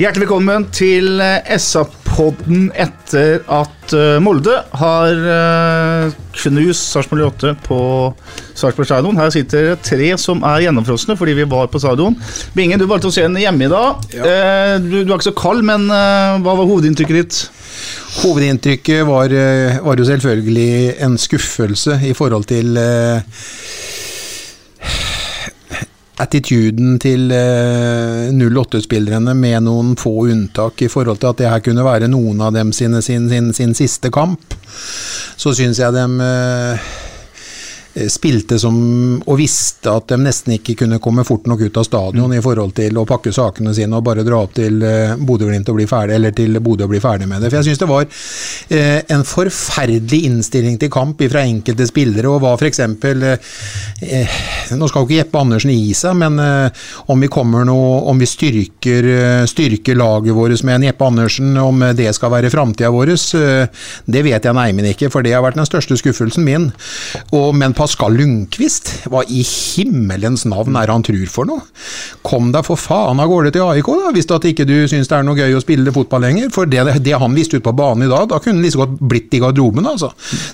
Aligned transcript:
Hjertelig 0.00 0.30
velkommen 0.30 0.62
til 0.72 1.20
eh, 1.20 1.50
SA-podden 1.60 2.70
etter 2.72 3.42
at 3.52 3.92
eh, 3.92 4.14
Molde 4.24 4.54
har 4.80 5.26
eh, 5.34 6.14
knust 6.38 6.94
Sarpsborg 6.94 7.26
8 7.26 7.52
på 7.66 7.80
Sarpsborg 8.56 8.88
stadion. 8.88 9.20
Her 9.20 9.28
sitter 9.34 9.74
tre 9.84 10.08
som 10.22 10.40
er 10.48 10.64
gjennomfrosne 10.64 11.18
fordi 11.20 11.34
vi 11.42 11.46
var 11.52 11.68
på 11.68 11.82
stadion. 11.84 12.16
Bingen, 12.56 12.80
du 12.80 12.86
valgte 12.88 13.10
å 13.10 13.12
se 13.12 13.26
den 13.26 13.36
hjemme 13.42 13.68
i 13.68 13.70
dag. 13.74 14.08
Ja. 14.16 14.32
Du, 14.80 15.02
du 15.02 15.12
er 15.12 15.18
ikke 15.18 15.28
så 15.34 15.36
kald, 15.36 15.60
men 15.68 15.84
hva 15.92 16.40
var 16.48 16.64
hovedinntrykket 16.64 17.20
ditt? 17.20 17.44
Hovedinntrykket 18.22 19.04
var, 19.04 19.36
var 19.84 20.00
jo 20.00 20.08
selvfølgelig 20.08 20.96
en 21.04 21.20
skuffelse 21.20 22.00
i 22.08 22.16
forhold 22.16 22.48
til 22.48 22.72
attituden 26.20 26.98
til 27.02 27.30
eh, 27.34 28.30
08-spillerne 28.30 29.34
med 29.36 29.64
noen 29.66 29.94
få 30.00 30.26
unntak 30.30 30.82
i 30.84 30.90
forhold 30.92 31.20
til 31.20 31.30
at 31.32 31.40
det 31.40 31.50
her 31.50 31.62
kunne 31.64 31.86
være 31.86 32.10
noen 32.12 32.42
av 32.44 32.54
dem 32.56 32.72
sine, 32.76 33.02
sin, 33.04 33.28
sin, 33.32 33.52
sin 33.56 33.76
siste 33.76 34.12
kamp. 34.12 34.56
Så 35.40 35.54
syns 35.56 35.80
jeg 35.80 35.96
dem 35.96 36.20
eh, 36.24 36.90
spilte 38.10 38.58
som 38.60 38.76
og 39.26 39.38
visste 39.38 39.90
at 39.90 40.10
de 40.12 40.18
nesten 40.20 40.54
ikke 40.56 40.76
kunne 40.82 41.00
komme 41.02 41.24
fort 41.26 41.48
nok 41.50 41.64
ut 41.66 41.78
av 41.80 41.86
stadion 41.86 42.32
i 42.34 42.42
forhold 42.42 42.74
til 42.76 42.98
å 43.00 43.06
pakke 43.08 43.32
sakene 43.34 43.72
sine 43.76 43.96
og 43.98 44.04
bare 44.06 44.24
dra 44.26 44.42
opp 44.44 44.54
til 44.56 44.80
eh, 44.86 45.14
Bodø-Glimt 45.16 45.68
og 45.70 45.78
bli 45.78 45.86
ferdig, 45.90 46.16
eller 46.16 46.34
til 46.36 46.60
Bodø 46.62 46.86
og 46.86 46.92
bli 46.92 47.00
ferdig 47.02 47.28
med 47.30 47.42
det. 47.42 47.50
For 47.50 47.60
jeg 47.60 47.70
syns 47.70 47.82
det 47.82 47.90
var 47.90 48.06
eh, 48.06 49.00
en 49.14 49.24
forferdelig 49.26 50.22
innstilling 50.28 50.78
til 50.80 50.92
kamp 50.92 51.22
fra 51.30 51.44
enkelte 51.46 51.86
spillere, 51.88 52.30
og 52.30 52.40
hva 52.44 52.54
f.eks. 52.56 52.80
Eh, 52.80 54.38
nå 54.76 54.88
skal 54.90 55.04
jo 55.04 55.08
ikke 55.08 55.18
Jeppe 55.18 55.42
Andersen 55.42 55.74
gi 55.74 55.94
seg, 55.96 56.16
men 56.20 56.38
eh, 56.42 56.86
om 57.12 57.20
vi 57.20 57.30
kommer 57.32 57.66
noe, 57.68 58.00
om 58.10 58.20
vi 58.20 58.28
styrker, 58.28 59.10
eh, 59.14 59.44
styrker 59.50 59.98
laget 59.98 60.36
vårt 60.36 60.64
med 60.66 60.78
en 60.78 60.88
Jeppe 60.88 61.10
Andersen, 61.10 61.52
om 61.60 61.84
det 61.96 62.10
skal 62.16 62.32
være 62.34 62.52
framtida 62.52 62.92
vår, 62.94 63.14
eh, 63.38 63.84
det 64.10 64.24
vet 64.26 64.46
jeg 64.46 64.56
neimen 64.56 64.90
ikke, 64.92 65.10
for 65.12 65.26
det 65.26 65.34
har 65.36 65.44
vært 65.44 65.58
den 65.60 65.68
største 65.68 65.98
skuffelsen 66.00 66.46
min. 66.46 66.70
Og, 67.36 67.52
men 67.56 67.76
Pascal 67.80 68.12
Lundqvist, 68.12 68.90
hva 69.08 69.22
i 69.32 69.40
himmelens 69.40 70.42
navn 70.44 70.74
er 70.76 70.90
han 70.92 71.04
tror 71.06 71.22
for 71.32 71.48
noe? 71.48 71.62
Kom 72.26 72.50
deg 72.52 72.66
for 72.66 72.76
faen 72.76 73.22
av 73.22 73.30
gårde 73.30 73.54
til 73.54 73.64
AIK, 73.64 73.86
da, 74.02 74.10
hvis 74.12 74.28
at 74.36 74.46
ikke 74.50 74.66
du 74.68 74.74
syns 74.90 75.08
det 75.08 75.16
er 75.16 75.24
noe 75.24 75.38
gøy 75.38 75.56
å 75.56 75.62
spille 75.62 75.94
fotball 75.94 76.26
lenger. 76.26 76.50
For 76.52 76.68
det, 76.68 76.82
det 77.00 77.16
han 77.16 77.32
viste 77.32 77.56
ut 77.56 77.64
på 77.64 77.72
banen 77.76 78.04
i 78.04 78.10
dag, 78.10 78.26
da 78.28 78.40
kunne 78.42 78.58
han 78.58 78.66
like 78.66 78.76
godt 78.76 78.98
blitt 79.00 79.32
i 79.32 79.40
garderoben, 79.40 79.88
altså. 79.88 80.10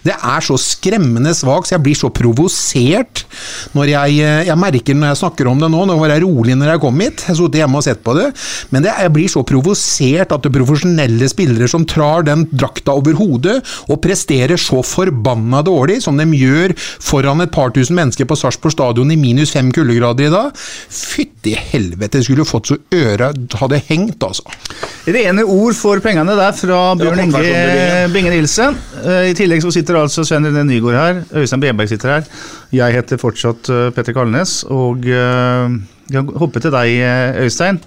Det 0.07 0.15
er 0.15 0.47
så 0.47 0.59
skremmende 0.61 1.33
svakt, 1.35 1.67
så 1.67 1.75
jeg 1.75 1.85
blir 1.89 1.99
så 1.99 2.13
provosert 2.15 3.25
når 3.75 3.91
jeg, 3.91 4.21
jeg 4.47 4.59
merker 4.63 4.95
når 4.95 5.11
jeg 5.11 5.21
snakker 5.25 5.51
om 5.51 5.65
det 5.65 5.73
nå. 5.75 5.83
Nå 5.91 5.99
var 5.99 6.15
jeg 6.15 6.23
rolig 6.23 6.55
når 6.55 6.77
jeg 6.77 6.83
kom 6.85 7.03
hit, 7.03 7.27
jeg 7.27 7.41
satt 7.41 7.59
hjemme 7.59 7.83
og 7.83 7.87
sett 7.89 8.05
på 8.07 8.15
det. 8.21 8.29
Men 8.71 8.87
det, 8.87 8.95
jeg 9.03 9.15
blir 9.19 9.35
så 9.35 9.43
provosert 9.51 10.37
at 10.37 10.47
det 10.47 10.53
er 10.53 10.57
profesjonelle 10.61 11.33
spillere 11.33 11.71
som 11.75 11.89
trar 11.91 12.23
den 12.31 12.47
drakta 12.55 12.95
over 12.95 13.19
hodet 13.19 13.59
og 13.91 14.01
presterer 14.05 14.55
så 14.61 14.79
forbanna 14.87 15.65
dårlig 15.67 15.99
som 16.07 16.23
de 16.23 16.31
gjør 16.39 16.79
foran 17.17 17.41
et 17.41 17.53
par 17.53 17.73
tusen 17.75 17.97
mennesker 17.97 18.29
på 18.29 18.37
Sarpsborg 18.37 18.75
stadion 18.75 19.13
i 19.13 19.17
minus 19.21 19.53
fem 19.55 19.71
kuldegrader 19.75 20.29
i 20.29 20.33
dag. 20.33 20.65
Fytti 20.93 21.55
helvete, 21.57 22.23
skulle 22.25 22.47
fått 22.49 22.73
så 22.73 22.77
øra 22.93 23.31
hadde 23.61 23.81
hengt, 23.89 24.21
altså. 24.27 24.45
Rene 25.07 25.45
ord 25.47 25.77
for 25.79 26.03
pengene 26.05 26.35
der 26.37 26.53
fra 26.57 26.81
Bjørn 26.99 27.23
Inge 27.25 28.11
Binge 28.13 28.33
Nilsen. 28.35 28.77
Eh, 29.05 29.31
I 29.31 29.37
tillegg 29.39 29.65
så 29.65 29.73
sitter 29.75 30.01
altså 30.01 30.27
Sven 30.27 30.49
René 30.49 30.67
Nygård 30.67 30.99
her. 30.99 31.23
Øystein 31.41 31.63
Beberg 31.63 31.93
sitter 31.93 32.17
her. 32.17 32.29
Jeg 32.75 32.99
heter 32.99 33.23
fortsatt 33.23 33.71
eh, 33.73 33.89
Petter 33.97 34.17
Kalnes. 34.17 34.59
Og 34.69 35.07
eh, 35.07 35.79
jeg 36.11 36.21
kan 36.21 36.43
hoppe 36.43 36.63
til 36.63 36.75
deg, 36.75 37.01
Øystein. 37.47 37.81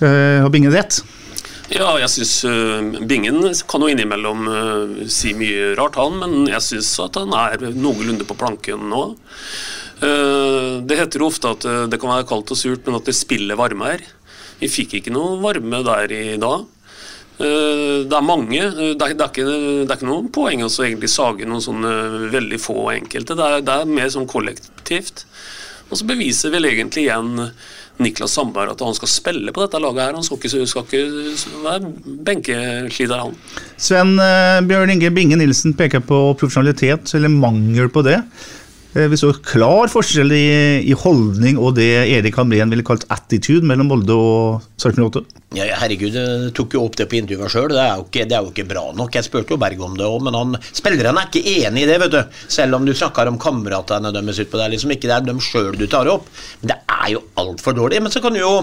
Har 0.00 0.48
Binge 0.52 0.72
rett? 0.72 1.02
Ja, 1.70 1.92
jeg 2.02 2.10
syns 2.10 2.32
Bingen 3.06 3.44
kan 3.70 3.84
jo 3.84 3.90
innimellom 3.92 4.46
uh, 4.50 4.94
si 5.10 5.30
mye 5.38 5.74
rart, 5.78 5.94
han, 6.00 6.16
men 6.18 6.48
jeg 6.50 6.64
syns 6.66 6.90
at 7.04 7.18
han 7.20 7.30
er 7.38 7.62
noenlunde 7.76 8.26
på 8.26 8.36
planken 8.40 8.88
nå. 8.90 9.02
Uh, 10.02 10.80
det 10.82 10.98
heter 10.98 11.22
jo 11.22 11.28
ofte 11.28 11.52
at 11.52 11.66
eh, 11.68 11.82
det 11.92 11.98
kan 12.00 12.08
være 12.10 12.26
kaldt 12.30 12.50
og 12.54 12.58
surt, 12.58 12.86
men 12.88 12.96
at 12.98 13.06
det 13.06 13.14
spiller 13.18 13.58
varme 13.60 13.90
her. 13.92 14.04
Vi 14.60 14.68
fikk 14.72 14.96
ikke 14.98 15.12
noe 15.14 15.36
varme 15.44 15.82
der 15.86 16.14
i 16.16 16.22
dag. 16.40 16.64
Eh, 17.40 18.02
Det 18.08 18.16
er 18.18 18.24
mange. 18.26 18.60
eh, 18.64 18.94
Det 18.96 19.06
er, 19.06 19.14
det 19.14 19.26
er, 19.26 19.30
ikke, 19.30 19.44
det 19.84 19.90
er 19.92 19.98
ikke 19.98 20.08
noe 20.10 20.32
poeng 20.32 20.64
å 20.66 20.70
egentlig 20.72 21.12
sage 21.12 21.46
noen 21.48 21.62
sånne 21.64 21.92
veldig 22.32 22.58
få 22.64 22.78
enkelte. 22.96 23.36
Det 23.38 23.46
er, 23.46 23.60
det 23.68 23.76
er 23.76 23.92
mer 24.00 24.10
sånn 24.12 24.28
kollektivt. 24.28 25.26
Og 25.90 26.00
så 26.00 26.08
beviser 26.08 26.52
vel 26.54 26.68
egentlig 26.70 27.06
igjen 27.06 27.30
Niklas 28.02 28.34
Sandberg 28.36 28.74
at 28.74 28.84
han 28.84 28.96
skal 28.96 29.10
spille 29.12 29.54
på 29.54 29.64
dette 29.64 29.80
laget 29.82 30.02
her. 30.04 30.16
Han 30.18 30.26
skal 30.26 30.40
ikke, 30.40 30.66
skal 30.70 30.86
ikke 30.86 31.64
være 31.64 31.92
benkeslider, 32.26 33.26
han. 33.26 33.36
Sven 33.80 34.16
eh, 34.22 34.60
Bjørn 34.68 34.94
Inge 34.96 35.12
Binge 35.14 35.38
Nilsen 35.40 35.76
peker 35.78 36.02
på 36.04 36.22
profesjonalitet, 36.40 37.14
eller 37.16 37.32
mangel 37.32 37.92
på 37.92 38.04
det. 38.06 38.18
Eh, 38.94 39.06
Vi 39.06 39.16
så 39.20 39.30
klar 39.46 39.86
forskjell 39.92 40.32
i, 40.34 40.46
i 40.90 40.94
holdning 40.98 41.58
og 41.62 41.76
det 41.76 41.86
Erik 42.10 42.34
Hamren 42.40 42.72
ville 42.72 42.82
kalt 42.86 43.04
attitude 43.14 43.62
mellom 43.66 43.86
Molde 43.92 44.16
og 44.16 44.64
Sarpsborg 44.82 45.20
8. 45.20 45.22
Ja, 45.54 45.68
herregud, 45.78 46.14
jeg 46.14 46.50
tok 46.58 46.74
jo 46.74 46.82
opp 46.88 46.98
det 46.98 47.06
på 47.10 47.18
intervjuet 47.20 47.52
sjøl. 47.54 47.70
Det, 47.74 47.86
det 48.26 48.34
er 48.34 48.42
jo 48.42 48.50
ikke 48.50 48.66
bra 48.70 48.84
nok. 48.98 49.14
Jeg 49.14 49.26
spurte 49.26 49.54
jo 49.54 49.60
Berg 49.62 49.80
om 49.86 49.94
det 49.98 50.06
òg, 50.06 50.20
men 50.26 50.38
han, 50.38 50.58
spillerne 50.74 51.14
er 51.22 51.30
ikke 51.30 51.54
enig 51.66 51.84
i 51.84 51.88
det, 51.90 51.98
vet 52.02 52.14
du. 52.14 52.20
Selv 52.50 52.78
om 52.78 52.86
du 52.86 52.94
snakker 52.94 53.30
om 53.30 53.38
kameratene 53.42 54.12
deres 54.14 54.42
utpå. 54.42 54.58
Det 54.58 54.66
er 54.66 54.74
liksom 54.74 54.94
ikke 54.94 55.10
det 55.10 55.16
er 55.20 55.26
dem 55.30 55.42
sjøl 55.42 55.74
du 55.78 55.86
tar 55.90 56.10
opp. 56.10 56.26
Men 56.62 56.74
det 56.74 56.78
er 56.96 57.08
jo 57.14 57.24
altfor 57.42 57.78
dårlig. 57.78 58.02
Men 58.02 58.14
så 58.14 58.22
kan 58.22 58.34
du 58.34 58.42
jo 58.42 58.54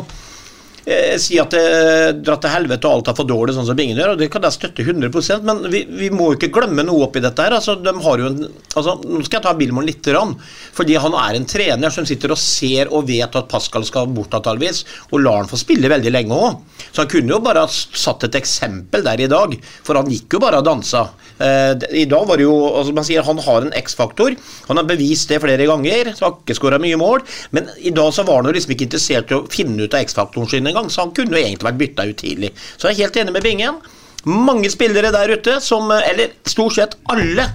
eh, 0.87 1.15
si 1.21 1.37
at 1.41 1.53
det 1.53 2.23
drar 2.23 2.39
til 2.41 2.53
helvete 2.53 2.87
og 2.87 2.97
alt 2.97 3.11
er 3.11 3.17
for 3.17 3.29
dårlig, 3.29 3.55
sånn 3.57 3.67
som 3.67 3.77
Bingen 3.77 3.99
gjør, 3.99 4.15
og 4.15 4.21
det 4.21 4.29
kan 4.33 4.45
jeg 4.47 4.55
støtte 4.55 4.85
100 4.85 5.43
men 5.45 5.67
vi, 5.71 5.83
vi 5.89 6.09
må 6.13 6.31
jo 6.31 6.39
ikke 6.39 6.51
glemme 6.55 6.85
noe 6.87 7.07
oppi 7.07 7.21
dette 7.23 7.43
her. 7.43 7.57
Altså, 7.57 7.75
de 7.81 7.93
har 8.05 8.23
jo 8.23 8.31
en, 8.31 8.39
altså, 8.73 8.97
nå 9.03 9.21
skal 9.25 9.39
jeg 9.39 9.45
ta 9.47 9.55
Bilmon 9.59 9.87
litt, 9.87 10.07
rann, 10.15 10.33
fordi 10.77 10.95
han 11.03 11.15
er 11.19 11.37
en 11.37 11.47
trener 11.49 11.93
som 11.93 12.07
sitter 12.07 12.31
og 12.31 12.39
ser 12.41 12.91
og 12.95 13.09
vet 13.09 13.35
at 13.35 13.51
Pascal 13.51 13.85
skal 13.87 14.09
bort 14.15 14.33
antakeligvis, 14.37 14.83
og 15.11 15.21
lar 15.23 15.41
han 15.41 15.51
få 15.51 15.59
spille 15.59 15.91
veldig 15.91 16.13
lenge 16.13 16.37
òg. 16.37 16.61
Så 16.91 17.03
han 17.03 17.11
kunne 17.11 17.35
jo 17.35 17.43
bare 17.43 17.65
ha 17.65 17.71
satt 17.71 18.27
et 18.27 18.39
eksempel 18.39 19.03
der 19.05 19.25
i 19.25 19.31
dag, 19.31 19.57
for 19.83 19.99
han 19.99 20.11
gikk 20.11 20.37
jo 20.37 20.43
bare 20.43 20.61
og 20.61 20.67
dansa. 20.67 21.07
Eh, 21.37 21.73
I 22.01 22.05
dag 22.09 22.25
var 22.25 22.39
det 22.39 22.47
jo 22.47 22.53
altså 22.79 22.93
man 22.97 23.05
sier 23.05 23.25
Han 23.27 23.37
har 23.45 23.61
en 23.61 23.73
X-faktor. 23.77 24.33
Han 24.69 24.79
har 24.79 24.87
bevist 24.89 25.29
det 25.29 25.37
flere 25.43 25.67
ganger. 25.69 26.13
Har 26.17 26.33
ikke 26.33 26.55
skåra 26.57 26.79
mye 26.81 26.97
mål. 26.97 27.21
Men 27.53 27.69
i 27.77 27.93
dag 27.93 28.09
så 28.15 28.25
var 28.27 28.41
han 28.41 28.49
jo 28.49 28.55
liksom 28.57 28.73
ikke 28.73 28.87
interessert 28.87 29.31
i 29.31 29.37
å 29.37 29.43
finne 29.51 29.85
ut 29.85 29.93
av 29.93 30.05
X-faktoren 30.05 30.49
sin 30.49 30.65
engang, 30.69 30.76
så 30.89 31.05
han 31.05 31.13
kunne 31.17 31.35
jo 31.35 31.43
egentlig 31.43 31.67
vært 31.67 31.79
bytta 31.81 32.05
ut 32.09 32.19
tidlig. 32.21 32.51
Så 32.77 32.89
jeg 32.89 32.97
er 32.97 33.07
helt 33.07 33.21
enig 33.21 33.35
med 33.35 33.45
Bingen. 33.45 33.79
Mange 34.27 34.69
spillere 34.73 35.11
der 35.13 35.31
ute 35.37 35.59
som 35.63 35.91
Eller 35.93 36.33
stort 36.49 36.75
sett 36.75 36.97
alle 37.13 37.45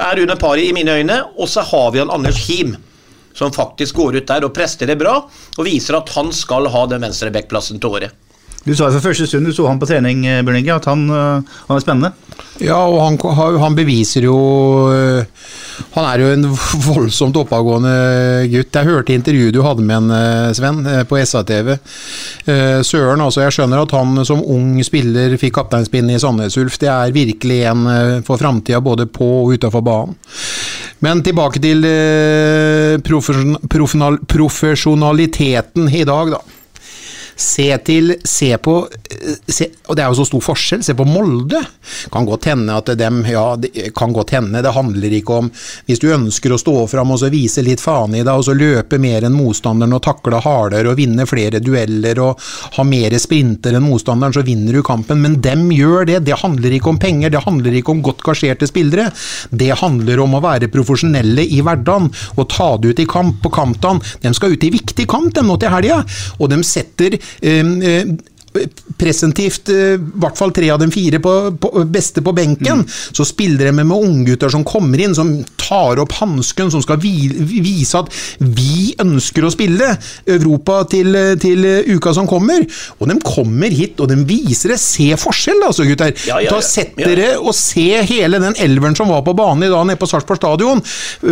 er 0.00 0.22
under 0.22 0.38
paret 0.40 0.70
i 0.70 0.72
mine 0.72 0.94
øyne. 1.00 1.18
Og 1.36 1.48
så 1.50 1.64
har 1.66 1.90
vi 1.92 2.00
han 2.02 2.10
Anders 2.10 2.46
Him. 2.48 2.76
Som 3.34 3.52
faktisk 3.52 3.94
går 3.94 4.20
ut 4.20 4.28
der 4.28 4.44
og 4.46 4.54
prester 4.54 4.90
det 4.90 4.98
bra, 4.98 5.20
og 5.56 5.64
viser 5.64 6.00
at 6.00 6.08
han 6.16 6.32
skal 6.34 6.66
ha 6.72 6.86
den 6.90 7.04
venstre 7.06 7.30
backplassen 7.30 7.78
til 7.80 7.94
året. 7.94 8.16
Du 8.64 8.74
sa 8.76 8.90
jo 8.90 8.96
fra 8.98 9.08
første 9.08 9.26
stund 9.28 9.48
du 9.48 9.54
så 9.56 9.68
han 9.70 9.80
på 9.80 9.88
trening, 9.88 10.26
eh, 10.28 10.42
Bjørn 10.44 10.66
at 10.74 10.88
han, 10.90 11.06
eh, 11.08 11.56
han 11.68 11.76
er 11.76 11.84
spennende. 11.84 12.12
Ja, 12.60 12.76
og 12.84 13.00
han, 13.00 13.16
han 13.60 13.76
beviser 13.76 14.26
jo 14.26 14.36
øh, 14.92 15.24
Han 15.94 16.04
er 16.04 16.20
jo 16.20 16.28
en 16.34 16.44
voldsomt 16.90 17.38
oppadgående 17.40 17.92
gutt. 18.52 18.76
Jeg 18.76 18.88
hørte 18.88 19.14
intervjuet 19.16 19.54
du 19.56 19.62
hadde 19.64 19.84
med 19.86 19.96
en, 19.96 20.10
eh, 20.12 20.52
Sven, 20.56 20.82
eh, 20.86 21.02
på 21.08 21.16
SA-TV. 21.24 21.72
Eh, 22.44 22.82
Søren, 22.84 23.24
altså. 23.24 23.46
Jeg 23.46 23.56
skjønner 23.56 23.80
at 23.80 23.96
han 23.96 24.20
som 24.28 24.44
ung 24.44 24.76
spiller 24.84 25.38
fikk 25.40 25.56
kapteinspinnet 25.56 26.18
i 26.18 26.20
Sandnes 26.20 26.58
Ulf. 26.60 26.76
Det 26.82 26.92
er 26.92 27.16
virkelig 27.16 27.62
en 27.72 27.88
eh, 27.88 28.14
for 28.28 28.40
framtida, 28.40 28.82
både 28.84 29.08
på 29.08 29.30
og 29.40 29.56
utafor 29.56 29.84
banen. 29.86 30.20
Men 31.00 31.24
tilbake 31.24 31.62
til 31.64 31.84
eh, 31.88 33.00
profesjonal, 33.00 34.20
profesjonaliteten 34.28 35.88
i 35.88 36.04
dag, 36.04 36.36
da. 36.36 36.59
Se 37.40 37.66
til 37.84 38.14
Se 38.28 38.50
på 38.60 38.74
eh, 38.84 39.36
se, 39.48 39.70
Og 39.88 39.96
det 39.96 40.04
er 40.04 40.10
jo 40.10 40.18
så 40.20 40.26
stor 40.28 40.42
forskjell. 40.44 40.84
Se 40.84 40.94
på 40.96 41.06
Molde. 41.08 41.60
Kan 42.12 42.26
godt 42.28 42.50
hende 42.50 42.76
at 42.76 42.92
dem 43.00 43.22
Ja, 43.28 43.54
det 43.56 43.94
kan 43.96 44.12
godt 44.12 44.34
hende. 44.36 44.62
Det 44.62 44.74
handler 44.76 45.16
ikke 45.16 45.38
om 45.40 45.50
Hvis 45.88 46.02
du 46.02 46.10
ønsker 46.12 46.52
å 46.52 46.60
stå 46.60 46.74
fram 46.90 47.14
og 47.14 47.20
så 47.22 47.30
vise 47.32 47.64
litt 47.64 47.80
faen 47.82 48.14
i 48.14 48.22
deg, 48.22 48.32
og 48.34 48.44
så 48.46 48.54
løpe 48.56 48.98
mer 49.00 49.24
enn 49.26 49.34
motstanderen 49.34 49.96
og 49.96 50.02
takle 50.04 50.40
hardere 50.44 50.92
og 50.92 50.98
vinne 50.98 51.26
flere 51.28 51.60
dueller 51.64 52.18
og 52.22 52.40
ha 52.76 52.84
mer 52.86 53.16
sprinter 53.20 53.76
enn 53.76 53.84
motstanderen, 53.84 54.34
så 54.34 54.44
vinner 54.46 54.76
du 54.76 54.82
kampen. 54.86 55.20
Men 55.22 55.38
dem 55.42 55.66
gjør 55.74 56.06
det. 56.08 56.20
Det 56.28 56.38
handler 56.42 56.76
ikke 56.76 56.92
om 56.92 57.00
penger, 57.02 57.32
det 57.32 57.42
handler 57.44 57.76
ikke 57.78 57.94
om 57.94 58.02
godt 58.04 58.22
gasjerte 58.26 58.68
spillere. 58.70 59.08
Det 59.50 59.70
handler 59.80 60.22
om 60.22 60.36
å 60.36 60.42
være 60.44 60.70
profesjonelle 60.72 61.44
i 61.44 61.60
hverdagen 61.64 62.10
og 62.36 62.48
ta 62.52 62.70
det 62.80 62.94
ut 62.94 63.02
i 63.02 63.08
kamp 63.10 63.40
på 63.44 63.52
kampdagen. 63.54 64.02
De 64.22 64.34
skal 64.36 64.54
ut 64.54 64.66
i 64.66 64.72
viktig 64.74 65.08
kamp 65.10 65.34
dem 65.36 65.50
nå 65.50 65.58
til 65.60 65.72
helga, 65.72 66.02
og 66.38 66.52
de 66.52 66.60
setter 66.66 67.18
eh, 67.40 67.62
eh, 67.82 68.16
presentivt 69.00 69.70
eh, 69.72 69.94
i 69.94 70.20
hvert 70.20 70.38
fall 70.38 70.52
tre 70.54 70.70
av 70.74 70.80
de 70.82 70.88
fire 70.92 71.20
på, 71.22 71.34
på, 71.60 71.70
beste 71.90 72.22
på 72.24 72.34
benken. 72.36 72.82
Så 72.88 73.24
spiller 73.28 73.68
de 73.70 73.74
med, 73.78 73.88
med 73.90 74.06
unggutter 74.08 74.50
som 74.52 74.64
kommer 74.66 75.00
inn, 75.00 75.14
som 75.16 75.32
tar 75.60 76.00
opp 76.02 76.16
hansken, 76.18 76.70
som 76.72 76.82
skal 76.82 76.98
vi, 77.02 77.14
vise 77.62 78.00
at 78.00 78.10
vi 78.42 78.90
ønsker 79.00 79.46
å 79.46 79.52
spille 79.54 79.92
Europa 80.26 80.82
til, 80.90 81.14
til 81.42 81.66
uka 81.94 82.14
som 82.16 82.28
kommer. 82.30 82.66
Og 82.98 83.10
de 83.10 83.18
kommer 83.24 83.72
hit, 83.74 84.00
og 84.02 84.10
de 84.10 84.18
viser 84.26 84.74
det. 84.74 84.80
Se 84.82 85.08
forskjell, 85.20 85.62
altså, 85.68 85.86
gutter. 85.88 86.14
Ja, 86.26 86.40
ja, 86.40 86.48
ja. 86.48 86.56
Da 86.56 86.64
setter 86.64 87.14
dere 87.14 87.30
og 87.38 87.54
se 87.56 88.02
hele 88.10 88.42
den 88.42 88.58
elveren 88.60 88.98
som 88.98 89.10
var 89.12 89.22
på 89.26 89.36
banen 89.38 89.68
i 89.68 89.72
dag 89.72 89.86
nede 89.86 90.00
på 90.00 90.08
Sarpsborg 90.10 90.40
stadion. 90.40 90.82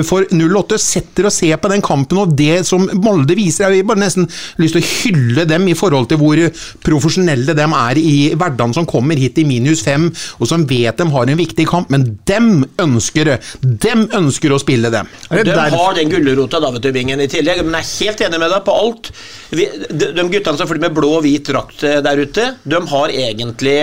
For 0.06 0.26
08 0.28 0.78
Setter 0.78 1.26
og 1.28 1.34
ser 1.34 1.58
på 1.60 1.70
den 1.72 1.82
kampen 1.84 2.20
og 2.22 2.32
det 2.38 2.62
som 2.68 2.86
Molde 3.02 3.34
viser. 3.36 3.72
Jeg 3.74 3.82
har 3.82 3.90
bare 3.90 4.04
nesten 4.04 4.28
lyst 4.62 4.76
til 4.76 4.84
å 4.84 4.88
hylle 4.88 5.44
dem 5.48 5.66
i 5.68 5.76
forhold 5.78 6.08
til 6.10 6.20
hvor 6.20 6.40
profesjonelle 6.84 7.07
dem 7.16 7.74
er 7.76 8.00
i 8.00 8.16
hverdagen, 8.34 8.74
som 8.76 8.86
kommer 8.88 9.16
hit 9.16 9.38
i 9.38 9.46
minus 9.48 9.82
fem, 9.86 10.08
og 10.38 10.50
som 10.50 10.66
vet 10.68 10.98
de 10.98 11.06
har 11.12 11.30
en 11.30 11.38
viktig 11.38 11.66
kamp, 11.68 11.90
men 11.90 12.18
dem 12.28 12.64
ønsker 12.80 13.32
det. 13.32 13.38
Dem 13.62 14.08
ønsker 14.14 14.52
å 14.52 14.60
spille 14.60 14.90
dem. 14.92 15.08
De 15.30 15.54
har 15.54 15.94
den 15.96 16.12
gulrota 16.12 16.60
da, 16.60 16.72
vet 16.74 16.84
du, 16.84 16.92
Bingen, 16.92 17.20
i 17.20 17.30
tillegg. 17.30 17.62
Men 17.64 17.78
jeg 17.80 17.86
er 17.86 18.08
helt 18.08 18.26
enig 18.28 18.42
med 18.42 18.52
deg 18.54 18.66
på 18.66 18.76
alt. 18.82 19.12
Vi, 19.50 19.68
de, 19.88 20.12
de 20.16 20.26
guttene 20.28 20.60
som 20.60 20.68
flyr 20.68 20.84
med 20.88 20.96
blå 20.96 21.14
og 21.18 21.24
hvit 21.26 21.48
drakt 21.48 21.84
eh, 21.86 22.00
der 22.04 22.20
ute, 22.20 22.52
de 22.64 22.82
har 22.92 23.14
egentlig 23.14 23.78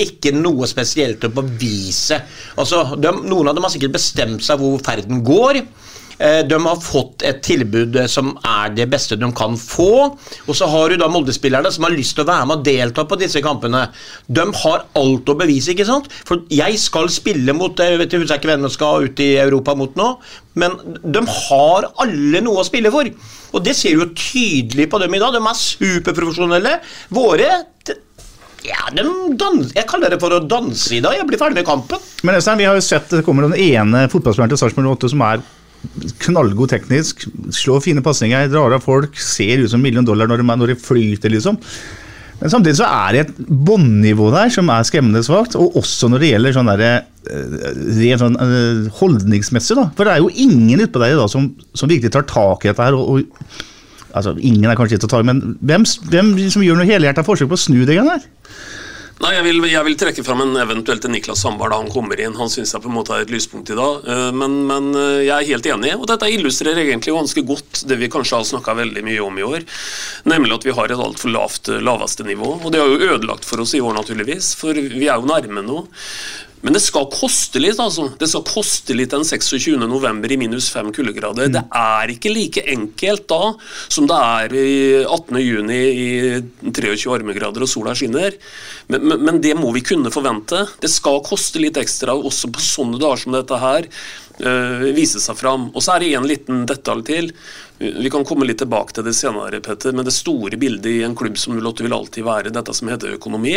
ikke 0.00 0.32
noe 0.36 0.68
spesielt 0.68 1.24
å 1.26 1.32
bevise. 1.34 2.20
Altså, 2.60 2.82
de, 2.96 3.12
noen 3.28 3.50
av 3.50 3.56
dem 3.56 3.66
har 3.66 3.72
sikkert 3.72 3.98
bestemt 3.98 4.44
seg 4.44 4.60
hvor 4.60 4.80
ferden 4.84 5.22
går. 5.26 5.60
Eh, 6.20 6.42
De 6.46 6.56
har 6.66 6.80
fått 6.84 7.24
et 7.24 7.38
tilbud 7.44 7.96
eh, 7.96 8.08
som 8.10 8.34
er 8.44 8.74
det 8.76 8.86
beste 8.92 9.16
de 9.16 9.30
kan 9.36 9.56
få. 9.56 9.88
Og 10.44 10.56
så 10.56 10.68
har 10.68 10.92
du 10.92 11.00
da 11.00 11.08
Molde-spillerne 11.08 11.72
som 11.72 11.86
har 11.88 11.94
lyst 11.94 12.16
til 12.18 12.26
å 12.26 12.28
være 12.28 12.48
med 12.50 12.60
og 12.60 12.66
delta 12.66 13.06
på 13.08 13.18
disse 13.20 13.40
kampene. 13.44 13.86
De 14.28 14.44
har 14.62 14.84
alt 15.00 15.32
å 15.32 15.38
bevise, 15.40 15.72
ikke 15.72 15.88
sant? 15.88 16.10
For 16.28 16.44
jeg 16.52 16.76
skal 16.82 17.08
spille 17.12 17.54
mot 17.56 17.80
Jeg 17.80 17.96
vet 18.00 18.12
ikke 18.12 18.50
hvem 18.50 18.66
de 18.66 18.72
skal 18.74 19.08
ut 19.08 19.22
i 19.24 19.30
Europa 19.40 19.74
mot 19.78 19.94
nå, 19.96 20.10
men 20.60 20.74
de 21.00 21.22
har 21.24 21.86
alle 22.02 22.42
noe 22.44 22.60
å 22.60 22.66
spille 22.66 22.92
for. 22.92 23.08
Og 23.56 23.64
det 23.64 23.72
ser 23.78 23.96
du 23.96 24.12
tydelig 24.12 24.90
på 24.92 25.00
dem 25.00 25.14
i 25.16 25.20
dag. 25.22 25.32
De 25.34 25.40
er 25.40 25.60
superprofesjonelle. 25.64 26.76
Våre 27.16 27.48
ja, 28.60 28.90
de 28.92 29.04
dans, 29.40 29.70
Jeg 29.72 29.88
kaller 29.88 30.12
det 30.12 30.18
for 30.20 30.36
å 30.36 30.42
danse 30.44 30.92
i 30.92 31.00
dag. 31.00 31.16
Jeg 31.16 31.24
blir 31.30 31.40
ferdig 31.40 31.62
med 31.62 31.68
kampen. 31.68 32.02
Men 32.26 32.36
Øystein, 32.36 32.60
vi 32.60 32.68
har 32.68 32.76
jo 32.76 32.84
sett 32.84 33.08
det 33.14 33.24
kommer 33.24 33.48
den 33.48 33.56
ene 33.56 34.04
fotballspilleren 34.12 34.52
til 34.52 34.60
Sarpsborg 34.60 34.92
8 34.98 35.12
som 35.14 35.24
er 35.24 35.40
knallgod 36.24 36.72
teknisk, 36.72 37.24
slår 37.54 37.82
fine 37.84 38.04
pasninger, 38.04 38.50
drar 38.52 38.76
av 38.76 38.84
folk, 38.84 39.16
ser 39.20 39.62
ut 39.62 39.72
som 39.72 39.82
million 39.82 40.06
dollar 40.06 40.28
når 40.30 40.42
de, 40.42 40.48
når 40.50 40.72
de 40.74 40.78
flyter, 40.80 41.32
liksom. 41.32 41.58
Men 42.40 42.52
samtidig 42.52 42.78
så 42.78 42.88
er 42.88 43.12
det 43.12 43.22
et 43.26 43.40
båndnivå 43.68 44.30
der 44.32 44.52
som 44.52 44.70
er 44.72 44.86
skremmende 44.88 45.20
svakt, 45.24 45.56
og 45.60 45.76
også 45.76 46.08
når 46.08 46.22
det 46.22 46.30
gjelder 46.30 46.56
sånn 46.56 46.70
der, 46.72 47.02
rent 48.00 48.22
sånn 48.22 48.38
eh, 48.40 48.86
holdningsmessig, 49.00 49.76
da. 49.76 49.90
For 49.96 50.08
det 50.08 50.14
er 50.14 50.22
jo 50.24 50.30
ingen 50.46 50.86
utpå 50.86 51.02
der 51.02 51.16
i 51.16 51.18
dag 51.20 51.28
som, 51.32 51.50
som 51.76 51.90
virkelig 51.90 52.14
tar 52.14 52.24
tak 52.30 52.64
i 52.64 52.72
dette 52.72 52.88
her. 52.88 52.96
og, 52.96 53.20
og 53.20 53.66
Altså, 54.10 54.32
Ingen 54.42 54.66
er 54.66 54.74
kanskje 54.74 54.96
ikke 54.98 55.06
å 55.06 55.10
ta 55.12 55.20
i, 55.22 55.26
men 55.28 55.40
hvem, 55.62 55.84
hvem 56.10 56.30
som 56.50 56.64
gjør 56.66 56.80
noe 56.80 56.88
helhjerta 56.88 57.22
forsøk 57.22 57.46
på 57.52 57.54
å 57.54 57.60
snu 57.62 57.76
det 57.86 57.94
igjen 57.94 58.08
der? 58.10 58.24
Nei, 59.20 59.34
jeg 59.36 59.44
vil, 59.44 59.58
jeg 59.68 59.84
vil 59.84 59.96
trekke 60.00 60.22
fram 60.24 60.40
en 60.46 60.54
eventuelt 60.62 61.02
til 61.04 61.12
Niklas 61.12 61.42
Sandberg 61.44 61.74
da 61.74 61.78
han 61.82 61.90
kommer 61.92 62.20
inn. 62.24 62.38
Han 62.38 62.48
syns 62.48 62.70
jeg 62.72 62.80
på 62.80 62.88
en 62.88 62.94
måte 62.96 63.12
er 63.12 63.26
et 63.26 63.32
lyspunkt 63.32 63.68
i 63.68 63.76
dag. 63.76 64.06
Eh, 64.08 64.30
Men, 64.32 64.54
men 64.70 64.86
eh, 64.96 65.26
jeg 65.26 65.34
er 65.34 65.48
helt 65.50 65.68
enig, 65.74 65.92
og 65.98 66.06
dette 66.08 66.30
illustrerer 66.32 66.86
egentlig 66.86 67.12
ganske 67.12 67.44
godt 67.44 67.82
det 67.90 67.98
vi 68.00 68.08
kanskje 68.12 68.38
har 68.38 68.48
snakka 68.48 68.78
veldig 68.80 69.02
mye 69.04 69.20
om 69.20 69.36
i 69.36 69.44
år. 69.44 69.66
Nemlig 70.32 70.56
at 70.56 70.64
vi 70.64 70.76
har 70.78 70.88
et 70.88 71.04
altfor 71.04 71.34
lavt 71.36 71.68
laveste 71.84 72.24
nivå. 72.24 72.54
Og 72.64 72.72
det 72.72 72.80
har 72.80 72.88
jo 72.88 73.12
ødelagt 73.18 73.44
for 73.44 73.60
oss 73.60 73.76
i 73.76 73.82
år, 73.84 73.92
naturligvis, 74.00 74.54
for 74.56 74.72
vi 74.80 75.04
er 75.04 75.20
jo 75.20 75.28
nærme 75.28 75.66
nå. 75.68 75.82
Men 76.60 76.76
det 76.76 76.82
skal 76.84 77.06
koste 77.12 77.60
litt, 77.62 77.78
altså. 77.80 78.10
Det 78.20 78.28
skal 78.28 78.44
koste 78.44 78.96
litt 78.96 79.14
den 79.14 79.24
26. 79.24 79.78
november 79.88 80.32
i 80.32 80.36
minus 80.40 80.68
5 80.74 80.90
kuldegrader. 80.96 81.48
Det 81.54 81.62
er 81.76 82.12
ikke 82.12 82.32
like 82.34 82.64
enkelt 82.74 83.26
da 83.32 83.54
som 83.88 84.08
det 84.10 84.18
er 84.20 84.56
i 84.60 84.74
18. 85.06 85.40
juni 85.40 85.78
i 85.80 86.08
23 86.68 87.08
varmegrader 87.08 87.64
og 87.64 87.70
sola 87.70 87.94
skinner. 87.96 88.36
Men, 88.92 89.06
men, 89.08 89.24
men 89.24 89.40
det 89.40 89.54
må 89.56 89.72
vi 89.76 89.84
kunne 89.86 90.12
forvente. 90.12 90.66
Det 90.82 90.92
skal 90.92 91.22
koste 91.24 91.62
litt 91.62 91.80
ekstra 91.80 92.16
også 92.18 92.52
på 92.52 92.64
sånne 92.64 93.00
dager 93.00 93.24
som 93.24 93.38
dette 93.38 93.62
her. 93.64 93.88
øh, 94.44 94.86
vise 94.96 95.20
seg 95.20 95.40
fram. 95.40 95.70
Og 95.74 95.82
så 95.84 95.96
er 95.96 96.04
det 96.04 96.14
en 96.18 96.28
liten 96.28 96.64
detalj 96.68 97.04
til. 97.08 97.32
Vi 97.80 98.12
kan 98.12 98.26
komme 98.28 98.44
litt 98.44 98.60
tilbake 98.60 98.92
til 98.92 99.06
det 99.08 99.16
senere, 99.16 99.62
Petter, 99.64 99.96
men 99.96 100.04
det 100.04 100.12
store 100.12 100.60
bildet 100.60 100.92
i 100.92 101.02
en 101.06 101.16
klubb 101.16 101.40
som 101.40 101.56
08 101.56 101.86
vil 101.86 101.96
alltid 101.96 102.26
være 102.26 102.52
dette 102.52 102.76
som 102.76 102.92
heter 102.92 103.16
økonomi. 103.16 103.56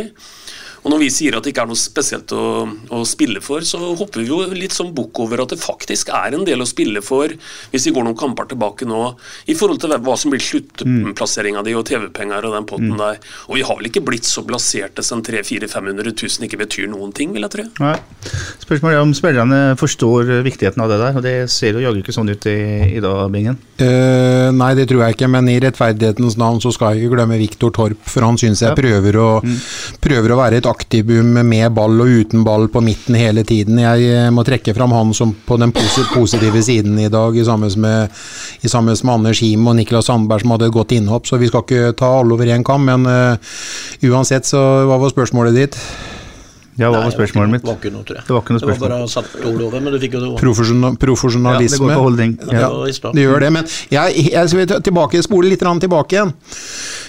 Og 0.84 0.92
Når 0.92 1.00
vi 1.00 1.10
sier 1.16 1.38
at 1.38 1.46
det 1.46 1.54
ikke 1.54 1.64
er 1.64 1.70
noe 1.72 1.80
spesielt 1.80 2.32
å, 2.36 2.44
å 2.92 3.02
spille 3.08 3.40
for, 3.44 3.64
så 3.68 3.80
hopper 3.96 4.24
vi 4.24 4.28
jo 4.28 4.42
litt 4.52 4.76
sånn 4.76 4.92
bukk 4.96 5.24
over 5.24 5.44
at 5.44 5.54
det 5.54 5.62
faktisk 5.62 6.12
er 6.14 6.36
en 6.36 6.44
del 6.48 6.64
å 6.64 6.68
spille 6.68 7.04
for, 7.06 7.32
hvis 7.72 7.88
vi 7.88 7.94
går 7.96 8.08
noen 8.08 8.20
kamper 8.20 8.50
tilbake 8.52 8.88
nå, 8.90 9.02
i 9.48 9.56
forhold 9.58 9.82
til 9.84 9.96
hva 10.04 10.18
som 10.20 10.34
blir 10.34 10.44
sluttplasseringa 10.44 11.64
di 11.66 11.76
og 11.78 11.86
TV-penger 11.88 12.50
og 12.50 12.58
den 12.58 12.68
potten 12.70 12.98
der. 13.00 13.22
Og 13.48 13.58
vi 13.60 13.66
har 13.66 13.80
vel 13.80 13.90
ikke 13.90 14.04
blitt 14.06 14.28
så 14.28 14.44
blaserte 14.48 15.06
som 15.06 15.24
300 15.24 15.72
500 15.72 16.14
000 16.14 16.48
ikke 16.48 16.60
betyr 16.62 16.90
noen 16.92 17.14
ting, 17.16 17.32
vil 17.36 17.46
jeg 17.46 17.54
tro. 17.56 17.66
Nei. 17.84 17.96
Spørsmålet 18.64 18.98
er 18.98 19.04
om 19.04 19.14
spillerne 19.16 19.62
forstår 19.80 20.30
viktigheten 20.46 20.84
av 20.84 20.92
det 20.92 21.00
der, 21.02 21.18
og 21.18 21.26
det 21.26 21.36
ser 21.52 21.78
jo 21.78 21.84
jaggu 21.84 22.04
ikke 22.04 22.16
sånn 22.16 22.32
ut 22.32 22.48
i, 22.50 22.58
i 22.98 23.02
dag, 23.04 23.24
Bingen. 23.34 23.58
Uh, 23.80 24.52
nei, 24.56 24.74
det 24.78 24.88
tror 24.92 25.06
jeg 25.06 25.18
ikke, 25.18 25.30
men 25.32 25.50
i 25.52 25.58
rettferdighetens 25.64 26.38
navn 26.40 26.62
så 26.64 26.72
skal 26.76 26.94
jeg 26.94 27.06
ikke 27.06 27.18
glemme 27.18 27.40
Viktor 27.42 27.74
Torp, 27.76 28.04
for 28.10 28.28
han 28.28 28.40
syns 28.40 28.64
jeg 28.64 28.78
prøver, 28.78 29.18
å, 29.20 29.30
prøver 30.04 30.36
å 30.36 30.40
være 30.40 30.62
et 30.62 30.70
aktivum 30.74 31.36
med 31.46 31.74
ball 31.76 32.02
og 32.04 32.12
uten 32.22 32.44
ball 32.46 32.68
på 32.72 32.82
midten 32.84 33.18
hele 33.18 33.46
tiden. 33.48 33.80
Jeg 33.82 34.10
eh, 34.10 34.32
må 34.34 34.46
trekke 34.48 34.76
fram 34.76 34.96
han 34.96 35.14
som 35.16 35.34
på 35.46 35.58
den 35.62 35.74
positive 35.76 36.64
siden 36.66 36.98
i 37.00 37.10
dag, 37.14 37.38
i 37.38 37.46
sammen 37.48 37.72
med, 37.84 38.24
i 38.62 38.72
sammen 38.72 38.98
med 38.98 39.14
Anders 39.14 39.44
Him 39.44 39.68
og 39.70 39.78
Niklas 39.80 40.10
Sandberg 40.10 40.44
som 40.44 40.56
hadde 40.56 40.72
et 40.72 40.76
godt 40.76 40.96
innhopp, 40.96 41.30
så 41.30 41.40
vi 41.42 41.52
skal 41.52 41.66
ikke 41.66 41.94
ta 42.00 42.10
alle 42.20 42.36
over 42.36 42.50
én 42.50 42.66
kam, 42.66 42.86
men 42.90 43.08
uh, 43.08 43.56
uansett, 44.10 44.48
så 44.50 44.60
hva 44.88 45.00
var 45.02 45.14
spørsmålet 45.14 45.58
ditt? 45.58 45.80
Ja, 46.78 46.90
hva 46.90 47.00
Nei, 47.00 47.06
var 47.06 47.14
spørsmålet 47.14 47.52
mitt? 47.54 47.62
Det 47.64 47.70
var 47.70 47.78
ikke 47.78 47.92
noe, 47.94 48.04
tror 48.08 48.18
jeg. 48.18 48.26
Det 48.28 48.34
var 48.34 48.42
ikke 48.42 48.54
noe 48.56 48.60
Det 48.64 48.68
var 48.74 48.90
bare 48.90 49.08
satt 49.14 49.36
ord 49.46 49.62
over, 49.62 49.80
men 49.86 49.94
du 49.94 50.00
fikk 50.02 50.16
jo 50.18 50.22
det. 50.24 50.30
Profesjonalisme. 51.04 51.54
Ja, 51.54 51.60
det 51.70 51.80
går 51.84 51.94
på 51.94 52.06
holdning. 52.08 52.32
Ja, 52.50 52.60
Ja. 52.64 53.12
det 53.14 53.26
gjør 53.28 53.40
det, 53.46 53.52
men 53.54 53.68
jeg, 53.94 54.26
jeg 54.34 54.50
skal 54.50 54.82
tilbake, 54.88 55.22
spole 55.24 55.50
litt 55.54 55.62
tilbake 55.84 56.18
igjen. 56.18 56.34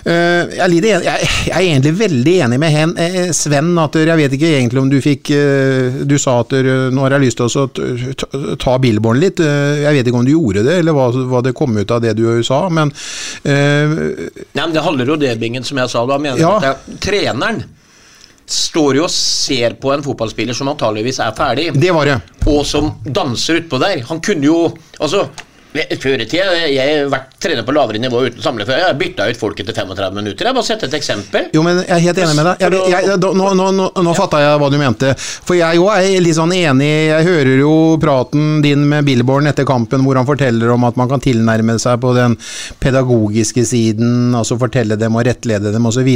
Eh, 0.04 0.52
jeg, 0.59 0.61
er 0.61 0.68
enig, 0.75 0.90
jeg, 1.06 1.28
jeg 1.49 1.54
er 1.56 1.64
egentlig 1.64 1.94
veldig 1.99 2.35
enig 2.44 2.59
med 2.61 2.71
hen, 2.75 2.92
eh, 3.00 3.30
Sven. 3.33 3.71
at 3.78 3.94
Jeg 3.94 4.16
vet 4.21 4.33
ikke 4.37 4.50
egentlig 4.59 4.80
om 4.83 4.90
du 4.92 4.99
fikk 5.00 5.30
eh, 5.33 6.02
Du 6.04 6.18
sa 6.21 6.40
at 6.42 6.52
nå 6.92 7.00
har 7.06 7.16
jeg 7.16 7.25
lyst 7.25 7.40
til 7.40 7.49
å 7.49 7.68
ta- 7.73 8.56
ta 8.61 8.76
litt. 9.16 9.40
Jeg 9.40 9.94
vet 9.97 10.06
ikke 10.06 10.18
om 10.21 10.25
du 10.26 10.33
gjorde 10.35 10.62
det, 10.66 10.78
eller 10.83 10.92
hva, 10.92 11.09
hva 11.11 11.40
det 11.42 11.54
kom 11.56 11.73
ut 11.76 11.90
av 11.90 12.02
det 12.04 12.12
du 12.18 12.42
sa. 12.44 12.68
Men 12.68 12.92
uh, 12.92 13.94
Nei, 14.54 14.61
men 14.66 14.73
Det 14.75 14.83
handler 14.85 15.06
jo 15.06 15.16
om 15.16 15.21
det, 15.25 15.38
Bingen, 15.40 15.64
som 15.64 15.78
jeg 15.80 15.88
sa. 15.88 16.04
Da 16.06 16.18
mener 16.18 16.37
jeg 16.37 16.44
Ja. 16.44 16.56
at 16.59 16.85
det, 16.87 17.00
treneren 17.00 17.64
står 18.50 18.98
jo 18.98 19.06
og 19.06 19.12
ser 19.12 19.76
på 19.80 19.92
en 19.94 20.02
fotballspiller 20.04 20.56
som 20.56 20.68
antageligvis 20.72 21.20
er 21.24 21.34
ferdig, 21.36 21.70
det 21.80 21.92
var 21.96 22.10
det. 22.10 22.18
og 22.50 22.64
som 22.68 22.92
danser 23.04 23.62
utpå 23.62 23.80
der. 23.82 24.04
Han 24.10 24.20
kunne 24.20 24.44
jo 24.44 24.58
Altså, 25.00 25.26
Før 25.74 26.22
i 26.22 26.26
tida 26.30 26.52
jeg 26.70 26.78
har 26.78 27.08
vært 27.10 27.34
trener 27.44 27.64
på 27.66 27.72
lavere 27.74 27.98
nivå 27.98 28.20
uten 28.28 28.42
samle 28.42 28.64
før. 28.66 28.78
Jeg 28.78 28.86
har 28.86 28.98
bytta 28.98 29.26
ut 29.26 29.38
folk 29.38 29.58
etter 29.60 29.74
35 29.76 30.14
minutter. 30.16 30.46
Jeg 30.46 30.56
bare 30.56 30.66
sett 30.66 30.84
et 30.86 30.94
eksempel. 30.96 31.48
Jo, 31.52 31.64
men 31.66 31.80
jeg 31.82 31.92
er 31.96 32.02
helt 32.06 32.20
enig 32.22 32.36
med 32.38 32.46
deg. 32.48 32.62
Jeg, 32.62 32.78
jeg, 32.92 33.08
jeg, 33.10 33.18
nå 33.20 33.48
nå, 33.58 33.66
nå, 33.74 33.88
nå 34.06 34.14
fatta 34.16 34.40
jeg 34.40 34.60
hva 34.62 34.70
du 34.70 34.78
mente. 34.80 35.10
For 35.18 35.58
jeg 35.58 35.80
òg 35.82 35.90
er 35.96 36.22
litt 36.24 36.38
sånn 36.38 36.54
enig. 36.56 36.90
Jeg 37.10 37.26
hører 37.28 37.58
jo 37.58 37.72
praten 38.00 38.62
din 38.64 38.86
med 38.88 39.04
Billborn 39.08 39.50
etter 39.50 39.66
kampen, 39.68 40.04
hvor 40.06 40.20
han 40.20 40.28
forteller 40.28 40.72
om 40.76 40.86
at 40.88 41.00
man 41.00 41.10
kan 41.10 41.22
tilnærme 41.24 41.76
seg 41.82 41.98
på 42.04 42.14
den 42.16 42.38
pedagogiske 42.80 43.66
siden, 43.66 44.30
altså 44.38 44.58
fortelle 44.60 44.96
dem 45.00 45.18
og 45.18 45.26
rettlede 45.26 45.74
dem 45.74 45.90
osv. 45.90 46.08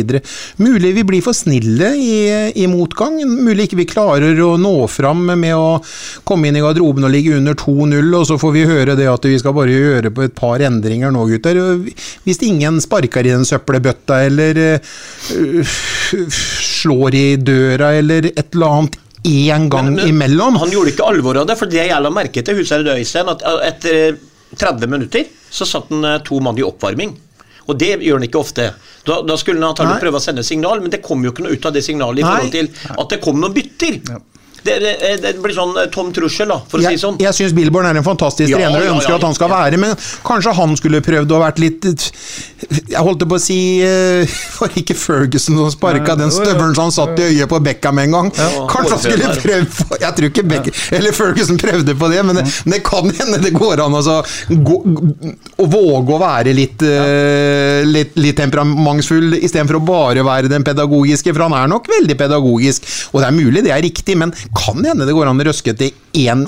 Mulig 0.63 0.95
vi 0.97 1.07
blir 1.11 1.25
for 1.25 1.37
snille 1.37 1.93
i, 1.99 2.15
i 2.55 2.71
motgang. 2.71 3.21
Mulig 3.27 3.69
ikke 3.69 3.83
vi 3.83 3.89
klarer 3.91 4.39
å 4.47 4.55
nå 4.61 4.75
fram 4.93 5.27
med 5.35 5.55
å 5.57 5.81
komme 6.29 6.49
inn 6.49 6.57
i 6.57 6.65
garderoben 6.65 7.05
og 7.09 7.13
ligge 7.13 7.37
under 7.37 7.59
2-0, 7.59 8.15
og 8.15 8.27
så 8.31 8.41
får 8.41 8.55
vi 8.57 8.67
høre 8.69 8.97
det 8.99 9.11
at 9.11 9.29
vi 9.29 9.37
skal 9.41 9.48
bare 9.57 9.75
gjøre 9.75 10.11
på 10.15 10.25
et 10.27 10.35
par 10.37 10.63
endringer 10.65 11.13
nå, 11.15 11.25
gutter. 11.31 11.59
Hvis 12.25 12.43
ingen 12.47 12.81
sparker 12.85 13.27
i 13.27 13.35
den 13.35 13.45
søppelbøtta, 13.49 14.21
eller 14.29 14.61
uh, 14.69 15.77
slår 16.39 17.15
i 17.19 17.27
døra, 17.37 17.93
eller 17.99 18.31
et 18.33 18.55
eller 18.55 18.67
annet 18.79 18.99
én 19.29 19.69
gang 19.69 19.85
Men- 19.93 19.95
men 19.97 20.09
imellom 20.09 20.57
Han 20.63 20.71
gjorde 20.71 20.93
ikke 20.95 21.07
alvor 21.09 21.37
av 21.43 21.47
det, 21.47 21.59
for 21.59 21.67
det 21.67 21.87
jeg 21.89 22.03
la 22.03 22.11
merke 22.11 22.43
til, 22.45 22.57
husherre 22.61 22.97
Øystein, 22.99 23.29
at 23.29 23.43
uh, 23.45 23.59
etter 23.67 24.19
30 24.57 24.87
minutter 24.89 25.25
så 25.51 25.67
satt 25.69 25.91
han 25.91 26.07
to 26.25 26.39
mann 26.41 26.57
i 26.59 26.63
oppvarming. 26.65 27.17
Og 27.69 27.77
det 27.79 27.99
gjør 28.01 28.17
han 28.17 28.25
ikke 28.25 28.41
ofte. 28.41 28.71
Da, 29.05 29.19
da 29.29 29.37
skulle 29.37 29.61
han 29.61 29.71
antagelig 29.75 29.99
Nei. 29.99 30.01
prøve 30.07 30.17
å 30.21 30.25
sende 30.25 30.45
signal, 30.45 30.81
men 30.81 30.91
det 30.93 31.03
kom 31.05 31.21
jo 31.25 31.33
ikke 31.35 31.45
noe 31.45 31.53
ut 31.53 31.67
av 31.69 31.75
det 31.77 31.83
signalet 31.85 32.23
i 32.23 32.25
Nei. 32.25 32.31
forhold 32.33 32.53
til 32.55 32.71
at 32.97 33.09
det 33.13 33.19
kom 33.25 33.41
noen 33.43 33.53
bytter. 33.53 33.99
Det, 34.69 34.93
det, 35.01 35.13
det 35.25 35.33
blir 35.43 35.55
sånn 35.57 35.73
uh, 35.77 35.87
tom 35.95 36.11
trussel, 36.15 36.51
da, 36.53 36.59
for 36.69 36.79
å 36.79 36.85
si 36.85 36.89
Jeg, 36.91 36.99
det 36.99 37.03
sånn. 37.05 37.17
jeg 37.23 37.37
syns 37.39 37.55
Billborn 37.57 37.89
er 37.89 37.99
en 38.01 38.07
fantastisk 38.07 38.53
Ja, 38.53 38.61
trener 38.61 38.83
og 38.85 38.89
ja, 38.91 38.95
ønsker 38.99 39.15
ja, 39.15 39.19
at 39.21 39.27
han 39.29 39.37
skal 39.39 39.49
ja. 39.53 39.61
være, 39.65 39.81
men 39.81 39.95
kanskje 40.27 40.55
han 40.59 40.77
skulle 40.79 41.01
prøvd 41.05 41.35
å 41.35 41.41
vært 41.43 41.63
litt 41.63 41.89
Jeg 41.89 43.03
holdt 43.07 43.25
på 43.29 43.39
å 43.39 43.43
si 43.43 43.59
Var 43.83 44.29
Var 44.69 44.77
ikke 44.83 44.97
Ferguson 44.99 45.57
som 45.59 45.71
sparka 45.73 46.17
den 46.19 46.33
støvelen 46.35 46.75
som 46.77 46.89
han 46.89 46.95
satt 46.95 47.21
i 47.23 47.29
øyet 47.33 47.49
på 47.51 47.61
Beckham 47.65 48.01
en 48.03 48.17
gang? 48.17 48.31
Kanskje 48.35 48.93
han 48.93 49.03
skulle 49.05 49.31
prøvd 49.41 49.71
på- 49.89 49.99
Jeg 50.03 50.17
tror 50.19 50.29
ikke 50.31 50.45
Beckham 50.51 50.99
Eller 50.99 51.17
Ferguson 51.17 51.61
prøvde 51.61 51.95
på 51.99 52.11
det, 52.13 52.21
men 52.29 52.41
det, 52.41 52.45
men 52.67 52.77
det 52.77 52.83
kan 52.87 53.09
hende 53.21 53.41
det 53.43 53.55
går 53.57 53.81
an 53.85 53.95
altså, 53.99 54.19
gå, 54.51 54.79
å 55.63 55.67
våge 55.71 56.15
å 56.15 56.19
være 56.21 56.53
litt, 56.57 56.83
eh, 56.87 57.83
litt, 57.89 58.17
litt 58.19 58.37
temperamentsfull 58.39 59.37
istedenfor 59.39 59.79
å 59.79 59.83
bare 59.89 60.25
være 60.27 60.51
den 60.51 60.65
pedagogiske, 60.67 61.33
for 61.35 61.47
han 61.47 61.57
er 61.59 61.71
nok 61.71 61.89
veldig 61.91 62.17
pedagogisk, 62.19 62.87
og 63.13 63.23
det 63.23 63.29
er 63.31 63.37
mulig 63.37 63.65
det 63.67 63.73
er 63.75 63.83
riktig, 63.85 64.17
men 64.21 64.33
kan 64.59 64.85
hende 64.85 65.07
det 65.07 65.15
går 65.17 65.31
an 65.31 65.41
å 65.41 65.49
røske 65.49 65.75
til 65.79 65.95
én 66.19 66.47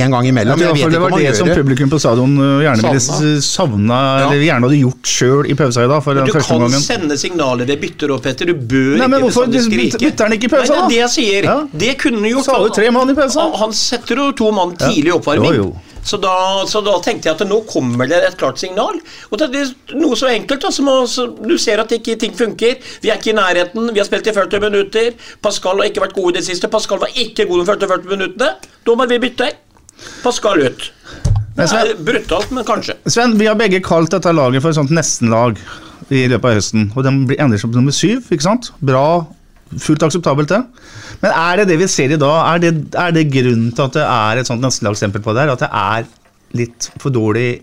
en 0.00 0.14
gang 0.14 0.26
imellom. 0.26 0.58
Vet 0.58 0.92
det 0.92 1.00
var 1.02 1.12
det 1.18 1.34
som 1.36 1.48
publikum 1.52 1.90
på 1.92 1.98
stadion 2.00 2.32
uh, 2.40 2.62
gjerne 2.64 2.80
ville 2.86 3.42
Savna. 3.44 3.98
Ja. 4.02 4.30
eller 4.30 4.44
gjerne 4.46 4.68
hadde 4.68 4.80
gjort 4.80 5.12
sjøl 5.12 5.50
i 5.52 5.56
pausa 5.58 5.84
i 5.84 5.90
dag. 5.90 6.00
For 6.04 6.16
den 6.16 6.26
Du 6.26 6.32
kan 6.32 6.64
gangen. 6.64 6.80
sende 6.80 7.18
signaler 7.20 7.68
ved 7.68 7.80
bytter 7.82 8.14
òg, 8.14 8.22
Petter. 8.24 8.48
Du 8.48 8.54
bør 8.54 8.96
Nei, 9.02 9.06
men 9.06 9.20
ikke 9.20 9.28
hvorfor 9.28 9.62
skrike. 9.68 10.00
bytter 10.00 10.28
han 10.28 10.36
ikke 10.38 10.48
i 10.48 10.52
pausa, 10.56 10.72
Nei, 10.72 10.74
det 10.74 10.80
da? 10.80 10.84
er 10.84 10.88
det 10.88 11.00
jeg 11.02 11.14
sier. 11.18 11.48
Ja. 11.50 11.56
Det 11.84 11.94
kunne 12.00 12.22
han 12.22 12.30
gjort. 12.30 12.48
Sa 12.48 12.58
du 12.62 12.74
tre 12.80 12.90
mann 12.90 13.12
i 13.12 13.16
pausa. 13.18 13.48
Han, 13.62 13.72
setter 13.72 14.22
jo 14.22 14.28
to 14.36 14.52
mann 14.54 14.76
tidlig 14.80 15.12
i 15.12 15.16
oppvarming. 15.16 15.56
Jo, 15.56 15.64
jo. 15.66 15.92
Så, 16.02 16.16
da, 16.18 16.64
så 16.66 16.80
da 16.82 16.96
tenkte 17.04 17.28
jeg 17.30 17.36
at 17.36 17.44
nå 17.46 17.60
kommer 17.68 18.08
det 18.10 18.18
et 18.26 18.36
klart 18.40 18.58
signal. 18.58 18.96
Og 19.30 19.38
det 19.38 19.50
er 19.54 19.68
noe 19.94 20.16
så 20.18 20.32
enkelt 20.32 20.64
da, 20.64 20.70
som 20.74 20.88
å, 20.90 20.96
så 21.06 21.28
du 21.38 21.54
ser 21.62 21.78
at 21.78 21.92
ikke 21.94 22.16
ting 22.18 22.32
funker. 22.34 22.80
Vi 23.04 23.12
er 23.12 23.20
ikke 23.20 23.30
i 23.30 23.38
nærheten. 23.38 23.92
Vi 23.92 24.02
har 24.02 24.08
spilt 24.08 24.26
i 24.26 24.34
40 24.34 24.64
minutter. 24.66 25.12
Pascal 25.44 25.78
har 25.78 25.92
ikke 25.92 26.02
vært 26.08 26.16
god 26.18 26.32
i 26.32 26.40
det 26.40 26.46
siste. 26.48 26.70
Pascal 26.72 27.02
var 27.02 27.12
ikke 27.14 27.46
god 27.50 27.68
de 27.68 27.92
40 27.92 28.10
minuttene. 28.16 28.56
Da 28.82 28.96
må 28.98 29.06
vi 29.12 29.20
bytte. 29.22 29.52
Pascal 30.22 30.62
ut. 30.66 30.90
Det 31.22 31.56
Men 31.56 31.68
Sven- 31.68 31.86
er 31.90 31.94
brutalt, 32.04 32.50
men 32.50 32.64
kanskje. 32.64 32.94
Sven, 33.06 33.36
vi 33.38 33.46
har 33.46 33.54
begge 33.60 33.82
kalt 33.84 34.10
dette 34.10 34.32
laget 34.32 34.62
for 34.62 34.70
et 34.72 34.78
sånt 34.78 34.90
nestenlag 34.90 35.58
i 36.10 36.26
løpet 36.28 36.44
av 36.48 36.54
høsten. 36.56 36.86
Og 36.96 37.04
den 37.04 37.26
blir- 37.26 37.40
ender 37.40 37.58
seg 37.58 37.70
på 37.72 37.76
nummer 37.76 37.92
syv, 37.92 38.22
ikke 38.32 38.42
sant? 38.46 38.70
Bra, 38.80 39.26
fullt 39.78 40.02
akseptabelt 40.02 40.48
det. 40.48 40.62
Men 41.22 41.32
er 41.32 41.56
det 41.62 41.68
det 41.68 41.78
vi 41.78 41.86
ser 41.86 42.10
i 42.12 42.16
dag, 42.16 42.54
er 42.54 42.58
det, 42.58 42.94
er 42.94 43.10
det 43.12 43.30
grunnen 43.30 43.74
til 43.74 43.82
at 43.84 43.92
det 43.92 44.02
er 44.02 44.38
et 44.40 44.46
sånt 44.46 44.60
nestenlagsstempel 44.64 45.22
på 45.22 45.34
det 45.34 45.42
her? 45.44 45.52
At 45.52 45.58
det 45.60 45.70
er 45.72 46.04
litt 46.54 46.90
for 46.98 47.10
dårlig 47.10 47.62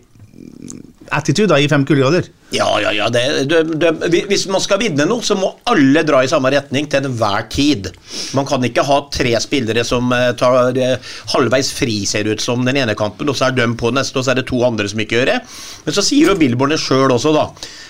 attitude 1.15 1.49
da, 1.51 1.57
i 1.59 1.69
fem 1.69 1.85
kuldegrader? 1.85 2.27
Ja, 2.53 2.67
ja, 2.81 2.91
ja. 2.93 3.09
Det, 3.13 3.21
det, 3.49 3.91
det, 4.09 4.21
hvis 4.29 4.47
man 4.49 4.61
skal 4.61 4.79
vinne 4.81 5.05
noe, 5.09 5.21
så 5.25 5.37
må 5.37 5.51
alle 5.69 6.01
dra 6.07 6.23
i 6.25 6.29
samme 6.29 6.49
retning 6.53 6.87
til 6.89 7.05
enhver 7.05 7.45
tid. 7.51 7.91
Man 8.37 8.47
kan 8.49 8.63
ikke 8.65 8.85
ha 8.87 8.99
tre 9.13 9.35
spillere 9.41 9.83
som 9.85 10.09
eh, 10.15 10.31
tar 10.39 10.77
eh, 10.77 11.11
halvveis 11.33 11.71
fri, 11.77 11.99
ser 12.09 12.29
ut 12.31 12.41
som, 12.41 12.65
den 12.65 12.81
ene 12.81 12.97
kampen, 12.97 13.29
og 13.29 13.37
så 13.37 13.49
er 13.49 13.57
de 13.57 13.67
på 13.77 13.93
neste, 13.93 14.17
og 14.17 14.25
så 14.25 14.33
er 14.33 14.41
det 14.41 14.47
to 14.49 14.63
andre 14.65 14.89
som 14.89 15.01
ikke 15.01 15.19
gjør 15.19 15.33
det. 15.33 15.37
Men 15.85 15.97
så 15.97 16.05
sier 16.05 16.31
jo 16.31 16.39
Billborne 16.39 16.79
sjøl 16.81 17.13
også, 17.13 17.35
da. 17.37 17.47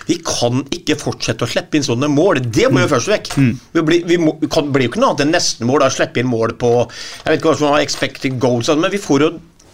Vi 0.10 0.18
kan 0.26 0.64
ikke 0.74 0.98
fortsette 1.00 1.46
å 1.46 1.50
slippe 1.50 1.78
inn 1.78 1.86
sånne 1.86 2.10
mål. 2.12 2.42
Det 2.50 2.68
må 2.74 2.82
jo 2.84 2.90
først 2.92 3.12
vekk. 3.12 3.36
Vi, 3.76 3.84
blir, 3.86 4.08
vi, 4.10 4.18
må, 4.20 4.34
vi 4.42 4.50
kan, 4.52 4.72
blir 4.74 4.88
jo 4.88 4.94
ikke 4.94 5.04
noe 5.04 5.14
annet 5.14 5.28
enn 5.28 5.36
nestenmål 5.38 5.86
av 5.86 5.94
å 5.94 5.96
slippe 6.00 6.24
inn 6.24 6.32
mål 6.32 6.56
på 6.60 6.72
Jeg 6.82 7.28
vet 7.30 7.38
ikke 7.38 7.52
hva 7.52 7.60
som 7.60 7.76
er 7.76 7.86
expected 7.86 8.40
goals, 8.42 8.72
men 8.74 8.92
vi 8.92 9.02
får 9.02 9.26
jo 9.26 9.30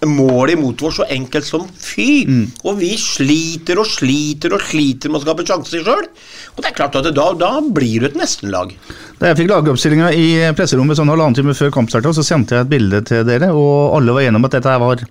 mål 0.10 0.56
imot 0.56 0.82
oss 0.88 1.00
så 1.02 1.08
enkelt 1.12 1.48
som 1.48 1.66
fy. 1.68 2.26
Og 2.64 2.80
vi 2.80 2.94
sliter 3.02 3.80
og 3.82 3.90
sliter 3.90 4.56
og 4.56 4.64
sliter 4.64 5.12
med 5.12 5.22
å 5.22 5.26
skape 5.26 5.46
sjanser 5.48 5.86
sjøl. 5.86 6.08
Og 6.56 6.64
det 6.64 6.72
er 6.72 6.78
klart 6.78 6.96
at 7.00 7.10
da, 7.16 7.28
da 7.38 7.52
blir 7.62 8.04
du 8.04 8.10
et 8.10 8.20
nestenlag. 8.20 8.76
Da 9.20 9.32
jeg 9.32 9.40
fikk 9.42 9.52
lagoppstillinga 9.52 10.12
i 10.16 10.28
presserommet 10.56 11.00
sånn 11.00 11.12
halvannen 11.12 11.38
time 11.38 11.56
før 11.56 11.74
kampstart, 11.74 12.08
så 12.16 12.24
sendte 12.26 12.58
jeg 12.58 12.66
et 12.66 12.72
bilde 12.72 13.02
til 13.08 13.26
dere, 13.28 13.52
og 13.56 13.96
alle 13.98 14.16
var 14.16 14.26
enige 14.26 14.42
om 14.42 14.48
at 14.48 14.58
dette 14.58 14.72
her 14.72 14.82
var 14.84 15.04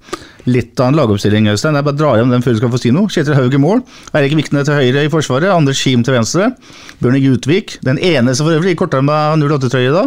litt 0.45 0.81
av 0.81 0.91
en 0.91 0.99
lagoppstilling. 0.99 1.49
Øystein. 1.53 1.79
Jeg 1.79 1.87
bare 1.87 1.99
drar 1.99 2.19
hjem 2.21 2.35
den 2.35 2.45
før 2.45 2.57
du 2.57 2.61
skal 2.61 2.73
få 2.75 2.81
si 2.83 2.93
noe. 2.95 3.13
Kjetil 3.13 3.39
Haug 3.39 3.55
i 3.57 3.61
mål. 3.61 3.81
Eirik 4.17 4.37
Vikne 4.39 4.65
til 4.67 4.77
høyre 4.77 5.07
i 5.07 5.13
forsvaret. 5.13 5.49
Anders 5.53 5.81
Kim 5.81 6.05
til 6.05 6.17
venstre. 6.19 6.51
Bjørne 7.01 7.23
Gutvik, 7.25 7.79
den 7.85 8.01
eneste 8.01 8.45
for 8.45 8.57
øvrig 8.57 8.75
i 8.75 8.79
kortarma 8.79 9.23
08-trøye 9.41 9.95
da. 9.95 10.05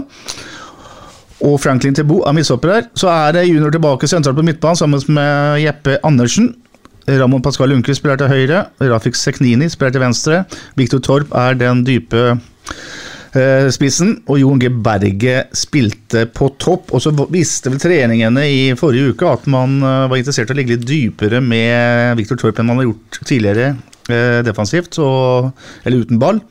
Og 1.46 1.60
Franklin 1.62 1.96
Tebo 1.98 2.24
er 2.26 2.34
midtstopper 2.34 2.74
her. 2.74 2.88
Så 2.98 3.10
er 3.12 3.44
junior 3.46 3.74
tilbake 3.74 4.10
sentralt 4.10 4.38
på 4.40 4.46
midtbanen 4.46 4.80
sammen 4.80 5.04
med 5.14 5.62
Jeppe 5.62 6.00
Andersen. 6.08 6.56
Ramon 7.08 7.42
Pascal 7.42 7.70
Lundqvist 7.72 8.02
spiller 8.02 8.20
til 8.20 8.32
høyre. 8.32 8.64
Rafik 8.84 9.16
Seknini 9.16 9.70
spiller 9.72 9.94
til 9.96 10.04
venstre. 10.04 10.42
Viktor 10.76 11.00
Torp 11.04 11.32
er 11.38 11.56
den 11.56 11.86
dype 11.88 12.24
eh, 12.34 13.70
spissen. 13.72 14.18
Og 14.28 14.42
Jon 14.42 14.60
G. 14.60 14.72
Berge 14.84 15.46
spilte 15.56 16.26
på 16.28 16.50
topp. 16.60 16.92
Og 16.92 17.04
så 17.04 17.14
visste 17.32 17.72
vel 17.72 17.80
treningene 17.80 18.44
i 18.52 18.62
forrige 18.80 19.14
uke 19.14 19.30
at 19.30 19.48
man 19.52 19.78
eh, 19.80 20.08
var 20.12 20.20
interessert 20.20 20.52
i 20.52 20.58
å 20.58 20.60
ligge 20.60 20.76
litt 20.76 20.88
dypere 20.90 21.40
med 21.44 22.18
Viktor 22.20 22.42
Torp 22.42 22.60
enn 22.60 22.72
man 22.72 22.82
har 22.82 22.90
gjort 22.90 23.22
tidligere 23.24 23.70
eh, 24.10 24.40
defensivt, 24.48 25.00
og, 25.04 25.54
eller 25.86 26.04
uten 26.04 26.20
ball. 26.20 26.42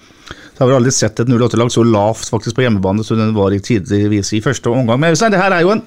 Så 0.57 0.65
har 0.65 0.71
vi 0.71 0.77
aldri 0.79 0.93
sett 0.97 1.21
et 1.21 1.29
08-lag 1.29 1.69
så 1.73 1.83
lavt 1.85 2.31
faktisk 2.33 2.57
på 2.57 2.65
hjemmebane 2.65 3.05
som 3.05 3.21
den 3.21 3.35
var 3.37 3.53
i 3.53 3.61
tidligvis 3.61 4.33
i 4.39 4.41
første 4.41 4.73
omgang. 4.73 4.97
Men 5.03 5.13
Øystein, 5.13 5.35
det 5.35 5.43
her 5.43 5.53
er 5.53 5.67
jo 5.67 5.75
en 5.75 5.83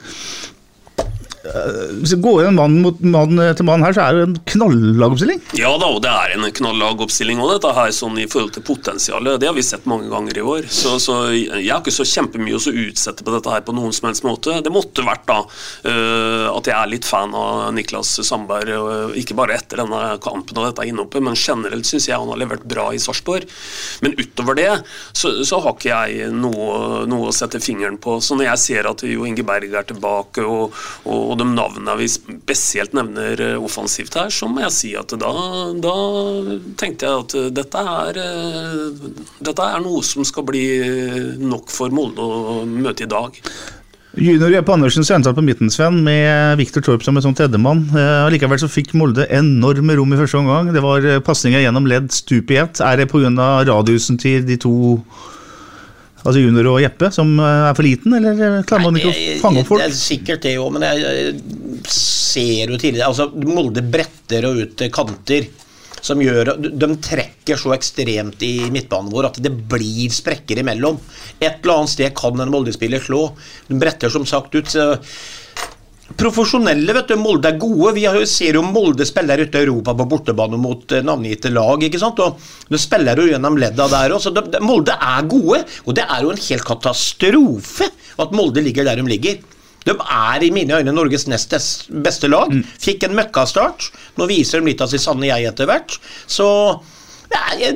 Hvis 1.40 2.12
det 2.16 2.20
går 2.24 2.50
en 2.50 2.58
mann 2.58 2.80
mot 2.84 3.00
mann 3.00 3.40
til 3.56 3.68
mann 3.68 3.84
her, 3.86 3.96
så 3.96 4.06
er 4.06 4.18
det 4.18 4.24
en 4.28 4.38
knallagoppstilling. 4.54 5.40
Ja 5.60 5.72
da, 5.80 5.88
og 5.88 6.02
det 6.04 6.12
er 6.12 6.36
en 6.36 6.48
knallagoppstilling 6.60 7.40
òg, 7.40 7.54
dette 7.56 7.72
her, 7.78 7.94
sånn 7.96 8.20
i 8.20 8.28
forhold 8.30 8.54
til 8.58 8.66
potensialet. 8.68 9.40
Det 9.40 9.48
har 9.48 9.56
vi 9.56 9.64
sett 9.66 9.88
mange 9.90 10.10
ganger 10.12 10.40
i 10.40 10.44
år. 10.56 10.68
Så, 10.68 10.98
så 11.04 11.20
jeg 11.32 11.70
har 11.70 11.80
ikke 11.80 11.96
så 11.96 12.08
kjempemye 12.08 12.60
å 12.60 12.76
utsette 12.84 13.26
på 13.26 13.34
dette 13.36 13.54
her 13.54 13.64
på 13.66 13.76
noen 13.78 13.96
som 13.96 14.10
helst 14.10 14.28
måte. 14.28 14.60
Det 14.66 14.74
måtte 14.74 15.06
vært 15.08 15.28
da 15.30 15.40
øh, 15.44 16.48
at 16.52 16.70
jeg 16.70 16.76
er 16.76 16.92
litt 16.92 17.08
fan 17.08 17.36
av 17.38 17.70
Niklas 17.76 18.18
Sandberg, 18.28 19.16
ikke 19.20 19.38
bare 19.38 19.56
etter 19.60 19.84
denne 19.84 20.20
kampen 20.24 20.60
og 20.60 20.68
dette 20.70 20.88
innhoppet, 20.90 21.24
men 21.24 21.40
generelt 21.40 21.88
syns 21.88 22.10
jeg 22.10 22.20
han 22.20 22.30
har 22.34 22.42
levert 22.42 22.68
bra 22.70 22.90
i 22.94 23.00
Sarpsborg. 23.02 23.48
Men 24.04 24.18
utover 24.20 24.60
det 24.60 24.70
så, 25.14 25.32
så 25.48 25.62
har 25.64 25.76
ikke 25.76 25.92
jeg 25.92 26.30
noe, 26.36 27.06
noe 27.10 27.30
å 27.30 27.36
sette 27.36 27.62
fingeren 27.64 28.00
på. 28.02 28.20
Så 28.24 28.38
når 28.38 28.52
jeg 28.52 28.64
ser 28.66 28.90
at 28.92 29.04
Jo 29.08 29.26
Inge 29.28 29.46
Berg 29.48 29.74
er 29.74 29.88
tilbake, 29.90 30.44
og, 30.44 30.76
og, 31.06 31.29
og 31.30 31.38
de 31.40 31.46
navnene 31.48 31.96
vi 32.00 32.08
spesielt 32.10 32.96
nevner 32.98 33.42
eh, 33.44 33.56
offensivt 33.62 34.18
her, 34.18 34.32
så 34.34 34.50
må 34.50 34.64
jeg 34.66 34.76
si 34.76 34.94
at 34.98 35.14
da, 35.22 35.34
da 35.78 35.96
tenkte 36.80 37.06
jeg 37.06 37.26
at 37.26 37.36
eh, 37.38 37.50
dette 37.60 37.84
er, 37.96 38.22
eh, 38.24 39.10
dette 39.46 39.68
er 39.68 39.84
noe 39.84 40.02
som 40.06 40.26
skal 40.28 40.48
bli 40.50 40.64
nok 41.42 41.70
for 41.74 41.94
Molde 41.94 42.26
å 42.26 42.64
møte 42.66 43.06
i 43.06 43.12
dag. 43.12 43.38
Junior 44.20 44.50
Jeppe 44.52 44.74
Andersen 44.74 45.06
sentralt 45.06 45.38
på 45.38 45.46
midten, 45.46 45.70
Sven, 45.72 46.02
med 46.04 46.58
Viktor 46.60 46.84
Torp 46.84 47.06
som 47.06 47.16
en 47.20 47.24
sånn 47.24 47.38
tredjemann. 47.38 47.86
Eh, 47.94 48.58
så 48.60 48.72
fikk 48.72 48.96
Molde 48.98 49.30
enorme 49.30 50.00
rom 50.00 50.16
i 50.16 50.20
første 50.20 50.42
omgang. 50.42 50.74
Det 50.74 50.84
var 50.84 51.06
pasninger 51.26 51.62
gjennom 51.62 51.88
ledd 51.88 52.10
stup 52.16 52.50
i 52.52 52.62
ett. 52.64 52.82
Er 52.82 52.98
det 52.98 53.12
pga. 53.14 53.30
radiusen 53.70 54.18
til 54.18 54.48
de 54.50 54.58
to 54.58 54.74
Altså 56.30 56.44
Junior 56.44 56.68
og 56.70 56.82
Jeppe, 56.84 57.10
som 57.14 57.32
eh, 57.42 57.64
er 57.70 57.78
for 57.78 57.88
liten, 57.88 58.14
eller 58.20 58.44
eh, 58.46 58.60
klarer 58.70 58.86
man 58.86 59.00
ikke 59.00 59.14
å 59.14 59.16
fange 59.42 59.64
opp 59.64 59.72
folk? 59.72 59.82
Det 59.82 59.90
er 59.90 59.98
sikkert 59.98 60.46
det 60.46 60.58
òg, 60.62 60.70
men 60.76 60.86
jeg, 60.86 61.02
jeg 61.02 61.96
ser 61.96 62.76
jo 62.76 62.78
tidligere 62.78 63.10
Altså, 63.10 63.30
Molde 63.50 63.84
bretter 63.86 64.46
og 64.50 64.62
ut 64.62 64.78
til 64.80 64.94
kanter 64.94 65.50
som 66.06 66.22
gjør 66.24 66.54
De 66.60 66.88
trekker 67.04 67.60
så 67.60 67.74
ekstremt 67.76 68.44
i 68.46 68.54
midtbanen 68.72 69.12
vår 69.12 69.30
at 69.32 69.40
det 69.44 69.52
blir 69.52 70.14
sprekker 70.14 70.62
imellom. 70.62 71.00
Et 71.40 71.60
eller 71.60 71.74
annet 71.76 71.92
sted 71.92 72.14
kan 72.16 72.40
en 72.40 72.54
Molde-spiller 72.54 73.04
slå. 73.04 73.26
De 73.68 73.80
bretter 73.82 74.12
som 74.14 74.24
sagt 74.28 74.56
ut. 74.56 74.70
så 74.70 74.94
profesjonelle, 76.18 76.94
vet 76.96 77.12
du. 77.12 77.16
Molde 77.20 77.52
er 77.52 77.60
gode. 77.62 77.94
Vi 77.98 78.06
ser 78.30 78.58
jo 78.58 78.64
Molde 78.66 79.06
spiller 79.08 79.44
ute 79.44 79.60
i 79.60 79.68
Europa 79.68 79.94
på 79.98 80.08
bortebane 80.10 80.60
mot 80.60 80.92
eh, 80.92 81.06
navngitte 81.06 81.52
lag, 81.54 81.84
ikke 81.86 82.02
sant. 82.02 82.20
Og 82.24 82.40
de 82.70 82.82
spiller 82.82 83.20
jo 83.20 83.30
gjennom 83.30 83.60
ledda 83.60 83.88
der 83.92 84.16
òg, 84.16 84.24
så 84.24 84.34
de, 84.34 84.44
de, 84.54 84.64
Molde 84.66 84.96
er 84.96 85.30
gode. 85.30 85.64
Og 85.86 85.96
det 85.98 86.06
er 86.08 86.26
jo 86.26 86.34
en 86.34 86.44
helt 86.48 86.68
katastrofe 86.68 87.90
at 88.20 88.36
Molde 88.36 88.64
ligger 88.66 88.88
der 88.88 89.02
de 89.02 89.08
ligger. 89.10 89.42
De 89.88 89.96
er 89.96 90.44
i 90.44 90.52
mine 90.54 90.82
øyne 90.82 90.94
Norges 90.94 91.26
nest 91.32 91.56
beste 92.04 92.30
lag. 92.30 92.52
Fikk 92.82 93.08
en 93.08 93.16
møkkastart. 93.18 93.90
Nå 94.20 94.28
viser 94.30 94.60
de 94.60 94.72
litt 94.72 94.82
av 94.84 94.92
sitt 94.92 95.04
sanne 95.04 95.30
jeg 95.30 95.50
etter 95.50 95.70
hvert. 95.70 96.00
Så 96.28 96.48
Nei, 97.30 97.68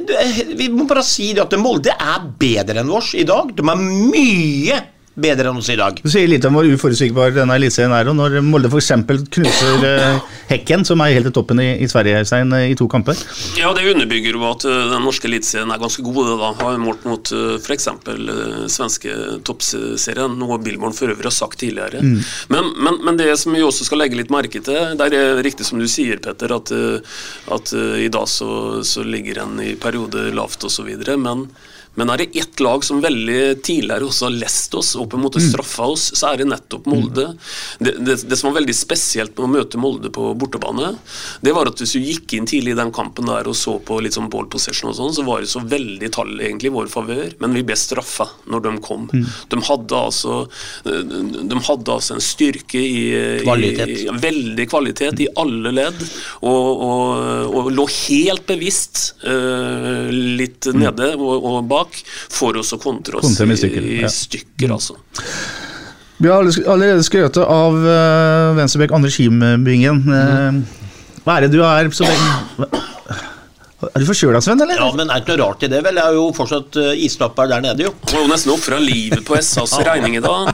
vi 0.58 0.66
må 0.74 0.88
bare 0.90 1.04
si 1.06 1.28
at 1.38 1.52
Molde 1.62 1.94
er 1.94 2.24
bedre 2.42 2.82
enn 2.82 2.90
vårs 2.90 3.12
i 3.14 3.26
dag. 3.28 3.52
De 3.54 3.62
er 3.62 3.84
mye 3.84 4.80
bedre 5.14 5.52
enn 5.52 5.60
oss 5.62 5.70
i 5.70 5.78
dag. 5.78 6.00
Du 6.02 6.10
sier 6.10 6.30
litt 6.30 6.46
om 6.48 6.56
hvor 6.58 6.66
uforutsigbar 6.66 7.34
denne 7.36 7.58
eliteserien 7.60 7.94
er. 7.94 8.10
og 8.10 8.18
Når 8.18 8.40
Molde 8.46 8.70
f.eks. 8.72 8.90
knuser 9.36 9.86
eh, 9.86 10.32
Hekken, 10.50 10.86
som 10.88 11.04
er 11.04 11.14
helt 11.18 11.30
i 11.30 11.34
toppen 11.36 11.62
i, 11.62 11.68
i 11.84 11.90
Sverige, 11.90 12.24
Øystein, 12.24 12.54
eh, 12.58 12.72
i 12.74 12.78
to 12.80 12.88
kamper. 12.90 13.20
Ja, 13.60 13.72
det 13.78 13.86
underbygger 13.92 14.38
jo 14.38 14.46
at 14.50 14.66
uh, 14.66 14.78
den 14.92 15.06
norske 15.06 15.30
eliteserien 15.30 15.72
er 15.74 15.82
ganske 15.82 16.06
god. 16.06 16.32
da, 16.42 16.50
har 16.64 16.80
målt 16.82 17.06
mot 17.10 17.34
f.eks. 17.60 17.90
Svenske 18.74 19.18
toppserien, 19.46 20.38
noe 20.40 20.58
Billborn 20.64 20.98
for 20.98 21.14
øvrig 21.14 21.30
har 21.30 21.36
sagt 21.36 21.62
tidligere. 21.62 22.02
Mm. 22.02 22.18
Men, 22.54 22.74
men, 22.80 23.00
men, 23.06 23.20
det 23.22 23.30
som 23.40 23.54
vi 23.54 23.62
også 23.64 23.86
skal 23.88 24.02
legge 24.02 24.18
litt 24.18 24.34
merke 24.34 24.64
til, 24.66 24.98
det 24.98 25.12
er 25.14 25.44
riktig 25.46 25.68
som 25.68 25.82
du 25.82 25.86
sier, 25.90 26.22
Petter, 26.24 26.56
at, 26.56 26.74
at 27.54 27.76
i 28.02 28.10
dag 28.12 28.26
så, 28.30 28.82
så 28.88 29.06
ligger 29.06 29.44
en 29.44 29.62
i 29.62 29.76
perioder 29.80 30.34
lavt 30.34 30.66
osv. 30.66 30.90
Men 31.22 31.48
men 31.96 32.10
er 32.10 32.24
det 32.24 32.40
ett 32.40 32.60
lag 32.64 32.84
som 32.86 33.02
veldig 33.04 33.62
tidligere 33.64 34.08
også 34.08 34.28
har 34.28 34.36
lest 34.36 34.74
oss 34.78 34.94
og 34.98 35.10
på 35.12 35.20
en 35.20 35.26
måte 35.26 35.42
mm. 35.42 35.46
straffa 35.52 35.88
oss, 35.94 36.08
så 36.18 36.32
er 36.32 36.42
det 36.42 36.48
nettopp 36.50 36.88
Molde. 36.90 37.28
Det, 37.80 37.96
det, 38.00 38.16
det, 38.30 38.38
som 38.40 38.50
var 38.50 38.60
veldig 38.60 38.76
spesielt 38.76 39.38
med 39.38 39.46
å 39.46 39.52
møte 39.52 39.82
Molde 39.82 40.10
på 40.14 40.32
bortebane, 40.40 40.94
det 41.46 41.54
var 41.54 41.70
at 41.70 41.82
hvis 41.82 41.94
du 41.94 42.02
gikk 42.02 42.34
inn 42.38 42.50
tidlig 42.50 42.74
i 42.74 42.80
den 42.80 42.94
kampen 42.96 43.30
der 43.30 43.50
og 43.50 43.58
så 43.58 43.76
på 43.84 44.00
litt 44.04 44.18
sånn 44.18 44.32
ball 44.34 44.50
possession 44.52 44.90
og 44.90 44.98
sånn, 44.98 45.14
så 45.14 45.26
var 45.28 45.44
det 45.44 45.52
så 45.52 45.62
veldig 45.62 46.10
tall 46.14 46.34
egentlig 46.40 46.72
i 46.72 46.74
vår 46.74 46.90
favør, 46.94 47.38
men 47.44 47.58
vi 47.58 47.66
ble 47.68 47.78
straffa 47.78 48.28
når 48.50 48.66
de 48.66 48.74
kom. 48.86 49.06
Mm. 49.14 49.28
De, 49.54 49.62
hadde 49.70 50.02
altså, 50.10 50.40
de 50.84 51.62
hadde 51.70 51.98
altså 51.98 52.18
en 52.18 52.26
styrke 52.26 52.82
i, 52.82 53.06
kvalitet. 53.44 53.94
i 53.94 54.18
Veldig 54.24 54.68
kvalitet 54.72 55.22
i 55.26 55.30
alle 55.40 55.74
ledd, 55.76 56.02
og, 56.42 56.84
og, 56.88 57.54
og 57.54 57.72
lå 57.74 57.86
helt 57.94 58.46
bevisst 58.50 59.04
uh, 59.28 60.10
litt 60.10 60.70
mm. 60.70 60.80
nede 60.80 61.14
og, 61.20 61.34
og 61.38 61.58
bak 61.70 61.83
bak 61.84 62.00
for 62.32 62.58
oss 62.60 62.74
å 62.76 62.82
kontre 62.82 63.20
oss 63.20 63.36
i, 63.36 63.60
stykker, 63.60 63.92
i 64.00 64.10
stykker 64.10 64.74
altså. 64.74 64.98
Vi 66.24 66.30
har 66.32 66.46
allerede 66.72 67.04
skrøt 67.04 67.38
av 67.42 67.76
uh, 67.84 68.54
venstrebekk 68.56 68.94
Anders 68.96 69.18
Kimbingen. 69.20 70.04
Uh, 70.08 70.84
hva 71.24 71.38
er 71.38 71.46
det 71.48 71.54
du 71.56 71.62
er 71.66 71.90
så 71.96 72.08
er 73.90 74.04
du 74.04 74.08
forkjøla, 74.10 74.42
Sven? 74.44 74.62
eller? 74.64 74.80
Ja, 74.80 74.90
men 74.96 75.10
er 75.10 75.20
det 75.20 75.26
ikke 75.26 75.38
noe 75.38 75.46
rart 75.48 75.66
i 75.66 75.70
det? 75.72 75.82
vel? 75.86 76.00
Jeg 76.00 76.14
er 76.14 76.18
jo 76.18 76.26
fortsatt 76.38 76.80
uh, 76.80 76.92
islapper 77.08 77.50
der 77.52 77.64
nede, 77.66 77.88
jo. 77.88 77.94
Har 78.12 78.24
jo 78.24 78.30
nesten 78.32 78.54
ofra 78.56 78.80
livet 78.82 79.24
på 79.28 79.38
SAs 79.40 79.78
regning 79.88 80.18
i 80.20 80.24
dag. 80.24 80.54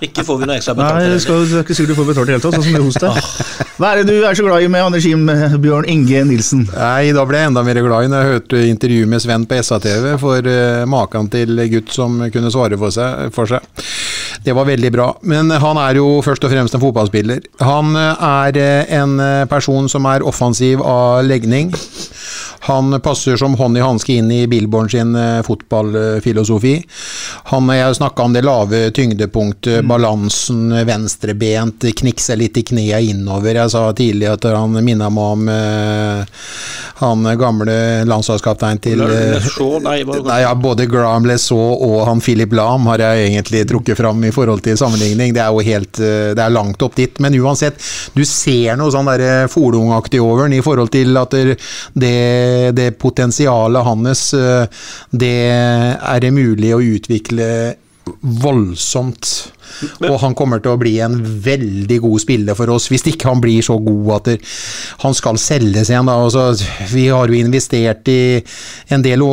Ikke 0.00 0.24
får 0.24 0.38
vi 0.40 0.46
noe 0.48 0.56
ekstra 0.60 0.76
betalt. 0.78 1.02
Nei, 1.02 1.18
skal, 1.20 1.42
det 1.44 1.58
er 1.58 1.64
ikke 1.64 1.76
sikkert 1.76 1.92
du 1.92 1.98
får 1.98 2.08
betalt 2.12 2.28
i 2.28 2.30
det 2.30 2.36
hele 2.38 2.44
tatt, 2.44 2.56
sånn 2.56 2.66
som 2.68 2.76
det 2.78 2.84
hos 2.86 3.00
deg. 3.02 3.74
Hva 3.80 3.90
er 3.90 4.00
det 4.00 4.12
du 4.12 4.26
er 4.28 4.36
så 4.38 4.44
glad 4.46 4.64
i 4.64 4.68
med 4.70 4.84
Anders 4.86 5.06
Jim 5.08 5.24
Bjørn 5.64 5.88
Inge 5.88 6.22
Nilsen? 6.28 6.66
Nei, 6.70 7.10
Da 7.16 7.24
ble 7.28 7.40
jeg 7.40 7.50
enda 7.50 7.64
mer 7.66 7.80
glad 7.84 8.06
i 8.06 8.12
når 8.12 8.22
jeg 8.22 8.34
hørte 8.34 8.62
intervju 8.68 9.10
med 9.10 9.24
Sven 9.24 9.46
på 9.50 9.60
SA-TV, 9.64 10.12
for 10.22 10.46
uh, 10.46 10.86
maken 10.88 11.30
til 11.32 11.64
gutt 11.74 11.92
som 11.96 12.20
kunne 12.32 12.52
svare 12.54 12.78
for 12.80 12.94
seg, 12.94 13.34
for 13.34 13.50
seg. 13.50 13.66
Det 14.44 14.54
var 14.56 14.68
veldig 14.68 14.92
bra. 14.92 15.08
Men 15.22 15.50
han 15.50 15.80
er 15.80 16.00
jo 16.00 16.20
først 16.24 16.44
og 16.46 16.52
fremst 16.52 16.76
en 16.76 16.82
fotballspiller. 16.82 17.44
Han 17.64 17.96
er 17.96 18.56
en 19.00 19.18
person 19.50 19.88
som 19.88 20.08
er 20.08 20.24
offensiv 20.26 20.80
av 20.82 21.24
legning. 21.28 21.72
Han 22.60 23.00
passer 23.00 23.36
som 23.36 23.54
hånd 23.54 23.78
i 23.78 23.80
hanske 23.80 24.12
inn 24.20 24.30
i 24.30 24.46
Billborn 24.46 24.90
sin 24.90 25.14
eh, 25.16 25.40
fotballfilosofi. 25.42 26.74
Han 27.50 27.68
Jeg 27.68 27.96
snakka 27.96 28.22
om 28.22 28.32
det 28.32 28.42
lave 28.44 28.90
tyngdepunktet, 28.90 29.80
mm. 29.80 29.88
balansen, 29.88 30.86
venstrebent, 30.86 31.86
knikse 31.96 32.36
litt 32.36 32.58
i 32.60 32.62
knea 32.62 33.00
innover. 33.00 33.54
Jeg 33.62 33.72
sa 33.72 33.86
tidlig 33.96 34.28
at 34.28 34.44
han 34.44 34.76
minna 34.84 35.08
meg 35.08 35.32
om 35.34 35.48
uh, 35.48 36.40
han 37.00 37.30
gamle 37.40 37.76
landslagskapteinen 38.10 38.82
til 38.84 39.02
uh, 39.06 39.80
nei, 39.80 40.02
nei, 40.04 40.40
ja, 40.42 40.52
Både 40.54 40.84
Graham 40.90 41.28
Lesaux 41.30 41.80
og 41.80 42.04
han 42.08 42.20
Philip 42.20 42.52
Lahm 42.52 42.90
har 42.90 43.00
jeg 43.06 43.30
egentlig 43.30 43.64
trukket 43.70 43.98
fram 43.98 44.20
i 44.26 44.29
forhold 44.34 44.64
til 44.64 44.78
sammenligning. 44.78 45.34
Det 45.36 45.42
er 45.44 45.54
jo 45.54 45.64
helt 45.66 46.00
uh, 46.00 46.32
Det 46.36 46.44
er 46.44 46.54
langt 46.54 46.82
opp 46.82 46.96
dit. 46.98 47.20
Men 47.22 47.36
uansett, 47.40 47.80
du 48.14 48.24
ser 48.24 48.78
noe 48.78 48.92
sånn 48.92 49.08
Folungaktig 49.50 50.20
over 50.22 50.46
den 50.46 50.58
i 50.58 50.62
forhold 50.64 50.90
til 50.92 51.16
at 51.18 51.34
det 51.34 52.14
det 52.74 52.90
potensialet 52.98 53.86
hans, 53.86 54.32
eh, 54.34 54.66
det 55.10 55.36
er 55.50 56.20
det 56.22 56.32
mulig 56.34 56.74
å 56.74 56.82
utvikle 56.82 57.48
voldsomt 58.20 59.30
og 60.08 60.16
han 60.22 60.36
kommer 60.38 60.62
til 60.62 60.74
å 60.74 60.80
bli 60.80 60.96
en 61.04 61.16
veldig 61.44 61.98
god 62.04 62.22
spiller 62.22 62.58
for 62.58 62.72
oss, 62.74 62.88
hvis 62.90 63.06
ikke 63.12 63.30
han 63.30 63.42
blir 63.42 63.64
så 63.64 63.76
god 63.80 64.10
at 64.18 64.30
han 65.04 65.16
skal 65.16 65.38
selges 65.40 65.90
igjen. 65.92 66.10
Altså, 66.10 66.50
vi 66.92 67.08
har 67.08 67.30
jo 67.30 67.38
investert 67.38 68.08
i 68.12 68.40
en 68.94 69.04
del, 69.04 69.24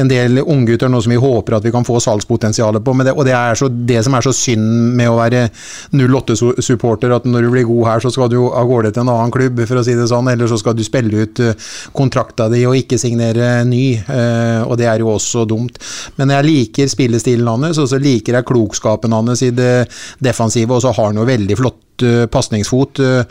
en 0.00 0.10
del 0.10 0.42
unggutter 0.44 0.90
nå 0.90 1.00
som 1.04 1.14
vi 1.14 1.20
håper 1.20 1.58
at 1.58 1.66
vi 1.66 1.72
kan 1.74 1.86
få 1.86 2.00
salgspotensialet 2.02 2.84
på. 2.84 2.96
Det, 2.98 3.14
og 3.14 3.26
det 3.28 3.34
er 3.36 3.58
så, 3.58 3.68
det 3.68 4.02
som 4.06 4.16
er 4.16 4.26
så 4.26 4.34
synd 4.36 4.96
med 4.98 5.10
å 5.10 5.18
være 5.18 5.46
08-supporter, 5.94 7.14
at 7.14 7.28
når 7.28 7.46
du 7.46 7.52
blir 7.54 7.68
god 7.68 7.84
her, 7.92 8.04
så 8.04 8.12
skal 8.14 8.30
du 8.32 8.38
av 8.48 8.68
gårde 8.68 8.92
til 8.94 9.04
en 9.04 9.12
annen 9.14 9.34
klubb, 9.34 9.62
for 9.68 9.80
å 9.80 9.84
si 9.86 9.96
det 9.98 10.08
sånn. 10.10 10.30
Eller 10.32 10.50
så 10.50 10.58
skal 10.60 10.76
du 10.76 10.84
spille 10.86 11.24
ut 11.24 11.42
eh, 11.44 11.68
kontrakta 11.96 12.48
di 12.52 12.64
og 12.68 12.78
ikke 12.78 12.98
signere 13.00 13.62
ny. 13.68 13.84
Eh, 13.98 14.62
og 14.64 14.76
det 14.80 14.88
er 14.90 15.02
jo 15.02 15.12
også 15.14 15.44
dumt. 15.48 15.80
Men 16.18 16.34
jeg 16.34 16.48
liker 16.48 16.90
spillestilen 16.90 17.48
hans, 17.48 17.80
og 17.80 17.90
så 17.90 18.00
liker 18.02 18.38
jeg 18.38 18.48
klokskapen 18.48 19.14
hans 19.16 19.42
defensive, 19.54 20.74
og 20.74 20.82
så 20.84 20.92
har 20.96 21.10
han 21.10 21.20
jo 21.20 21.28
veldig 21.28 21.56
flott 21.98 22.02
uh, 22.02 22.26
pasningsfot. 22.26 22.98
Uh, 22.98 23.22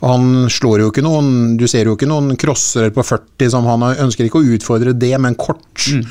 han 0.00 0.48
slår 0.50 0.80
jo 0.80 0.90
ikke 0.90 1.04
noen 1.04 1.56
Du 1.58 1.66
ser 1.68 1.86
jo 1.86 1.96
ikke 1.96 2.08
noen 2.08 2.36
crossere 2.36 2.90
på 2.90 3.02
40 3.02 3.50
som 3.50 3.66
han 3.66 3.82
ønsker 3.96 4.26
ikke 4.26 4.40
å 4.40 4.54
utfordre 4.56 4.92
det, 4.92 5.14
men 5.18 5.34
kort. 5.34 5.62
Mm. 5.92 6.04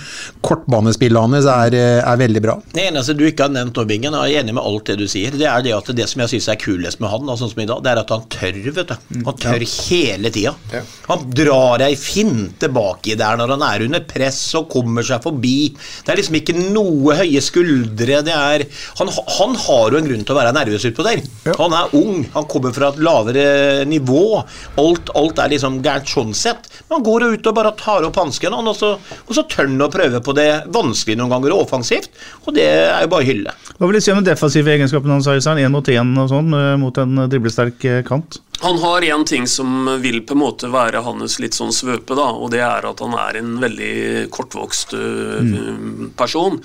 Kortbanespillet 0.45 1.21
hans 1.21 1.47
er, 1.49 1.73
eh, 1.73 1.99
er, 1.99 2.17
veldig 2.17 2.41
bra. 2.41 2.55
Det 2.73 2.85
eneste 2.89 3.15
du 3.17 3.25
ikke 3.25 3.47
har 3.47 3.53
nevnt 3.53 3.77
Bingen, 3.85 4.13
og 4.15 4.27
jeg 4.27 4.37
er 4.37 4.43
enig 4.43 4.53
med 4.55 4.63
alt 4.63 4.85
det 4.87 4.95
du 4.99 5.07
sier, 5.09 5.33
det 5.35 5.47
er 5.49 5.63
det 5.65 5.73
at 5.75 5.89
det 5.97 6.05
som 6.09 6.21
jeg 6.23 6.31
syns 6.35 6.47
er 6.53 6.59
kulest 6.61 7.01
med 7.01 7.11
han, 7.11 7.27
sånn 7.37 7.51
som 7.51 7.61
i 7.61 7.67
dag, 7.69 7.81
det 7.83 7.91
er 7.91 8.01
at 8.01 8.13
han 8.13 8.23
tør, 8.31 8.59
vet 8.77 8.91
du. 8.91 8.95
Mm. 9.09 9.25
Han 9.27 9.39
tør 9.41 9.65
ja. 9.65 9.69
hele 9.89 10.31
tida. 10.33 10.53
Ja. 10.71 10.81
Han 11.09 11.25
drar 11.35 11.83
ei 11.85 11.95
finte 11.99 12.69
baki 12.73 13.17
der 13.19 13.39
når 13.41 13.55
han 13.55 13.65
er 13.67 13.85
under 13.87 14.05
press 14.07 14.41
og 14.57 14.69
kommer 14.71 15.05
seg 15.05 15.23
forbi. 15.25 15.57
Det 16.05 16.13
er 16.13 16.21
liksom 16.21 16.39
ikke 16.39 16.57
noe 16.61 17.17
høye 17.19 17.43
skuldre. 17.43 18.21
Det 18.25 18.35
er 18.35 18.65
Han, 18.99 19.09
han 19.39 19.57
har 19.65 19.91
jo 19.91 19.99
en 19.99 20.07
grunn 20.07 20.23
til 20.25 20.35
å 20.35 20.39
være 20.39 20.55
nervøs 20.55 20.87
utpå 20.89 21.05
der. 21.05 21.23
Ja. 21.45 21.57
Han 21.59 21.75
er 21.75 21.93
ung 21.97 22.04
ung, 22.05 22.23
han 22.33 22.47
kommer 22.51 22.73
fra 22.75 22.91
et 22.93 23.01
lavere 23.03 23.45
nivå. 23.89 24.23
Alt, 24.81 25.11
alt 25.17 25.41
er 25.41 25.53
liksom 25.55 25.81
gærent 25.85 26.11
sånn 26.11 26.33
sett. 26.37 26.69
Men 26.85 26.99
han 26.99 27.07
går 27.07 27.27
ut 27.33 27.49
og 27.51 27.57
bare 27.57 27.73
tar 27.79 28.07
opp 28.07 28.19
hansken, 28.21 28.55
og, 28.55 28.71
så, 28.77 28.95
så 29.29 29.45
tør 29.49 29.69
han 29.69 29.85
å 29.85 29.91
prøve 29.93 30.21
på 30.23 30.35
det 30.37 30.49
vanskelig 30.75 31.19
noen 31.19 31.35
ganger, 31.35 31.55
og 31.55 31.65
offensivt. 31.67 32.11
Og 32.45 32.55
det 32.57 32.67
er 32.69 33.05
jo 33.05 33.13
bare 33.13 33.27
hylle. 33.27 33.55
Hva 33.75 33.89
vil 33.89 33.99
du 33.99 34.05
si 34.05 34.13
om 34.13 34.21
den 34.21 34.29
defensive 34.31 34.75
egenskapen 34.75 35.13
hans, 35.15 35.29
Én 35.55 35.71
mot 35.71 35.87
én 35.89 36.11
og 36.21 36.29
sånn, 36.31 36.51
eh, 36.53 36.73
mot 36.79 36.97
en 37.01 37.25
driblesterk 37.31 37.85
eh, 37.89 38.01
kant? 38.07 38.39
Han 38.61 38.77
har 38.77 39.01
én 39.01 39.25
ting 39.25 39.47
som 39.47 40.01
vil 40.01 40.21
på 40.25 40.33
en 40.33 40.39
måte 40.39 40.69
være 40.71 41.01
hans 41.05 41.37
litt 41.43 41.57
sånn 41.57 41.73
svøpe, 41.75 42.15
da, 42.17 42.27
og 42.31 42.51
det 42.53 42.61
er 42.63 42.87
at 42.87 43.01
han 43.03 43.15
er 43.19 43.39
en 43.39 43.55
veldig 43.61 43.95
kortvokst 44.33 44.95
øh, 44.95 45.41
mm. 45.43 46.13
person. 46.17 46.57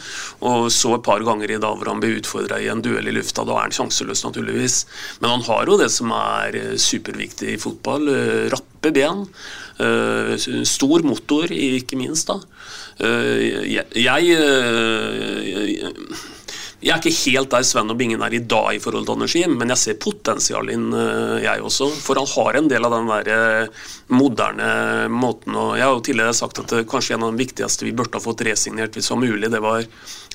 Og 0.47 0.71
så 0.73 0.95
et 0.97 1.07
par 1.07 1.25
ganger 1.27 1.51
i 1.51 1.61
dag 1.61 1.77
hvor 1.77 1.91
han 1.91 2.03
blir 2.03 2.21
utfordra 2.21 2.61
i 2.63 2.71
en 2.71 2.83
duell 2.85 3.11
i 3.11 3.17
lufta. 3.17 3.45
Da 3.49 3.57
er 3.57 3.67
han 3.67 3.75
sjanseløs, 3.75 4.23
naturligvis. 4.27 4.85
Men 5.21 5.35
han 5.35 5.47
har 5.51 5.67
jo 5.67 5.81
det 5.81 5.91
som 5.93 6.15
er 6.15 6.61
øh, 6.63 6.77
superviktig 6.79 7.57
i 7.57 7.61
fotball. 7.61 8.09
Øh, 8.09 8.45
rappe 8.55 8.95
ben. 8.95 9.27
Stor 10.69 11.03
motor, 11.05 11.49
ikke 11.53 11.97
minst. 11.97 12.29
da. 12.29 12.37
Jeg, 13.01 13.87
jeg 13.97 14.27
jeg 14.29 15.91
er 16.89 16.97
ikke 16.97 17.13
helt 17.13 17.51
der 17.53 17.65
Sven 17.69 17.93
og 17.93 17.99
Bingen 18.01 18.23
er 18.25 18.33
i 18.33 18.41
dag 18.41 18.71
i 18.73 18.81
forhold 18.81 19.05
til 19.05 19.19
energi, 19.19 19.43
men 19.53 19.73
jeg 19.75 19.81
ser 19.83 19.99
potensial 20.01 20.71
inn, 20.73 20.87
eh, 20.97 21.43
jeg 21.45 21.65
også. 21.67 21.91
For 22.01 22.17
han 22.17 22.31
har 22.31 22.57
en 22.57 22.71
del 22.73 22.89
av 22.89 22.95
den 22.97 23.11
der 23.11 23.33
eh, 23.35 23.83
moderne 24.17 24.71
måten 25.13 25.55
og 25.61 25.77
Jeg 25.77 25.85
har 25.87 25.93
jo 25.95 26.05
tidligere 26.07 26.37
sagt 26.37 26.63
at 26.63 26.73
kanskje 26.89 27.19
en 27.19 27.27
av 27.27 27.35
de 27.35 27.45
viktigste 27.45 27.85
vi 27.85 27.93
burde 27.97 28.17
ha 28.17 28.25
fått 28.25 28.47
resignert 28.49 28.97
hvis 28.97 29.11
det 29.11 29.15
var 29.15 29.23
mulig, 29.27 29.51
det 29.53 29.61
var 29.61 29.85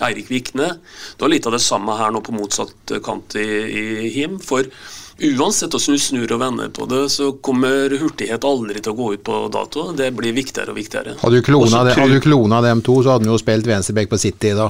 Eirik 0.05 0.29
Vikne. 0.29 0.69
Det 1.17 1.25
var 1.25 1.33
litt 1.33 1.49
av 1.49 1.57
det 1.57 1.63
samme 1.65 1.97
her 1.97 2.13
nå 2.13 2.21
på 2.21 2.35
motsatt 2.35 2.93
kant 3.03 3.35
i, 3.41 3.49
i 3.65 4.13
Him. 4.13 4.37
for 4.43 4.69
Uansett 5.15 5.71
hvordan 5.71 5.95
du 5.95 6.01
snur 6.03 6.31
og 6.35 6.39
vender 6.41 6.71
på 6.75 6.85
det, 6.91 7.05
så 7.13 7.29
kommer 7.39 7.93
hurtighet 7.95 8.43
aldri 8.43 8.81
til 8.83 8.91
å 8.91 8.97
gå 8.97 9.13
ut 9.13 9.21
på 9.23 9.37
dato. 9.47 9.85
Det 9.95 10.09
blir 10.11 10.35
viktigere 10.35 10.73
og 10.73 10.79
viktigere. 10.79 11.13
Hadde 11.21 11.39
du 11.39 11.45
klona, 11.45 11.85
det, 11.87 11.93
hadde 11.95 12.17
du 12.17 12.23
klona 12.25 12.59
dem 12.65 12.83
to, 12.83 12.97
så 12.99 13.15
hadde 13.15 13.23
du 13.23 13.31
jo 13.31 13.39
spilt 13.39 13.69
venstreback 13.69 14.11
på 14.11 14.19
City 14.19 14.51
da. 14.57 14.67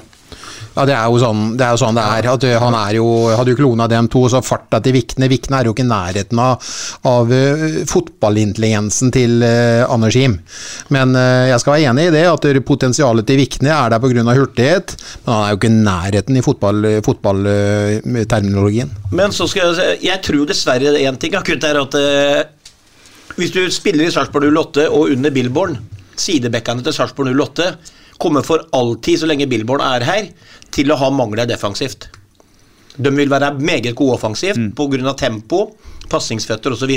Ja, 0.76 0.84
det 0.84 0.92
er 0.92 1.06
jo 1.08 1.20
sånn 1.22 1.54
det 1.56 1.64
er. 1.64 1.78
Sånn 1.80 1.96
det 1.96 2.04
er. 2.04 2.28
At 2.34 2.44
uh, 2.44 2.56
han 2.60 2.76
er 2.78 2.98
jo, 2.98 3.06
hadde 3.32 3.52
jo 3.54 3.60
klona 3.60 3.88
dem 3.92 4.08
to, 4.12 4.22
så 4.32 4.42
farta 4.44 4.82
til 4.84 4.94
Vikne 4.98 5.28
Vikne 5.32 5.56
er 5.60 5.66
jo 5.70 5.74
ikke 5.76 5.86
i 5.86 5.88
nærheten 5.88 6.38
av, 6.42 6.54
av 7.08 7.26
uh, 7.32 7.66
fotballintelligensen 7.88 9.08
til 9.16 9.32
uh, 9.46 9.92
Anders 9.92 10.18
Him. 10.20 10.34
Men 10.96 11.08
uh, 11.16 11.48
jeg 11.52 11.60
skal 11.64 11.74
være 11.78 11.88
enig 11.94 12.04
i 12.10 12.16
det, 12.18 12.26
at 12.28 12.44
potensialet 12.68 13.26
til 13.30 13.40
Vikne 13.40 13.72
er 13.72 13.88
der 13.94 14.02
pga. 14.04 14.24
hurtighet. 14.36 14.88
Men 15.24 15.32
han 15.32 15.44
er 15.46 15.50
jo 15.54 15.58
ikke 15.62 15.72
i 15.72 15.80
nærheten 15.86 16.34
i 16.36 16.46
fotballterminologien. 17.06 18.90
Men 19.16 19.30
så 19.36 19.48
skal 19.48 19.62
jeg 19.70 19.76
si, 19.80 19.88
jeg 20.10 20.20
tror 20.26 20.46
dessverre 20.50 20.90
én 21.00 21.18
ting 21.22 21.34
akutt 21.40 21.64
er 21.64 21.78
at 21.80 21.94
hvis 23.36 23.52
du 23.52 23.62
spiller 23.74 24.08
i 24.08 24.14
Sarpsborg 24.14 24.48
08 24.48 24.88
og 24.96 25.12
under 25.12 25.32
Billborn, 25.36 25.76
sidebekkene 26.16 26.84
til 26.84 26.94
Sarpsborg 26.96 27.34
08 27.36 27.95
kommer 28.22 28.46
for 28.46 28.64
alltid, 28.76 29.20
så 29.22 29.30
lenge 29.30 29.48
Billborn 29.52 29.84
er 29.84 30.06
her, 30.08 30.30
til 30.76 30.92
å 30.92 31.00
ha 31.00 31.12
mangler 31.14 31.48
defensivt. 31.50 32.10
De 32.96 33.12
vil 33.12 33.32
være 33.32 33.56
meget 33.60 33.96
gode 33.98 34.16
offensivt 34.20 34.60
mm. 34.60 34.72
pga. 34.78 35.14
tempo, 35.20 35.66
pasningsføtter 36.10 36.76
osv. 36.76 36.94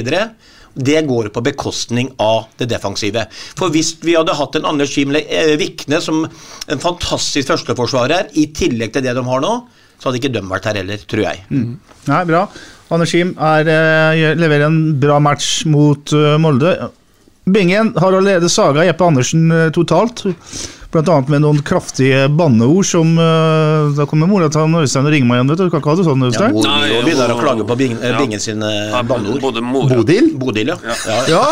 Det 0.78 1.00
går 1.08 1.30
på 1.34 1.42
bekostning 1.42 2.12
av 2.22 2.46
det 2.60 2.68
defensive. 2.70 3.24
For 3.58 3.72
hvis 3.74 3.96
vi 4.04 4.14
hadde 4.14 4.36
hatt 4.38 4.58
en 4.58 4.68
Anders 4.68 4.92
Skimle 4.94 5.24
eh, 5.24 5.56
Vikne 5.58 6.00
som 6.04 6.22
en 6.24 6.82
fantastisk 6.82 7.48
førsteforsvarer, 7.50 8.30
i 8.38 8.50
tillegg 8.54 8.94
til 8.94 9.06
det 9.06 9.16
de 9.16 9.24
har 9.26 9.42
nå, 9.42 9.54
så 9.98 10.08
hadde 10.08 10.20
ikke 10.20 10.34
de 10.36 10.44
vært 10.46 10.68
her 10.70 10.78
heller, 10.78 11.02
tror 11.10 11.24
jeg. 11.24 11.42
Mm. 11.50 11.72
Nei, 12.06 12.22
bra. 12.28 12.44
Anders 12.94 13.12
Kim 13.12 13.34
er, 13.34 13.68
eh, 13.68 14.36
leverer 14.38 14.68
en 14.68 14.80
bra 15.00 15.18
match 15.20 15.66
mot 15.68 16.14
uh, 16.14 16.38
Molde. 16.40 16.76
Bingen 17.48 17.94
har 17.96 18.12
allerede 18.12 18.48
saga 18.52 18.84
Jeppe 18.86 19.08
Andersen 19.08 19.48
totalt. 19.74 20.28
Bl.a. 20.88 21.16
med 21.28 21.42
noen 21.44 21.58
kraftige 21.60 22.22
banneord 22.32 22.86
som 22.88 23.10
uh, 23.20 23.90
Da 23.92 24.06
kommer 24.08 24.28
mora 24.30 24.46
til 24.48 24.72
Øystein 24.78 25.04
og 25.04 25.12
ringer 25.12 25.28
meg 25.28 25.36
igjen. 25.36 25.50
vet 25.52 25.60
Du 25.60 25.64
Du 25.66 25.72
kan 25.74 25.82
ikke 25.82 25.92
ha 25.92 25.96
det 25.98 26.06
sånn, 26.06 26.24
Øystein? 26.24 26.54
Ja, 26.56 26.62
Bodil 26.62 26.94
og 26.96 27.04
begynner 27.04 27.32
å 27.34 27.36
klage 27.42 27.66
på 27.68 27.76
Bingen, 27.76 28.00
ja. 28.00 28.14
Bingen 28.16 28.40
sine 28.40 28.70
ja, 28.88 29.02
banneord. 29.04 29.42
Både 29.44 29.60
mora. 29.60 29.98
Bodil? 30.00 30.30
Bodil, 30.40 30.72
ja. 30.72 30.78
ja. 30.88 31.18
ja. 31.28 31.42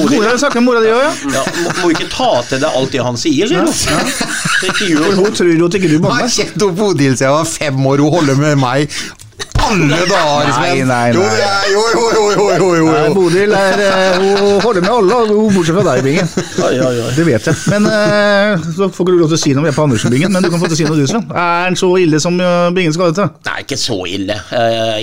Bodil. 0.00 0.18
Mora 0.18 0.34
snakker 0.42 0.58
med 0.58 0.66
mora 0.66 0.82
di 0.82 0.90
òg, 0.90 1.04
ja. 1.04 1.14
ja. 1.38 1.44
Må, 1.62 1.76
må 1.78 1.94
ikke 1.94 2.10
ta 2.10 2.32
til 2.50 2.64
deg 2.64 2.80
alt 2.82 2.96
det 2.96 3.06
han 3.06 3.22
sier, 3.22 3.54
sier 3.54 3.62
hun. 4.98 5.22
Hun 5.22 5.38
tror 5.38 5.54
jo 5.54 5.70
at 5.70 5.78
ikke 5.78 5.92
du 5.94 5.98
banner. 6.02 6.26
Jeg 6.26 6.32
har 6.32 6.36
kjent 6.40 6.66
Bodil 6.82 7.14
siden 7.14 7.28
jeg 7.28 7.36
var 7.38 7.50
fem 7.54 7.86
år, 7.92 8.02
hun 8.02 8.16
holder 8.18 8.42
med 8.42 8.58
meg 8.66 9.02
alle 9.68 9.98
dager! 10.10 10.50
Nei, 10.58 10.82
nei, 10.82 10.84
nei. 10.84 11.08
Jo, 11.14 11.22
jo, 11.72 11.82
jo, 11.94 12.04
jo, 12.16 12.24
jo, 12.36 12.46
jo, 12.56 12.70
jo. 12.80 12.86
Nei, 12.92 13.12
Bodil 13.16 13.54
er, 13.56 13.82
eh, 13.86 14.16
hun 14.20 14.60
holder 14.64 14.84
med 14.84 14.90
alle, 14.92 15.18
bortsett 15.54 15.76
fra 15.76 15.84
deg, 15.88 16.02
Bingen. 16.06 16.32
Oi, 16.66 16.72
oi, 16.76 16.94
oi. 17.04 17.10
Det 17.16 17.26
vet 17.28 17.50
jeg. 17.50 17.60
Men 17.72 17.88
uh, 17.88 18.66
Så 18.76 18.88
får 18.88 19.06
ikke 19.06 19.14
du 19.14 19.20
lov 19.22 19.32
til 19.32 19.38
å 19.38 19.42
si 19.44 19.54
noe 19.56 19.68
om 19.68 19.76
på 19.76 19.86
Andersen, 19.86 20.14
Bingen, 20.14 20.34
men 20.34 20.44
du 20.44 20.50
kan 20.52 20.62
få 20.62 20.70
til 20.70 20.78
å 20.78 20.80
si 20.82 20.88
noe, 20.88 20.98
du, 21.00 21.06
Sven. 21.10 21.28
Er 21.30 21.68
den 21.70 21.78
så 21.80 21.92
ille 22.02 22.22
som 22.22 22.40
uh, 22.40 22.70
Bingen 22.74 22.94
skal 22.96 23.08
ha 23.08 23.12
det 23.12 23.20
til? 23.20 23.30
Nei, 23.50 23.58
ikke 23.66 23.80
så 23.80 24.00
ille. 24.10 24.40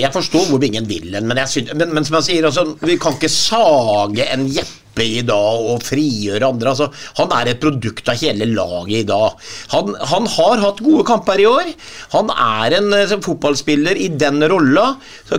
Jeg 0.00 0.12
forstår 0.14 0.50
hvor 0.50 0.62
Bingen 0.62 0.88
vil 0.90 1.16
hen, 1.16 1.28
men, 1.30 1.40
men, 1.40 1.96
men, 1.96 2.06
som 2.06 2.20
jeg 2.20 2.28
sier, 2.28 2.50
altså, 2.50 2.66
vi 2.84 2.98
kan 3.00 3.18
ikke 3.18 3.32
sage 3.32 4.28
en 4.30 4.46
Jeppe 4.50 4.80
i 5.04 5.22
dag 5.26 5.68
og 5.72 5.84
frigjøre 5.86 6.50
andre. 6.50 6.72
Altså, 6.72 6.90
han 7.20 7.34
er 7.36 7.52
et 7.52 7.62
produkt 7.62 8.10
av 8.10 8.18
hele 8.20 8.48
laget 8.50 9.02
i 9.02 9.08
dag. 9.08 9.38
Han, 9.74 9.94
han 10.12 10.28
har 10.36 10.64
hatt 10.64 10.82
gode 10.84 11.06
kamper 11.08 11.42
i 11.42 11.48
år. 11.50 11.70
Han 12.16 12.32
er 12.34 12.80
en 12.80 12.92
uh, 12.96 13.16
fotballspiller 13.24 13.98
i 14.00 14.10
den 14.20 14.42
rolla. 14.50 14.94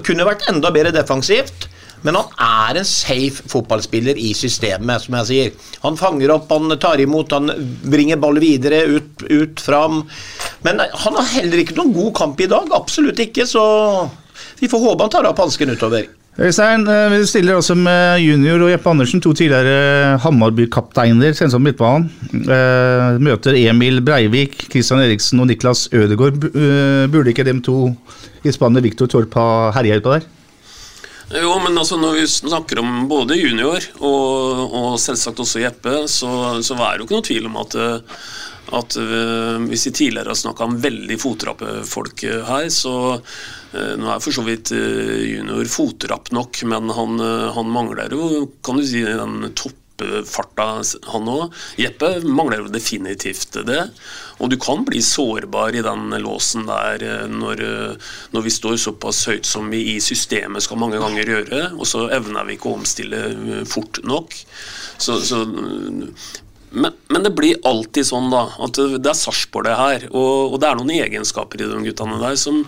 kunne 0.06 0.28
vært 0.28 0.48
enda 0.52 0.74
bedre 0.74 0.96
defensivt. 0.96 1.70
Men 2.02 2.18
han 2.18 2.32
er 2.42 2.80
en 2.80 2.88
safe 2.88 3.46
fotballspiller 3.52 4.18
i 4.18 4.32
systemet, 4.38 5.04
som 5.04 5.18
jeg 5.20 5.28
sier. 5.30 5.68
Han 5.84 6.00
fanger 6.00 6.34
opp, 6.34 6.50
han 6.50 6.74
tar 6.82 7.02
imot, 7.04 7.36
han 7.36 7.52
bringer 7.94 8.18
ball 8.22 8.42
videre, 8.42 8.82
ut, 8.90 9.26
ut 9.30 9.62
fram. 9.62 10.02
Men 10.66 10.82
han 10.82 11.20
har 11.20 11.30
heller 11.36 11.62
ikke 11.62 11.78
noen 11.78 11.94
god 11.98 12.16
kamp 12.18 12.42
i 12.42 12.50
dag. 12.50 12.74
Absolutt 12.74 13.22
ikke. 13.22 13.46
Så 13.50 13.62
vi 14.62 14.70
får 14.72 14.82
håpe 14.88 15.06
han 15.06 15.14
tar 15.14 15.30
opp 15.30 15.46
hansken 15.46 15.76
utover. 15.76 16.10
Øystein, 16.40 16.86
eh, 16.88 17.12
vi 17.12 17.26
stiller 17.28 17.58
også 17.60 17.76
med 17.76 18.22
junior 18.24 18.62
og 18.64 18.70
Jeppe 18.72 18.90
Andersen, 18.90 19.20
to 19.22 19.34
tidligere 19.36 20.18
Hammarby-kapteiner. 20.24 21.34
Sensom 21.36 21.62
midtbanen. 21.62 22.08
Eh, 22.32 23.20
møter 23.20 23.58
Emil 23.60 24.00
Breivik, 24.02 24.70
Christian 24.72 25.02
Eriksen 25.04 25.40
og 25.44 25.48
Niklas 25.48 25.90
Ødegaard. 25.92 26.40
Eh, 26.56 27.12
burde 27.12 27.34
ikke 27.34 27.44
de 27.44 27.60
to 27.60 27.96
i 28.46 28.52
spannet 28.52 28.84
Viktor 28.84 29.08
Torp 29.12 29.34
ha 29.36 29.72
herja 29.76 30.00
utpå 30.00 30.14
der? 30.16 30.30
Jo, 31.42 31.60
men 31.60 31.78
altså 31.78 32.00
når 32.00 32.16
vi 32.22 32.28
snakker 32.28 32.80
om 32.80 33.08
både 33.10 33.36
junior 33.36 33.84
og, 34.00 34.72
og 34.72 35.00
selvsagt 35.00 35.40
også 35.40 35.60
Jeppe, 35.60 36.08
så, 36.08 36.62
så 36.64 36.76
er 36.76 36.96
det 36.96 37.00
jo 37.00 37.08
ikke 37.08 37.20
noe 37.20 37.28
tvil 37.28 37.46
om 37.52 37.60
at 37.60 37.76
at 38.70 38.96
uh, 39.00 39.58
hvis 39.68 39.88
vi 39.90 39.92
tidligere 39.92 40.32
har 40.32 40.38
snakka 40.38 40.68
om 40.68 40.78
veldig 40.82 41.18
fotrappefolk 41.20 42.26
her, 42.48 42.70
så 42.72 42.96
uh, 43.18 43.94
Nå 43.98 44.10
er 44.12 44.24
for 44.24 44.36
så 44.36 44.46
vidt 44.46 44.74
uh, 44.76 45.20
junior 45.26 45.68
fotrapp 45.72 46.32
nok, 46.36 46.64
men 46.70 46.92
han, 46.94 47.22
han, 47.56 47.72
mangler 47.72 48.14
jo 48.14 48.48
kan 48.64 48.78
du 48.80 48.86
si, 48.86 49.02
den 49.04 49.48
toppfarta, 49.58 50.68
han 51.14 51.32
òg. 51.32 51.56
Jeppe 51.82 52.14
mangler 52.26 52.62
jo 52.62 52.74
definitivt 52.74 53.60
det. 53.68 53.86
Og 54.42 54.52
du 54.52 54.58
kan 54.62 54.86
bli 54.88 55.02
sårbar 55.06 55.78
i 55.78 55.84
den 55.86 56.16
låsen 56.24 56.66
der 56.70 57.28
når, 57.30 57.62
når 58.34 58.46
vi 58.48 58.54
står 58.54 58.80
såpass 58.82 59.24
høyt 59.30 59.46
som 59.46 59.70
vi 59.72 59.84
i 59.94 59.98
systemet 60.02 60.66
skal 60.66 60.82
mange 60.82 61.02
ganger 61.02 61.36
gjøre, 61.36 61.66
og 61.78 61.86
så 61.90 62.08
evner 62.14 62.48
vi 62.48 62.58
ikke 62.58 62.72
å 62.72 62.80
omstille 62.80 63.22
fort 63.70 64.02
nok. 64.08 64.34
Så, 65.02 65.20
så 65.26 65.44
men, 66.72 66.96
men, 67.12 67.24
det 67.26 67.34
blir 67.36 67.60
alltid 67.68 68.08
sånn 68.08 68.30
da, 68.32 68.46
at 68.64 68.78
det 68.80 69.10
er 69.10 69.18
Sarpsborg 69.18 69.68
det 69.68 69.76
her. 69.76 70.06
Og, 70.12 70.54
og, 70.54 70.58
det 70.62 70.70
er 70.70 70.78
noen 70.80 70.94
egenskaper 70.96 71.60
i 71.60 71.68
de 71.68 71.80
guttene 71.84 72.20
der 72.22 72.38
som, 72.40 72.62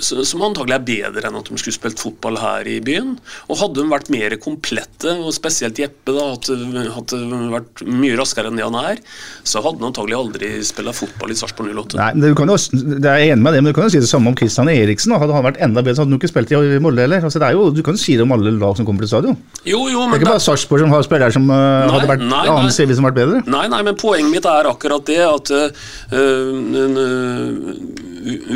som 0.00 0.44
antagelig 0.46 0.76
er 0.76 0.84
bedre 0.86 1.28
enn 1.28 1.38
at 1.40 1.50
de 1.50 1.58
skulle 1.58 1.74
spilt 1.74 1.98
fotball 1.98 2.38
her 2.38 2.68
i 2.70 2.78
byen. 2.84 3.16
Og 3.50 3.58
hadde 3.62 3.82
de 3.82 3.90
vært 3.90 4.10
mer 4.14 4.36
komplette, 4.42 5.16
og 5.18 5.34
spesielt 5.34 5.80
Jeppe, 5.82 6.14
da, 6.14 6.28
hadde, 6.36 6.86
hadde 6.94 7.20
vært 7.56 7.82
mye 7.90 8.18
raskere 8.20 8.52
enn 8.52 8.60
det 8.60 8.66
han 8.66 8.78
er, 8.78 9.02
så 9.42 9.64
hadde 9.64 9.82
han 9.82 9.90
antagelig 9.90 10.18
aldri 10.18 10.52
spilt 10.66 10.94
fotball 10.94 11.34
i 11.34 11.38
Sarpsborg 11.38 11.74
08. 11.74 11.98
Nei, 11.98 12.12
det, 12.22 12.32
kan 12.38 12.54
jo, 12.54 12.58
det 12.94 13.10
er 13.10 13.24
enig 13.32 13.42
med 13.42 13.56
det, 13.56 13.64
men 13.64 13.72
du 13.72 13.76
kan 13.76 13.88
jo 13.88 13.96
si 13.96 14.02
det 14.04 14.10
samme 14.10 14.30
om 14.30 14.38
Christian 14.38 14.70
Eriksen. 14.70 15.14
Da. 15.14 15.20
Hadde 15.24 15.34
han 15.34 15.46
vært 15.48 15.60
enda 15.66 15.82
bedre, 15.82 15.98
så 15.98 16.06
hadde 16.06 16.14
han 16.14 16.22
ikke 16.22 16.30
spilt 16.30 16.54
i 16.54 16.80
Molde 16.82 17.02
heller. 17.02 17.26
Altså, 17.26 17.42
det 17.42 17.50
er 17.50 17.58
jo, 17.58 17.68
du 17.74 17.82
kan 17.82 17.98
jo 17.98 18.02
si 18.04 18.14
det 18.14 18.24
om 18.24 18.38
alle 18.38 18.54
lag 18.54 18.78
som 18.78 18.86
kommer 18.86 19.02
til 19.02 19.10
stadion. 19.10 19.38
Jo, 19.66 19.82
jo, 19.90 20.06
men 20.06 20.14
det 20.14 20.20
er 20.20 20.22
ikke 20.22 20.32
bare 20.36 20.46
Sarpsborg 20.46 20.86
som 20.86 20.94
har 20.94 21.06
spillere 21.06 21.34
som 21.34 21.50
uh, 21.50 21.58
nei, 21.58 21.92
hadde 21.96 22.10
vært 22.14 22.24
nei, 22.24 22.44
annen 22.46 22.74
Vært 23.08 23.18
bedre? 23.18 23.42
Nei, 23.48 23.66
nei, 23.72 23.80
men 23.86 23.96
poenget 23.98 24.32
mitt 24.32 24.48
er 24.48 24.68
akkurat 24.68 25.06
det 25.08 25.20
at 25.24 25.52
øh, 25.54 26.50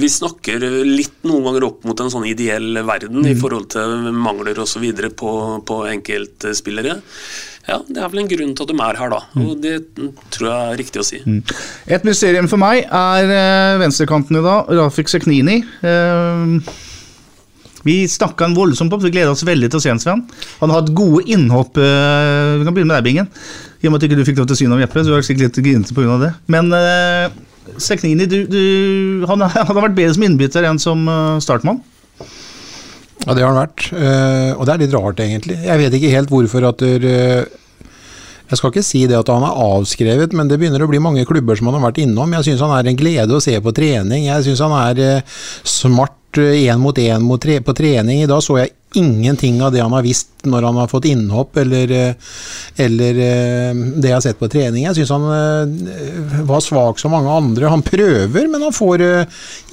vi 0.03 0.11
snakker 0.11 0.67
litt 0.85 1.23
noen 1.25 1.47
ganger 1.49 1.69
opp 1.71 1.87
mot 1.88 2.03
en 2.03 2.12
sånn 2.12 2.27
ideell 2.29 2.83
verden 2.85 3.23
mm. 3.23 3.31
i 3.33 3.38
forhold 3.38 3.71
til 3.73 4.11
mangler 4.12 4.61
osv. 4.61 4.85
på, 5.17 5.33
på 5.69 5.81
enkeltspillere. 5.95 6.99
Ja, 7.69 7.79
Det 7.87 8.01
er 8.03 8.11
vel 8.11 8.25
en 8.25 8.31
grunn 8.31 8.55
til 8.59 8.67
at 8.67 8.73
de 8.73 8.79
er 8.83 8.99
her, 8.99 9.12
da. 9.12 9.21
Mm. 9.33 9.43
Og 9.47 9.61
Det 9.62 9.75
tror 10.35 10.49
jeg 10.49 10.61
er 10.61 10.81
riktig 10.83 11.03
å 11.03 11.07
si. 11.07 11.23
Mm. 11.25 11.43
Et 11.97 12.09
mysterium 12.09 12.51
for 12.51 12.61
meg 12.61 12.85
er 12.85 13.79
venstrekanten 13.83 14.41
i 14.41 14.45
dag, 14.45 14.73
Rafik 14.83 15.12
Seknini. 15.12 15.61
Uh, 15.85 16.59
vi 17.87 18.03
snakka 18.11 18.47
en 18.47 18.55
voldsomt 18.55 18.93
opp, 18.95 19.03
vi 19.03 19.11
gleder 19.15 19.33
oss 19.33 19.47
veldig 19.47 19.71
til 19.71 19.81
å 19.81 19.83
se 19.83 19.95
Sven. 20.05 20.25
Han 20.61 20.71
har 20.71 20.83
hatt 20.83 20.95
gode 20.95 21.25
innhopp. 21.27 21.79
Vi 21.79 22.67
kan 22.67 22.75
begynne 22.75 22.93
med 22.93 22.99
deg, 23.01 23.07
Bingen. 23.09 23.31
I 23.83 23.88
og 23.88 23.92
med 23.92 23.99
at 23.99 24.05
ikke 24.07 24.18
du 24.21 24.27
fikk 24.27 24.38
lov 24.38 24.47
til 24.47 24.55
å 24.55 24.61
si 24.61 24.66
noe 24.71 24.79
om 24.79 24.83
Jeppe, 24.85 25.03
så 25.03 25.11
du 25.11 25.16
er 25.16 25.25
sikkert 25.27 25.49
litt 25.49 25.64
grinete 25.66 25.95
pga. 25.97 26.18
det. 26.23 26.29
Men 26.55 26.71
uh, 26.71 27.33
Seknini, 27.83 28.29
du, 28.31 28.45
du, 28.47 28.61
han, 29.27 29.42
han, 29.57 29.73
har 29.75 29.81
vært 29.88 29.97
bedre 29.97 30.14
som 30.14 30.27
innbytter 30.27 30.68
enn 30.68 30.79
som 30.83 31.03
uh, 31.11 31.40
startmann? 31.42 31.83
Ja, 33.23 33.35
det 33.35 33.42
har 33.42 33.51
han 33.51 33.59
vært. 33.59 33.88
Uh, 33.90 34.55
og 34.55 34.66
det 34.66 34.77
er 34.77 34.85
litt 34.85 34.95
rart, 34.95 35.23
egentlig. 35.23 35.59
Jeg 35.66 35.83
vet 35.83 35.99
ikke 35.99 36.14
helt 36.14 36.31
hvorfor 36.31 36.68
at 36.71 36.83
der, 36.83 37.07
uh, 37.07 37.90
Jeg 38.53 38.61
skal 38.61 38.71
ikke 38.71 38.85
si 38.87 39.03
det 39.11 39.18
at 39.18 39.31
han 39.33 39.47
er 39.49 39.61
avskrevet, 39.66 40.35
men 40.37 40.51
det 40.51 40.61
begynner 40.61 40.85
å 40.85 40.90
bli 40.90 41.03
mange 41.03 41.27
klubber 41.27 41.59
som 41.59 41.71
han 41.71 41.81
har 41.81 41.88
vært 41.88 42.03
innom. 42.05 42.35
Jeg 42.38 42.53
syns 42.53 42.62
han 42.62 42.75
er 42.77 42.90
en 42.90 42.99
glede 42.99 43.35
å 43.35 43.42
se 43.42 43.57
på 43.64 43.75
trening. 43.75 44.29
Jeg 44.29 44.47
syns 44.47 44.62
han 44.62 44.77
er 44.77 45.25
smart 45.66 46.18
én 46.38 46.81
mot 46.81 46.97
én 46.97 47.64
på 47.64 47.75
trening. 47.77 48.23
I 48.23 48.31
dag 48.31 48.45
så 48.45 48.61
jeg 48.61 48.75
ingenting 48.96 49.62
av 49.62 49.72
det 49.72 49.83
han 49.83 49.92
har 49.92 50.05
visst 50.05 50.28
når 50.42 50.66
han 50.66 50.78
har 50.81 50.88
fått 50.90 51.07
innhopp, 51.07 51.57
eller, 51.62 51.90
eh, 51.90 52.14
eller 52.83 53.18
eh, 53.24 53.81
det 53.96 54.11
jeg 54.11 54.16
har 54.16 54.24
sett 54.24 54.40
på 54.40 54.50
trening. 54.50 54.87
Jeg 54.88 54.98
syns 54.98 55.12
han 55.14 55.26
eh, 55.37 56.44
var 56.48 56.64
svak 56.64 56.98
som 57.00 57.14
mange 57.14 57.31
andre. 57.31 57.70
Han 57.70 57.85
prøver, 57.87 58.48
men 58.50 58.66
han 58.66 58.74
får 58.74 59.05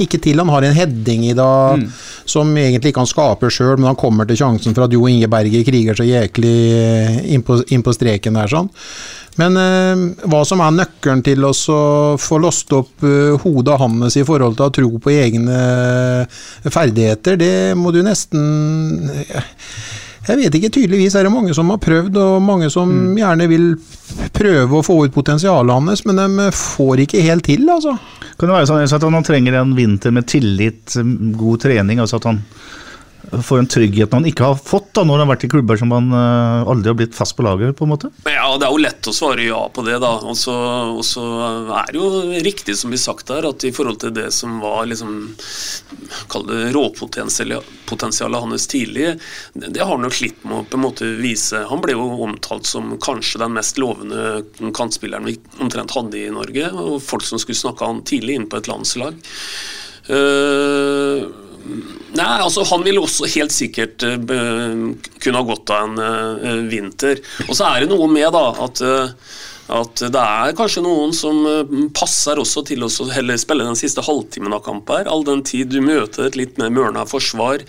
ikke 0.03 0.21
til. 0.21 0.41
Han 0.43 0.53
har 0.53 0.67
en 0.67 0.77
heading 0.77 1.25
i 1.29 1.37
dag 1.37 1.81
mm. 1.81 1.87
som 2.29 2.51
egentlig 2.57 2.93
ikke 2.93 3.05
han 3.05 3.13
skaper 3.13 3.53
sjøl, 3.53 3.77
men 3.77 3.91
han 3.91 3.99
kommer 3.99 4.29
til 4.29 4.39
sjansen 4.43 4.77
for 4.77 4.85
at 4.85 4.93
Jo 4.93 5.07
Inge 5.09 5.29
Berger 5.31 5.65
kriger 5.67 5.97
så 5.97 6.07
jæklig 6.07 6.57
inn 7.33 7.45
på, 7.45 7.61
inn 7.73 7.85
på 7.85 7.95
streken 7.95 8.37
der. 8.39 8.51
sånn. 8.51 8.69
Men 9.39 9.55
eh, 9.59 10.25
hva 10.27 10.41
som 10.47 10.61
er 10.63 10.75
nøkkelen 10.75 11.23
til 11.25 11.45
å 11.47 11.53
få 12.19 12.39
låst 12.43 12.73
opp 12.75 13.05
eh, 13.07 13.37
hodet 13.43 13.77
hans 13.79 14.17
i 14.19 14.25
forhold 14.27 14.57
til 14.59 14.67
å 14.67 14.73
tro 14.75 14.91
på 14.99 15.13
egne 15.15 15.59
ferdigheter, 16.67 17.39
det 17.39 17.53
må 17.79 17.93
du 17.95 18.01
nesten 18.05 19.07
Jeg 20.29 20.37
vet 20.37 20.57
ikke, 20.59 20.73
tydeligvis 20.75 21.15
er 21.15 21.25
det 21.25 21.33
mange 21.33 21.55
som 21.57 21.71
har 21.71 21.79
prøvd, 21.81 22.19
og 22.19 22.43
mange 22.43 22.67
som 22.73 22.91
gjerne 23.17 23.47
vil 23.49 23.71
prøve 24.35 24.77
å 24.77 24.85
få 24.85 24.99
ut 25.07 25.15
potensialet 25.15 25.73
hans, 25.73 26.03
men 26.05 26.19
de 26.19 26.49
får 26.53 27.05
ikke 27.05 27.23
helt 27.25 27.47
til, 27.47 27.63
altså. 27.71 27.95
Kan 28.35 28.51
det 28.51 28.59
være 28.59 28.69
sånn 28.69 28.83
at 28.99 29.07
han 29.07 29.25
trenger 29.25 29.57
en 29.57 29.73
vinter 29.77 30.13
med 30.13 30.27
tillit, 30.29 30.99
god 31.39 31.63
trening, 31.63 32.03
altså 32.03 32.19
at 32.19 32.29
han 32.29 32.43
får 33.31 33.59
en 33.59 33.67
trygghet 33.69 34.13
han 34.13 34.25
ikke 34.27 34.47
har 34.51 34.57
fått 34.57 34.91
da, 34.95 35.03
når 35.03 35.19
han 35.19 35.23
har 35.25 35.31
vært 35.33 35.45
i 35.45 35.51
klubber 35.51 35.79
som 35.79 35.91
han 35.93 36.11
eh, 36.15 36.69
aldri 36.71 36.91
har 36.91 36.97
blitt 36.99 37.17
fast 37.17 37.35
på 37.37 37.45
laget, 37.45 37.75
på 37.77 37.85
en 37.85 37.93
måte? 37.93 38.11
Ja, 38.25 38.57
Det 38.57 38.67
er 38.67 38.73
jo 38.73 38.83
lett 38.83 39.09
å 39.09 39.15
svare 39.15 39.45
ja 39.45 39.61
på 39.73 39.83
det, 39.85 39.97
da. 40.01 40.11
Og 40.25 40.37
så 40.37 40.55
er 41.79 41.91
det 41.91 41.99
jo 41.99 42.09
riktig 42.45 42.77
som 42.79 42.93
blir 42.93 43.01
sagt 43.01 43.31
her, 43.33 43.47
at 43.49 43.65
i 43.67 43.73
forhold 43.75 44.01
til 44.03 44.13
det 44.15 44.29
som 44.35 44.59
var 44.63 44.87
liksom 44.89 45.17
Kall 46.29 46.45
det 46.47 46.71
råpotensialet 46.73 48.41
hans 48.41 48.65
tidlig, 48.69 49.11
det 49.53 49.81
har 49.81 49.91
han 49.91 50.01
nok 50.05 50.15
slitt 50.15 50.41
med 50.43 50.55
å 50.57 50.63
på 50.65 50.77
en 50.79 50.83
måte 50.83 51.09
vise. 51.19 51.61
Han 51.69 51.81
ble 51.83 51.93
jo 51.93 52.07
omtalt 52.25 52.69
som 52.69 52.95
kanskje 53.01 53.41
den 53.43 53.53
mest 53.53 53.77
lovende 53.81 54.71
kantspilleren 54.75 55.27
vi 55.29 55.37
omtrent 55.61 55.93
hadde 55.93 56.17
i 56.17 56.31
Norge. 56.33 56.71
Og 56.73 56.97
folk 57.03 57.25
som 57.27 57.41
skulle 57.41 57.59
snakke 57.59 57.85
han 57.85 58.01
tidlig 58.07 58.39
inn 58.39 58.49
på 58.49 58.57
et 58.59 58.69
landslag. 58.71 59.19
Eh, 60.09 61.27
Nei, 62.17 62.39
altså 62.41 62.65
Han 62.71 62.83
vil 62.85 62.99
også 63.01 63.29
helt 63.35 63.53
sikkert 63.53 64.03
uh, 64.05 64.17
kunne 65.21 65.41
ha 65.41 65.45
godt 65.45 65.73
av 65.75 65.85
en 65.85 66.01
uh, 66.01 66.65
vinter. 66.69 67.21
Og 67.47 67.55
så 67.57 67.69
er 67.69 67.83
det 67.83 67.91
noe 67.93 68.09
med 68.11 68.29
da 68.35 68.45
at, 68.65 68.81
uh, 68.83 69.33
at 69.79 70.03
det 70.09 70.23
er 70.23 70.55
kanskje 70.57 70.83
noen 70.85 71.13
som 71.15 71.43
passer 71.95 72.41
også 72.41 72.65
til 72.69 72.85
å 72.85 72.91
heller 73.13 73.37
spille 73.41 73.67
den 73.67 73.77
siste 73.79 74.03
halvtimen 74.05 74.55
av 74.57 74.63
kamp 74.65 74.89
her, 74.89 75.09
all 75.09 75.25
den 75.27 75.45
tid 75.45 75.69
du 75.73 75.81
møter 75.85 76.25
et 76.25 76.39
litt 76.39 76.57
mer 76.61 76.73
mørna 76.73 77.05
forsvar. 77.09 77.65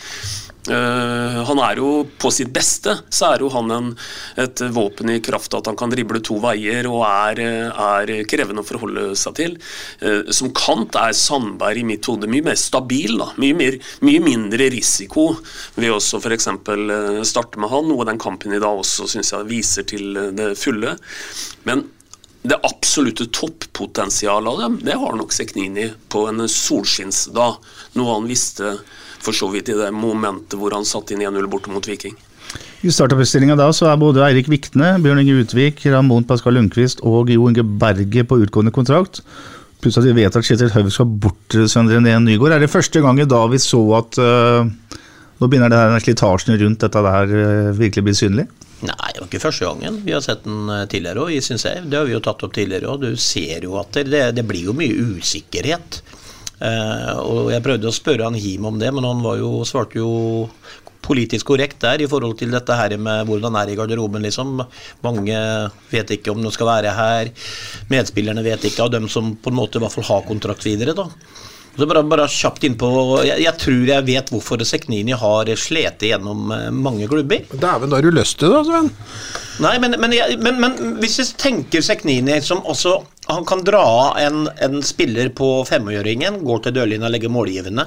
Eh, 0.71 1.39
han 1.49 1.61
er 1.65 1.81
jo 1.81 2.05
På 2.21 2.31
sitt 2.31 2.53
beste 2.55 2.93
så 3.11 3.33
er 3.33 3.43
jo 3.43 3.51
han 3.51 3.73
en, 3.75 3.89
et 4.39 4.63
våpen 4.71 5.11
i 5.11 5.19
kraft 5.25 5.55
av 5.55 5.65
at 5.65 5.71
han 5.71 5.79
kan 5.81 5.91
drible 5.91 6.21
to 6.23 6.37
veier 6.43 6.87
og 6.91 7.03
er, 7.09 7.43
eh, 7.43 7.83
er 7.97 8.29
krevende 8.31 8.63
å 8.63 8.69
forholde 8.69 9.11
seg 9.19 9.37
til. 9.39 9.57
Uh, 10.03 10.31
som 10.35 10.53
kant 10.57 10.97
er 10.99 11.15
Sandberg 11.17 11.81
i 11.81 11.87
mitt 11.87 12.07
hode 12.09 12.29
mye 12.31 12.45
mer 12.47 12.59
stabil. 12.61 13.17
da 13.19 13.31
Mye, 13.41 13.57
mer, 13.57 13.79
mye 14.07 14.23
mindre 14.23 14.71
risiko 14.73 15.31
ved 15.77 15.95
også 15.97 16.21
f.eks. 16.21 16.51
starte 17.29 17.61
med 17.61 17.73
han, 17.73 17.89
noe 17.91 18.07
den 18.09 18.21
kampen 18.21 18.55
i 18.55 18.63
dag 18.63 18.83
også 18.85 19.09
syns 19.11 19.33
jeg 19.35 19.49
viser 19.51 19.89
til 19.91 20.17
eh, 20.17 20.31
det 20.37 20.53
fulle. 20.61 20.95
Men 21.69 21.89
det 22.43 22.57
absolutte 22.65 23.27
toppotensialet 23.37 24.49
av 24.49 24.61
dem, 24.63 24.79
det 24.87 24.97
har 24.97 25.17
nok 25.19 25.35
Seknini 25.35 25.91
på 26.13 26.25
en 26.31 26.47
solskinnsdag. 26.49 27.59
Noe 27.99 28.15
han 28.15 28.29
visste 28.31 28.79
for 29.21 29.37
så 29.37 29.51
vidt 29.53 29.71
i 29.73 29.79
det 29.79 29.91
momentet 29.95 30.59
hvor 30.59 30.75
han 30.77 30.87
satte 30.89 31.15
inn 31.15 31.25
1-0 31.27 31.49
borte 31.51 31.73
mot 31.73 31.87
Viking. 31.87 32.17
I 32.83 32.91
startoppstillinga 32.91 33.55
da 33.61 33.69
så 33.77 33.91
er 33.91 34.01
både 34.01 34.25
Eirik 34.25 34.49
Vikne, 34.51 34.95
Bjørn 35.05 35.21
Inge 35.23 35.43
Utvik, 35.43 35.83
Ramón 35.93 36.27
Pascal 36.27 36.57
Lundqvist 36.57 37.03
og 37.07 37.31
Jo 37.31 37.49
Inge 37.51 37.63
Berge 37.63 38.25
på 38.27 38.41
utgående 38.41 38.73
kontrakt. 38.75 39.21
Pluss 39.81 39.97
at 40.01 40.07
vi 40.09 40.17
vet 40.17 40.35
at 40.37 40.45
Kjetil 40.45 40.73
Haug 40.75 40.89
skal 40.93 41.13
bort, 41.25 41.57
Søndre 41.73 42.01
René 42.01 42.17
Nygård. 42.21 42.57
Er 42.57 42.65
det 42.65 42.73
første 42.73 43.01
gangen 43.05 43.29
da 43.29 43.45
vi 43.49 43.61
så 43.63 43.81
at 43.97 44.19
uh, 44.21 44.97
nå 45.41 45.49
begynner 45.49 45.73
det 45.73 45.79
her 45.81 46.03
slitasjen 46.05 46.59
rundt 46.61 46.83
dette 46.85 47.05
der 47.07 47.37
uh, 47.37 47.71
virkelig 47.79 48.09
bli 48.09 48.17
synlig? 48.17 48.49
Nei, 48.81 49.11
det 49.13 49.21
var 49.21 49.29
ikke 49.29 49.43
første 49.43 49.69
gangen. 49.69 50.01
Vi 50.07 50.15
har 50.17 50.23
sett 50.25 50.47
den 50.47 50.71
eh, 50.73 50.87
tidligere 50.89 51.27
òg, 51.27 51.35
syns 51.45 51.67
jeg. 51.69 51.83
Det 51.93 51.99
har 51.99 52.07
vi 52.09 52.15
jo 52.15 52.23
tatt 52.25 52.41
opp 52.47 52.55
tidligere 52.57 52.89
òg. 52.89 53.03
Du 53.05 53.19
ser 53.21 53.67
jo 53.67 53.75
at 53.77 53.99
det, 54.09 54.23
det 54.33 54.45
blir 54.49 54.71
jo 54.71 54.75
mye 54.77 55.19
usikkerhet. 55.19 55.99
Eh, 56.61 57.13
og 57.25 57.51
jeg 57.55 57.65
prøvde 57.65 57.89
å 57.89 57.95
spørre 57.95 58.29
han 58.29 58.39
Him 58.39 58.69
om 58.69 58.79
det, 58.81 58.93
men 58.93 59.07
han 59.09 59.25
jo, 59.41 59.61
svarte 59.69 60.01
jo 60.01 60.11
politisk 61.01 61.49
korrekt 61.49 61.81
der 61.83 62.03
i 62.05 62.09
forhold 62.11 62.37
til 62.39 62.53
dette 62.53 62.77
her 62.77 62.95
med 63.01 63.29
hvordan 63.29 63.57
er 63.59 63.73
i 63.73 63.77
garderoben, 63.79 64.23
liksom. 64.25 64.61
Mange 65.05 65.39
vet 65.91 66.13
ikke 66.17 66.35
om 66.35 66.43
de 66.45 66.53
skal 66.55 66.69
være 66.69 66.93
her. 66.97 67.33
Medspillerne 67.93 68.45
vet 68.47 68.69
ikke, 68.69 68.85
av 68.85 68.93
dem 68.95 69.09
som 69.11 69.33
på 69.35 69.53
en 69.53 69.59
måte 69.59 69.81
i 69.81 69.85
hvert 69.85 69.97
fall 69.97 70.09
har 70.11 70.29
kontrakt 70.29 70.67
videre, 70.69 70.95
da. 70.97 71.09
Så 71.81 71.87
bare, 71.89 72.03
bare 72.05 72.27
kjapt 72.29 72.65
innpå 72.69 72.89
jeg, 73.25 73.41
jeg 73.41 73.57
tror 73.63 73.87
jeg 73.89 74.05
vet 74.05 74.33
hvorfor 74.33 74.61
Seknini 74.69 75.15
har 75.17 75.49
slitt 75.57 76.05
gjennom 76.05 76.51
eh, 76.53 76.67
mange 76.75 77.09
klubber. 77.09 77.47
Dæven, 77.49 77.89
da 77.89 77.97
har 77.97 78.05
du 78.05 78.13
lyst 78.13 78.37
til 78.43 78.53
det, 78.53 78.67
Sven. 78.69 78.91
Nei, 79.65 79.75
men, 79.81 79.97
men, 80.01 80.13
jeg, 80.17 80.37
men, 80.45 80.61
men 80.61 80.77
hvis 81.01 81.19
jeg 81.23 81.35
tenker 81.41 81.85
Seknini 81.85 82.39
som 82.45 82.63
også 82.65 82.95
Han 83.31 83.45
kan 83.47 83.61
dra 83.63 83.81
av 83.81 84.17
en, 84.19 84.47
en 84.65 84.81
spiller 84.83 85.29
på 85.37 85.61
femåringen, 85.69 86.41
går 86.43 86.65
til 86.65 86.75
dørlinja 86.75 87.07
og 87.07 87.13
legger 87.15 87.31
målgivende. 87.31 87.85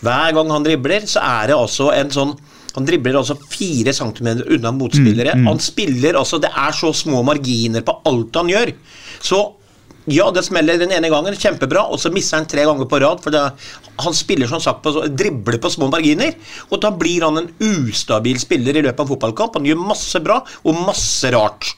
Hver 0.00 0.32
gang 0.36 0.52
han 0.54 0.64
dribler, 0.64 1.04
så 1.10 1.20
er 1.20 1.50
det 1.50 1.58
altså 1.58 1.90
en 1.92 2.14
sånn 2.14 2.32
han 2.70 2.86
dribler 2.86 3.18
altså 3.18 3.34
fire 3.50 3.92
centimeter 3.92 4.46
unna 4.54 4.70
motspillere. 4.72 5.34
Mm, 5.34 5.42
mm. 5.42 5.48
Han 5.50 5.62
spiller 5.62 6.18
altså 6.20 6.38
Det 6.42 6.52
er 6.54 6.76
så 6.76 6.92
små 6.94 7.24
marginer 7.26 7.82
på 7.84 7.96
alt 8.06 8.38
han 8.38 8.52
gjør. 8.52 8.72
Så 9.20 9.40
ja, 10.08 10.30
det 10.32 10.44
smeller 10.46 10.78
den 10.80 10.94
ene 10.96 11.10
gangen, 11.12 11.36
kjempebra, 11.36 11.84
og 11.92 12.00
så 12.00 12.12
mister 12.12 12.38
han 12.38 12.48
tre 12.48 12.64
ganger 12.68 12.88
på 12.88 13.00
rad. 13.02 13.20
For 13.24 13.34
det, 13.34 13.42
han 14.00 14.16
spiller 14.16 14.48
som 14.48 14.62
sagt 14.62 14.82
på, 14.84 14.94
dribler 15.12 15.60
på 15.60 15.72
små 15.72 15.90
marginer, 15.92 16.32
og 16.70 16.80
da 16.82 16.92
blir 16.94 17.26
han 17.26 17.42
en 17.42 17.50
ustabil 17.60 18.40
spiller 18.40 18.78
i 18.78 18.84
løpet 18.86 19.02
av 19.02 19.06
en 19.06 19.12
fotballkamp. 19.12 19.60
Han 19.60 19.68
gjør 19.68 19.84
masse 19.84 20.22
bra 20.24 20.40
og 20.64 20.82
masse 20.86 21.32
rart. 21.34 21.74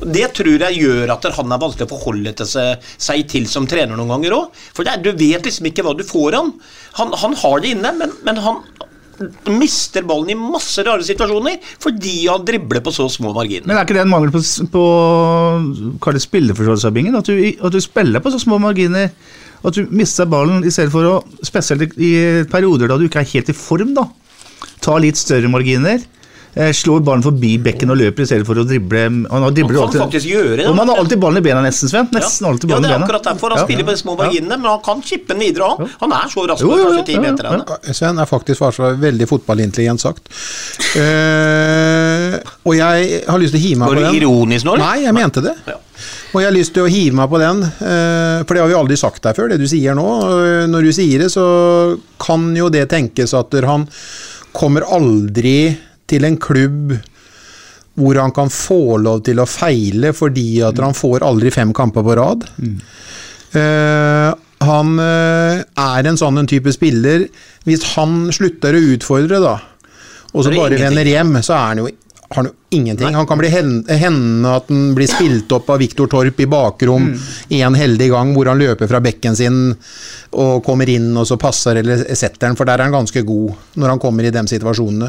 Det 0.00 0.30
tror 0.32 0.62
jeg 0.64 0.80
gjør 0.80 1.12
at 1.12 1.26
han 1.36 1.52
er 1.52 1.60
vanskelig 1.60 1.86
å 1.86 1.92
forholde 1.92 2.32
til 2.40 2.48
seg, 2.48 2.92
seg 2.96 3.26
til 3.28 3.48
som 3.50 3.68
trener 3.68 3.98
noen 3.98 4.14
ganger 4.14 4.36
òg. 4.38 4.62
For 4.76 4.88
er, 4.88 5.02
du 5.04 5.12
vet 5.12 5.44
liksom 5.44 5.68
ikke 5.68 5.84
hva 5.84 5.92
du 5.96 6.06
får 6.08 6.38
han. 6.38 6.54
Han, 6.96 7.12
han 7.20 7.36
har 7.42 7.60
det 7.60 7.74
inne, 7.76 7.92
men, 8.00 8.14
men 8.24 8.40
han 8.40 8.62
mister 9.50 10.04
ballen 10.08 10.32
i 10.32 10.38
masse 10.38 10.82
rare 10.86 11.04
situasjoner 11.04 11.58
fordi 11.82 12.14
han 12.26 12.44
dribler 12.46 12.82
på 12.84 12.92
så 12.94 13.08
små 13.12 13.34
marginer. 13.36 13.66
Men 13.68 13.76
er 13.76 13.84
ikke 13.84 13.98
det 13.98 14.04
en 14.04 14.12
mangel 14.12 14.32
på, 14.34 14.42
på 14.72 16.14
det 16.16 16.22
spilleforståelse 16.24 16.88
av 16.88 16.96
bingen? 16.96 17.18
At 17.18 17.28
at 17.30 17.74
du 17.74 17.80
spiller 17.84 18.22
på 18.24 18.32
så 18.32 18.40
små 18.42 18.58
marginer. 18.62 19.10
At 19.60 19.76
du 19.76 19.90
mister 19.92 20.28
ballen 20.30 20.64
i 20.64 20.72
stedet 20.72 20.92
for 20.92 21.04
å 21.04 21.18
Spesielt 21.44 21.98
i 22.00 22.12
perioder 22.48 22.88
da 22.88 22.96
du 22.96 23.06
ikke 23.08 23.20
er 23.22 23.32
helt 23.34 23.50
i 23.52 23.56
form, 23.56 23.92
da. 23.96 24.06
Ta 24.84 24.96
litt 25.00 25.20
større 25.20 25.50
marginer. 25.52 26.00
Eh, 26.54 26.72
slår 26.74 27.04
ballen 27.06 27.22
forbi 27.22 27.52
bekken 27.62 27.92
og 27.94 27.98
løper 28.00 28.24
i 28.24 28.26
stedet 28.26 28.42
for 28.48 28.58
å 28.58 28.64
drible 28.66 28.98
Han, 29.30 29.42
har 29.44 29.52
dribler 29.54 29.78
Han 29.84 29.92
kan 29.92 30.00
faktisk 30.08 30.26
gjøre 30.26 30.56
det, 30.58 30.64
Og 30.66 30.74
man 30.74 30.88
har 30.90 30.98
alltid 30.98 31.20
ballen 31.22 31.38
i 31.38 31.44
bena, 31.46 31.60
nesten, 31.62 31.86
Sven. 31.88 32.08
Nesten 32.10 32.48
alltid 32.48 32.66
Ja, 32.68 32.74
ballen 32.74 32.82
det 32.82 32.90
i 32.90 32.92
er 32.92 32.98
bena. 32.98 33.06
akkurat 33.06 33.28
derfor 33.30 33.50
han 33.54 33.58
Ja. 33.60 33.64
spiller 33.68 33.84
på 33.86 33.94
de 33.94 34.00
små 34.02 34.16
marginene, 34.18 34.56
men 34.58 34.66
han 34.66 34.80
kan 34.82 35.02
chippe 35.02 35.28
den 35.28 35.38
videre 35.38 35.68
òg. 35.70 35.88
Han 36.00 36.10
er 36.12 36.26
så 36.28 36.46
rask 36.50 36.60
Jo, 36.60 36.70
på 36.70 36.76
jo, 36.76 36.82
jo, 36.82 36.90
kanskje 36.90 37.06
ti 37.06 37.12
ja, 37.14 37.22
ja, 37.22 37.30
meter. 37.30 37.44
han. 37.46 37.94
Sven 37.94 38.18
er 38.18 38.26
faktisk 38.26 38.60
var 38.60 38.72
så 38.72 38.90
veldig 38.98 39.28
fotballintelligent 39.30 40.00
sagt. 40.00 40.26
Uh, 41.20 42.38
og 42.66 42.74
jeg 42.76 43.22
har 43.28 43.38
lyst 43.42 43.54
til 43.54 43.60
å 43.60 43.64
hive 43.64 43.78
meg 43.80 43.88
på 43.90 43.94
den. 43.96 44.04
Var 44.04 44.12
du 44.12 44.18
ironisk 44.20 44.66
nå. 44.68 44.74
Nei, 44.80 44.96
jeg 45.04 45.14
mente 45.16 45.42
det. 45.44 45.54
Ja. 45.70 45.76
Og 46.32 46.40
jeg 46.42 46.48
har 46.50 46.54
lyst 46.56 46.74
til 46.76 46.86
å 46.86 46.90
hive 46.90 47.16
meg 47.18 47.30
på 47.32 47.40
den, 47.42 47.62
eh, 47.64 48.42
for 48.46 48.54
det 48.56 48.62
har 48.62 48.70
vi 48.70 48.76
aldri 48.78 48.96
sagt 49.00 49.22
deg 49.26 49.36
før, 49.36 49.50
det 49.50 49.58
du 49.60 49.66
sier 49.70 49.96
nå. 49.98 50.06
Eh, 50.30 50.66
Når 50.70 50.82
du 50.86 50.92
sier 50.94 51.18
det, 51.24 51.30
så 51.32 51.98
kan 52.22 52.54
jo 52.56 52.68
det 52.70 52.88
tenkes 52.92 53.34
at 53.34 53.52
han 53.66 53.88
kommer 54.54 54.82
aldri 54.86 55.76
til 56.10 56.26
en 56.26 56.38
klubb 56.40 56.94
hvor 58.00 58.20
han 58.20 58.32
kan 58.32 58.50
få 58.52 58.98
lov 59.02 59.24
til 59.26 59.40
å 59.42 59.48
feile 59.50 60.12
fordi 60.16 60.62
at 60.64 60.78
han 60.80 60.94
får 60.96 61.24
aldri 61.26 61.52
fem 61.52 61.72
kamper 61.76 62.06
på 62.06 62.16
rad. 62.16 62.46
Eh, 63.58 64.28
han 64.60 64.92
eh, 65.02 65.62
er 65.64 66.08
en 66.08 66.20
sånn 66.20 66.38
en 66.38 66.46
type 66.46 66.70
spiller 66.70 67.24
Hvis 67.66 67.82
han 67.96 68.28
slutter 68.30 68.76
å 68.76 68.82
utfordre, 68.92 69.40
da, 69.42 69.56
og 70.30 70.44
så 70.46 70.52
bare 70.54 70.78
vender 70.78 71.08
hjem, 71.08 71.34
så 71.42 71.56
er 71.56 71.66
han 71.72 71.82
jo 71.82 71.88
har 72.30 72.36
han 72.38 72.50
jo 72.52 72.54
ingenting. 72.70 73.14
Han 73.14 73.26
kan 73.26 73.38
bli 73.38 73.48
hen- 73.48 73.84
hende 73.88 74.54
at 74.56 74.68
han 74.68 74.94
blir 74.94 75.08
spilt 75.10 75.52
opp 75.52 75.70
av 75.70 75.78
Viktor 75.78 76.06
Torp 76.06 76.40
i 76.40 76.46
bakrom 76.46 77.10
en 77.48 77.74
heldig 77.74 78.10
gang 78.10 78.34
hvor 78.34 78.46
han 78.46 78.60
løper 78.60 78.88
fra 78.90 79.00
bekken 79.02 79.36
sin 79.36 79.60
og 80.30 80.62
kommer 80.62 80.86
inn 80.86 81.08
og 81.18 81.26
så 81.26 81.34
passer 81.40 81.80
eller 81.80 82.04
setter 82.14 82.46
han, 82.46 82.56
for 82.58 82.68
der 82.68 82.78
er 82.78 82.86
han 82.86 82.94
ganske 82.94 83.24
god 83.26 83.74
når 83.82 83.90
han 83.90 84.02
kommer 84.02 84.26
i 84.26 84.30
de 84.30 84.42
situasjonene. 84.46 85.08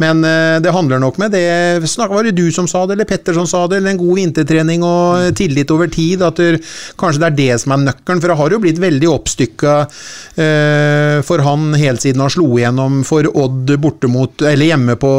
Men 0.00 0.24
uh, 0.24 0.56
det 0.64 0.72
handler 0.72 1.02
nok 1.02 1.18
med 1.20 1.34
det 1.36 1.90
snak, 1.90 2.08
Var 2.08 2.24
det 2.24 2.36
du 2.38 2.48
som 2.52 2.68
sa 2.70 2.86
det, 2.86 2.96
eller 2.96 3.08
Petter 3.08 3.36
som 3.36 3.46
sa 3.46 3.66
det, 3.68 3.76
eller 3.76 3.92
en 3.92 4.00
god 4.00 4.16
vintertrening 4.16 4.86
og 4.88 5.36
tillit 5.36 5.70
over 5.70 5.92
tid? 5.92 6.24
At 6.24 6.40
du, 6.40 6.56
kanskje 6.96 7.20
det 7.20 7.28
er 7.28 7.36
det 7.36 7.60
som 7.60 7.76
er 7.76 7.84
nøkkelen, 7.90 8.22
for 8.22 8.32
det 8.32 8.38
har 8.40 8.56
jo 8.56 8.62
blitt 8.64 8.80
veldig 8.80 9.10
oppstykka 9.12 9.74
uh, 9.84 11.20
for 11.28 11.44
han 11.44 11.68
helt 11.76 12.00
siden 12.00 12.24
han 12.24 12.32
slo 12.32 12.48
igjennom 12.56 13.02
for 13.04 13.28
Odd 13.34 13.68
borte 13.82 14.08
mot, 14.08 14.40
eller 14.48 14.72
hjemme 14.72 14.96
på, 14.96 15.12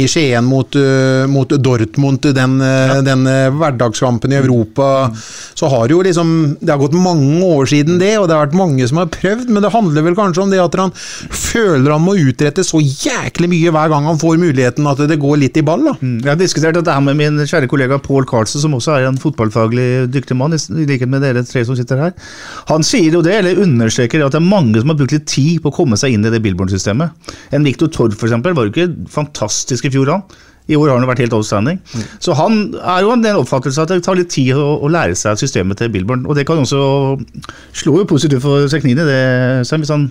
i 0.00 0.08
Skien 0.08 0.48
mot 0.48 0.80
eh, 0.80 1.01
eh, 1.01 1.01
mot 1.30 1.48
Dortmund, 1.48 2.22
den, 2.34 2.58
ja. 2.60 3.00
den 3.04 3.26
eh, 3.30 3.48
hverdagskampen 3.54 4.32
i 4.32 4.38
Europa, 4.40 5.10
så 5.58 5.68
har 5.72 5.92
jo 5.92 6.00
liksom 6.02 6.56
Det 6.60 6.70
har 6.72 6.80
gått 6.80 6.96
mange 6.96 7.44
år 7.44 7.68
siden 7.70 7.98
det, 8.00 8.14
og 8.18 8.28
det 8.28 8.36
har 8.36 8.46
vært 8.46 8.58
mange 8.58 8.86
som 8.88 9.00
har 9.02 9.10
prøvd, 9.12 9.50
men 9.52 9.64
det 9.64 9.72
handler 9.74 10.06
vel 10.06 10.16
kanskje 10.18 10.44
om 10.44 10.52
det 10.52 10.60
at 10.62 10.76
han 10.78 10.92
føler 10.94 11.92
han 11.92 12.04
må 12.04 12.16
utrette 12.20 12.64
så 12.66 12.80
jæklig 12.80 13.50
mye 13.52 13.72
hver 13.74 13.92
gang 13.92 14.08
han 14.08 14.20
får 14.20 14.40
muligheten, 14.42 14.88
at 14.88 15.02
det 15.08 15.20
går 15.22 15.40
litt 15.42 15.58
i 15.60 15.64
ball, 15.66 15.84
da. 15.88 15.96
Jeg 16.02 16.30
har 16.30 16.40
diskutert 16.40 16.78
dette 16.78 16.94
her 16.94 17.04
med 17.04 17.18
min 17.18 17.40
kjære 17.42 17.70
kollega 17.70 18.00
Paul 18.02 18.26
Carlsen, 18.28 18.62
som 18.62 18.76
også 18.78 18.96
er 18.96 19.08
en 19.08 19.20
fotballfaglig 19.20 20.06
dyktig 20.12 20.36
mann, 20.38 20.54
i 20.56 20.86
likhet 20.88 21.10
med 21.10 21.24
dere 21.24 21.44
tre 21.46 21.64
som 21.68 21.78
sitter 21.78 22.06
her. 22.06 22.14
Han 22.70 22.86
sier 22.86 23.14
jo 23.14 23.24
det, 23.24 23.34
eller 23.40 23.62
understreker 23.62 24.24
at 24.24 24.34
det 24.34 24.40
er 24.42 24.48
mange 24.48 24.80
som 24.80 24.92
har 24.92 24.98
brukt 25.00 25.14
litt 25.14 25.28
tid 25.30 25.62
på 25.62 25.72
å 25.72 25.76
komme 25.82 25.98
seg 26.00 26.16
inn 26.16 26.26
i 26.26 26.32
det 26.32 26.42
Billborn-systemet. 26.44 27.32
En 27.52 27.66
Victor 27.66 27.90
for 27.92 28.26
eksempel, 28.28 28.56
var 28.56 28.68
jo 28.68 28.72
ikke 28.72 29.10
fantastisk 29.12 29.88
i 29.88 29.92
fjor, 29.92 30.16
han. 30.16 30.40
I 30.70 30.76
år 30.78 30.92
har 30.92 30.98
han 31.00 31.08
vært 31.10 31.24
helt 31.24 31.34
outstanding. 31.36 31.80
Så 32.22 32.36
han 32.38 32.74
er 32.78 33.02
jo 33.02 33.16
den 33.18 33.38
oppfattelse 33.40 33.82
at 33.82 33.90
det 33.90 34.02
tar 34.06 34.18
litt 34.18 34.30
tid 34.30 34.54
å, 34.54 34.76
å 34.78 34.90
lære 34.92 35.16
seg 35.18 35.40
systemet 35.40 35.80
til 35.80 35.90
Billborn. 35.92 36.26
Og 36.26 36.38
det 36.38 36.46
kan 36.46 36.62
også 36.62 36.82
slå 37.74 37.96
jo 37.98 38.08
positivt 38.08 38.44
for 38.44 38.68
Seknini, 38.70 39.02
det, 39.08 39.22
hvis 39.66 39.92
han 39.92 40.06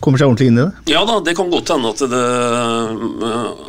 kommer 0.00 0.20
seg 0.20 0.28
ordentlig 0.28 0.50
inn 0.50 0.58
i 0.60 0.64
det. 0.64 0.92
Ja 0.92 1.02
da, 1.08 1.18
det 1.24 1.34
kan 1.38 1.50
godt 1.52 1.72
hende 1.72 1.90
at, 1.92 2.02
det, 2.12 2.22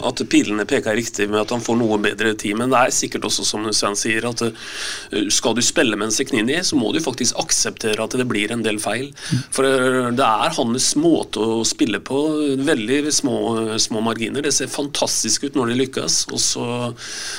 at 0.09 0.23
pilene 0.31 0.65
peker 0.69 0.97
riktig 0.97 1.29
med 1.31 1.41
at 1.43 1.53
han 1.55 1.63
får 1.63 1.79
noe 1.79 1.99
bedre 2.03 2.33
tid, 2.39 2.57
men 2.59 2.73
det 2.73 2.81
er 2.81 2.95
sikkert 2.95 3.27
også 3.29 3.45
som 3.47 3.67
Sven 3.75 3.97
sier, 3.99 4.27
at 4.29 4.43
eh, 4.45 5.27
skal 5.33 5.55
du 5.57 5.63
spille 5.65 5.97
med 5.97 6.09
en 6.09 6.15
Sekhnini, 6.15 6.59
så 6.65 6.79
må 6.79 6.91
du 6.93 7.01
faktisk 7.03 7.39
akseptere 7.41 8.03
at 8.03 8.17
det 8.19 8.27
blir 8.29 8.53
en 8.53 8.65
del 8.65 8.79
feil. 8.83 9.09
For 9.55 9.67
eh, 9.67 10.11
det 10.17 10.27
er 10.27 10.55
hans 10.57 10.91
måte 10.99 11.43
å 11.43 11.65
spille 11.67 12.01
på, 12.03 12.23
veldig 12.67 13.01
små, 13.13 13.37
små 13.81 14.03
marginer. 14.05 14.45
Det 14.45 14.55
ser 14.55 14.71
fantastisk 14.71 15.47
ut 15.47 15.57
når 15.57 15.73
det 15.73 15.81
lykkes, 15.83 16.21
og 16.33 16.41
så, 16.43 16.69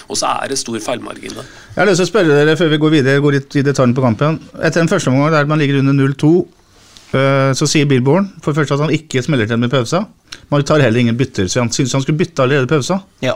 og 0.09 0.19
så 0.19 0.35
er 0.35 0.53
det 0.53 0.61
stor 0.61 0.79
feilmargin 0.83 1.37
der. 1.37 1.57
Jeg 1.75 1.83
har 1.83 1.91
lyst 1.91 2.01
til 2.03 2.09
å 2.09 2.13
spørre 2.13 2.39
dere 2.41 2.59
før 2.59 2.73
vi 2.73 2.83
går 2.83 2.95
videre, 2.99 3.23
går 3.23 3.37
litt 3.39 3.59
i 3.61 3.67
detaljen 3.67 3.95
på 3.95 4.05
kampen. 4.05 4.41
Etter 4.65 4.83
en 4.83 4.91
første 4.91 5.13
omgang 5.13 5.35
der 5.35 5.51
man 5.51 5.61
ligger 5.61 5.83
under 5.83 5.95
0-2, 5.95 6.33
eh, 6.41 6.58
så 7.11 7.67
sier 7.69 7.87
Billborn 7.89 8.27
for 8.43 8.53
det 8.53 8.61
første 8.61 8.75
at 8.77 8.83
han 8.85 8.93
ikke 8.93 9.23
smeller 9.25 9.49
til 9.49 9.61
med 9.63 9.71
pausa. 9.73 10.03
Man 10.53 10.65
tar 10.69 10.83
heller 10.85 11.01
ingen 11.01 11.17
bytter, 11.17 11.49
så 11.49 11.63
han 11.63 11.71
syns 11.73 11.95
han 11.97 12.03
skulle 12.05 12.21
bytte 12.21 12.45
allerede 12.45 12.69
i 12.69 12.73
pausa. 12.75 12.99
Ja, 13.25 13.35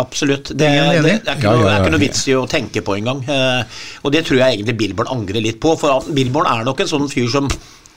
absolutt. 0.00 0.50
Det, 0.58 0.66
Ingen 0.72 1.04
det, 1.06 1.12
det 1.26 1.30
er 1.30 1.38
ikke, 1.38 1.52
noe, 1.52 1.62
det 1.68 1.74
er 1.74 1.84
ikke 1.84 1.92
noe 1.94 2.02
vits 2.02 2.24
i 2.30 2.34
å 2.38 2.46
tenke 2.50 2.82
på 2.86 2.96
engang. 2.98 3.22
Eh, 3.30 3.78
og 4.02 4.14
det 4.14 4.24
tror 4.26 4.40
jeg 4.42 4.56
egentlig 4.58 4.76
Billborn 4.80 5.12
angrer 5.14 5.44
litt 5.44 5.60
på. 5.62 5.76
For 5.78 6.10
Billborn 6.16 6.50
er 6.50 6.66
nok 6.66 6.82
en 6.82 6.90
sånn 6.90 7.06
fyr 7.12 7.30
som 7.30 7.46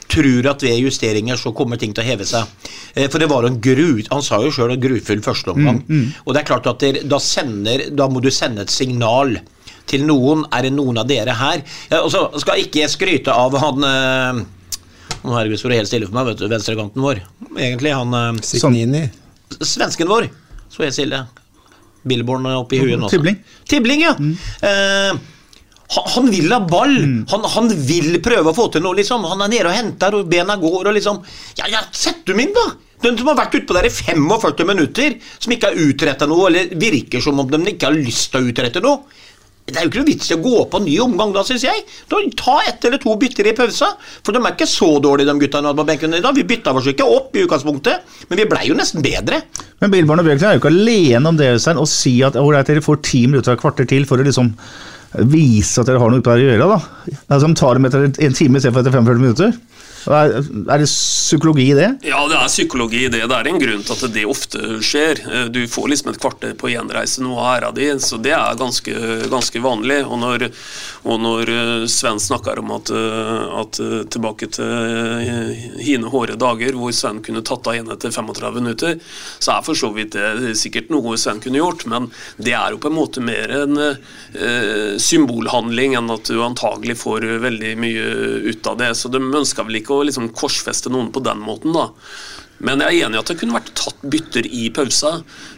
tror 0.06 0.46
at 0.52 0.62
ved 0.62 0.78
justeringer 0.84 1.40
så 1.42 1.50
kommer 1.58 1.80
ting 1.82 1.94
til 1.98 2.04
å 2.06 2.08
heve 2.08 2.26
seg. 2.30 2.46
Eh, 2.94 3.08
For 3.10 3.18
det 3.22 3.30
var 3.32 3.48
en 3.50 3.58
gru, 3.62 4.04
Han 4.12 4.22
sa 4.22 4.38
jo 4.46 4.52
sjøl 4.54 4.76
en 4.76 4.82
grufull 4.84 5.24
førsteomgang. 5.26 5.82
Og 6.26 6.34
det 6.36 6.44
er 6.44 6.50
klart 6.52 6.70
at 6.70 6.86
der, 6.86 7.02
da, 7.10 7.18
sender, 7.18 7.88
da 7.90 8.06
må 8.14 8.22
du 8.22 8.30
sende 8.30 8.62
et 8.68 8.74
signal 8.74 9.40
til 9.90 10.06
noen. 10.06 10.46
Er 10.54 10.68
det 10.68 10.74
noen 10.78 10.98
av 11.02 11.10
dere 11.10 11.34
her? 11.38 11.66
Ja, 11.90 12.04
og 12.06 12.12
så 12.14 12.28
skal 12.42 12.62
ikke 12.62 12.84
jeg 12.84 12.94
skryte 12.94 13.34
av 13.34 13.58
han 13.62 13.90
eh, 13.90 14.44
Nå 15.26 15.34
herregud, 15.34 15.58
står 15.60 15.74
det 15.74 15.80
helt 15.82 15.90
stille 15.90 16.10
for 16.10 16.18
meg, 16.18 16.28
vet 16.30 16.42
du, 16.44 16.50
venstrekanten 16.52 17.02
vår. 17.02 17.22
Egentlig 17.56 17.94
han 17.96 18.14
eh, 18.14 18.42
Signini. 18.46 19.08
svensken 19.58 20.12
vår. 20.12 20.30
Så 20.70 20.86
helt 20.86 20.98
stille. 20.98 21.24
Billborn 22.06 22.46
oppi 22.54 22.78
huet 22.84 23.00
nå. 23.02 23.10
Tibling. 23.10 23.40
Tibling, 23.66 24.04
ja. 24.06 24.14
Eh, 24.62 25.18
han, 25.88 26.30
vil 26.30 26.54
ha 26.54 26.60
ball. 26.70 26.96
Han, 27.32 27.46
han 27.56 27.70
vil 27.88 28.20
prøve 28.26 28.52
å 28.52 28.58
få 28.58 28.68
til 28.74 28.86
noe, 28.86 28.98
liksom. 29.00 29.26
Han 29.30 29.42
er 29.46 29.54
nede 29.54 29.70
og 29.70 29.78
henter, 29.78 30.18
og 30.18 30.30
bena 30.30 30.58
går, 30.62 30.82
og 30.86 30.98
liksom 30.98 31.22
Ja, 31.58 31.70
ja, 31.72 31.86
sett 31.94 32.26
dem 32.30 32.42
inn, 32.46 32.54
da! 32.56 32.72
Den 33.04 33.18
som 33.20 33.28
har 33.30 33.38
vært 33.38 33.58
utpå 33.60 33.76
der 33.76 33.86
i 33.90 33.94
45 33.94 34.66
minutter, 34.70 35.18
som 35.42 35.54
ikke 35.54 35.70
har 35.70 35.82
utretta 35.90 36.28
noe, 36.30 36.48
eller 36.50 36.72
virker 36.80 37.22
som 37.22 37.42
om 37.42 37.50
de 37.52 37.60
ikke 37.74 37.90
har 37.90 37.98
lyst 37.98 38.32
til 38.34 38.42
å 38.42 38.54
utrette 38.54 38.82
noe. 38.82 39.04
Det 39.66 39.80
er 39.80 39.88
jo 39.88 39.90
ikke 39.90 40.02
noe 40.04 40.10
vits 40.12 40.28
i 40.30 40.36
å 40.36 40.42
gå 40.44 40.58
på 40.70 40.78
en 40.78 40.84
ny 40.86 40.96
omgang 41.02 41.32
da, 41.34 41.42
syns 41.46 41.64
jeg. 41.66 41.80
Da, 42.12 42.20
ta 42.38 42.60
ett 42.70 42.86
eller 42.86 43.02
to 43.02 43.16
bytter 43.18 43.48
i 43.50 43.54
pausa. 43.58 43.88
For 44.22 44.36
de 44.36 44.42
er 44.44 44.54
ikke 44.54 44.68
så 44.70 44.92
dårlige, 45.02 45.32
de 45.32 45.42
gutta 45.42 45.62
på 45.66 45.86
benken 45.88 46.14
i 46.14 46.22
dag. 46.22 46.38
Vi 46.38 46.46
bytta 46.46 46.74
oss 46.78 46.90
ikke 46.92 47.08
opp 47.10 47.34
i 47.34 47.46
utgangspunktet, 47.48 48.18
men 48.30 48.42
vi 48.42 48.46
blei 48.52 48.68
jo 48.70 48.78
nesten 48.78 49.02
bedre. 49.06 49.42
Men 49.82 49.94
Billborn 49.94 50.22
og 50.22 50.30
Bjørklund 50.30 50.52
er 50.52 50.60
jo 50.60 50.62
ikke 50.62 50.74
alene 50.74 51.32
om 51.32 51.40
det 51.40 51.50
Øystein, 51.56 51.82
å 51.82 51.88
si 51.90 52.20
at 52.28 52.38
ålreit, 52.38 52.70
dere 52.70 52.86
får 52.86 53.02
ti 53.10 53.24
minutter 53.26 53.56
og 53.56 53.58
et 53.58 53.64
kvarter 53.64 53.90
til 53.90 54.06
for 54.06 54.22
å 54.22 54.28
liksom 54.28 54.54
vise 55.32 55.82
at 55.82 55.90
dere 55.90 56.02
har 56.04 56.14
noe 56.14 56.22
ute 56.22 56.36
å 56.36 56.44
gjøre. 56.44 56.70
da. 56.70 57.16
Altså, 57.26 57.48
De 57.48 57.58
tar 57.58 57.80
dem 57.80 57.90
etter 57.90 58.06
en 58.06 58.38
time 58.38 58.62
istedenfor 58.62 58.86
etter 58.86 58.94
45 59.00 59.24
minutter. 59.24 59.58
Er, 60.08 60.78
det 60.78 60.86
psykologi 60.86 61.72
i 61.72 61.74
det? 61.78 61.88
Ja, 62.06 62.20
det 62.30 62.38
er 62.38 62.50
psykologi 62.50 63.06
i 63.06 63.10
det. 63.10 63.24
Det 63.26 63.38
er 63.38 63.48
en 63.50 63.60
grunn 63.62 63.84
til 63.86 63.96
at 63.96 64.14
det 64.14 64.26
ofte 64.30 64.80
skjer. 64.86 65.22
Eh, 65.26 65.46
Du 65.56 65.64
får 65.72 65.90
liksom 65.90 66.12
et 66.12 66.20
kvarter 66.22 66.54
på 66.58 66.70
gjenreise 66.70 67.24
noe 67.26 67.40
av 67.42 67.50
æra 67.56 67.72
di, 67.74 67.88
så 68.04 68.20
det 68.22 68.36
er 68.36 68.60
ganske, 68.60 68.94
ganske 69.32 69.62
vanlig. 69.64 70.04
Og 70.06 70.20
når, 70.22 70.48
og 71.10 71.22
når 71.24 71.54
eh, 71.56 71.86
Sven 71.90 72.22
snakker 72.22 72.62
om 72.62 72.76
at, 72.78 72.92
eh, 72.94 73.46
at 73.62 73.82
tilbake 74.14 74.50
til 74.54 75.82
hine 75.82 76.12
hårde 76.12 76.38
dager 76.42 76.78
hvor 76.78 76.94
Sven 76.94 77.24
kunne 77.26 77.44
tatt 77.46 77.66
av 77.68 77.80
en 77.80 77.94
etter 77.96 78.14
35 78.14 78.62
minutter, 78.62 79.00
så 79.40 79.58
er 79.58 79.66
for 79.66 79.78
så 79.78 79.90
vidt 79.96 80.14
det 80.16 80.54
sikkert 80.60 80.92
noe 80.94 81.18
Sven 81.20 81.42
kunne 81.44 81.60
gjort, 81.62 81.88
men 81.90 82.12
det 82.38 82.54
er 82.54 82.76
jo 82.76 82.82
på 82.82 82.92
en 82.92 82.98
måte 83.00 83.24
mer 83.26 83.52
en 83.56 83.80
symbolhandling 85.02 85.96
enn 85.98 86.12
at 86.14 86.30
du 86.30 86.40
antagelig 86.44 86.98
får 87.02 87.26
veldig 87.44 87.72
mye 87.82 88.06
ut 88.52 88.70
av 88.70 88.78
det. 88.80 88.92
Så 89.00 89.10
de 89.12 89.22
ønsker 89.24 89.68
vel 89.68 89.80
ikke 89.82 89.95
å 89.96 90.06
liksom 90.08 90.32
korsfeste 90.36 90.92
noen 90.94 91.12
på 91.16 91.24
den 91.26 91.42
måten, 91.44 91.76
da. 91.76 91.92
Men 92.64 92.80
jeg 92.80 93.02
er 93.02 93.06
enig 93.06 93.18
i 93.18 93.20
at 93.20 93.30
det 93.30 93.36
kunne 93.40 93.58
vært 93.58 93.74
tatt 93.76 94.04
bytter 94.08 94.48
i 94.48 94.70
pausa. 94.74 95.18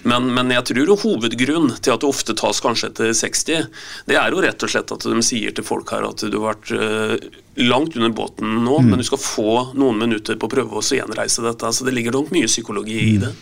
Men, 0.10 0.32
men 0.34 0.50
jeg 0.56 0.66
tror 0.72 0.90
jo 0.92 0.98
hovedgrunn 1.04 1.70
til 1.76 1.94
at 1.94 2.02
det 2.02 2.10
ofte 2.10 2.34
tas 2.38 2.62
kanskje 2.64 2.90
etter 2.90 3.12
60, 3.20 3.68
det 4.10 4.18
er 4.18 4.34
jo 4.34 4.42
rett 4.44 4.66
og 4.66 4.74
slett 4.74 4.94
at 4.96 5.06
de 5.06 5.26
sier 5.26 5.54
til 5.54 5.68
folk 5.68 5.94
her 5.94 6.08
at 6.08 6.26
du 6.26 6.40
har 6.40 6.56
vært 6.56 6.74
eh, 6.74 7.30
langt 7.68 7.98
under 8.00 8.16
båten 8.18 8.64
nå, 8.66 8.80
men 8.88 8.98
du 8.98 9.06
skal 9.06 9.22
få 9.22 9.52
noen 9.78 10.02
minutter 10.02 10.40
på 10.40 10.50
å 10.50 10.56
prøve 10.58 10.82
å 10.82 10.84
gjenreise 10.84 11.46
dette. 11.46 11.74
Så 11.74 11.86
det 11.86 11.94
ligger 11.94 12.18
nok 12.18 12.34
mye 12.34 12.50
psykologi 12.50 12.98
i 13.14 13.18
det. 13.22 13.34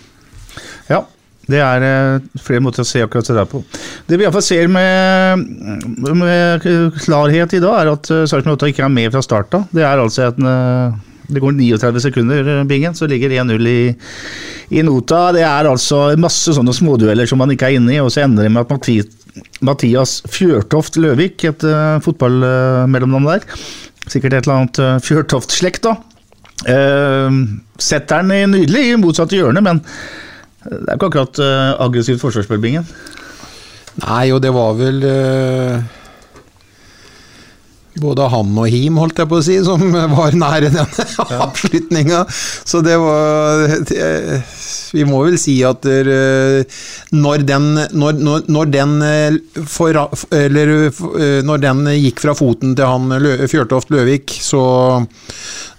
Ja. 0.91 1.05
Det 1.45 1.59
er 1.61 1.83
eh, 1.85 2.29
flere 2.41 2.63
måter 2.65 2.81
å 2.81 2.87
se 2.89 3.03
akkurat 3.05 3.27
det 3.29 3.37
der 3.37 3.49
på. 3.49 3.61
Det 4.09 4.17
vi 4.17 4.25
iallfall 4.25 4.45
ser 4.45 4.69
med, 4.71 5.43
med 6.17 6.65
klarhet 7.03 7.53
i 7.53 7.61
dag, 7.61 7.75
er 7.81 7.91
at 7.93 8.09
uh, 8.09 8.23
Sarpsborg 8.25 8.57
8 8.57 8.71
ikke 8.71 8.85
er 8.87 8.95
med 8.95 9.11
fra 9.13 9.21
start 9.25 9.53
av. 9.57 9.67
Det 9.75 9.85
er 9.85 10.01
altså 10.01 10.31
en 10.31 10.49
eh, 10.49 11.03
det 11.27 11.41
går 11.41 11.55
39 11.57 12.01
sekunder, 12.03 12.47
eh, 12.59 12.63
Bingen, 12.63 12.95
så 12.95 13.07
ligger 13.09 13.29
1-0 13.29 13.67
i, 13.67 13.95
i 14.77 14.83
nota. 14.85 15.31
Det 15.35 15.43
er 15.45 15.69
altså 15.69 16.07
masse 16.21 16.53
sånne 16.55 16.73
smådueller 16.75 17.29
som 17.29 17.41
man 17.41 17.53
ikke 17.53 17.69
er 17.69 17.79
inne 17.79 17.95
i, 17.95 18.01
og 18.03 18.11
så 18.13 18.25
ender 18.25 18.45
det 18.45 18.53
med 18.53 18.65
at 18.65 19.61
Mathias 19.65 20.19
Fjørtoft 20.31 20.99
Løvik, 21.01 21.43
et 21.43 21.65
uh, 21.67 21.97
fotballmellomnavn 22.03 23.31
der, 23.33 23.47
sikkert 24.07 24.37
et 24.37 24.45
eller 24.45 24.61
annet 24.61 24.79
uh, 24.79 24.91
Fjørtoft-slekt, 25.03 25.89
da, 25.89 25.97
uh, 26.69 27.41
setter 27.81 28.23
den 28.23 28.53
nydelig 28.55 28.85
i 28.91 29.01
motsatte 29.01 29.37
hjørne, 29.39 29.63
men 29.65 29.81
det 30.65 30.81
er 30.89 30.97
ikke 30.97 31.11
akkurat 31.11 31.43
uh, 31.43 31.75
aggressivt 31.85 32.23
forsvarsspill, 32.23 32.61
Bingen. 32.63 32.87
Nei, 34.01 34.31
og 34.35 34.41
det 34.43 34.51
var 34.55 34.73
vel 34.79 35.03
uh, 35.05 35.95
både 38.01 38.27
han 38.31 38.55
og 38.59 38.67
Him, 38.71 38.97
holdt 38.99 39.19
jeg 39.21 39.29
på 39.31 39.39
å 39.39 39.45
si, 39.45 39.57
som 39.65 39.83
var 40.17 40.35
nære 40.35 40.71
den 40.73 40.97
avslutninga. 41.45 42.23
Så 42.31 42.81
det 42.85 42.97
var 43.01 43.65
det, 43.89 44.41
Vi 44.95 45.05
må 45.07 45.21
vel 45.25 45.37
si 45.39 45.57
at 45.67 45.83
der, 45.85 46.09
når 47.15 47.45
den, 47.47 47.69
når, 47.95 48.19
når, 48.27 48.49
når 48.51 48.73
den 48.73 48.95
eh, 49.05 49.39
for, 49.67 49.97
eller, 50.35 50.73
eh, 50.87 51.39
når 51.45 51.63
den 51.63 51.85
gikk 51.97 52.23
fra 52.23 52.35
foten 52.37 52.75
til 52.77 52.87
han 52.87 53.47
Fjørtoft 53.51 53.91
Løvik, 53.93 54.37
så 54.43 54.63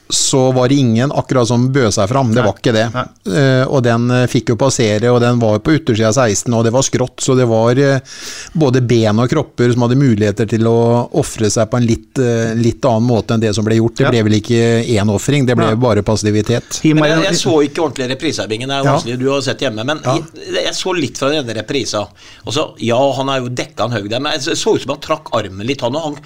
så 0.09 0.53
var 0.53 0.69
det 0.69 0.75
ingen 0.75 1.13
akkurat 1.13 1.49
som 1.49 1.73
bød 1.73 1.95
seg 1.95 2.09
fram. 2.09 2.31
Det 2.35 2.43
var 2.45 2.55
ikke 2.55 2.75
det. 2.75 2.85
Uh, 3.27 3.65
og 3.67 3.81
den 3.83 4.11
eh, 4.15 4.27
fikk 4.31 4.53
jo 4.53 4.57
passere, 4.61 5.11
og 5.11 5.19
den 5.23 5.41
var 5.43 5.59
på 5.65 5.75
yttersida 5.75 6.13
av 6.13 6.29
16, 6.31 6.55
og 6.55 6.63
det 6.67 6.73
var 6.75 6.87
skrått, 6.87 7.25
så 7.25 7.35
det 7.39 7.47
var 7.51 7.79
uh, 7.81 8.21
både 8.55 8.83
ben 8.87 9.19
og 9.23 9.31
kropper 9.33 9.75
som 9.75 9.83
hadde 9.87 9.99
muligheter 9.99 10.47
til 10.51 10.69
å 10.71 10.77
ofre 11.19 11.51
seg 11.51 11.67
på 11.73 11.81
en 11.81 11.89
litt, 11.89 12.21
uh, 12.23 12.55
litt 12.55 12.87
annen 12.87 13.09
måte 13.09 13.35
enn 13.35 13.43
det 13.43 13.53
som 13.57 13.67
ble 13.67 13.81
gjort. 13.81 13.97
Det 13.99 14.07
Ja. 14.07 14.13
ble 14.15 14.23
vel 14.29 14.39
ikke 14.39 14.63
én 14.87 15.11
ofring, 15.11 15.47
det 15.47 15.59
ble 15.59 15.73
Ja. 15.73 15.77
bare 15.77 16.07
passivitet. 16.07 16.81
Men 16.85 17.11
jeg, 17.11 17.25
jeg 17.27 17.41
så 17.43 17.59
ikke 17.67 17.83
ordentlig 17.89 18.11
reprisearbingen. 18.15 18.69
Det 18.71 18.77
er 18.79 18.87
vanskelig, 18.87 19.17
Ja. 19.19 19.23
du 19.25 19.31
har 19.33 19.41
sett 19.43 19.61
hjemme. 19.67 19.85
Men 19.85 20.03
jeg, 20.05 20.25
jeg 20.55 20.75
så 20.75 20.95
litt 20.95 21.19
fra 21.19 21.33
denne 21.35 21.59
reprisa. 21.59 22.07
Og 22.47 22.55
så, 22.55 22.69
ja, 22.79 23.01
han 23.19 23.29
er 23.29 23.41
jo 23.43 23.49
dekka 23.49 23.89
han 23.89 23.99
høy 23.99 24.09
der, 24.09 24.21
men 24.21 24.39
det 24.39 24.55
så 24.55 24.77
ut 24.77 24.83
som 24.83 24.95
han 24.95 25.03
trakk 25.03 25.35
armen 25.35 25.67
litt, 25.67 25.83
han 25.83 25.97
og 25.97 26.03
han 26.13 26.23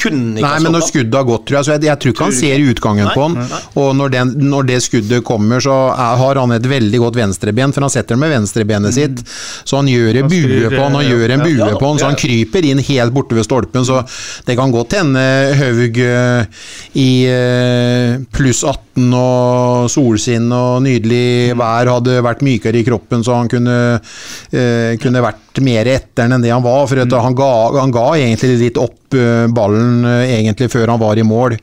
kunne 0.00 0.38
ikke 0.40 0.46
Nei, 0.46 0.60
men 0.64 0.74
når 0.76 0.84
skuddet 0.88 1.16
har 1.18 1.26
gått, 1.28 1.44
tror 1.48 1.58
jeg, 1.58 1.66
så 1.68 1.74
jeg, 1.76 1.84
jeg 1.88 2.00
tror 2.02 2.14
ikke 2.14 2.26
han 2.26 2.36
ser 2.36 2.64
utgangen 2.72 3.08
Nei, 3.08 3.14
på 3.16 3.24
han. 3.26 3.36
nei. 3.40 3.60
Og 3.82 3.90
når, 3.98 4.12
den, 4.14 4.32
når 4.50 4.68
det 4.70 4.78
skuddet 4.84 5.24
kommer, 5.26 5.62
så 5.64 5.76
er, 5.92 6.16
har 6.22 6.40
han 6.42 6.54
et 6.56 6.68
veldig 6.70 7.00
godt 7.02 7.18
venstreben, 7.20 7.74
for 7.76 7.86
han 7.86 7.92
setter 7.92 8.16
det 8.16 8.22
med 8.22 8.34
venstrebenet 8.34 8.96
sitt. 8.96 9.22
Så 9.66 9.80
han 9.80 9.90
gjør 9.90 10.20
en 10.22 10.30
bue 10.30 10.70
på 10.72 10.82
han, 10.82 10.98
han 11.00 11.08
gjør 11.08 11.36
en 11.36 11.44
bue 11.44 11.54
Ja 11.56 11.72
på 11.76 11.90
han, 11.90 12.00
så 12.00 12.10
han 12.10 12.18
kryper 12.20 12.66
inn 12.68 12.82
helt 12.86 13.14
borte 13.14 13.36
ved 13.38 13.46
stolpen. 13.46 13.86
Så 13.86 14.02
det 14.46 14.56
kan 14.58 14.74
godt 14.74 14.96
hende 14.98 15.22
Haug 15.60 16.00
eh, 16.02 16.66
i 17.00 17.10
eh, 17.30 18.20
pluss 18.36 18.62
18 18.66 19.12
og 19.16 19.90
solskinn 19.92 20.50
og 20.56 20.82
nydelig 20.86 21.56
vær 21.58 21.90
hadde 21.96 22.20
vært 22.24 22.44
mykere 22.46 22.80
i 22.80 22.86
kroppen, 22.86 23.24
så 23.26 23.40
han 23.40 23.50
kunne, 23.52 23.76
eh, 24.52 24.94
kunne 25.02 25.24
vært 25.24 25.42
vært 25.56 25.64
mer 25.64 25.88
etter 25.88 26.28
enn 26.28 26.42
det 26.42 26.52
han 26.52 26.62
var. 26.64 26.86
For 26.86 26.96
Mm. 26.96 27.22
han, 27.22 27.34
ga, 27.34 27.78
han 27.80 27.90
ga 27.90 28.16
egentlig 28.16 28.58
litt 28.58 28.78
opp 28.78 29.14
uh, 29.14 29.46
ballen 29.48 30.04
uh, 30.04 30.24
egentlig 30.24 30.70
før 30.70 30.88
han 30.88 31.00
var 31.00 31.16
i 31.16 31.22
mål. 31.22 31.56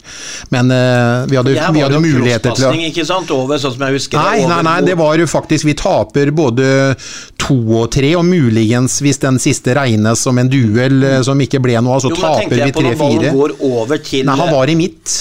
Men 0.50 0.72
uh, 0.72 1.26
vi 1.28 1.38
hadde, 1.38 1.54
vi 1.54 1.82
hadde 1.84 2.00
muligheter 2.00 2.54
til 2.56 2.68
å 2.70 2.74
ikke 2.74 3.06
sant? 3.06 3.30
Over, 3.34 3.58
sånn 3.58 3.76
som 3.76 3.86
jeg 3.88 3.98
husker 3.98 4.20
Nei, 4.20 4.46
nei, 4.48 4.62
nei, 4.64 4.80
det 4.86 4.96
var 5.00 5.16
jo 5.18 5.26
faktisk 5.30 5.66
Vi 5.66 5.74
taper 5.78 6.32
både 6.36 6.96
to 7.42 7.58
og 7.82 7.92
tre, 7.94 8.14
og 8.16 8.26
muligens, 8.26 9.00
hvis 9.04 9.20
den 9.24 9.40
siste 9.42 9.76
regnes 9.76 10.22
som 10.24 10.38
en 10.40 10.50
duell 10.52 11.00
mm. 11.02 11.24
som 11.28 11.40
ikke 11.44 11.62
ble 11.64 11.80
noe 11.82 11.98
av, 11.98 12.04
så 12.04 12.12
Jo, 12.14 12.20
taper 12.22 12.60
vi 12.62 12.72
tre-fire. 12.76 13.34
han 14.40 14.54
var 14.54 14.72
i 14.72 14.78
midt. 14.80 15.16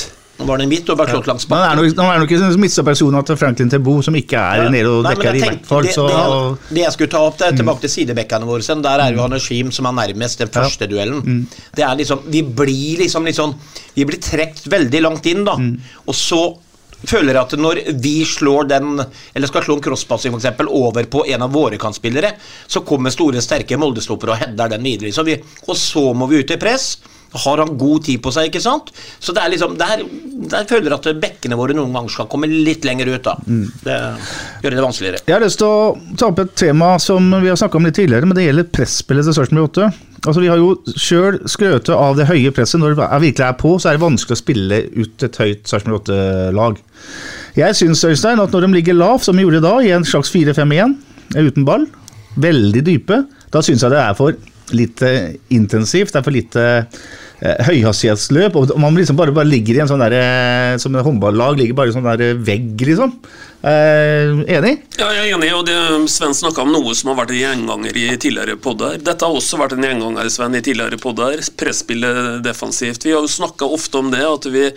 Var 0.48 0.62
det 0.62 0.68
midt 0.70 0.90
og 0.92 0.98
bare 0.98 1.20
Men 1.22 1.58
han 1.58 1.64
er 1.68 1.80
nok, 1.80 1.96
han 1.98 2.10
er 2.14 2.22
nok 2.24 2.34
ikke 2.34 2.50
mista 2.62 2.82
personen 2.86 3.24
til 3.28 3.38
Franklin 3.40 3.70
Tebo, 3.72 4.00
som 4.02 4.16
ikke 4.18 4.40
er 4.40 4.70
nede 4.72 4.90
og 4.90 5.04
dekker 5.06 5.38
i 5.38 5.44
hvert 5.44 5.68
fall. 5.68 5.86
det, 5.86 5.94
det, 5.96 6.74
det 6.76 6.84
jeg 6.84 6.96
skulle 6.96 7.12
ta 7.12 7.22
opp, 7.28 7.38
det 7.38 7.46
er 7.50 7.56
tilbake 7.62 7.84
til 7.86 7.94
sidebekkene 7.96 8.48
våre. 8.48 8.62
sen. 8.66 8.82
Der 8.82 9.04
er 9.04 9.14
jo 9.14 9.22
Hanashim 9.22 9.70
som 9.72 9.86
er 9.90 9.96
nærmest 10.00 10.38
den 10.42 10.52
første 10.52 10.88
duellen. 10.90 11.46
Det 11.76 11.86
er 11.86 11.94
liksom, 11.96 12.26
Vi 12.32 12.42
blir 12.42 13.02
liksom 13.04 13.24
litt 13.28 13.38
sånn 13.38 13.54
Vi 13.94 14.04
blir 14.08 14.20
trukket 14.22 14.68
veldig 14.72 15.02
langt 15.02 15.26
inn, 15.26 15.44
da. 15.48 15.56
Og 16.06 16.14
så 16.16 16.42
føler 17.02 17.34
jeg 17.34 17.42
at 17.42 17.54
når 17.58 17.80
vi 18.02 18.24
slår 18.28 18.68
den, 18.70 19.00
eller 19.34 19.50
skal 19.50 19.64
slå 19.66 19.74
en 19.78 19.82
crosspassing 19.82 20.34
f.eks. 20.36 20.60
over 20.68 21.08
på 21.10 21.24
en 21.26 21.42
av 21.42 21.50
våre 21.50 21.78
kantspillere, 21.82 22.34
så 22.70 22.84
kommer 22.86 23.10
store, 23.10 23.42
sterke 23.42 23.78
Molde-stoppere 23.80 24.36
og 24.36 24.38
header 24.42 24.70
den 24.76 24.86
videre. 24.86 25.10
Så 25.12 25.24
vi, 25.26 25.34
og 25.66 25.76
så 25.76 26.12
må 26.14 26.28
vi 26.30 26.42
ut 26.42 26.54
i 26.54 26.60
press. 26.62 26.92
Har 27.32 27.62
han 27.62 27.76
god 27.80 28.04
tid 28.04 28.20
på 28.24 28.32
seg, 28.34 28.50
ikke 28.50 28.60
sant? 28.60 28.90
Så 29.22 29.32
det 29.32 29.40
er 29.40 29.52
liksom, 29.54 29.76
der, 29.80 30.02
der 30.52 30.66
føler 30.68 30.90
jeg 30.90 30.98
at 30.98 31.20
bekkene 31.22 31.56
våre 31.56 31.76
noen 31.76 31.94
ganger 31.96 32.12
skal 32.12 32.28
komme 32.32 32.50
litt 32.50 32.84
lenger 32.84 33.08
ut. 33.14 33.24
da. 33.24 33.36
Det 33.86 33.98
gjør 34.64 34.76
det 34.76 34.84
vanskeligere. 34.84 35.22
Jeg 35.26 35.36
har 35.36 35.44
lyst 35.44 35.60
til 35.62 35.68
å 35.70 36.16
ta 36.20 36.28
opp 36.28 36.42
et 36.44 36.54
tema 36.60 36.94
som 37.02 37.30
vi 37.38 37.48
har 37.48 37.56
snakka 37.60 37.80
om 37.80 37.88
litt 37.88 37.96
tidligere, 37.96 38.28
men 38.28 38.36
det 38.36 38.44
gjelder 38.48 38.68
presspillet 38.76 39.28
til 39.28 39.38
Sarpsborg 39.38 39.70
8. 39.70 39.90
Altså, 40.22 40.38
vi 40.44 40.50
har 40.52 40.60
jo 40.60 40.76
sjøl 40.94 41.40
skrøtet 41.50 41.94
av 41.96 42.14
det 42.20 42.28
høye 42.28 42.52
presset. 42.54 42.78
Når 42.82 42.94
det 43.00 43.08
virkelig 43.24 43.46
er 43.48 43.56
på, 43.58 43.72
så 43.80 43.90
er 43.90 43.96
det 43.96 44.04
vanskelig 44.04 44.36
å 44.36 44.42
spille 44.42 44.82
ut 44.94 45.26
et 45.26 45.40
høyt 45.42 45.72
Sarpsborg 45.72 46.04
8-lag. 46.04 46.78
Jeg 47.58 47.80
syns, 47.80 48.04
Øystein, 48.06 48.40
at 48.40 48.54
når 48.54 48.68
de 48.68 48.76
ligger 48.76 49.00
lavt, 49.00 49.26
som 49.26 49.36
de 49.36 49.42
gjorde 49.44 49.64
da, 49.64 49.74
i 49.82 49.90
en 49.96 50.06
slags 50.06 50.30
4-5-1, 50.32 50.94
uten 51.40 51.66
ball, 51.66 51.88
veldig 52.40 52.84
dype, 52.86 53.24
da 53.52 53.60
syns 53.64 53.82
jeg 53.84 53.92
det 53.92 54.00
er 54.04 54.14
for 54.16 54.36
lite 54.72 55.10
intensivt. 55.52 56.12
Det 56.14 56.20
er 56.20 56.24
for 56.24 56.34
lite 56.36 56.64
høyhastighetsløp. 57.42 58.56
og 58.56 58.74
Man 58.78 58.94
liksom 58.94 59.18
bare, 59.18 59.34
bare 59.34 59.50
ligger 59.50 59.78
i 59.78 59.82
en 59.82 59.90
sånn 59.90 60.02
der, 60.04 60.14
eh, 60.14 60.76
som 60.78 60.94
en 60.94 61.04
håndballag 61.04 61.58
ligger 61.58 61.74
bare 61.78 61.90
i 61.90 61.94
en 61.94 61.98
sånn 61.98 62.10
der 62.10 62.36
vegg, 62.38 62.76
liksom. 62.78 63.16
Eh, 63.62 64.42
enig? 64.56 64.72
Ja, 64.98 65.08
jeg 65.14 65.30
er 65.30 65.36
enig, 65.36 65.50
og 65.54 65.66
det, 65.66 65.76
Sven 66.10 66.34
snakka 66.34 66.64
om 66.64 66.72
noe 66.74 66.94
som 66.98 67.12
har 67.12 67.20
vært 67.20 67.34
en 67.34 67.42
gjenganger 67.42 67.98
i 67.98 68.06
tidligere 68.16 68.56
podder. 68.58 68.98
Dette 68.98 69.26
har 69.26 69.38
også 69.38 69.58
vært 69.60 69.76
en 69.76 69.86
gjenganger 69.86 70.30
Sven, 70.34 70.58
i 70.58 70.62
tidligere 70.62 70.98
podder. 71.02 71.42
Presspillet 71.58 72.42
defensivt. 72.46 73.06
Vi 73.06 73.14
har 73.14 73.22
jo 73.22 73.30
snakka 73.30 73.66
ofte 73.66 74.02
om 74.02 74.10
det, 74.14 74.22
at 74.26 74.48
vi, 74.50 74.68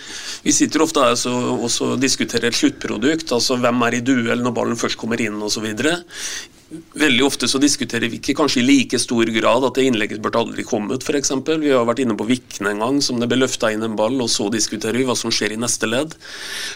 vi 0.45 0.53
sitter 0.53 0.85
ofte 0.85 1.05
her 1.05 1.17
og 1.25 1.97
diskuterer 2.01 2.49
et 2.49 2.57
sluttprodukt. 2.57 3.33
Altså 3.33 3.57
hvem 3.61 3.87
er 3.87 3.97
i 3.97 4.05
duell 4.05 4.45
når 4.45 4.57
ballen 4.57 4.79
først 4.79 5.01
kommer 5.01 5.21
inn, 5.21 5.41
osv. 5.41 5.65
Veldig 6.65 7.21
ofte 7.21 7.45
så 7.45 7.59
diskuterer 7.61 8.09
vi 8.09 8.17
ikke 8.17 8.33
kanskje 8.39 8.63
i 8.63 8.65
like 8.65 8.97
stor 8.97 9.29
grad 9.35 9.67
at 9.67 9.75
det 9.77 9.83
innlegget 9.85 10.21
burde 10.23 10.39
aldri 10.41 10.63
kommet, 10.65 11.03
f.eks. 11.05 11.29
Vi 11.61 11.69
har 11.69 11.85
vært 11.85 11.99
inne 12.01 12.15
på 12.17 12.25
Vikne 12.25 12.71
en 12.71 12.81
gang, 12.81 12.97
som 13.05 13.19
det 13.21 13.27
ble 13.29 13.37
løfta 13.43 13.69
inn 13.69 13.85
en 13.85 13.93
ball, 13.99 14.17
og 14.23 14.31
så 14.33 14.47
diskuterer 14.49 14.97
vi 14.97 15.05
hva 15.05 15.13
som 15.19 15.29
skjer 15.29 15.53
i 15.53 15.59
neste 15.61 15.85
ledd. 15.85 16.15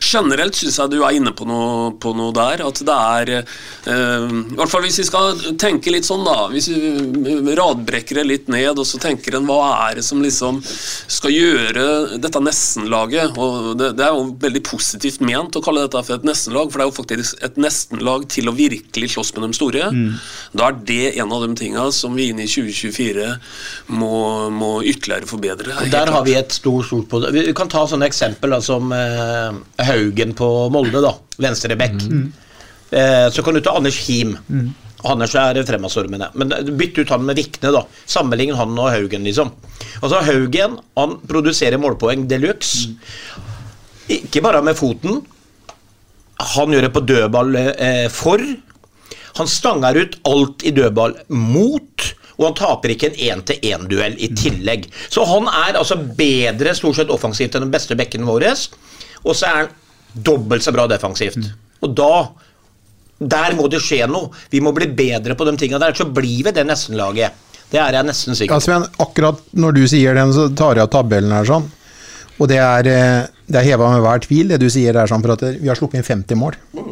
Generelt 0.06 0.60
syns 0.60 0.78
jeg 0.78 0.94
du 0.94 1.00
er 1.02 1.18
inne 1.18 1.34
på 1.34 1.48
noe, 1.50 1.96
på 1.98 2.14
noe 2.14 2.36
der, 2.38 2.62
at 2.68 2.82
det 2.86 2.98
er 2.98 3.32
eh, 3.40 4.28
I 4.30 4.60
hvert 4.60 4.74
fall 4.76 4.86
hvis 4.86 5.00
vi 5.02 5.08
skal 5.10 5.42
tenke 5.58 5.96
litt 5.96 6.06
sånn, 6.06 6.22
da. 6.28 6.46
Hvis 6.54 6.70
vi 6.70 7.58
radbrekker 7.58 8.22
det 8.22 8.28
litt 8.30 8.54
ned, 8.54 8.78
og 8.78 8.86
så 8.86 9.02
tenker 9.02 9.40
en 9.40 9.50
hva 9.50 9.88
er 9.88 9.98
det 9.98 10.06
som 10.06 10.22
liksom 10.22 10.62
skal 10.70 11.34
gjøre 11.34 12.20
dette 12.22 12.44
nesten-laget? 12.46 13.34
Og 13.42 13.74
det, 13.82 13.96
det 13.98 14.06
er 14.06 14.14
jo 14.14 14.30
veldig 14.46 14.64
positivt 14.70 15.26
ment 15.26 15.58
å 15.58 15.66
kalle 15.66 15.88
dette 15.88 16.06
for 16.06 16.20
et 16.20 16.30
nesten-lag, 16.30 16.70
for 16.70 16.78
det 16.78 16.86
er 16.86 16.94
jo 16.94 16.98
faktisk 17.02 17.44
et 17.50 17.60
nesten-lag 17.66 18.30
til 18.30 18.54
å 18.54 18.58
virkelig 18.62 19.16
slåss 19.18 19.34
med 19.40 19.50
de 19.50 19.58
store. 19.58 19.79
Da 20.52 20.68
er 20.70 20.78
det 20.88 21.04
en 21.22 21.32
av 21.36 21.46
de 21.46 21.56
tinga 21.60 21.86
som 21.96 22.18
vi 22.18 22.30
inn 22.32 22.42
i 22.42 22.48
2024 22.50 23.30
må, 24.00 24.12
må 24.54 24.72
ytterligere 24.84 25.30
forbedre. 25.30 25.78
Og 25.78 25.94
Der 25.94 26.12
har 26.16 26.26
vi 26.28 26.36
et 26.40 26.54
stort, 26.56 26.90
stort 26.90 27.08
på 27.12 27.22
det. 27.24 27.34
Vi 27.38 27.56
kan 27.58 27.72
ta 27.72 27.86
sånne 27.90 28.10
eksempel 28.10 28.58
som 28.66 28.92
eh, 28.96 29.58
Haugen 29.90 30.36
på 30.38 30.52
Molde, 30.74 31.04
da. 31.06 31.16
Venstre 31.40 31.78
Mm. 31.80 32.30
Eh, 32.92 33.28
så 33.32 33.44
kan 33.46 33.54
du 33.54 33.62
ta 33.62 33.76
Anders 33.78 33.98
Him. 34.08 34.38
Anders 35.08 35.36
er 35.40 35.62
fremadstormende. 35.64 36.32
Men 36.36 36.52
bytt 36.78 36.98
ut 37.00 37.12
han 37.14 37.26
med 37.28 37.38
Vikne, 37.40 37.72
da. 37.72 37.86
Sammenlign 38.10 38.58
han 38.60 38.76
og 38.76 38.92
Haugen, 38.92 39.24
liksom. 39.28 39.54
Altså 40.02 40.24
Haugen 40.28 40.80
han 40.98 41.18
produserer 41.30 41.80
målpoeng 41.80 42.28
de 42.28 42.40
luxe. 42.42 42.90
Ikke 44.10 44.42
bare 44.44 44.64
med 44.66 44.78
foten. 44.80 45.22
Han 46.56 46.74
gjør 46.74 46.88
det 46.88 46.94
på 46.96 47.06
dødball 47.06 47.56
eh, 47.60 48.08
for. 48.12 48.44
Han 49.40 49.50
stanger 49.50 49.98
ut 50.04 50.18
alt 50.28 50.66
i 50.68 50.74
dødball 50.76 51.16
mot. 51.32 52.10
Og 52.40 52.46
han 52.48 52.56
taper 52.56 52.94
ikke 52.94 53.10
en 53.10 53.18
én-til-én-duell 53.30 54.16
i 54.24 54.30
tillegg. 54.36 54.88
Så 55.12 55.26
han 55.28 55.48
er 55.52 55.80
altså 55.80 55.98
bedre 56.00 56.76
stort 56.78 57.00
sett 57.00 57.12
offensivt 57.12 57.56
enn 57.56 57.66
den 57.66 57.74
beste 57.74 57.98
bekken 58.00 58.28
vår. 58.28 58.48
Og 59.26 59.34
så 59.36 59.50
er 59.50 59.58
han 59.58 59.74
dobbelt 60.14 60.64
så 60.64 60.72
bra 60.76 60.88
defensivt. 60.92 61.52
Og 61.84 61.96
da 61.96 62.14
Der 63.20 63.52
må 63.52 63.66
det 63.68 63.82
skje 63.84 64.06
noe. 64.08 64.30
Vi 64.48 64.62
må 64.64 64.72
bli 64.72 64.86
bedre 64.96 65.36
på 65.36 65.44
de 65.44 65.52
tingene 65.60 65.82
der. 65.84 65.92
Så 65.92 66.06
blir 66.08 66.46
vi 66.46 66.54
det 66.56 66.64
nesten-laget. 66.64 67.36
Det 67.70 67.82
er 67.84 67.98
jeg 67.98 68.08
nesten 68.08 68.38
sikker 68.38 68.56
Ja. 68.56 68.60
Sven, 68.64 68.86
akkurat 68.96 69.42
når 69.52 69.76
du 69.76 69.82
sier 69.92 70.16
den, 70.16 70.32
så 70.32 70.48
tar 70.56 70.80
jeg 70.80 70.88
av 70.88 70.94
tabellen 70.94 71.36
her 71.36 71.44
sånn. 71.44 71.68
Og 72.40 72.48
det 72.48 72.62
er, 72.64 72.88
eh, 72.88 73.28
det 73.46 73.60
er 73.60 73.68
heva 73.68 73.92
med 73.92 74.06
hver 74.06 74.24
tvil, 74.24 74.48
det 74.48 74.62
du 74.62 74.70
sier 74.72 74.96
der, 74.96 75.12
sånn, 75.12 75.22
for 75.22 75.36
at 75.36 75.44
vi 75.60 75.68
har 75.68 75.76
sluppet 75.76 76.00
inn 76.00 76.08
50 76.08 76.40
mål. 76.40 76.56
Ja. 76.74 76.89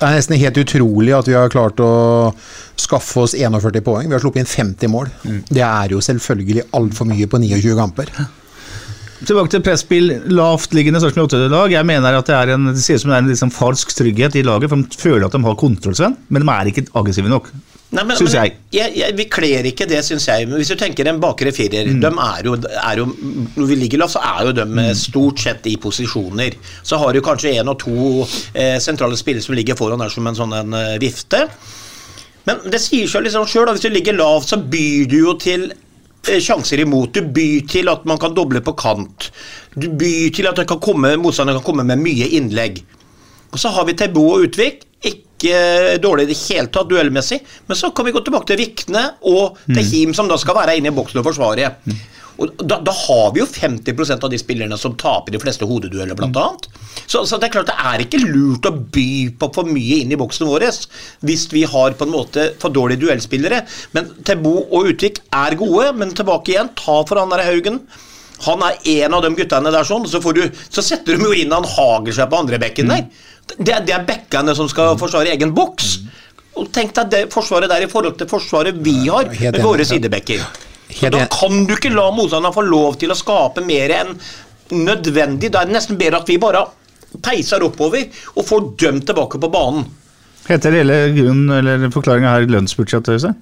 Det 0.00 0.08
er 0.08 0.16
nesten 0.16 0.38
helt 0.40 0.56
utrolig 0.56 1.12
at 1.12 1.26
vi 1.28 1.34
har 1.36 1.50
klart 1.52 1.80
å 1.84 1.92
skaffe 2.80 3.20
oss 3.20 3.34
41 3.36 3.82
poeng. 3.84 4.08
Vi 4.08 4.16
har 4.16 4.22
sluppet 4.22 4.40
inn 4.40 4.48
50 4.48 4.88
mål. 4.88 5.10
Det 5.52 5.60
er 5.60 5.92
jo 5.92 6.00
selvfølgelig 6.00 6.70
altfor 6.76 7.08
mye 7.10 7.28
på 7.28 7.40
29 7.42 7.74
kamper. 7.76 8.12
Tilbake 9.20 9.52
til 9.52 9.60
presspill, 9.60 10.14
lavtliggende 10.32 11.02
Sarpsborg 11.02 11.28
8-lag. 11.28 11.74
Jeg 11.74 11.84
mener 11.84 12.16
at 12.16 12.30
det, 12.30 12.38
er 12.38 12.54
en, 12.54 12.70
det 12.72 12.80
ser 12.80 12.96
ut 12.96 13.02
som 13.02 13.12
det 13.12 13.18
er 13.18 13.26
en 13.26 13.28
liksom 13.28 13.52
falsk 13.52 13.92
trygghet 13.98 14.38
i 14.40 14.44
laget, 14.46 14.72
for 14.72 14.80
de 14.80 15.02
føler 15.02 15.26
at 15.26 15.36
de 15.36 15.42
har 15.44 15.58
kontroll, 15.60 16.16
men 16.32 16.46
de 16.46 16.54
er 16.54 16.70
ikke 16.72 16.86
aggressive 16.96 17.28
nok. 17.28 17.50
Nei, 17.90 18.04
men, 18.06 18.14
Synes 18.14 18.34
jeg. 18.36 18.52
jeg, 18.70 18.92
jeg, 19.00 19.14
Vi 19.18 19.24
kler 19.26 19.66
ikke 19.66 19.86
det, 19.90 20.04
syns 20.06 20.28
jeg. 20.28 20.46
Men 20.46 20.60
hvis 20.60 20.68
du 20.70 20.76
tenker 20.78 21.08
en 21.10 21.18
bakre 21.22 21.50
firer 21.52 21.88
Mm. 21.90 22.00
de 22.04 22.06
er 22.22 22.44
jo, 22.46 22.52
er 22.54 22.96
jo, 23.02 23.06
Når 23.56 23.66
vi 23.66 23.74
ligger 23.80 23.98
lavt, 23.98 24.12
så 24.14 24.20
er 24.22 24.46
jo 24.46 24.52
de 24.52 24.64
Mm. 24.64 24.78
eh, 24.78 24.92
stort 24.94 25.38
sett 25.42 25.66
i 25.66 25.76
posisjoner. 25.76 26.54
Så 26.84 26.98
har 26.98 27.12
du 27.12 27.20
kanskje 27.20 27.56
én 27.58 27.68
og 27.68 27.78
to 27.82 28.26
eh, 28.54 28.78
sentrale 28.78 29.16
spillere 29.18 29.42
som 29.42 29.54
ligger 29.56 29.74
foran 29.74 29.98
der 29.98 30.08
som 30.08 30.26
en 30.26 30.34
sånn 30.38 30.54
en, 30.54 30.72
uh, 30.72 30.98
vifte. 31.02 31.48
Men 32.46 32.58
det 32.70 32.80
sier 32.80 33.08
seg 33.08 33.24
liksom 33.24 33.44
sjøl, 33.46 33.66
hvis 33.74 33.82
du 33.82 33.90
ligger 33.90 34.14
lavt, 34.16 34.48
så 34.48 34.56
byr 34.56 35.08
du 35.10 35.18
jo 35.18 35.34
til 35.34 35.72
eh, 36.28 36.38
sjanser 36.40 36.80
imot. 36.80 37.12
Du 37.12 37.22
byr 37.22 37.66
til 37.68 37.88
at 37.88 38.04
man 38.06 38.18
kan 38.18 38.34
doble 38.34 38.60
på 38.60 38.76
kant. 38.76 39.30
Du 39.76 39.88
byr 39.88 40.30
til 40.32 40.46
at 40.46 40.62
kan 40.66 40.78
komme, 40.80 41.16
motstanderen 41.18 41.58
kan 41.60 41.72
komme 41.74 41.84
med 41.84 41.98
mye 41.98 42.28
innlegg. 42.38 42.82
Og 43.52 43.58
så 43.58 43.68
har 43.74 43.84
vi 43.84 43.94
Tebo 43.98 44.28
og 44.34 44.46
Utvik. 44.46 44.84
Ikke 45.02 45.26
dårlig 46.02 46.26
i 46.26 46.32
det 46.32 46.38
hele 46.42 46.68
tatt 46.68 46.90
duellmessig. 46.90 47.40
Men 47.66 47.78
så 47.78 47.90
kan 47.94 48.06
vi 48.06 48.12
gå 48.12 48.20
tilbake 48.26 48.50
til 48.50 48.60
Vikne 48.60 49.06
og 49.30 49.60
til 49.70 49.84
Him, 49.86 50.14
som 50.14 50.28
da 50.28 50.36
skal 50.40 50.58
være 50.58 50.76
inne 50.78 50.92
i 50.92 50.96
boksen 50.96 51.22
og 51.22 51.28
forsvare. 51.30 51.70
Og 52.40 52.62
da, 52.64 52.78
da 52.80 52.92
har 52.96 53.32
vi 53.34 53.42
jo 53.42 53.46
50% 53.48 54.24
av 54.24 54.32
de 54.32 54.38
spillerne 54.40 54.78
som 54.80 54.94
taper 54.98 55.34
de 55.34 55.40
fleste 55.42 55.66
hodedueller, 55.68 56.16
blant 56.16 56.38
annet. 56.40 56.68
Så, 57.04 57.26
så 57.28 57.36
det 57.36 57.50
er 57.50 57.54
klart 57.58 57.68
det 57.68 57.76
er 57.92 58.04
ikke 58.04 58.22
lurt 58.22 58.68
å 58.68 58.72
by 58.72 59.10
på 59.40 59.50
for 59.56 59.68
mye 59.68 60.00
inn 60.00 60.14
i 60.14 60.18
boksen 60.20 60.48
vår 60.48 60.68
hvis 61.26 61.46
vi 61.52 61.64
har 61.68 61.96
på 61.98 62.06
en 62.06 62.14
måte 62.14 62.50
for 62.62 62.72
dårlige 62.72 63.04
duellspillere. 63.04 63.60
Men 63.96 64.08
Tebo 64.24 64.54
og 64.62 64.88
Utvik 64.92 65.20
er 65.36 65.58
gode, 65.60 65.90
men 66.00 66.14
tilbake 66.16 66.54
igjen, 66.54 66.72
ta 66.78 67.00
for 67.04 67.20
han 67.20 67.34
der 67.34 67.44
Haugen. 67.44 67.82
Han 68.46 68.62
er 68.64 68.78
en 69.04 69.18
av 69.18 69.24
de 69.24 69.34
guttene 69.36 69.72
der, 69.72 69.84
sånn, 69.84 70.06
så, 70.08 70.22
får 70.24 70.38
du, 70.38 70.44
så 70.72 70.84
setter 70.84 71.18
de 71.18 71.26
jo 71.28 71.34
inn 71.36 71.52
han 71.52 71.66
Hagelsjø 71.68 72.24
på 72.30 72.40
andre 72.40 72.60
bekken 72.62 72.88
der. 72.88 73.04
Det, 73.58 73.76
det 73.86 73.94
er 73.94 74.06
bekkene 74.06 74.54
som 74.56 74.68
skal 74.70 74.98
forsvare 75.00 75.32
egen 75.34 75.54
boks. 75.56 75.98
Og 76.60 76.68
tenk 76.74 76.92
deg 76.96 77.12
det 77.12 77.22
forsvaret 77.32 77.70
der 77.70 77.86
i 77.86 77.90
forhold 77.90 78.18
til 78.20 78.28
forsvaret 78.30 78.78
vi 78.84 78.96
har 79.06 79.30
med 79.30 79.62
våre 79.64 79.86
sidebekker. 79.86 80.42
Så 80.90 81.10
da 81.12 81.26
kan 81.30 81.64
du 81.68 81.76
ikke 81.76 81.92
la 81.94 82.08
motstanderen 82.14 82.54
få 82.54 82.64
lov 82.66 82.98
til 83.00 83.12
å 83.14 83.18
skape 83.18 83.62
mer 83.64 83.94
enn 83.94 84.16
nødvendig. 84.74 85.52
Da 85.52 85.62
er 85.62 85.70
det 85.70 85.76
nesten 85.78 85.98
bedre 86.00 86.22
at 86.22 86.30
vi 86.30 86.38
bare 86.42 86.64
peiser 87.22 87.62
oppover 87.66 88.06
og 88.34 88.46
får 88.46 88.66
dømt 88.82 89.06
tilbake 89.08 89.40
på 89.42 89.50
banen. 89.52 89.86
Heter 90.48 90.74
hele 90.74 90.98
grunnen, 91.14 91.50
eller 91.54 91.90
forklaringa 91.94 92.34
her 92.34 92.50
lønnsbudsjettet? 92.50 93.18
Øystein? 93.18 93.38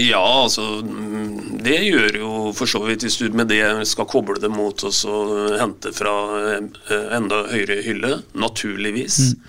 Ja, 0.00 0.42
altså 0.44 0.80
mm, 0.80 1.58
Det 1.64 1.76
gjør 1.84 2.16
jo 2.16 2.30
for 2.56 2.70
så 2.70 2.80
vidt 2.86 3.04
hvis 3.04 3.18
du 3.20 3.28
med 3.36 3.50
det 3.52 3.64
skal 3.90 4.08
koble 4.08 4.40
det 4.40 4.48
mot 4.52 4.84
oss 4.88 5.02
og 5.08 5.58
hente 5.60 5.92
fra 5.96 6.14
eh, 6.54 7.10
enda 7.18 7.44
høyere 7.52 7.82
hylle. 7.84 8.14
Naturligvis. 8.32 9.20
Mm. 9.32 9.44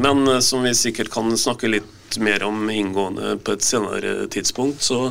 Men 0.00 0.28
som 0.40 0.62
vi 0.64 0.70
sikkert 0.78 1.10
kan 1.12 1.26
snakke 1.36 1.68
litt 1.68 2.16
mer 2.18 2.42
om 2.42 2.70
inngående 2.70 3.36
på 3.36 3.52
et 3.52 3.62
senere 3.62 4.26
tidspunkt, 4.26 4.82
så, 4.82 5.10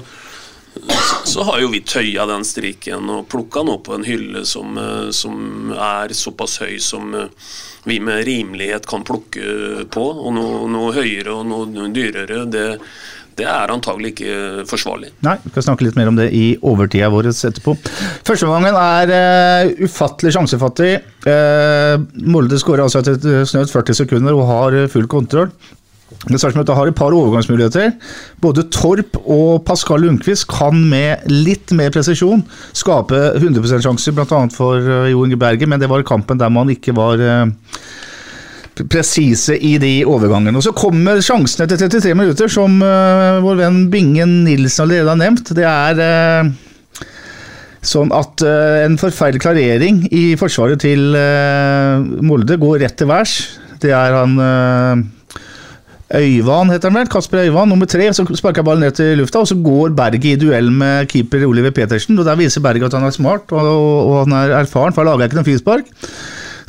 så, 1.26 1.44
har 1.44 1.60
jo 1.62 1.72
vi 1.72 1.82
tøya 1.82 2.26
den 2.30 2.46
striken 2.46 3.10
og 3.10 3.28
plukka 3.32 3.64
den 3.64 3.74
opp 3.74 3.86
på 3.88 3.96
en 3.96 4.08
hylle 4.08 4.46
som, 4.46 4.78
eh, 4.78 5.10
som 5.16 5.74
er 5.76 6.14
såpass 6.16 6.60
høy 6.64 6.80
som 6.84 7.14
eh, 7.16 7.30
vi 7.84 8.00
med 8.04 8.24
rimelighet 8.28 8.88
kan 8.88 9.06
plukke 9.08 9.86
på. 9.92 10.06
Og 10.26 10.34
noe, 10.36 10.66
noe 10.72 10.94
høyere 10.96 11.40
og 11.40 11.48
noe 11.50 11.90
dyrere, 11.96 12.44
det, 12.52 12.68
det 13.40 13.48
er 13.48 13.72
antagelig 13.74 14.14
ikke 14.14 14.66
forsvarlig. 14.70 15.14
Nei, 15.26 15.38
vi 15.46 15.54
skal 15.54 15.70
snakke 15.70 15.88
litt 15.88 15.98
mer 16.00 16.12
om 16.12 16.20
det 16.20 16.30
i 16.36 16.46
overtida 16.66 17.10
vår 17.14 17.32
etterpå. 17.32 17.76
Førsteomgangen 18.28 18.78
er 18.80 19.14
uh, 19.16 19.74
ufattelig 19.88 20.36
sjansefattig. 20.36 20.94
Uh, 21.26 21.96
Molde 22.28 22.60
skårer 22.60 22.86
altså 22.86 23.04
etter 23.04 23.46
snaut 23.50 23.72
40 23.72 24.02
sekunder 24.04 24.36
og 24.36 24.48
har 24.50 24.80
full 24.92 25.08
kontroll. 25.12 25.54
Det 26.26 26.40
Sarpsborg 26.42 26.74
har 26.74 26.90
et 26.90 26.98
par 26.98 27.14
overgangsmuligheter. 27.16 27.94
Både 28.42 28.66
Torp 28.74 29.20
og 29.22 29.62
Pascal 29.68 30.02
Lundqvist 30.04 30.48
kan 30.50 30.82
med 30.90 31.28
litt 31.30 31.72
mer 31.78 31.94
presisjon 31.94 32.42
skape 32.76 33.20
100 33.38 33.62
%-sjanser, 33.62 34.18
bl.a. 34.18 34.42
for 34.52 34.90
Jo 35.08 35.24
Inge 35.24 35.38
Berge, 35.40 35.70
men 35.70 35.80
det 35.80 35.88
var 35.92 36.04
kampen 36.08 36.42
der 36.42 36.52
man 36.52 36.74
ikke 36.74 36.98
var 36.98 37.22
uh, 37.22 37.46
presise 38.88 39.58
i 39.58 39.76
de 39.82 39.94
overgangene. 40.08 40.58
Og 40.58 40.66
Så 40.66 40.74
kommer 40.78 41.22
sjansene 41.24 41.68
etter 41.68 41.82
33 41.90 42.16
minutter, 42.18 42.52
som 42.52 42.80
uh, 42.84 43.40
vår 43.44 43.62
venn 43.64 43.84
Bingen 43.92 44.42
Nilsen 44.46 44.86
allerede 44.86 45.14
har 45.14 45.20
nevnt. 45.20 45.54
Det 45.58 45.68
er 45.68 46.02
uh, 46.02 47.06
sånn 47.82 48.14
at 48.16 48.46
uh, 48.46 48.86
en 48.86 49.00
forferdelig 49.02 49.44
klarering 49.44 50.04
i 50.12 50.34
forsvaret 50.40 50.82
til 50.84 51.16
Molde 52.26 52.60
går 52.62 52.84
rett 52.86 53.00
til 53.00 53.10
værs. 53.12 53.40
Det 53.80 53.96
er 53.96 54.16
han 54.18 54.36
Øyvan 56.10 56.72
heter 56.74 56.90
han 56.90 56.98
vel, 56.98 57.10
Kasper 57.12 57.44
Øyvan, 57.44 57.70
nummer 57.70 57.86
tre. 57.86 58.08
Så 58.14 58.26
sparker 58.36 58.66
ballen 58.66 58.82
ned 58.82 58.98
til 58.98 59.20
lufta, 59.20 59.44
og 59.44 59.48
så 59.48 59.56
går 59.62 59.94
Berget 59.94 60.26
i 60.26 60.36
duell 60.42 60.72
med 60.74 61.06
keeper 61.08 61.46
Oliver 61.46 61.72
Petersen. 61.72 62.18
og 62.18 62.26
Der 62.26 62.36
viser 62.36 62.62
Berget 62.66 62.90
at 62.90 62.98
han 62.98 63.06
er 63.06 63.14
smart 63.14 63.52
og, 63.52 63.68
og 64.10 64.26
han 64.26 64.34
er 64.34 64.56
erfaren, 64.64 64.94
for 64.94 65.04
han 65.06 65.12
lager 65.12 65.30
ikke 65.30 65.38
noen 65.38 65.50
frispark. 65.52 65.92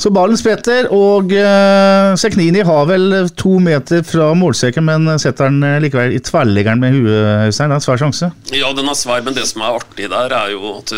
Så 0.00 0.08
ballen 0.16 0.38
spretter, 0.40 0.86
og 0.96 1.28
uh, 1.36 2.14
Seknini 2.16 2.62
har 2.64 2.86
vel 2.88 3.28
to 3.36 3.58
meter 3.60 4.00
fra 4.06 4.30
målstreken, 4.38 4.86
men 4.86 5.10
setter 5.20 5.50
den 5.50 5.82
likevel 5.84 6.14
i 6.16 6.22
tverrliggeren 6.24 6.80
med 6.80 6.96
huet, 6.96 7.50
Øystein. 7.50 7.68
Det 7.68 7.76
er 7.76 7.82
en 7.82 7.84
svær 7.84 8.00
sjanse. 8.00 8.30
Ja, 8.56 8.70
den 8.76 8.88
er 8.88 8.96
svær, 8.96 9.20
men 9.26 9.36
det 9.36 9.44
som 9.50 9.60
er 9.66 9.76
artig 9.76 10.08
der, 10.08 10.32
er 10.32 10.54
jo 10.54 10.72
at, 10.78 10.94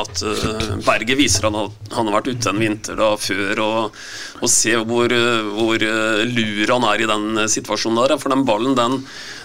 at 0.00 0.24
Berget 0.86 1.20
viser 1.20 1.50
at 1.50 1.58
han 1.92 2.08
har 2.08 2.16
vært 2.16 2.32
ute 2.32 2.54
en 2.54 2.62
vinter 2.62 2.96
da 2.96 3.10
før, 3.20 3.60
og, 3.66 4.00
og 4.40 4.50
se 4.50 4.78
hvor, 4.80 5.12
hvor 5.58 5.86
lur 6.32 6.72
han 6.72 6.88
er 6.88 7.04
i 7.04 7.10
den 7.12 7.44
situasjonen 7.52 8.00
der. 8.00 8.16
For 8.22 8.32
den 8.32 8.46
ballen, 8.48 8.78
den 8.78 9.02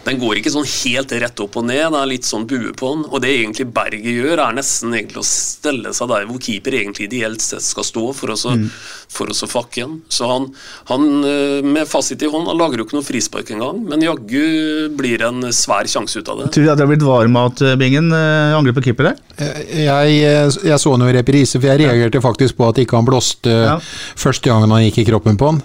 den 0.07 0.21
går 0.21 0.39
ikke 0.39 0.53
sånn 0.53 0.67
helt 0.67 1.11
rett 1.19 1.41
opp 1.43 1.57
og 1.59 1.65
ned, 1.67 1.83
det 1.91 1.99
er 1.99 2.09
litt 2.09 2.27
sånn 2.27 2.45
bue 2.47 2.71
på 2.77 2.91
den. 2.93 3.03
Og 3.11 3.21
det 3.23 3.33
egentlig 3.33 3.67
Berget 3.75 4.07
gjør, 4.07 4.39
er 4.39 4.55
nesten 4.55 4.95
egentlig 4.95 5.21
å 5.21 5.27
stelle 5.27 5.91
seg 5.95 6.11
der 6.11 6.27
hvor 6.29 6.39
keeper 6.43 6.77
egentlig 6.79 7.09
ideelt 7.09 7.43
sett 7.43 7.65
skal 7.65 7.85
stå 7.87 8.05
for 8.15 8.33
å, 8.33 8.37
så, 8.39 8.53
mm. 8.55 8.67
for 9.13 9.31
å 9.31 9.35
så 9.35 9.49
fakke 9.51 9.81
igjen. 9.81 9.97
Så 10.13 10.29
han, 10.31 10.47
han, 10.91 11.07
eh, 11.27 11.59
med 11.65 11.89
fasit 11.89 12.23
i 12.23 12.31
hånd, 12.31 12.47
han 12.47 12.59
lager 12.59 12.81
jo 12.81 12.87
ikke 12.87 12.99
noe 12.99 13.07
frispark 13.07 13.51
engang, 13.55 13.83
men 13.89 14.05
jaggu 14.05 14.87
blir 14.97 15.19
det 15.21 15.27
en 15.27 15.51
svær 15.55 15.89
sjanse 15.91 16.21
ut 16.21 16.31
av 16.31 16.43
det. 16.43 16.51
Tror 16.55 16.67
du 16.67 16.71
at 16.71 16.79
det 16.79 16.87
har 16.87 16.93
blitt 16.93 17.07
varmat, 17.07 17.63
eh, 17.67 17.77
Bingen? 17.79 18.11
Eh, 18.15 18.55
Angrep 18.57 18.79
på 18.79 18.87
keeper 18.87 19.11
der? 19.11 19.23
Jeg, 19.37 20.21
jeg 20.65 20.81
så 20.81 20.95
noe 20.97 21.13
reprise, 21.13 21.59
for 21.59 21.67
jeg 21.69 21.83
reagerte 21.83 22.23
faktisk 22.23 22.57
på 22.57 22.71
at 22.71 22.79
ikke 22.81 22.97
han 22.97 23.07
blåste 23.07 23.51
ja. 23.53 23.75
første 24.17 24.49
gangen 24.49 24.71
han 24.73 24.87
gikk 24.87 25.03
i 25.03 25.09
kroppen 25.11 25.37
på 25.37 25.51
han. 25.51 25.61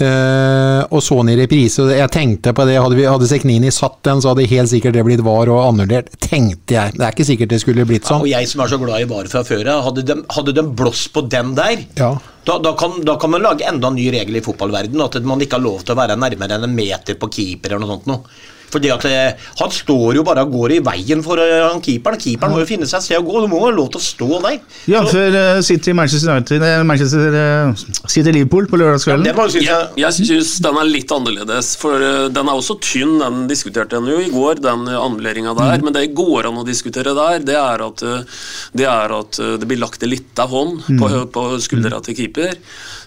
Uh, 0.00 0.82
og 0.88 1.02
så 1.04 1.18
den 1.20 1.34
i 1.34 1.36
reprise. 1.42 1.84
Jeg 1.92 2.10
tenkte 2.14 2.54
på 2.56 2.64
det, 2.68 2.78
hadde, 2.80 2.96
vi, 2.96 3.04
hadde 3.08 3.28
Seknini 3.28 3.72
satt 3.74 3.98
den, 4.06 4.22
så 4.24 4.32
hadde 4.32 4.46
helt 4.48 4.70
sikkert 4.70 4.96
det 4.96 5.04
blitt 5.06 5.24
var 5.24 5.50
og 5.52 5.60
annullert. 5.66 6.08
Tenkte 6.22 6.78
jeg. 6.78 6.94
Det 6.96 7.04
er 7.04 7.16
ikke 7.16 7.28
sikkert 7.28 7.52
det 7.52 7.60
skulle 7.62 7.86
blitt 7.88 8.08
sånn. 8.08 8.22
Ja, 8.22 8.28
og 8.28 8.32
jeg 8.32 8.50
som 8.50 8.64
er 8.64 8.72
så 8.72 8.80
glad 8.80 9.04
i 9.04 9.10
var 9.10 9.28
fra 9.32 9.44
før 9.46 9.72
hadde 9.84 10.06
de, 10.08 10.16
hadde 10.36 10.56
de 10.56 10.64
blåst 10.80 11.12
på 11.14 11.24
den 11.32 11.52
der, 11.58 11.84
ja. 11.98 12.14
da, 12.48 12.56
da, 12.62 12.72
kan, 12.78 12.96
da, 13.04 13.18
kan, 13.20 13.34
man 13.34 13.44
lage 13.44 13.68
enda 13.68 13.90
en 13.90 13.98
ny 13.98 14.08
regel 14.14 14.38
i 14.38 14.44
fotballverden 14.44 15.04
At 15.04 15.20
man 15.28 15.44
ikke 15.44 15.58
har 15.58 15.64
lov 15.64 15.84
til 15.84 15.94
å 15.94 16.00
være 16.00 16.18
nærmere 16.20 16.56
enn 16.56 16.66
en 16.68 16.76
meter 16.76 17.18
på 17.20 17.30
keeper 17.32 17.74
eller 17.74 17.84
noe 17.84 17.96
sånt 17.96 18.10
noe. 18.10 18.50
Fordi 18.72 18.92
at 18.92 19.04
eh, 19.08 19.48
Han 19.60 19.72
står 19.72 20.18
jo 20.18 20.24
bare 20.26 20.44
og 20.46 20.54
går 20.54 20.76
i 20.76 20.80
veien 20.84 21.22
for 21.24 21.40
uh, 21.40 21.68
han 21.68 21.82
keeperen. 21.84 22.20
Keeperen 22.20 22.54
må 22.54 22.62
jo 22.62 22.68
finne 22.68 22.88
seg 22.88 23.00
et 23.00 23.06
sted 23.08 23.20
å 23.20 23.26
gå. 23.26 23.42
Du 23.44 23.50
må 23.50 23.60
jo 23.60 23.68
ha 23.68 23.74
lov 23.74 23.90
til 23.92 24.00
å 24.00 24.04
stå 24.04 24.28
der. 24.46 24.58
Ja, 24.90 25.02
så, 25.04 25.12
for 25.12 25.36
uh, 25.36 25.60
City 25.64 25.94
Manchester 25.96 26.32
United 26.32 26.64
Manchester 26.88 27.36
uh, 27.36 27.82
City 28.06 28.32
Liverpool 28.34 28.68
på 28.70 28.80
lørdagskvelden. 28.80 29.28
Ja, 29.28 29.46
synes 29.52 29.68
jeg, 29.68 29.90
jeg 30.02 30.18
syns 30.18 30.54
den 30.64 30.80
er 30.80 30.88
litt 30.88 31.14
annerledes. 31.14 31.74
For 31.80 32.00
uh, 32.00 32.28
den 32.32 32.48
er 32.48 32.62
også 32.62 32.78
tynn. 32.82 33.18
Den 33.22 33.44
diskuterte 33.50 33.98
den 33.98 34.10
jo 34.12 34.20
i 34.22 34.30
går, 34.32 34.62
den 34.64 34.88
annulleringa 34.88 35.54
der. 35.58 35.76
Mm. 35.76 35.88
Men 35.88 35.98
det 35.98 36.06
går 36.16 36.50
an 36.50 36.62
å 36.62 36.66
diskutere 36.66 37.14
der, 37.16 37.44
det 37.44 37.58
er 37.58 37.84
at 37.84 38.02
det, 38.02 38.86
er 38.88 39.12
at 39.14 39.38
det 39.60 39.68
blir 39.68 39.80
lagt 39.80 40.02
en 40.02 40.10
lita 40.10 40.46
hånd 40.48 40.82
på, 40.86 41.08
mm. 41.08 41.30
på 41.34 41.44
skuldra 41.62 42.00
til 42.04 42.16
keeper, 42.18 42.56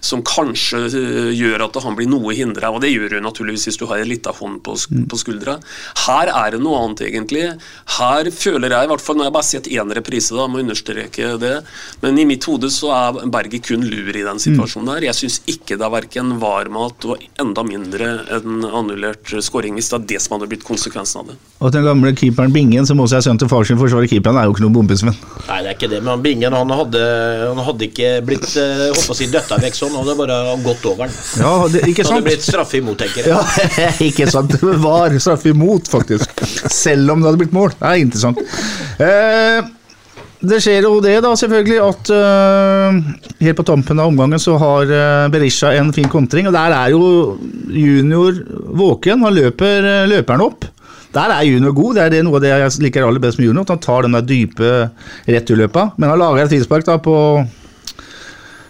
som 0.06 0.24
kanskje 0.26 0.86
gjør 1.36 1.66
at 1.68 1.80
han 1.84 1.98
blir 1.98 2.10
noe 2.10 2.36
hindra. 2.38 2.72
Og 2.74 2.84
det 2.84 2.94
gjør 2.94 3.18
du 3.18 3.20
naturligvis 3.26 3.68
hvis 3.70 3.80
du 3.82 3.88
har 3.90 4.02
en 4.02 4.10
lita 4.10 4.34
hånd 4.36 4.62
på, 4.66 4.78
mm. 4.78 5.06
på 5.12 5.20
skuldra. 5.20 5.58
Her 6.06 6.32
er 6.32 6.56
det 6.56 6.62
noe 6.64 6.84
annet, 6.84 7.06
egentlig. 7.10 7.46
Her 7.98 8.30
føler 8.34 8.72
jeg, 8.72 8.88
i 8.88 8.92
hvert 8.92 9.04
fall 9.04 9.20
når 9.20 9.30
jeg 9.30 9.36
bare 9.36 9.46
har 9.46 9.50
sett 9.50 9.72
én 9.72 9.96
reprise, 9.98 10.36
da, 10.36 10.48
må 10.52 10.62
understreke 10.62 11.34
det, 11.42 11.56
men 12.04 12.20
i 12.22 12.28
mitt 12.30 12.46
hode 12.50 12.70
så 12.74 12.92
er 12.96 13.22
Berget 13.36 13.66
kun 13.66 13.84
lur 13.90 14.16
i 14.16 14.24
den 14.26 14.40
situasjonen 14.42 14.94
der. 14.94 15.08
Jeg 15.10 15.20
syns 15.20 15.40
ikke 15.50 15.78
det 15.80 15.86
er 15.86 15.94
verken 15.94 16.36
varmat 16.42 17.08
og 17.10 17.24
enda 17.42 17.66
mindre 17.68 18.12
en 18.38 18.66
annullert 18.66 19.34
skåring, 19.44 19.78
hvis 19.80 19.92
det 19.92 19.98
er 19.98 20.08
det 20.14 20.22
som 20.24 20.38
hadde 20.38 20.50
blitt 20.52 20.66
konsekvensen 20.68 21.24
av 21.24 21.32
det. 21.32 21.38
Og 21.64 21.74
den 21.74 21.86
gamle 21.88 22.12
keeperen 22.18 22.54
Bingen, 22.56 22.86
som 22.88 23.00
også 23.02 23.20
er 23.20 23.26
sønnen 23.26 23.42
til 23.42 23.52
far 23.52 23.66
sin 23.68 23.80
forsvarer 23.80 24.10
keeperen, 24.12 24.38
er 24.40 24.48
jo 24.48 24.56
ikke 24.56 24.66
noen 24.66 24.76
bombesvenn. 24.76 25.16
Nei, 25.48 25.60
det 25.64 25.72
er 25.72 25.78
ikke 25.78 25.92
det, 25.92 26.02
men 26.06 26.24
Bingen 26.24 26.56
han 26.56 26.74
hadde, 26.80 27.04
han 27.50 27.64
hadde 27.68 27.88
ikke 27.90 28.12
blitt 28.28 28.48
uh, 28.60 28.90
holdt 28.92 29.08
på 29.08 29.16
å 29.16 29.18
si 29.18 29.30
døtta 29.32 29.60
vekk 29.64 29.80
sånn, 29.80 29.95
han 29.96 30.04
hadde 30.04 30.18
bare 30.20 30.58
gått 30.66 30.86
over 30.90 31.08
den. 31.08 31.16
Ja, 31.42 31.54
det, 31.72 31.86
ikke 31.90 32.04
sant? 32.04 32.12
Så 32.12 32.18
hadde 32.18 32.28
blitt 32.28 32.46
straffe 32.46 32.82
imot, 32.82 33.00
tenker 33.02 33.24
jeg. 33.24 33.32
Ja, 33.32 33.94
ikke 34.10 34.28
sant. 34.32 34.54
Det 34.56 34.76
var 34.84 35.16
straffe 35.24 35.54
imot, 35.56 35.90
faktisk. 35.92 36.46
Selv 36.72 37.16
om 37.16 37.24
det 37.24 37.32
hadde 37.32 37.42
blitt 37.46 37.56
mål. 37.56 37.74
Det 37.80 37.90
er 37.90 38.04
interessant. 38.04 38.44
Eh, 39.02 39.74
det 40.46 40.60
skjer 40.62 40.86
jo 40.86 41.00
det, 41.04 41.16
da, 41.24 41.32
selvfølgelig, 41.40 41.78
at 41.82 42.12
eh, 42.14 43.00
helt 43.48 43.58
på 43.58 43.66
tampen 43.66 44.02
av 44.02 44.12
omgangen 44.12 44.42
så 44.42 44.58
har 44.62 44.92
eh, 44.92 45.26
Berisha 45.34 45.74
en 45.80 45.92
fin 45.96 46.10
kontring. 46.12 46.50
Og 46.50 46.56
der 46.56 46.76
er 46.76 46.94
jo 46.94 47.04
junior 47.72 48.38
våken. 48.76 49.24
Han 49.26 49.38
løper 49.38 49.86
uh, 49.86 50.06
løperen 50.12 50.46
opp. 50.46 50.68
Der 51.16 51.32
er 51.32 51.48
junior 51.48 51.74
god. 51.76 51.96
Det 51.96 52.04
er 52.04 52.14
det 52.14 52.24
noe 52.28 52.40
av 52.40 52.44
det 52.44 52.52
jeg 52.52 52.88
liker 52.88 53.08
aller 53.08 53.24
best 53.24 53.40
med 53.40 53.48
junior. 53.50 53.66
At 53.66 53.76
han 53.78 53.84
tar 53.86 54.06
den 54.06 54.18
der 54.18 54.28
dype 54.28 54.74
returløpa. 55.32 55.90
Men 55.96 56.12
han 56.12 56.22
lager 56.22 56.44
et 56.44 56.54
frispark 56.54 56.88
da 56.88 57.00
på 57.02 57.16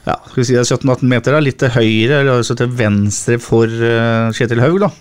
ja, 0.06 0.20
skal 0.22 0.38
vi 0.38 0.46
si 0.46 0.54
det 0.54 0.62
er 0.62 0.78
17-18 0.78 1.10
meter, 1.10 1.34
da, 1.34 1.42
litt 1.42 1.58
til 1.62 1.74
høyre 1.74 2.22
eller 2.22 2.38
altså 2.38 2.58
til 2.58 2.70
venstre 2.78 3.40
for 3.42 3.66
uh, 3.66 4.30
Kjetil 4.36 4.62
Haug. 4.62 4.84
da. 4.86 4.92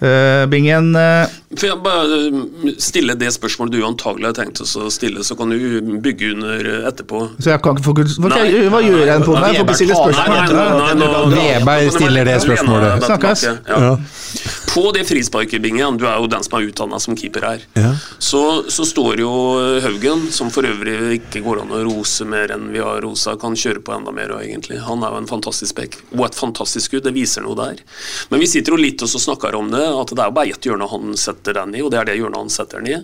Uh, 0.00 0.46
Bingen 0.48 0.94
uh, 0.96 1.28
For 1.52 1.66
jeg 1.68 1.76
bare 1.84 2.18
eh, 2.24 2.70
stille 2.80 3.12
det 3.20 3.28
spørsmålet 3.34 3.74
du 3.74 3.82
antagelig 3.84 4.30
har 4.30 4.36
tenkt 4.38 4.62
å 4.64 4.88
stille, 4.88 5.20
så 5.26 5.36
kan 5.36 5.52
du 5.52 5.98
bygge 6.00 6.30
under 6.32 6.70
etterpå. 6.88 7.20
Så 7.36 7.52
jeg 7.52 7.60
kan 7.60 7.76
ikke 7.76 7.84
få 7.84 7.94
Hva, 8.24 8.38
hva 8.72 8.80
gjør 8.80 9.04
jeg 9.04 9.26
på 9.26 9.34
meg? 9.36 9.58
Får 9.58 9.66
ikke 9.66 9.76
stille 9.82 9.98
spørsmål. 10.00 11.36
Veberg 11.36 11.92
stiller 11.98 12.30
det 12.32 12.38
spørsmålet. 12.46 13.06
Snakkes. 13.10 13.44
Ja. 13.68 13.92
På 14.70 14.90
det 14.94 15.04
frisparkebingene, 15.08 15.98
du 15.98 16.06
er 16.06 16.20
jo 16.20 16.28
den 16.30 16.44
som 16.46 16.56
er 16.58 16.68
utdanna 16.68 17.00
som 17.02 17.16
keeper 17.18 17.46
her, 17.46 17.64
ja. 17.74 17.90
så, 18.22 18.42
så, 18.70 18.86
står 18.86 19.22
jo 19.22 19.30
Haugen, 19.82 20.28
som 20.30 20.50
for 20.54 20.66
øvrig 20.68 20.96
ikke 21.18 21.42
går 21.42 21.64
an 21.64 21.74
å 21.74 21.82
rose 21.88 22.26
mer 22.28 22.54
enn 22.54 22.68
vi 22.70 22.82
har 22.82 23.02
rosa, 23.02 23.34
kan 23.40 23.58
kjøre 23.58 23.82
på 23.84 23.94
enda 23.96 24.14
mer, 24.14 24.36
egentlig. 24.38 24.78
Han 24.86 25.02
er 25.02 25.14
jo 25.14 25.22
en 25.24 25.30
fantastisk 25.30 25.78
back, 25.80 25.98
og 26.14 26.24
et 26.28 26.38
fantastisk 26.38 26.86
skudd, 26.86 27.06
det 27.08 27.14
viser 27.16 27.42
noe 27.46 27.58
der. 27.58 27.82
Men 28.30 28.42
vi 28.42 28.50
sitter 28.50 28.76
jo 28.76 28.80
litt 28.80 29.02
og 29.02 29.10
snakker 29.10 29.58
om 29.58 29.72
det 29.74 29.82
at 29.82 30.14
det 30.14 30.22
er 30.22 30.30
jo 30.30 30.38
bare 30.38 30.54
ett 30.54 30.70
hjørne 30.70 30.90
han 30.90 31.18
setter 31.18 31.58
den 31.58 31.74
i, 31.74 31.82
og 31.82 31.90
det 31.92 32.00
er 32.00 32.10
det 32.10 32.18
hjørnet 32.20 32.44
han 32.44 32.54
setter 32.54 32.82
den 32.82 32.92
i. 32.92 33.00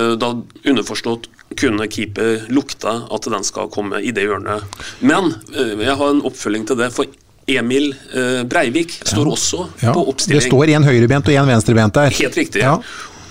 Eh, 0.00 0.14
da 0.16 0.32
underforstått 0.64 1.28
kunne 1.60 1.86
keeper 1.92 2.48
lukte 2.52 2.96
at 3.12 3.28
den 3.30 3.44
skal 3.46 3.70
komme 3.72 4.00
i 4.00 4.12
det 4.16 4.26
hjørnet. 4.26 4.64
Men 5.04 5.34
eh, 5.54 5.76
jeg 5.84 6.00
har 6.00 6.10
en 6.12 6.24
oppfølging 6.26 6.66
til 6.68 6.80
det. 6.80 6.90
for 6.96 7.12
Emil 7.46 7.92
eh, 7.92 8.42
Breivik 8.48 8.96
står 9.06 9.28
også 9.30 9.66
på 9.78 10.06
oppstilling. 10.10 10.42
Det 10.42 10.48
står 10.48 10.72
en 10.74 10.86
høyrebent 10.88 11.28
og 11.30 11.36
en 11.38 11.50
venstrebent 11.52 11.94
der. 11.94 12.14
Helt 12.18 12.38
riktig. 12.40 12.62
Ja. 12.64 12.78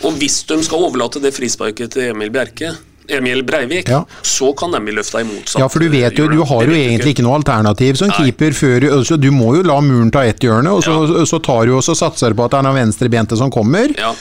Og 0.05 0.20
hvis 0.20 0.41
de 0.47 0.57
skal 0.63 0.86
overlate 0.88 1.20
det 1.24 1.34
frisparket 1.36 1.95
til 1.95 2.13
Emil 2.13 2.32
Bjerke, 2.32 2.72
Emil 3.09 3.43
Breivik, 3.43 3.89
ja. 3.89 4.05
så 4.21 4.51
kan 4.57 4.71
de 4.71 4.81
bli 4.85 4.95
løfta 4.95 5.23
motsatt 5.25 5.61
Ja, 5.61 5.69
for 5.69 5.83
du 5.83 5.89
vet 5.89 6.17
jo, 6.17 6.27
du 6.31 6.41
har 6.47 6.65
jo 6.65 6.75
egentlig 6.75 7.15
ikke 7.15 7.25
noe 7.25 7.37
alternativ 7.39 7.99
som 7.99 8.11
keeper 8.15 8.55
før 8.55 8.87
altså, 8.99 9.17
Du 9.21 9.29
må 9.35 9.55
jo 9.57 9.65
la 9.67 9.77
muren 9.83 10.11
ta 10.13 10.25
ett 10.25 10.43
hjørne, 10.43 10.71
og 10.71 10.83
så, 10.85 10.97
ja. 11.05 11.25
så 11.29 11.39
tar 11.43 11.69
du 11.69 11.75
og 11.77 11.83
så 11.85 11.95
satser 11.97 12.35
på 12.35 12.47
at 12.47 12.55
det 12.55 12.61
er 12.61 12.67
den 12.69 12.79
venstrebente 12.79 13.37
som 13.39 13.51
kommer. 13.53 13.91
Ja. 13.99 14.11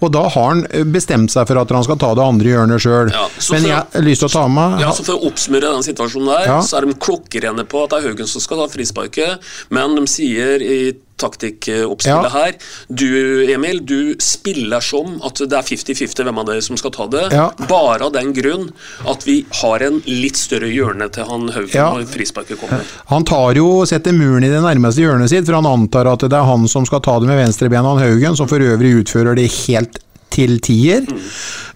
Og 0.00 0.12
da 0.14 0.26
har 0.28 0.52
han 0.52 0.64
bestemt 0.92 1.32
seg 1.32 1.48
for 1.48 1.62
at 1.62 1.74
han 1.74 1.86
skal 1.86 2.00
ta 2.00 2.12
det 2.16 2.24
andre 2.24 2.52
hjørnet 2.52 2.82
sjøl. 2.82 3.12
Men 3.54 3.68
jeg 3.70 3.76
har 3.76 4.06
lyst 4.06 4.24
til 4.24 4.30
å 4.30 4.34
ta 4.36 4.44
med 4.52 4.80
Ja, 4.82 4.92
så 4.94 5.06
For 5.06 5.16
å 5.16 5.30
oppsummere 5.30 5.72
den 5.76 5.86
situasjonen 5.86 6.32
der, 6.32 6.52
så 6.66 6.80
er 6.80 6.86
de 6.86 6.98
klokkerene 7.06 7.66
på 7.68 7.84
at 7.84 7.94
det 7.94 8.00
er 8.00 8.10
Haugen 8.10 8.30
som 8.30 8.44
skal 8.44 8.62
ta 8.62 8.70
frisparket, 8.72 9.50
men 9.74 9.98
de 9.98 10.06
sier 10.10 10.62
i 10.64 10.78
taktikkoppspillet 11.16 12.24
Ja. 12.24 12.28
her. 12.28 12.52
Du, 12.88 13.06
Emil, 13.52 13.80
du 13.86 14.14
spiller 14.20 14.80
som 14.84 15.20
at 15.24 15.34
det 15.42 15.52
er 15.52 15.62
50-50 15.66 16.24
hvem 16.24 16.38
av 16.38 16.46
dere 16.46 16.62
som 16.62 16.76
skal 16.76 16.90
ta 16.94 17.06
det. 17.12 17.26
Ja. 17.32 17.50
Bare 17.68 18.04
av 18.08 18.12
den 18.12 18.32
grunn 18.36 18.70
at 19.08 19.26
vi 19.26 19.44
har 19.62 19.82
en 19.86 20.00
litt 20.06 20.36
større 20.36 20.68
hjørne 20.72 21.10
til 21.12 21.24
han 21.28 21.48
Haugen 21.54 21.74
Ja. 21.74 21.90
når 21.94 22.06
frisparket 22.06 22.60
kommer. 22.60 22.80
Han 23.12 23.24
tar 23.24 23.54
jo, 23.54 23.84
setter 23.86 24.12
muren 24.12 24.44
i 24.44 24.48
det 24.52 24.62
nærmeste 24.62 25.02
hjørnet 25.04 25.28
sitt, 25.30 25.46
for 25.46 25.54
han 25.60 25.66
antar 25.66 26.06
at 26.12 26.20
det 26.26 26.32
er 26.32 26.44
han 26.44 26.66
som 26.68 26.84
skal 26.86 27.00
ta 27.00 27.18
det 27.18 27.28
med 27.28 27.38
venstrebena, 27.44 27.96
han 27.96 28.04
Haugen, 28.04 28.36
som 28.36 28.48
for 28.48 28.58
øvrig 28.58 28.94
utfører 29.04 29.34
det 29.36 29.50
helt 29.66 29.98
til 30.30 30.58
tier. 30.60 31.04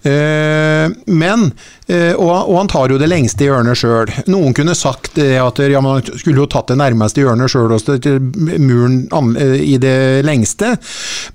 men 0.05 1.51
eh, 1.87 2.13
og, 2.15 2.29
og 2.49 2.55
han 2.57 2.69
tar 2.71 2.91
jo 2.93 2.97
det 3.01 3.09
lengste 3.11 3.45
hjørnet 3.47 3.77
sjøl. 3.77 4.09
Noen 4.31 4.55
kunne 4.57 4.75
sagt 4.77 5.13
det 5.17 5.35
at 5.41 5.61
ja, 5.71 5.81
man 5.83 6.01
skulle 6.07 6.41
jo 6.43 6.47
tatt 6.51 6.71
det 6.71 6.77
nærmeste 6.81 7.21
hjørnet 7.23 7.51
sjøl 7.51 7.73
og 7.75 7.81
støtt 7.83 8.07
muren 8.61 9.03
an- 9.15 9.35
eh, 9.39 9.57
i 9.61 9.77
det 9.81 10.23
lengste, 10.27 10.73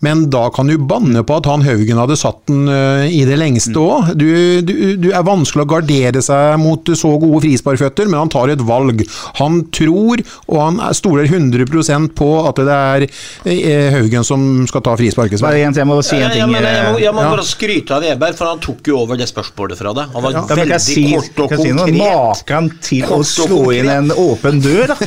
men 0.04 0.26
da 0.32 0.46
kan 0.54 0.70
du 0.70 0.76
banne 0.78 1.22
på 1.26 1.38
at 1.40 1.48
han 1.50 1.64
Haugen 1.66 2.00
hadde 2.00 2.18
satt 2.18 2.42
den 2.50 2.66
eh, 2.72 3.06
i 3.12 3.22
det 3.28 3.38
lengste 3.40 3.76
òg. 3.80 4.12
Du, 4.18 4.26
du, 4.66 4.74
du 5.02 5.08
er 5.12 5.26
vanskelig 5.26 5.66
å 5.66 5.70
gardere 5.76 6.22
seg 6.24 6.58
mot 6.62 6.90
så 6.96 7.12
gode 7.22 7.42
frisparkføtter, 7.46 8.08
men 8.10 8.24
han 8.24 8.32
tar 8.32 8.52
et 8.54 8.64
valg. 8.66 9.04
Han 9.40 9.62
tror, 9.74 10.22
og 10.50 10.60
han 10.62 10.80
er- 10.88 10.94
stoler 10.96 11.26
100% 11.28 12.12
på 12.16 12.30
at 12.48 12.60
det 12.66 12.72
er 12.76 13.06
eh, 13.06 13.90
Haugen 13.94 14.24
som 14.26 14.42
skal 14.70 14.82
ta 14.86 14.94
frisparket. 14.98 15.42
Bare 15.44 15.60
jeg 15.66 15.86
må 15.88 15.98
si 16.06 16.16
en 16.16 16.26
Ja, 16.26 16.32
jeg, 16.40 16.48
må, 16.50 16.58
jeg 16.62 16.92
må, 16.92 17.00
jeg 17.02 17.14
må 17.14 17.24
bare 17.28 17.44
skryte 17.46 17.96
av 17.98 18.04
Weber, 18.06 18.32
for 18.38 18.48
han 18.50 18.55
tok 18.62 18.88
jo 18.90 18.98
over 19.02 19.18
det 19.20 19.28
spørsmålet 19.30 19.78
fra 19.78 19.92
deg. 19.96 20.12
Han 20.14 20.22
var 20.26 20.32
Ja, 20.36 20.42
veldig 20.50 20.80
si, 20.82 21.04
kort 21.12 21.40
og 21.44 21.52
konkret. 21.54 21.84
si. 21.86 21.98
Maken 22.00 22.70
til 22.82 23.02
Kort 23.06 23.18
å 23.18 23.28
slå 23.28 23.60
inn 23.76 23.88
en 23.92 24.10
åpen 24.12 24.60
dør, 24.64 24.86
da. 24.94 24.96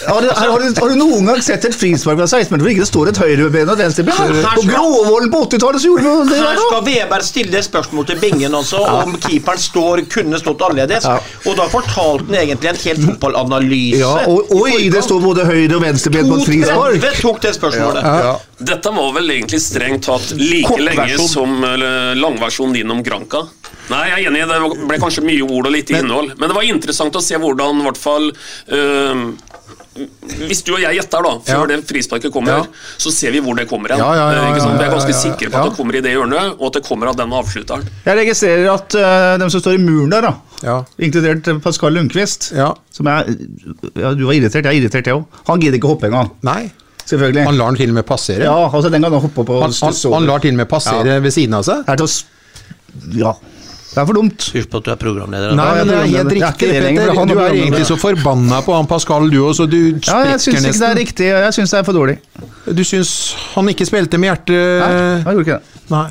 Har 0.00 0.22
du, 0.24 0.30
har, 0.32 0.58
du, 0.62 0.80
har 0.80 0.88
du 0.88 0.94
noen 0.96 1.26
gang 1.28 1.42
sett 1.44 1.64
et 1.68 1.74
frispark 1.76 2.16
fra 2.16 2.24
16 2.24 2.54
meter 2.54 2.62
hvor 2.64 2.70
ikke 2.72 2.80
det 2.80 2.88
står 2.88 3.08
et 3.10 3.18
høyrebein 3.20 3.68
og 3.68 3.74
et 3.74 3.82
venstreben? 3.82 4.14
Her 4.16 4.54
På 4.56 4.62
Gråvollen 4.64 5.28
på 5.34 5.42
80-tallet 5.44 5.82
så 5.82 5.90
gjorde 5.90 6.04
vi 6.22 6.30
det 6.30 6.38
Her 6.40 6.60
skal. 6.62 6.80
Weber 6.86 7.24
stille 7.26 7.60
spørsmål 7.66 8.06
til 8.08 8.20
Bingen 8.22 8.56
også, 8.56 8.80
om 8.80 9.12
keeperen 9.20 9.60
står, 9.60 10.02
kunne 10.14 10.40
stått 10.40 10.64
annerledes. 10.70 11.04
Ja. 11.04 11.18
Og 11.44 11.58
da 11.58 11.66
fortalte 11.68 12.24
han 12.30 12.38
egentlig 12.46 12.70
en 12.72 12.80
helt 12.86 13.04
fotballanalyse. 13.10 14.00
Ja, 14.00 14.14
og, 14.30 14.54
oi, 14.62 14.88
det 14.94 15.04
står 15.04 15.20
både 15.26 15.44
høyre 15.50 15.76
og 15.76 15.84
venstreben 15.84 16.32
på 16.32 16.40
et 16.40 16.48
frispark. 16.48 16.96
2.30 17.04 17.20
tok 17.26 17.42
det 17.44 17.52
spørsmålet. 17.58 18.08
Ja. 18.24 18.32
Dette 18.60 18.90
var 18.92 19.12
vel 19.16 19.30
egentlig 19.32 19.60
strengt 19.64 20.04
tatt 20.04 20.34
like 20.36 20.76
lenge 20.84 21.16
som 21.30 21.62
langversjonen 22.20 22.74
din 22.76 22.90
om 22.92 23.00
Granca. 23.02 23.46
Nei, 23.90 24.04
jeg 24.10 24.26
er 24.26 24.30
enig, 24.30 24.42
det 24.46 24.86
ble 24.86 24.98
kanskje 25.02 25.24
mye 25.26 25.42
ord 25.46 25.66
og 25.66 25.72
lite 25.74 25.96
innhold. 25.98 26.34
Men 26.38 26.50
det 26.52 26.56
var 26.58 26.66
interessant 26.68 27.16
å 27.18 27.22
se 27.24 27.38
hvordan 27.40 27.80
i 27.80 27.86
hvert 27.88 27.98
fall 27.98 28.28
øh, 28.30 29.22
Hvis 30.46 30.60
du 30.64 30.70
og 30.76 30.80
jeg 30.84 30.94
gjetter, 31.00 31.24
da, 31.26 31.32
før 31.44 31.64
Ja. 31.64 31.66
det 31.72 31.78
frisparket 31.88 32.32
kommer, 32.32 32.60
Ja. 32.60 32.66
så 32.96 33.10
ser 33.12 33.32
vi 33.34 33.40
hvor 33.42 33.56
det 33.58 33.66
kommer 33.68 33.90
hen. 33.90 33.98
Ja, 33.98 34.12
ja, 34.14 34.26
ja, 34.32 34.42
Eh, 34.44 34.52
ikke 34.52 34.60
sant? 34.62 34.78
Vi 34.78 34.84
er 34.86 34.92
ganske 34.94 35.10
ja, 35.10 35.16
ja, 35.16 35.22
sikre 35.24 35.50
på 35.50 35.56
ja. 35.58 35.64
at 35.64 35.70
det 35.70 35.76
kommer 35.76 35.96
i 35.98 36.00
det 36.00 36.12
hjørnet, 36.14 36.54
og 36.60 36.66
at 36.68 36.72
det 36.78 36.82
kommer 36.86 37.06
av 37.10 37.16
den 37.18 37.32
avslutteren. 37.34 37.82
Jeg 38.06 38.16
registrerer 38.20 38.70
at 38.72 38.94
uh, 38.94 39.38
dem 39.42 39.50
som 39.50 39.60
står 39.60 39.74
i 39.74 39.82
muren 39.82 40.10
der, 40.14 40.20
da, 40.28 40.34
Ja. 40.62 40.76
inkludert 41.00 41.50
Pascal 41.62 41.92
Lundqvist, 41.98 42.52
Ja. 42.54 42.74
som 42.92 43.06
er 43.08 43.24
ja, 43.96 44.14
Du 44.14 44.24
var 44.26 44.34
irritert, 44.38 44.62
jeg 44.64 44.66
er 44.70 44.78
irritert, 44.80 45.06
jeg 45.10 45.14
òg. 45.18 45.26
Han 45.48 45.60
gidder 45.60 45.78
ikke 45.80 45.90
å 45.90 45.94
hoppe 45.96 46.06
engang. 46.06 46.30
Nei. 46.46 46.70
Selvfølgelig. 47.06 47.44
Han 47.46 47.56
lar 47.58 47.70
den 47.72 47.76
til 47.80 47.90
og 47.90 47.94
med 48.00 48.06
passere. 48.06 48.44
ja, 48.44 48.56
altså 48.70 48.90
Den 48.90 49.02
gangen 49.02 49.18
han 49.18 49.22
hoppa 49.22 49.44
på 49.46 49.60
Han, 49.62 49.72
han, 49.72 49.94
han 50.14 50.26
lar 50.26 50.38
til 50.44 50.52
og 50.54 50.56
med 50.56 50.68
passere 50.68 51.06
Ja. 51.06 51.18
ved 51.20 51.32
siden 51.34 51.54
av 51.54 51.64
seg. 51.64 51.84
Det 51.86 51.94
er 51.94 51.96
til 51.96 52.06
å 52.06 53.20
Ja. 53.24 53.32
Det 53.90 53.98
er 53.98 54.06
for 54.06 54.14
dumt. 54.14 54.44
Husk 54.54 54.70
på 54.70 54.78
at 54.78 54.84
du 54.86 54.90
er 54.92 54.98
programleder. 55.00 55.54
Nei, 55.58 55.64
men 55.74 55.88
det 55.88 55.94
er 55.96 56.04
helt 56.06 56.30
er 56.30 56.36
riktig, 56.36 57.16
han 57.16 57.28
Du 57.28 57.34
er 57.42 57.56
egentlig 57.56 57.86
så 57.88 57.96
forbanna 57.98 58.60
på 58.62 58.74
han 58.76 58.86
Pascal, 58.86 59.26
du 59.30 59.40
òg, 59.42 59.54
så 59.58 59.66
du 59.66 59.98
Ja, 60.06 60.20
jeg 60.30 60.38
syns 60.44 60.62
ikke 60.68 60.78
det 60.78 60.90
er 60.90 60.98
riktig. 61.00 61.26
Jeg 61.26 61.56
syns 61.56 61.74
det 61.74 61.78
er 61.80 61.86
for 61.88 61.98
dårlig. 61.98 62.18
Du 62.70 62.84
syns 62.86 63.34
han 63.56 63.66
ikke 63.72 63.86
spilte 63.88 64.20
med 64.22 64.30
hjertet? 64.30 64.54
Nei, 64.54 64.92
jeg 64.94 65.24
gjorde 65.24 65.46
ikke 65.46 65.58
det. 65.58 65.82
Nei. 65.90 66.06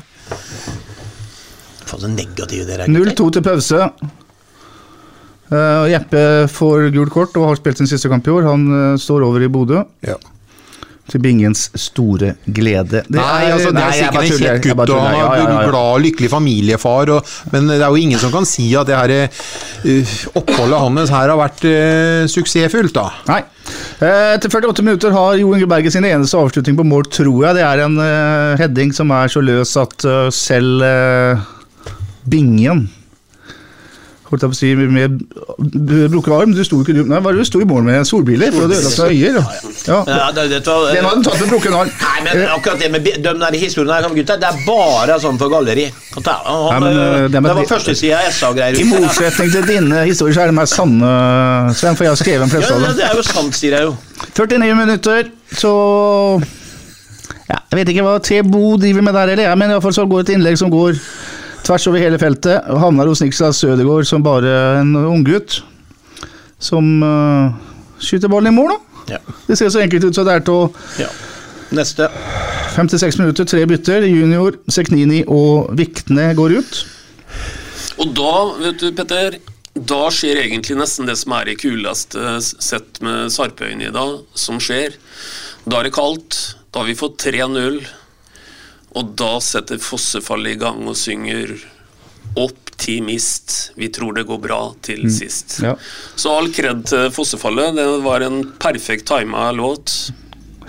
Faen, 1.88 2.00
så 2.04 2.10
negative 2.12 2.66
dere 2.68 2.84
er. 2.84 2.92
0-2 2.92 3.30
til 3.38 3.42
pause. 3.48 3.88
Uh, 5.50 5.88
Jeppe 5.90 6.20
får 6.52 6.90
gult 6.94 7.10
kort 7.10 7.34
og 7.40 7.48
har 7.48 7.58
spilt 7.58 7.80
sin 7.80 7.88
siste 7.90 8.12
kamp 8.12 8.28
i 8.28 8.30
år. 8.30 8.44
Han 8.46 8.68
uh, 8.70 8.98
står 9.00 9.24
over 9.26 9.42
i 9.42 9.48
Bodø. 9.50 9.80
Ja. 10.06 10.14
Til 11.10 11.22
Bingens 11.22 11.64
store 11.74 12.34
glede. 12.46 13.02
Det 13.06 13.16
Nei, 13.16 13.50
altså, 13.50 13.72
det 13.74 13.82
er 13.82 13.96
sikkert 13.96 14.26
en 14.26 14.42
kjekk 14.44 14.68
gutt, 14.70 14.92
og 14.94 15.00
Ja, 15.00 15.14
ja, 15.16 15.46
ja. 15.48 15.62
glad, 15.66 16.04
lykkelig 16.04 16.30
familiefar, 16.30 17.10
og, 17.16 17.32
men 17.50 17.66
det 17.70 17.80
er 17.80 17.88
jo 17.88 17.98
ingen 17.98 18.20
som 18.22 18.30
kan 18.34 18.46
si 18.46 18.68
at 18.78 18.86
det 18.86 18.98
her 18.98 19.14
uh, 19.26 20.12
oppholdet 20.38 20.84
hans 20.84 21.14
her 21.14 21.32
har 21.32 21.40
vært 21.40 21.66
uh, 21.66 22.28
suksessfullt, 22.30 22.94
da. 22.94 23.08
Nei. 23.30 23.40
Eh, 24.00 24.34
Etter 24.34 24.50
48 24.50 24.82
minutter 24.82 25.12
har 25.14 25.36
Jo 25.38 25.52
Inge 25.54 25.68
Berge 25.70 25.92
sin 25.92 26.06
eneste 26.08 26.38
avslutning 26.38 26.78
på 26.78 26.86
mål, 26.86 27.04
tror 27.12 27.44
jeg. 27.46 27.58
Det 27.58 27.66
er 27.66 27.84
en 27.84 27.98
uh, 28.00 28.58
heading 28.60 28.94
som 28.96 29.12
er 29.14 29.30
så 29.30 29.42
løs 29.44 29.76
at 29.78 30.06
uh, 30.06 30.30
selv 30.34 30.86
Bingen 32.30 32.86
Holdt 34.30 34.44
jeg 34.44 34.50
på 34.52 34.54
å 34.54 34.58
si 34.60 34.68
med 34.78 35.16
brukket 36.12 36.34
arm. 36.36 36.52
Du 36.54 36.60
sto 36.62 36.76
ikke 36.84 36.94
Nei, 37.02 37.18
hva 37.18 37.32
er 37.32 37.38
du 37.40 37.46
sto 37.48 37.58
i 37.58 37.66
mål 37.66 37.82
med 37.88 38.06
solbriller 38.06 38.52
for 38.54 38.62
å 38.62 38.68
ødelegge 38.70 39.08
øyer? 39.10 39.38
Ja. 39.88 39.96
Ja, 40.06 40.28
det, 40.36 40.44
det, 40.52 40.60
var- 40.68 40.92
Den 40.94 41.08
hadde 41.08 41.24
tatt 41.26 41.40
med 41.40 41.50
brukket 41.50 41.74
arm. 41.74 41.90
Nei, 42.04 42.20
men 42.28 42.44
akkurat 42.54 42.78
det 42.84 42.90
med 42.94 43.08
de 43.08 43.32
der 43.40 43.56
historiene 43.58 43.96
her, 43.98 44.14
gutta, 44.14 44.36
det 44.38 44.46
er 44.52 44.60
bare 44.68 45.16
sånn 45.24 45.40
for 45.40 45.50
galleri. 45.50 45.88
Det, 45.90 46.36
han, 46.46 46.62
Nei, 46.70 46.78
men, 46.84 47.00
øh, 47.00 47.08
øh, 47.08 47.26
det 47.26 47.42
det, 47.42 47.54
var 47.58 47.68
førstesida 47.72 48.20
av 48.20 48.30
SA-greier. 48.38 48.78
I 48.78 48.86
motsetning 48.92 49.50
til 49.56 49.66
dine 49.72 50.04
historier, 50.06 50.34
så 50.38 50.44
er 50.46 50.54
de 50.54 50.62
her 50.62 50.70
sanne, 50.76 51.10
Sven, 51.80 51.98
for 51.98 52.06
jeg 52.06 52.14
har 52.14 52.22
skrevet 52.22 52.46
Ja, 52.46 52.52
fleste 52.54 52.74
av 52.74 52.80
dem. 52.80 52.88
dem. 52.92 52.96
det 53.02 53.08
er 53.10 53.18
jo 53.18 53.26
sant, 53.32 53.58
sier 53.58 53.76
jeg 53.80 53.88
jo. 53.90 53.96
49 54.38 54.78
minutter, 54.84 55.30
så 55.58 55.74
ja, 57.50 57.58
Jeg 57.70 57.78
vet 57.80 57.88
ikke 57.96 58.06
hva 58.06 58.14
T-Bo 58.22 58.76
driver 58.78 59.02
med 59.02 59.14
der, 59.18 59.34
eller 59.34 59.48
jeg, 59.48 59.58
men 59.58 59.74
iallfall 59.74 59.94
så 59.96 60.06
går 60.06 60.22
et 60.26 60.32
innlegg 60.36 60.58
som 60.60 60.70
går 60.70 60.98
tvers 61.66 61.86
over 61.90 62.02
hele 62.02 62.18
feltet. 62.20 62.68
og 62.70 62.80
Havner 62.82 63.10
hos 63.10 63.22
Niklas 63.24 63.62
Sødegård 63.62 64.08
som 64.08 64.24
bare 64.24 64.80
en 64.80 64.94
unggutt. 65.00 65.60
Som 66.60 67.00
uh, 67.02 67.56
skyter 68.02 68.28
ballen 68.28 68.52
i 68.52 68.56
mål, 68.56 68.74
da. 68.74 69.04
Ja. 69.16 69.20
Det 69.48 69.56
ser 69.58 69.72
så 69.72 69.80
enkelt 69.82 70.04
ut 70.06 70.14
så 70.14 70.24
det 70.26 70.38
er 70.38 70.42
til 70.46 70.54
å 70.54 70.64
ja. 71.00 71.08
Neste. 71.74 72.08
56 72.74 73.18
minutter, 73.20 73.46
tre 73.46 73.62
bytter. 73.70 74.04
Junior, 74.08 74.56
Seknini 74.70 75.22
og 75.30 75.70
Vikne 75.78 76.32
går 76.38 76.56
ut. 76.58 76.80
Og 78.02 78.12
da, 78.16 78.32
vet 78.58 78.82
du, 78.82 78.88
Petter, 78.96 79.36
da 79.74 80.00
skjer 80.14 80.42
egentlig 80.42 80.78
nesten 80.80 81.06
det 81.06 81.14
som 81.20 81.34
er 81.36 81.46
det 81.46 81.60
kuleste 81.62 82.38
sett 82.42 82.98
med 83.04 83.30
Sarpøyene 83.30 83.86
i 83.90 83.94
dag, 83.94 84.16
som 84.34 84.58
skjer. 84.62 84.96
Da 85.66 85.78
er 85.78 85.88
det 85.88 85.94
kaldt, 85.94 86.38
da 86.72 86.82
har 86.82 86.90
vi 86.90 86.98
fått 86.98 87.20
3-0, 87.22 87.78
og 88.98 89.12
da 89.18 89.34
setter 89.44 89.78
Fossefallet 89.82 90.56
i 90.56 90.60
gang 90.60 90.82
og 90.90 90.96
synger 90.98 91.52
Optimist. 92.38 93.72
Vi 93.78 93.90
tror 93.94 94.14
det 94.16 94.26
går 94.28 94.38
bra 94.42 94.60
til 94.86 95.06
sist. 95.12 95.58
Ja. 95.62 95.76
Så 96.18 96.32
all 96.34 96.50
kred 96.54 96.84
til 96.90 97.10
Fossefallet. 97.14 97.74
Det 97.78 97.86
var 98.04 98.24
en 98.26 98.42
perfekt 98.62 99.08
tima 99.10 99.50
låt. 99.54 100.12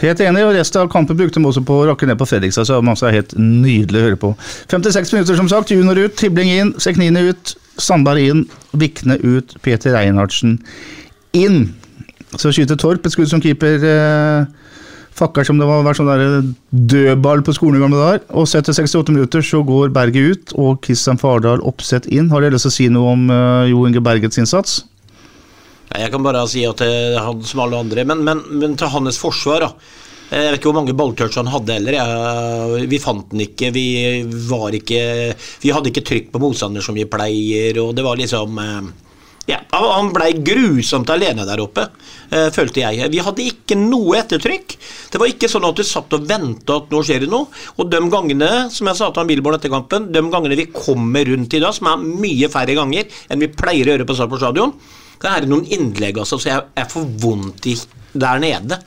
Helt 0.01 0.21
enig, 0.23 0.41
og 0.47 0.55
resten 0.55 0.81
av 0.81 0.89
kampen 0.89 1.17
brukte 1.17 1.37
de 1.37 1.45
også 1.45 1.61
på 1.65 1.75
å 1.77 1.83
rakke 1.91 2.07
ned 2.09 2.17
på 2.17 2.25
Fredrikstad, 2.25 2.65
så 2.65 2.79
det 2.81 3.09
er 3.09 3.17
helt 3.19 3.35
nydelig 3.37 3.99
å 3.99 4.05
høre 4.07 4.17
på. 4.21 4.31
56 4.71 5.13
minutter, 5.13 5.37
som 5.37 5.49
sagt. 5.51 5.73
Junior 5.73 5.99
ut, 5.99 6.15
Tibling 6.17 6.49
inn, 6.49 6.71
Seknini 6.81 7.27
ut, 7.29 7.53
Sandberg 7.77 8.31
inn, 8.31 8.41
Vikne 8.73 9.19
ut, 9.21 9.53
Peter 9.61 9.93
Reinhardsen 9.93 10.57
inn. 11.37 11.75
Så 12.33 12.49
skyter 12.55 12.79
Torp 12.79 13.05
et 13.05 13.13
skudd 13.13 13.29
som 13.29 13.43
keeper. 13.43 13.85
Eh, 13.85 14.60
Fakker 15.11 15.45
som 15.45 15.59
det 15.59 15.67
var 15.67 15.83
var 15.83 15.97
sånn 15.97 16.07
der 16.07 16.45
dødball 16.71 17.43
på 17.45 17.55
skolen 17.55 17.79
i 17.79 17.83
gamle 17.83 17.99
dager. 17.99 18.21
Og 18.37 18.47
så 18.47 18.61
etter 18.61 18.75
68 18.77 19.11
minutter 19.11 19.43
så 19.45 19.59
går 19.67 19.91
Berget 19.95 20.31
ut, 20.31 20.53
og 20.55 20.79
Kristian 20.85 21.19
Fardal 21.21 21.63
oppsett 21.67 22.07
inn. 22.07 22.29
Har 22.31 22.43
dere 22.43 22.55
lyst 22.55 22.69
til 22.69 22.73
å 22.73 22.77
si 22.77 22.87
noe 22.93 23.15
om 23.15 23.27
uh, 23.31 23.67
Jo 23.69 23.83
Inge 23.89 24.03
Bergets 24.03 24.39
innsats? 24.41 24.79
Jeg 25.91 26.11
kan 26.13 26.23
bare 26.23 26.45
si 26.47 26.63
at 26.63 26.79
det 26.79 26.87
er 26.87 27.19
han 27.19 27.41
som 27.43 27.65
alle 27.65 27.81
andre, 27.83 28.05
men, 28.07 28.23
men, 28.23 28.45
men 28.61 28.77
til 28.79 28.93
hans 28.93 29.19
forsvar, 29.19 29.67
da. 29.67 29.97
Jeg 30.31 30.47
vet 30.47 30.61
ikke 30.61 30.69
hvor 30.69 30.77
mange 30.77 30.95
balltouch 30.95 31.35
han 31.35 31.49
hadde 31.51 31.75
heller. 31.75 31.97
Jeg, 31.97 32.85
vi 32.87 32.99
fant 33.03 33.25
den 33.33 33.43
ikke. 33.43 33.73
Vi 33.75 33.87
var 34.47 34.71
ikke 34.77 35.01
Vi 35.59 35.73
hadde 35.75 35.91
ikke 35.91 36.05
trykk 36.07 36.29
på 36.31 36.39
motstander 36.39 36.85
som 36.85 36.95
vi 36.95 37.03
pleier, 37.03 37.75
og 37.83 37.91
det 37.97 38.05
var 38.05 38.19
liksom 38.19 38.61
eh, 38.63 38.77
ja, 39.49 39.57
Han 39.71 40.11
blei 40.13 40.33
grusomt 40.45 41.09
alene 41.09 41.45
der 41.47 41.61
oppe, 41.63 41.87
eh, 42.29 42.49
følte 42.53 42.83
jeg. 42.83 43.09
Vi 43.11 43.23
hadde 43.25 43.45
ikke 43.47 43.77
noe 43.79 44.19
ettertrykk. 44.19 44.75
Det 45.11 45.21
var 45.21 45.31
ikke 45.31 45.49
sånn 45.51 45.65
at 45.67 45.79
du 45.79 45.83
satt 45.87 46.13
og 46.13 46.27
venta 46.29 46.77
at 46.77 46.93
nå 46.93 47.01
skjer 47.03 47.25
det 47.25 47.31
noe. 47.31 47.49
Og 47.77 47.89
de 47.89 48.01
gangene 48.13 48.51
som 48.73 48.87
jeg 48.87 48.99
sa 48.99 49.09
til 49.09 49.23
han 49.23 49.31
Billborn 49.31 49.57
etter 49.57 49.73
kampen, 49.73 50.11
de 50.13 50.23
gangene 50.29 50.59
vi 50.59 50.69
kommer 50.71 51.25
rundt 51.27 51.57
i 51.57 51.63
dag, 51.63 51.73
som 51.75 51.89
er 51.91 52.05
mye 52.05 52.51
færre 52.53 52.77
ganger 52.77 53.09
enn 53.29 53.41
vi 53.41 53.51
pleier 53.51 53.89
å 53.89 53.95
gjøre 53.95 54.09
på 54.09 54.17
Sarpsborg 54.19 54.45
stadion, 54.45 54.75
det 55.21 55.29
er 55.29 55.49
noen 55.49 55.67
innlegg 55.69 56.17
altså, 56.21 56.39
så 56.41 56.49
jeg, 56.49 56.87
får 56.89 57.09
vondt 57.21 57.67
i 57.69 57.75
der 58.13 58.41
nede. 58.41 58.81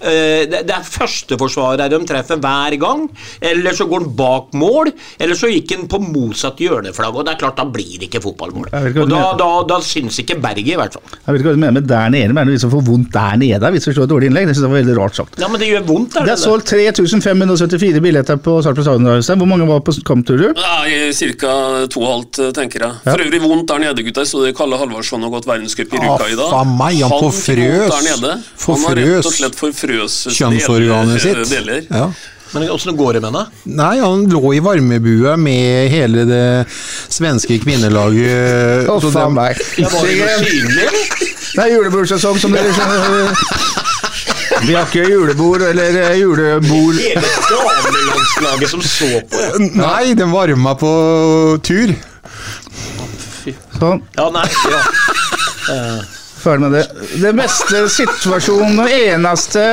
Eh, 0.00 0.46
det, 0.50 0.64
er 0.68 0.84
førsteforsvarer 0.86 1.90
de 1.92 2.00
treffer 2.08 2.40
hver 2.42 2.76
gang. 2.80 3.06
Eller 3.40 3.76
så 3.76 3.88
går 3.88 4.04
han 4.04 4.14
bak 4.18 4.54
mål, 4.58 4.92
eller 5.18 5.38
så 5.38 5.50
gikk 5.50 5.74
han 5.76 5.88
på 5.90 6.00
motsatt 6.02 6.60
hjørneflagg. 6.62 7.16
Og 7.16 7.26
det 7.26 7.34
er 7.34 7.40
klart, 7.42 7.58
da 7.58 7.66
blir 7.68 7.98
det 7.98 8.08
ikke 8.08 8.22
fotballmål. 8.24 8.70
Ikke 8.90 9.04
Og 9.04 9.12
da, 9.12 9.22
da, 9.38 9.50
da 9.68 9.80
syns 9.84 10.20
ikke 10.22 10.38
Berget, 10.38 10.74
i 10.74 10.78
hvert 10.78 10.94
fall. 10.94 11.16
Jeg 11.18 11.34
vet 11.34 11.40
ikke 11.40 11.50
hva 11.50 11.56
du 11.56 11.62
mener 11.64 11.76
med 11.80 11.88
der 11.90 12.12
nede, 12.14 12.34
men 12.36 12.52
hvis 12.52 12.64
du 12.64 12.70
får 12.72 12.84
vondt 12.86 13.10
der 13.14 13.40
nede 13.40 13.72
hvis 13.74 13.88
du 13.88 13.90
slår 13.92 14.06
et 14.06 14.12
dårlig 14.12 14.28
innlegg, 14.30 14.46
det 14.48 14.54
synes 14.54 14.64
jeg 14.64 14.72
var 14.72 14.78
veldig 14.78 14.96
rart 14.96 15.18
sagt. 15.18 15.40
Ja, 15.42 15.48
men 15.50 15.60
det 15.60 15.68
gjør 15.68 15.82
vondt, 15.88 16.14
er 16.16 16.24
Det 16.24 16.30
det 16.30 16.34
er 16.36 16.40
solgt 16.40 16.70
3574 16.72 18.02
billetter 18.04 18.38
på 18.42 18.54
Sarpsborg 18.64 18.86
stadion. 18.86 19.40
Hvor 19.42 19.50
mange 19.50 19.66
var 19.68 19.82
på 19.84 19.94
kampturer? 20.06 20.54
Ca. 20.54 21.52
to 21.90 22.00
og 22.00 22.06
et 22.06 22.12
halvt, 22.14 22.40
tenker 22.56 22.84
jeg. 22.86 23.00
Ja. 23.02 23.10
For 23.10 23.24
øvrig 23.24 23.42
vondt 23.42 23.68
der 23.72 23.82
nede, 23.82 24.06
gutter. 24.06 24.28
Så 24.28 24.44
det 24.44 24.54
Kalle 24.58 24.78
Halvorsson 24.80 25.26
har 25.26 25.32
gått 25.34 25.48
verdenscup 25.48 25.92
i 25.92 26.00
Ruka 26.02 26.30
i 26.30 26.38
dag. 26.38 26.54
faen 26.54 26.74
meg, 26.78 27.02
han 27.02 27.14
forfrøs. 27.26 27.98
Han 28.68 28.86
har 28.86 29.00
rett 29.02 29.28
og 29.28 29.34
slett 29.34 29.58
forfrøs 29.58 29.87
Kjønnsorganet 29.88 31.20
sitt. 31.22 31.44
deler. 31.50 31.86
Ja. 31.90 32.10
Men 32.54 32.64
åssen 32.72 32.96
går 32.96 33.18
det 33.18 33.20
med 33.22 33.34
henne? 33.34 33.46
Nei, 33.76 33.98
han 34.00 34.22
lå 34.32 34.54
i 34.56 34.60
varmebua 34.64 35.34
med 35.36 35.90
hele 35.92 36.22
det 36.24 36.66
svenske 37.12 37.58
kvinnelaget. 37.60 38.88
Oh, 38.88 39.00
Så 39.02 39.10
faen 39.12 39.34
det- 39.34 39.36
meg. 39.36 39.56
Det 39.76 39.90
var 39.92 40.06
synlig? 40.40 40.88
Det 41.54 41.64
er 41.64 41.74
julebordsesong, 41.74 42.38
som 42.40 42.52
dere 42.56 42.72
skjønner. 42.72 43.36
Vi 44.64 44.72
har 44.74 44.86
ikke 44.88 45.04
julebord 45.06 45.62
eller 45.62 45.96
eh, 46.02 46.16
julebord 46.18 46.96
Hele 46.98 47.20
damelandslaget 47.50 48.70
som 48.72 48.80
så 48.82 49.10
på. 49.28 49.42
Nei, 49.84 50.14
den 50.18 50.32
varma 50.32 50.72
på 50.80 50.90
tur. 51.62 51.92
Sånn. 53.78 54.02
Ja, 54.16 54.30
nei, 54.34 54.46
ja. 54.72 54.80
Ferdig 56.38 56.62
med 56.64 56.72
det. 56.78 56.84
Det 57.22 57.32
beste 57.38 57.82
situasjonen 57.90 58.78
og 58.84 58.92
eneste 58.94 59.64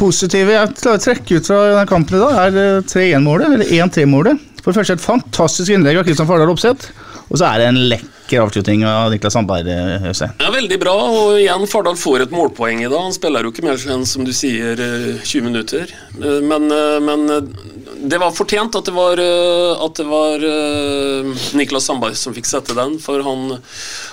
positive 0.00 0.54
jeg 0.56 0.72
klarer 0.80 0.98
å 1.00 1.04
trekke 1.04 1.38
ut 1.40 1.50
fra 1.50 1.60
denne 1.70 1.86
kampen 1.90 2.16
i 2.18 2.22
dag, 2.24 2.40
er 2.46 2.58
eh, 2.62 2.82
3-1-målet, 2.88 3.54
eller 3.58 3.74
1-3-målet. 3.84 4.50
For 4.64 4.72
det 4.72 4.80
første 4.80 4.96
et 4.96 5.04
fantastisk 5.04 5.74
innlegg 5.76 6.00
av 6.00 6.06
Kristian 6.08 6.28
Fardal 6.30 6.52
Opseth, 6.54 6.88
og 7.28 7.36
så 7.40 7.48
er 7.50 7.60
det 7.60 7.66
en 7.72 7.82
lekker 7.92 8.40
avslutning 8.40 8.82
av 8.88 9.10
Niklas 9.12 9.34
Sandberg. 9.36 9.68
eh. 9.68 10.06
Ja, 10.40 10.50
Veldig 10.54 10.78
bra, 10.80 10.94
og 11.12 11.34
igjen 11.42 11.66
Fardal 11.68 11.96
får 12.00 12.24
et 12.24 12.32
målpoeng 12.32 12.80
i 12.80 12.88
dag. 12.88 13.00
Han 13.04 13.12
spiller 13.16 13.44
jo 13.44 13.52
ikke 13.52 13.66
mer 13.66 13.84
enn 13.92 14.06
som 14.08 14.24
du 14.24 14.32
sier 14.32 14.80
eh, 14.80 15.20
20 15.20 15.44
minutter. 15.50 15.92
Eh, 16.16 16.40
Men, 16.40 16.70
eh, 16.72 17.00
men 17.04 17.28
eh, 17.28 17.52
det 18.04 18.18
var 18.20 18.32
fortjent 18.36 18.74
at 18.76 18.84
det 18.84 18.92
var, 18.94 19.20
eh, 19.20 19.84
at 19.84 19.96
det 19.96 20.04
var 20.08 20.44
eh, 20.44 21.30
Niklas 21.56 21.86
Sandberg 21.88 22.16
som 22.18 22.34
fikk 22.36 22.48
sette 22.48 22.76
den. 22.76 22.98
For 23.02 23.22
han, 23.24 23.56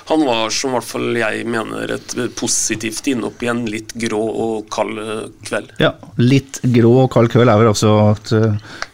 han 0.10 0.26
var, 0.28 0.54
som 0.56 0.76
hvert 0.76 0.88
fall 0.88 1.18
jeg 1.20 1.44
mener, 1.50 1.96
et 1.98 2.16
positivt 2.40 3.10
innhopp 3.12 3.44
i 3.44 3.52
en 3.52 3.66
litt 3.70 3.92
grå 4.00 4.22
og 4.22 4.70
kald 4.74 5.02
eh, 5.02 5.26
kveld. 5.48 5.74
Ja, 5.84 5.94
litt 6.22 6.62
grå 6.64 6.94
og 7.04 7.12
kald 7.14 7.34
kveld 7.34 7.52
er 7.52 7.60
vel 7.62 7.74
også 7.74 7.96
et 8.14 8.34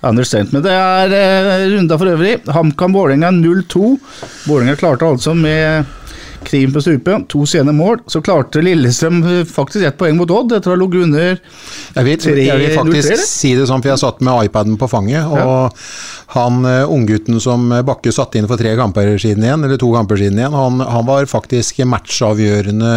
understatement. 0.07 0.65
Det 0.65 0.73
er 0.73 1.67
runda 1.75 1.99
for 1.99 2.15
øvrig. 2.15 2.39
HamKam-Vålerenga 2.57 3.31
0-2. 3.37 3.93
Vålerenga 4.47 4.77
klarte 4.79 5.13
altså 5.13 5.37
med 5.37 5.85
kniven 6.47 6.73
på 6.75 6.83
strupen, 6.83 7.25
to 7.31 7.45
sene 7.49 7.73
mål. 7.75 8.01
Så 8.09 8.21
klarte 8.25 8.63
Lillestrøm 8.63 9.21
eh, 9.23 9.41
faktisk 9.47 9.85
ett 9.87 9.97
poeng 9.99 10.17
mot 10.19 10.31
Odd 10.33 10.55
etter 10.57 10.73
å 10.73 10.75
ha 10.75 10.81
ligget 10.81 11.07
under 11.07 11.27
Jeg 11.29 12.07
vil, 12.07 12.43
jeg 12.43 12.61
vil 12.63 12.75
faktisk 12.75 13.23
si 13.23 13.53
det 13.57 13.67
sånn, 13.69 13.83
for 13.83 13.93
jeg 13.93 14.03
satt 14.03 14.23
med 14.25 14.49
iPaden 14.49 14.77
på 14.79 14.89
fanget, 14.91 15.27
og 15.27 15.75
han 16.35 16.61
uh, 16.67 16.91
unggutten 16.91 17.39
som 17.43 17.69
Bakke 17.87 18.11
satte 18.13 18.39
inn 18.39 18.49
for 18.49 18.59
tre 18.59 18.73
kamper 18.79 19.13
siden 19.21 19.45
igjen, 19.45 19.63
eller 19.65 19.79
to 19.81 19.89
kamper 19.95 20.19
siden 20.19 20.41
igjen, 20.41 20.55
han, 20.57 20.83
han 20.83 21.07
var 21.07 21.27
faktisk 21.29 21.81
matchavgjørende, 21.87 22.93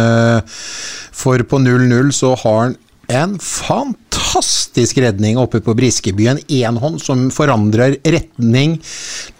for 1.21 1.43
på 1.47 1.61
0-0 1.63 2.15
så 2.15 2.35
har 2.43 2.63
han 2.65 2.79
en 3.11 3.37
fantastisk 4.31 4.97
redning 4.97 5.37
oppe 5.37 5.59
på 5.61 5.73
Briskebyen. 5.75 6.39
Enhånd 6.47 7.01
som 7.03 7.29
forandrer 7.33 7.97
retning 8.03 8.77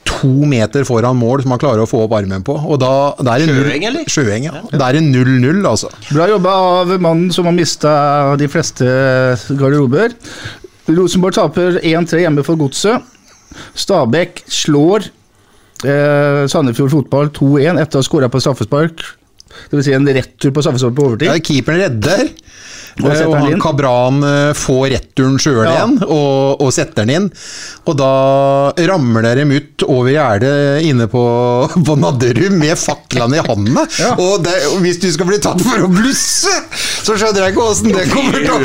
to 0.08 0.28
meter 0.46 0.84
foran 0.84 1.16
mål, 1.18 1.42
som 1.44 1.52
han 1.56 1.62
klarer 1.62 1.84
å 1.84 1.88
få 1.90 2.04
opp 2.06 2.16
armen 2.18 2.44
på. 2.44 2.54
Og 2.60 2.80
da, 2.82 3.14
det 3.20 3.32
er 3.32 3.46
en 3.46 3.54
null- 3.54 3.70
Sjøeng, 3.70 3.86
eller? 3.88 4.10
Sjøeng, 4.12 4.44
ja. 4.50 4.62
Det 4.72 4.82
er 4.82 4.98
en 5.00 5.12
0-0, 5.14 5.62
altså. 5.68 5.92
Bra 6.12 6.28
jobba 6.28 6.50
av 6.50 6.92
mannen 7.02 7.32
som 7.32 7.46
har 7.48 7.56
mista 7.56 8.36
de 8.38 8.48
fleste 8.52 8.86
garderober. 9.56 10.12
Rosenborg 10.92 11.34
taper 11.38 11.80
1-3 11.80 12.26
hjemme 12.26 12.44
for 12.44 12.60
Godset. 12.60 13.02
Stabæk 13.76 14.44
slår 14.52 15.08
eh, 15.86 16.44
Sandefjord 16.52 16.92
Fotball 16.92 17.32
2-1 17.36 17.80
etter 17.82 18.00
å 18.00 18.04
ha 18.04 18.08
skåra 18.08 18.30
på 18.32 18.42
straffespark. 18.44 19.04
Det 19.70 19.76
vil 19.78 19.84
si 19.86 19.94
en 19.96 20.08
retur 20.08 20.52
på 20.56 20.64
straffespark 20.64 20.96
på 20.98 21.08
overtid. 21.10 21.28
Ja, 21.32 21.40
keeperen 21.40 21.82
redder. 21.86 22.30
Og 23.00 23.08
Eh, 23.12 23.22
Og 23.28 23.36
han 23.38 23.52
inn. 23.54 23.62
Kabran 23.64 24.18
eh, 24.28 24.52
får 24.58 24.90
returen 24.96 25.38
sjøl 25.40 25.62
Ja. 25.64 25.72
igjen, 25.78 25.94
og, 26.04 26.62
og 26.62 26.72
setter 26.76 27.06
den 27.06 27.14
inn. 27.16 27.28
Og 27.88 27.96
da 27.98 28.12
ramler 28.92 29.36
dem 29.40 29.52
ut 29.56 29.86
over 29.88 30.12
gjerdet 30.12 30.84
inne 30.90 31.08
på, 31.12 31.24
på 31.88 31.96
Nadderud 32.02 32.52
med 32.60 32.76
faklene 32.78 33.40
i 33.40 33.46
hånda. 33.46 33.86
Ja. 34.02 34.12
Og, 34.20 34.44
det, 34.44 34.58
hvis 34.84 35.00
du 35.02 35.08
skal 35.14 35.30
bli 35.32 35.40
tatt 35.44 35.62
for 35.64 35.88
å 35.88 35.92
blusse, 35.92 36.52
så 37.02 37.18
skjønner 37.18 37.46
jeg 37.46 37.56
ikke 37.56 37.66
åssen 37.66 37.96
det 37.96 38.08
kommer 38.12 38.38
til 38.38 38.52
å 38.52 38.60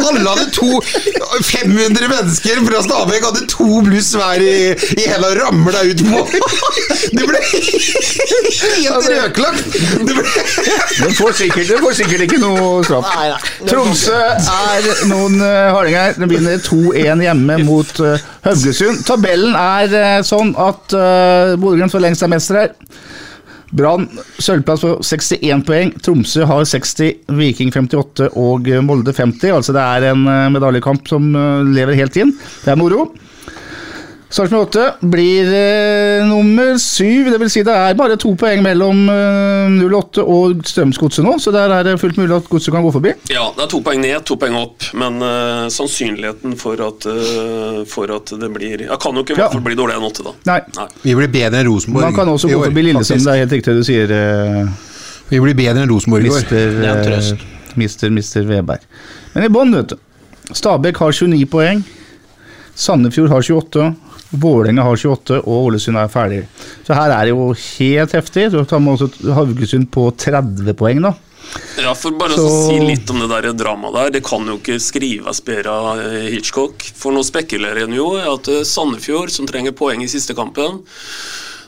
Alle 0.10 0.22
hadde 0.24 0.46
to 0.54 0.68
500 0.80 2.08
mennesker 2.10 2.60
fra 2.66 2.82
Stabekk 2.84 3.26
hadde 3.26 3.46
to 3.50 3.80
bluss 3.86 4.12
hver 4.18 4.42
i, 4.44 4.72
i 4.96 5.06
hele 5.08 5.30
og 5.32 5.38
ramla 5.40 5.82
ut 5.90 6.04
på 6.06 6.22
Det 7.16 7.26
ble 7.26 7.40
helt 7.50 9.08
røklagt! 9.10 9.78
Det 10.06 10.14
ble 10.14 10.24
Den 11.02 11.14
får 11.14 11.32
sikkert, 11.32 11.68
det 11.68 11.78
får 11.82 11.96
sikkert 12.00 12.26
ikke 12.26 12.40
noe 12.42 12.84
straff. 12.86 13.08
Tromsø 13.68 14.16
er 14.16 14.88
noen 15.10 15.40
uh, 15.42 15.70
hardinger. 15.74 16.16
Den 16.18 16.30
begynner 16.30 16.60
2-1 16.64 17.24
hjemme 17.26 17.58
mot 17.66 18.02
uh, 18.04 18.28
Haugesund. 18.46 19.04
Tabellen 19.08 19.56
er 19.58 19.96
eh, 19.96 20.18
sånn 20.26 20.54
at 20.58 20.96
uh, 20.96 21.56
Bodø-Glimt 21.60 21.94
for 21.94 22.02
lengst 22.04 22.24
er 22.24 22.32
mestere. 22.32 22.68
Brann 23.70 24.08
sølvplass 24.42 24.82
på 24.82 24.92
61 25.04 25.64
poeng. 25.66 25.92
Tromsø 26.02 26.46
har 26.48 26.66
60, 26.66 27.26
Viking 27.38 27.70
58 27.74 28.30
og 28.38 28.70
Molde 28.86 29.14
50. 29.14 29.52
Altså 29.54 29.74
det 29.76 29.84
er 29.84 30.10
en 30.10 30.26
eh, 30.26 30.46
medaljekamp 30.56 31.10
som 31.10 31.30
eh, 31.34 31.66
lever 31.78 31.98
helt 32.00 32.18
inn. 32.20 32.34
Det 32.64 32.74
er 32.74 32.80
moro. 32.80 33.08
Sarpsborg 34.30 34.68
8 34.68 34.82
blir 35.10 35.48
eh, 35.50 36.26
nummer 36.28 36.76
syv. 36.78 37.32
Det 37.32 37.38
vil 37.42 37.48
si 37.50 37.64
det 37.66 37.74
er 37.74 37.96
bare 37.98 38.14
to 38.20 38.30
poeng 38.38 38.60
mellom 38.62 39.00
eh, 39.10 39.80
08 39.90 40.22
og 40.22 40.60
Strømsgodset 40.70 41.26
nå, 41.26 41.32
så 41.42 41.50
der 41.54 41.72
er 41.74 41.88
det 41.88 41.96
fullt 41.98 42.20
mulig 42.20 42.36
at 42.36 42.46
Godset 42.46 42.70
kan 42.70 42.84
gå 42.86 42.92
forbi. 42.94 43.16
Ja, 43.32 43.48
det 43.56 43.64
er 43.64 43.70
to 43.72 43.80
poeng 43.82 43.98
ned, 44.04 44.20
to 44.28 44.36
poeng 44.38 44.54
opp, 44.60 44.86
men 45.02 45.18
eh, 45.26 45.64
sannsynligheten 45.74 46.54
for 46.60 46.78
at, 46.86 47.08
eh, 47.10 47.80
for 47.90 48.12
at 48.14 48.30
det 48.38 48.52
blir 48.54 48.84
Jeg 48.86 49.00
kan 49.02 49.18
jo 49.18 49.24
ikke 49.24 49.34
i 49.34 49.40
hvert 49.40 49.56
fall 49.56 49.64
bli 49.66 49.74
dårligere 49.80 49.98
enn 49.98 50.06
åtte, 50.12 50.26
da. 50.28 50.34
Nei. 50.52 50.60
Nei. 50.78 50.86
Vi 51.08 51.16
blir 51.18 51.32
bedre 51.34 51.64
enn 51.64 51.66
Rosenborg 51.72 52.06
Man 52.06 52.18
kan 52.20 52.30
også 52.30 52.52
gå 52.52 52.60
forbi 52.68 52.84
Lillesand, 52.86 53.26
det 53.26 53.34
er 53.34 53.42
helt 53.42 53.56
riktig 53.58 53.74
det 53.74 53.82
du 53.82 53.88
sier, 53.88 54.14
eh, 54.14 54.92
Vi 55.32 55.40
blir 55.42 55.58
bedre 55.58 55.82
enn 55.82 55.90
Rosenborg 55.90 56.28
i 56.28 56.30
år. 56.30 56.44
mister, 56.44 56.78
er 56.86 57.16
eh, 57.16 57.48
mister, 57.82 58.14
mister 58.14 58.46
Veberg. 58.46 58.86
Men 59.34 59.48
i 59.48 59.50
bånn, 59.50 59.74
vet 59.74 59.96
du. 59.96 59.98
Stabæk 60.54 61.02
har 61.02 61.18
29 61.18 61.50
poeng. 61.50 61.82
Sandefjord 62.78 63.34
har 63.34 63.42
28. 63.42 63.90
Vålerenga 64.30 64.82
har 64.86 64.96
28, 64.96 65.40
og 65.42 65.66
Ålesund 65.70 65.98
er 65.98 66.08
ferdig. 66.12 66.44
Så 66.86 66.94
her 66.94 67.10
er 67.10 67.24
det 67.26 67.32
jo 67.34 67.48
helt 67.54 68.12
heftig. 68.14 68.50
Så 68.52 68.62
tar 68.68 68.78
man 68.82 68.94
også 68.96 69.10
Haugesund 69.34 69.90
på 69.90 70.10
30 70.16 70.74
poeng, 70.78 71.02
da. 71.02 71.14
Ja, 71.82 71.94
for 71.98 72.12
bare 72.12 72.36
Så- 72.36 72.46
å 72.46 72.68
si 72.68 72.78
litt 72.78 73.10
om 73.10 73.18
det 73.18 73.28
der 73.28 73.52
dramaet 73.52 73.94
der. 73.94 74.10
Det 74.10 74.22
kan 74.24 74.46
jo 74.46 74.58
ikke 74.58 74.78
skrives 74.78 75.40
bedre 75.42 75.70
av 75.70 75.98
eh, 75.98 76.30
Hitchcock. 76.30 76.82
For 76.94 77.10
nå 77.10 77.24
spekulerer 77.26 77.82
en 77.84 77.92
jo 77.96 78.12
i 78.18 78.22
at 78.22 78.46
eh, 78.48 78.62
Sandefjord, 78.62 79.30
som 79.30 79.46
trenger 79.46 79.72
poeng 79.72 80.02
i 80.02 80.06
siste 80.06 80.34
kampen, 80.34 80.82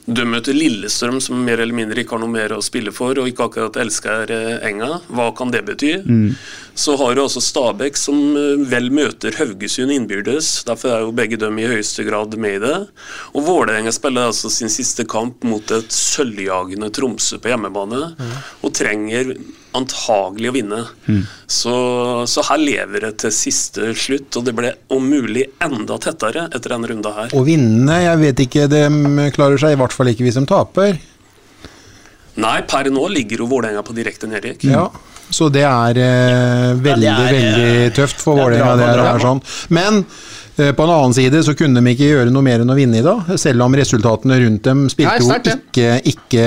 de 0.06 0.24
møter 0.26 0.56
Lillestrøm, 0.56 1.20
som 1.22 1.38
mer 1.46 1.60
eller 1.62 1.76
mindre 1.76 2.02
ikke 2.02 2.16
har 2.16 2.22
noe 2.24 2.32
mer 2.32 2.54
å 2.56 2.62
spille 2.64 2.90
for, 2.94 3.18
og 3.20 3.28
ikke 3.30 3.46
akkurat 3.46 3.78
elsker 3.84 4.32
eh, 4.34 4.64
enga. 4.66 4.96
Hva 5.14 5.28
kan 5.38 5.52
det 5.54 5.62
bety? 5.68 5.92
Så 6.74 6.96
har 6.98 7.14
du 7.14 7.22
altså 7.22 7.42
Stabæk, 7.44 7.98
som 8.00 8.18
eh, 8.38 8.64
vel 8.72 8.90
møter 8.94 9.36
Haugesund 9.38 9.94
innbyrdes. 9.94 10.50
Derfor 10.66 10.96
er 10.96 11.06
jo 11.06 11.14
begge 11.14 11.38
dem 11.38 11.60
i 11.62 11.68
høyeste 11.70 12.06
grad 12.08 12.34
med 12.34 12.58
i 12.58 12.62
det. 12.64 12.76
Og 13.36 13.46
Vålerenga 13.46 13.94
spiller 13.94 14.32
altså 14.32 14.50
sin 14.50 14.72
siste 14.72 15.06
kamp 15.06 15.46
mot 15.46 15.74
et 15.74 15.94
sølvjagende 15.94 16.90
Tromsø 16.94 17.38
på 17.42 17.52
hjemmebane, 17.54 18.02
og 18.62 18.74
trenger 18.74 19.36
antagelig 19.76 20.50
å 20.50 20.54
vinne. 20.56 20.80
Så, 21.46 21.74
så 22.28 22.44
her 22.48 22.60
lever 22.60 23.06
det 23.06 23.12
til 23.24 23.34
siste 23.34 23.92
slutt, 23.98 24.36
og 24.38 24.48
det 24.48 24.54
ble 24.56 24.74
om 24.92 25.06
mulig 25.08 25.46
enda 25.62 25.98
tettere 26.02 26.48
etter 26.50 26.74
denne 26.74 26.90
runda 26.90 27.14
her. 27.16 27.32
Å 27.36 27.44
vinne, 27.46 28.00
jeg 28.04 28.20
vet 28.24 28.44
ikke, 28.46 28.66
de 28.72 28.84
klarer 29.36 29.60
seg 29.62 29.76
i 29.76 29.80
hvert 29.80 29.96
fall 29.96 30.12
ikke 30.12 30.26
hvis 30.26 30.40
de 30.40 30.44
taper. 30.48 31.00
Nei, 32.42 32.58
per 32.68 32.88
nå 32.92 33.06
ligger 33.12 33.44
jo 33.44 33.48
Vålerenga 33.50 33.82
på 33.84 33.96
direkte 33.96 34.28
nedrykk. 34.30 34.64
Ja, 34.64 34.86
så 35.32 35.50
det 35.52 35.66
er 35.68 35.98
eh, 36.00 36.68
veldig, 36.80 37.08
Ja, 37.08 37.16
det 37.20 37.26
er, 37.26 37.34
veldig 37.40 37.96
tøft 37.96 38.22
for 38.24 38.40
det 38.40 38.60
er 38.60 38.64
Vålerenga. 38.64 38.76
drama, 38.78 38.94
Det 38.96 39.10
er, 39.10 39.18
er 39.18 39.26
sånn. 39.26 39.42
Men 39.76 40.04
Eh, 40.04 40.41
På 40.56 40.82
en 40.84 40.90
annen 40.90 41.14
side 41.16 41.38
så 41.46 41.54
kunne 41.56 41.80
de 41.80 41.92
ikke 41.94 42.08
gjøre 42.10 42.32
noe 42.32 42.44
mer 42.44 42.60
enn 42.60 42.68
å 42.68 42.74
vinne 42.76 42.98
i 43.00 43.04
dag, 43.04 43.30
selv 43.40 43.64
om 43.64 43.72
resultatene 43.78 44.36
rundt 44.42 44.66
dem 44.66 44.82
spilte 44.92 45.14
Nei, 45.24 45.38
jo 45.40 45.54
ikke, 45.56 45.92
ikke 46.12 46.42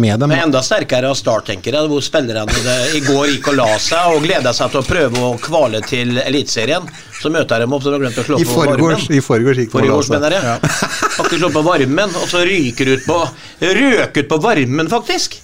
med 0.00 0.22
dem. 0.22 0.32
Men 0.32 0.46
enda 0.46 0.62
sterkere 0.64 1.10
av 1.12 1.18
starttenkere, 1.18 1.82
hvor 1.90 2.00
spillerne 2.00 2.46
det- 2.48 2.94
i 2.96 3.02
går 3.04 3.26
gikk 3.34 3.48
og 3.52 3.58
la 3.60 3.66
seg 3.76 4.14
og 4.16 4.22
gleda 4.24 4.54
seg 4.56 4.70
til 4.72 4.80
å 4.80 4.86
prøve 4.88 5.20
å 5.28 5.34
kvale 5.38 5.82
til 5.84 6.16
Eliteserien. 6.24 6.88
Så 7.20 7.28
møter 7.30 7.60
de 7.60 7.68
opp, 7.68 7.82
så 7.82 7.92
de 7.92 7.98
har 7.98 8.00
glemt 8.06 8.18
å 8.18 8.24
slå 8.24 8.40
I 8.40 8.44
på 8.44 8.56
varmen. 8.56 9.04
i 9.12 9.20
forgårs 9.20 9.56
gikk 9.60 9.70
Forrige 9.70 9.92
og 9.92 10.08
la 10.08 10.18
seg. 10.18 10.32
jeg. 10.32 10.72
Har 11.18 11.24
ikke 11.28 11.38
slått 11.38 11.52
på 11.52 11.64
varmen, 11.68 12.16
og 12.22 12.28
så 12.32 12.40
ryker 12.48 12.88
ut 12.96 13.04
på 13.04 13.20
Røk 13.60 14.16
ut 14.16 14.28
på 14.28 14.40
varmen, 14.40 14.88
faktisk! 14.88 15.36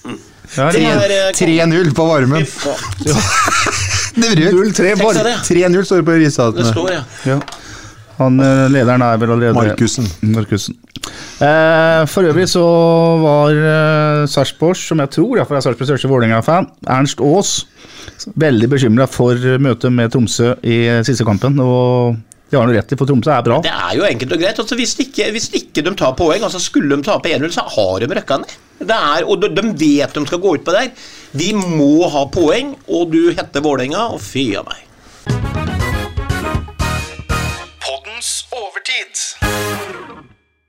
Ja, 0.56 0.70
er, 0.72 1.28
eh, 1.28 1.32
3-0 1.36 1.92
på 1.92 2.09
varmen. 2.09 2.46
Rød. 4.18 4.54
0-3 4.54 4.74
Tenk 4.74 5.02
bare. 5.02 5.14
deg 5.14 5.24
det. 5.24 5.36
3-0 5.46 5.84
står 5.84 6.00
det 6.00 6.06
på 6.09 6.54
Det 6.56 6.66
står, 6.66 6.90
ja. 6.90 7.02
Ja. 7.24 7.38
Han 8.18 8.42
eh, 8.42 8.66
lederen 8.74 9.04
er 9.06 9.18
vel 9.20 9.32
allerede 9.36 9.56
Markussen. 9.56 10.08
Markussen. 10.34 10.78
Eh, 11.38 12.02
for 12.10 12.26
øvrig 12.26 12.48
så 12.50 12.64
var 13.22 13.54
eh, 13.54 14.22
Sarpsborg, 14.30 14.78
som 14.78 15.02
jeg 15.04 15.12
tror 15.14 15.38
iallfall 15.38 15.60
er 15.60 15.66
Sarpsborgs 15.66 15.92
største 15.92 16.10
Vålerenga-fan, 16.10 16.66
Ernst 16.90 17.22
Aas, 17.22 17.52
veldig 18.34 18.70
bekymra 18.74 19.06
for 19.10 19.38
møtet 19.62 19.94
med 19.94 20.10
Tromsø 20.14 20.56
i 20.66 20.80
siste 21.06 21.26
kampen. 21.26 21.60
Og 21.62 22.18
de 22.48 22.56
har 22.56 22.66
noe 22.66 22.74
rett 22.78 22.94
i, 22.94 22.98
for 22.98 23.08
Tromsø 23.08 23.30
er 23.34 23.44
bra. 23.46 23.60
Det 23.64 23.74
er 23.74 23.94
jo 23.98 24.08
enkelt 24.08 24.34
og 24.34 24.42
greit. 24.42 24.58
Altså, 24.64 24.78
hvis, 24.80 24.96
ikke, 25.04 25.30
hvis 25.36 25.50
ikke 25.60 25.84
de 25.86 25.94
tar 26.00 26.16
poeng, 26.18 26.42
altså 26.42 26.60
skulle 26.62 26.96
de 26.96 27.06
tape 27.06 27.30
1-0, 27.36 27.54
så 27.54 27.66
har 27.76 28.02
de 28.02 28.10
røkka 28.18 28.40
ned. 28.42 28.58
Det 28.78 28.94
er, 28.96 29.24
og 29.26 29.42
de, 29.42 29.52
de 29.54 29.64
vet 29.78 30.14
de 30.14 30.26
skal 30.26 30.42
gå 30.42 30.56
ut 30.56 30.66
på 30.66 30.74
der. 30.74 30.90
Vi 31.38 31.52
må 31.54 32.08
ha 32.10 32.26
poeng, 32.32 32.74
og 32.88 33.14
du 33.14 33.30
heter 33.30 33.62
Vålerenga, 33.64 34.08
og 34.16 34.22
fy 34.24 34.48
a 34.58 34.66
meg. 34.66 34.88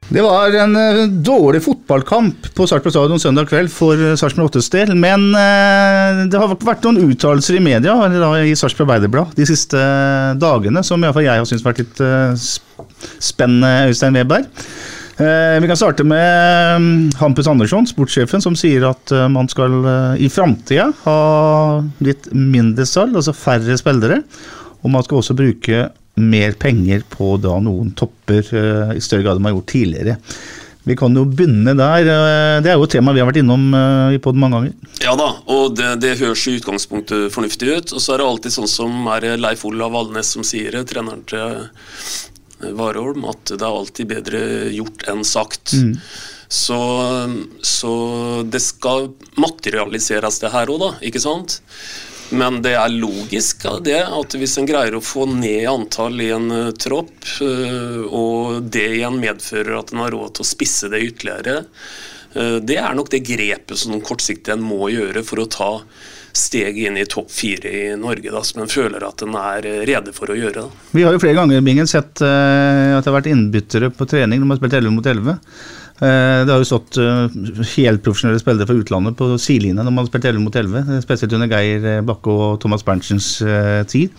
Det 0.10 0.24
var 0.26 0.56
en 0.58 0.74
uh, 0.74 1.04
dårlig 1.06 1.62
fotballkamp 1.62 2.48
på 2.58 2.66
Sarpsborg 2.68 2.96
stadion 2.96 3.22
søndag 3.22 3.50
kveld 3.52 3.70
for 3.70 3.94
uh, 3.94 4.16
Sarpsborg 4.18 4.50
8s 4.50 4.72
del, 4.74 4.96
men 4.98 5.28
uh, 5.38 6.26
det 6.26 6.42
har 6.42 6.56
vært 6.58 6.88
noen 6.88 7.12
uttalelser 7.12 7.60
i 7.60 7.64
media, 7.64 7.94
eller 7.94 8.24
da 8.24 8.32
i 8.42 8.56
Sarpsborg 8.58 8.88
Arbeiderblad, 8.88 9.36
de 9.38 9.46
siste 9.50 9.78
uh, 9.78 10.34
dagene 10.42 10.82
som 10.86 11.06
iallfall 11.06 11.28
jeg 11.28 11.44
har 11.44 11.50
syntes 11.50 11.68
vært 11.68 11.84
litt 11.84 12.02
eh, 12.02 12.48
spennende, 13.22 13.92
Øystein 13.92 14.18
Weberg. 14.18 14.50
Eh, 15.20 15.60
vi 15.60 15.68
kan 15.68 15.78
starte 15.78 16.04
med 16.08 17.14
Hampus 17.20 17.48
Andersson, 17.48 17.88
sportssjefen, 17.88 18.40
som 18.40 18.56
sier 18.56 18.86
at 18.88 19.12
eh, 19.12 19.26
man 19.28 19.50
skal 19.52 19.74
eh, 19.84 20.22
i 20.24 20.30
framtida 20.32 20.86
ha 21.04 21.16
litt 22.00 22.30
mindre 22.32 22.86
salg, 22.88 23.18
altså 23.20 23.36
færre 23.36 23.76
spillere. 23.80 24.22
Og 24.80 24.94
man 24.94 25.04
skal 25.04 25.20
også 25.20 25.36
bruke 25.36 25.90
mer 26.22 26.56
penger 26.60 27.04
på 27.10 27.36
da 27.42 27.58
noen 27.64 27.92
topper 27.98 28.42
eh, 28.44 28.96
i 28.98 29.04
større 29.04 29.26
grad 29.26 29.38
enn 29.38 29.46
man 29.46 29.54
har 29.54 29.60
gjort 29.60 29.72
tidligere. 29.74 30.18
Vi 30.90 30.96
kan 30.98 31.14
jo 31.14 31.26
begynne 31.28 31.76
der. 31.78 32.08
eh, 32.08 32.62
det 32.64 32.72
er 32.72 32.80
jo 32.80 32.88
et 32.88 32.96
tema 32.96 33.14
vi 33.14 33.22
har 33.22 33.30
vært 33.30 33.42
innom 33.42 33.68
eh, 33.78 34.16
i 34.16 34.22
podden 34.24 34.42
mange 34.44 34.58
ganger. 34.58 34.96
Ja 35.04 35.14
da, 35.20 35.30
og 35.52 35.76
det, 35.78 35.92
det 36.04 36.18
høres 36.22 36.48
i 36.50 36.56
utgangspunktet 36.58 37.30
fornuftig 37.36 37.70
ut. 37.76 37.94
Og 37.94 38.04
så 38.04 38.16
er 38.16 38.22
det 38.24 38.30
alltid 38.32 38.56
sånn 38.58 38.72
som 38.72 39.08
er 39.16 39.32
Leif 39.38 39.66
Olav 39.70 39.94
Valnes 39.96 40.34
som 40.36 40.46
sier 40.48 40.76
det, 40.76 40.88
treneren 40.92 41.24
til 41.30 42.74
Warholm, 42.76 43.24
at 43.30 43.54
det 43.54 43.64
er 43.64 43.70
alltid 43.70 44.10
bedre 44.10 44.42
gjort 44.76 45.06
enn 45.12 45.24
sagt. 45.28 45.76
Så, 46.50 46.80
så 47.62 47.94
det 48.50 48.60
skal 48.66 49.12
materialiseres 49.38 50.42
det 50.42 50.50
her 50.52 50.72
òg, 50.74 50.82
da, 50.82 50.90
ikke 51.06 51.22
sant? 51.22 51.60
Men 52.30 52.62
det 52.62 52.76
er 52.78 52.94
logisk 52.94 53.66
av 53.70 53.82
det 53.86 54.02
at 54.04 54.36
hvis 54.38 54.58
en 54.62 54.68
greier 54.70 54.98
å 54.98 55.04
få 55.04 55.26
ned 55.32 55.66
antall 55.70 56.22
i 56.22 56.30
en 56.36 56.52
eh, 56.54 56.70
tropp, 56.78 57.16
eh, 57.42 58.04
og 58.06 58.70
det 58.70 58.86
igjen 59.00 59.18
medfører 59.22 59.80
at 59.80 59.94
en 59.94 60.04
har 60.04 60.14
råd 60.14 60.38
til 60.38 60.46
å 60.46 60.52
spisse 60.52 60.92
det 60.94 61.02
ytterligere, 61.08 61.64
eh, 62.36 62.60
det 62.62 62.78
er 62.78 62.96
nok 62.98 63.10
det 63.14 63.24
grepet 63.26 63.82
som 63.82 63.98
kortsiktig 64.06 64.54
en 64.54 64.66
må 64.66 64.92
gjøre 64.94 65.26
for 65.26 65.42
å 65.42 65.50
ta 65.50 65.72
steg 66.40 66.78
inn 66.78 67.00
i 67.02 67.08
topp 67.10 67.32
fire 67.34 67.72
i 67.74 67.84
Norge, 67.98 68.30
da, 68.30 68.44
som 68.46 68.62
en 68.62 68.70
føler 68.70 69.04
at 69.04 69.26
en 69.26 69.34
er 69.40 69.66
rede 69.90 70.14
for 70.14 70.30
å 70.30 70.38
gjøre. 70.38 70.68
Da. 70.68 70.90
Vi 70.94 71.04
har 71.04 71.16
jo 71.16 71.22
flere 71.24 71.40
ganger 71.42 71.66
Bingen, 71.66 71.90
sett 71.90 72.22
at 72.22 72.22
det 72.22 73.10
har 73.10 73.16
vært 73.18 73.32
innbyttere 73.32 73.90
på 73.90 74.06
trening 74.08 74.38
når 74.38 74.46
man 74.46 74.56
har 74.56 74.62
spilt 74.62 74.78
11 74.78 74.94
mot 74.94 75.10
11. 75.10 75.40
Eh, 76.00 76.42
det 76.48 76.54
har 76.54 76.62
jo 76.62 76.68
stått 76.68 77.00
helt 77.00 77.72
helprofesjonelle 77.76 78.40
spillere 78.40 78.68
fra 78.70 78.78
utlandet 78.80 79.18
på 79.20 79.34
sidelinja 79.42 79.84
når 79.84 79.92
man 79.92 80.06
har 80.06 80.12
spilt 80.12 80.30
11 80.32 80.44
mot 80.46 80.60
11, 80.62 80.84
eh, 80.86 81.02
spesielt 81.04 81.36
under 81.36 81.52
Geir 81.52 81.88
eh, 81.96 82.04
Bakke 82.08 82.32
og 82.32 82.60
Thomas 82.64 82.86
Berntsens 82.88 83.34
eh, 83.44 83.82
tid. 83.90 84.14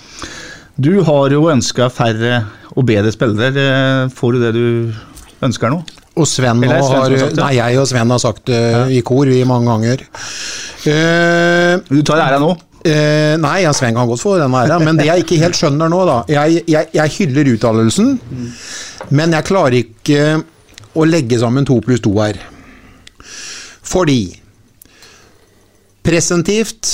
Du 0.81 0.93
har 1.05 1.33
jo 1.33 1.49
ønska 1.53 1.89
færre 1.93 2.45
og 2.77 2.87
bedre 2.89 3.13
spillere. 3.13 3.51
Eh, 3.53 4.13
får 4.17 4.37
du 4.37 4.45
det 4.45 4.53
du 4.57 4.67
ønsker 5.45 5.73
nå? 5.73 5.81
Og 6.21 6.27
Sven, 6.29 6.63
Eller 6.65 6.81
er 6.81 6.85
har, 6.85 7.15
har 7.15 7.37
nei, 7.39 7.53
jeg 7.57 7.79
og 7.81 7.87
Sven 7.89 8.13
har 8.13 8.21
sagt 8.21 8.49
det 8.51 8.61
i 8.93 9.01
kor 9.07 9.29
vi 9.31 9.41
mange 9.49 9.71
ganger. 9.71 10.03
Uh, 10.81 11.79
Du 11.87 12.01
tar 12.07 12.21
æra 12.25 12.41
nå? 12.43 12.51
Uh, 12.81 13.37
nei, 13.41 13.61
ja, 13.63 13.73
Sven 13.77 13.97
kan 13.97 14.09
godt 14.09 14.23
få 14.23 14.35
den 14.41 14.57
æra, 14.57 14.79
men 14.83 14.99
det 14.99 15.07
jeg 15.07 15.25
ikke 15.25 15.39
helt 15.43 15.57
skjønner 15.57 15.91
nå, 15.93 16.01
da 16.09 16.17
Jeg, 16.33 16.65
jeg, 16.69 16.89
jeg 16.97 17.15
hyller 17.19 17.53
uttalelsen, 17.55 18.15
men 19.13 19.37
jeg 19.37 19.49
klarer 19.49 19.79
ikke 19.81 20.25
å 20.95 21.07
legge 21.07 21.39
sammen 21.41 21.67
to 21.69 21.79
pluss 21.85 22.03
to 22.05 22.13
her. 22.19 22.39
Fordi 23.91 24.23
presentivt 26.07 26.91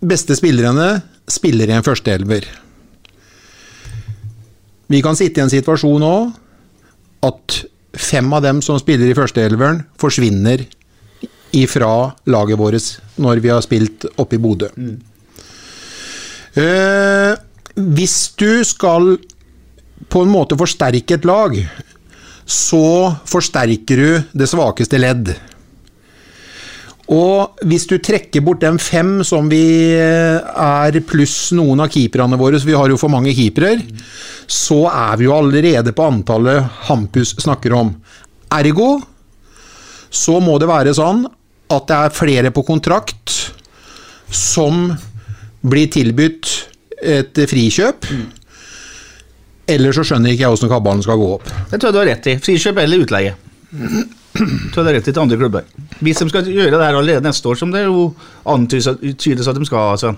beste 0.00 0.36
spillerne 0.38 0.88
spiller 1.28 1.70
i 1.70 1.76
en 1.76 1.84
førsteelver. 1.84 2.46
Vi 4.88 5.02
kan 5.04 5.18
sitte 5.18 5.40
i 5.40 5.44
en 5.44 5.52
situasjon 5.52 6.00
nå 6.00 6.14
at 7.28 7.58
fem 7.98 8.30
av 8.32 8.44
dem 8.44 8.62
som 8.64 8.78
spiller 8.80 9.10
i 9.10 9.16
førsteelveren, 9.16 9.82
forsvinner 10.00 10.64
ifra 11.56 12.12
laget 12.28 12.60
vårt 12.60 13.18
når 13.20 13.42
vi 13.44 13.52
har 13.52 13.64
spilt 13.64 14.06
oppe 14.16 14.36
i 14.36 14.42
Bodø. 14.42 14.68
Eh, 16.58 17.34
hvis 17.74 18.16
du 18.38 18.64
skal 18.66 19.16
på 20.08 20.22
en 20.24 20.32
måte 20.32 20.56
forsterke 20.58 21.18
et 21.18 21.26
lag, 21.28 21.56
så 22.48 23.12
forsterker 23.28 24.00
du 24.00 24.38
det 24.40 24.48
svakeste 24.48 25.00
ledd. 25.00 25.34
Og 27.08 27.60
hvis 27.64 27.86
du 27.88 27.96
trekker 28.04 28.42
bort 28.44 28.60
den 28.60 28.76
fem 28.80 29.22
som 29.24 29.48
vi 29.48 29.62
eh, 29.96 30.40
er 30.44 30.98
pluss 31.08 31.54
noen 31.56 31.80
av 31.80 31.92
keeperne 31.92 32.36
våre, 32.40 32.60
så 32.60 32.68
vi 32.68 32.76
har 32.76 32.92
jo 32.92 32.98
for 33.00 33.12
mange 33.12 33.32
keepere, 33.36 33.78
så 34.44 34.82
er 34.90 35.16
vi 35.20 35.28
jo 35.28 35.36
allerede 35.36 35.94
på 35.96 36.04
antallet 36.04 36.66
Hampus 36.88 37.32
snakker 37.40 37.76
om. 37.76 37.94
Ergo 38.52 38.98
så 40.08 40.38
må 40.40 40.56
det 40.60 40.68
være 40.68 40.96
sånn 40.96 41.24
at 41.68 41.88
det 41.88 41.96
er 41.96 42.16
flere 42.16 42.52
på 42.52 42.64
kontrakt 42.64 43.32
som 44.32 44.88
blir 45.64 45.88
tilbudt 45.92 46.52
et 46.98 47.40
frikjøp. 47.48 48.08
Eller 49.68 49.92
så 49.92 50.04
skjønner 50.06 50.32
ikke 50.32 50.46
jeg 50.46 50.54
åssen 50.56 50.70
kabalen 50.72 51.02
skal 51.04 51.18
gå 51.20 51.28
opp. 51.36 51.44
Det 51.70 51.78
tror 51.80 51.90
jeg 51.90 51.96
du 51.96 52.00
har 52.00 52.08
rett 52.14 52.26
i. 52.32 52.36
Frikjøp 52.40 52.78
eller 52.84 53.04
utleie. 53.04 53.34
Tror 53.68 54.06
jeg 54.38 54.72
du 54.72 54.80
har 54.86 54.94
rett 54.96 55.08
i 55.10 55.12
til 55.12 55.22
andre 55.22 55.38
klubber. 55.40 55.66
Hvis 56.04 56.22
de 56.22 56.28
skal 56.30 56.46
gjøre 56.48 56.72
det 56.76 56.80
her 56.86 56.96
allerede 57.00 57.24
neste 57.26 57.50
år, 57.50 57.58
som 57.60 57.72
det 57.74 57.84
jo 57.84 58.08
antydes 58.48 58.88
at 58.92 59.58
de 59.60 59.68
skal, 59.68 59.98
Sven. 60.00 60.16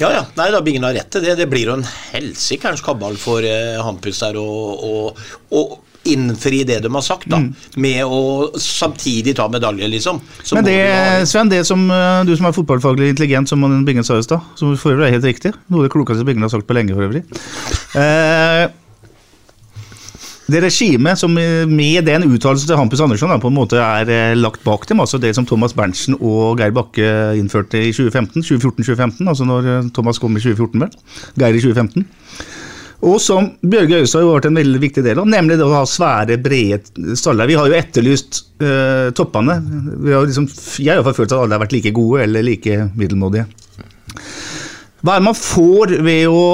Ja, 0.00 0.08
ja. 0.10 0.22
Nei, 0.38 0.48
da 0.50 0.60
Bingen 0.66 0.82
har 0.86 0.94
rett 0.96 1.10
til 1.14 1.22
det. 1.22 1.36
Det 1.38 1.46
blir 1.50 1.68
jo 1.70 1.76
en 1.78 1.86
helsikers 2.12 2.82
kabal 2.82 3.14
for 3.20 3.46
eh, 3.46 3.78
Hampus 3.82 4.18
der 4.24 4.38
å 4.40 4.44
å- 4.44 5.12
å 5.54 5.64
innfri 6.04 6.58
det 6.68 6.80
de 6.84 6.90
har 6.92 7.00
sagt, 7.06 7.28
da. 7.32 7.38
Med 7.80 8.02
å 8.04 8.50
samtidig 8.60 9.32
ta 9.38 9.46
medalje, 9.48 9.86
liksom. 9.88 10.18
Så 10.44 10.58
Men 10.58 10.66
det, 10.66 10.74
ha- 10.92 11.24
Sven, 11.24 11.48
det 11.48 11.62
som 11.64 11.86
eh, 11.90 12.24
du 12.28 12.34
som 12.36 12.44
er 12.50 12.52
fotballfaglig 12.58 13.08
intelligent, 13.14 13.48
som 13.48 13.62
Bingen 13.86 14.04
sa 14.04 14.18
i 14.18 14.26
stad, 14.26 14.42
som 14.58 14.74
for 14.76 14.92
øvrig 14.92 15.06
er 15.08 15.14
helt 15.16 15.24
riktig, 15.30 15.54
noe 15.70 15.80
av 15.84 15.88
det 15.88 15.94
klokeste 15.94 16.26
Bingen 16.26 16.42
har 16.44 16.52
sagt 16.52 16.66
på 16.68 16.74
lenge 16.76 16.92
for 16.92 17.06
øvrig 17.06 17.22
eh, 17.96 18.66
Det 20.44 20.60
regimet 20.60 21.16
som 21.16 21.32
eh, 21.40 21.64
med 21.68 22.04
den 22.04 22.26
uttalelsen 22.28 22.68
til 22.68 22.76
Hampus 22.76 23.00
Andersson 23.00 23.32
da, 23.32 23.38
på 23.40 23.48
en 23.48 23.56
måte 23.56 23.78
er 23.80 24.10
eh, 24.12 24.34
lagt 24.36 24.60
bak 24.66 24.84
dem, 24.90 25.00
altså 25.00 25.20
det 25.20 25.32
som 25.36 25.46
Thomas 25.48 25.72
Berntsen 25.76 26.18
og 26.18 26.60
Geir 26.60 26.74
Bakke 26.76 27.06
innførte 27.38 27.80
i 27.80 27.94
2014-2015, 27.96 29.24
altså 29.24 29.48
når 29.48 29.70
eh, 29.70 29.88
Thomas 29.96 30.20
kom 30.20 30.36
i 30.36 30.42
2014, 30.44 30.84
vel, 30.84 30.92
Geir 31.40 31.56
i 31.56 31.64
2015. 31.64 32.04
Og 33.04 33.18
som 33.20 33.50
Bjørge 33.60 34.02
Øystad 34.04 34.22
har 34.22 34.30
vært 34.30 34.46
en 34.48 34.60
veldig 34.60 34.80
viktig 34.80 35.02
del 35.04 35.20
av, 35.20 35.28
nemlig 35.28 35.58
det 35.60 35.66
å 35.66 35.72
ha 35.74 35.82
svære, 35.88 36.38
brede 36.40 37.16
staller. 37.20 37.48
Vi 37.48 37.56
har 37.58 37.68
jo 37.68 37.76
etterlyst 37.76 38.40
eh, 38.64 39.10
toppene. 39.16 39.58
Har 40.06 40.28
liksom, 40.28 40.48
jeg 40.80 41.00
har 41.00 41.16
følt 41.16 41.32
at 41.32 41.40
alle 41.40 41.56
har 41.56 41.64
vært 41.64 41.76
like 41.76 41.92
gode 41.96 42.24
eller 42.24 42.44
like 42.46 42.78
middelmådige. 42.96 43.44
Hva 45.04 45.16
er 45.16 45.20
det 45.20 45.26
man 45.26 45.36
får 45.36 45.98
ved 46.04 46.32
å 46.32 46.44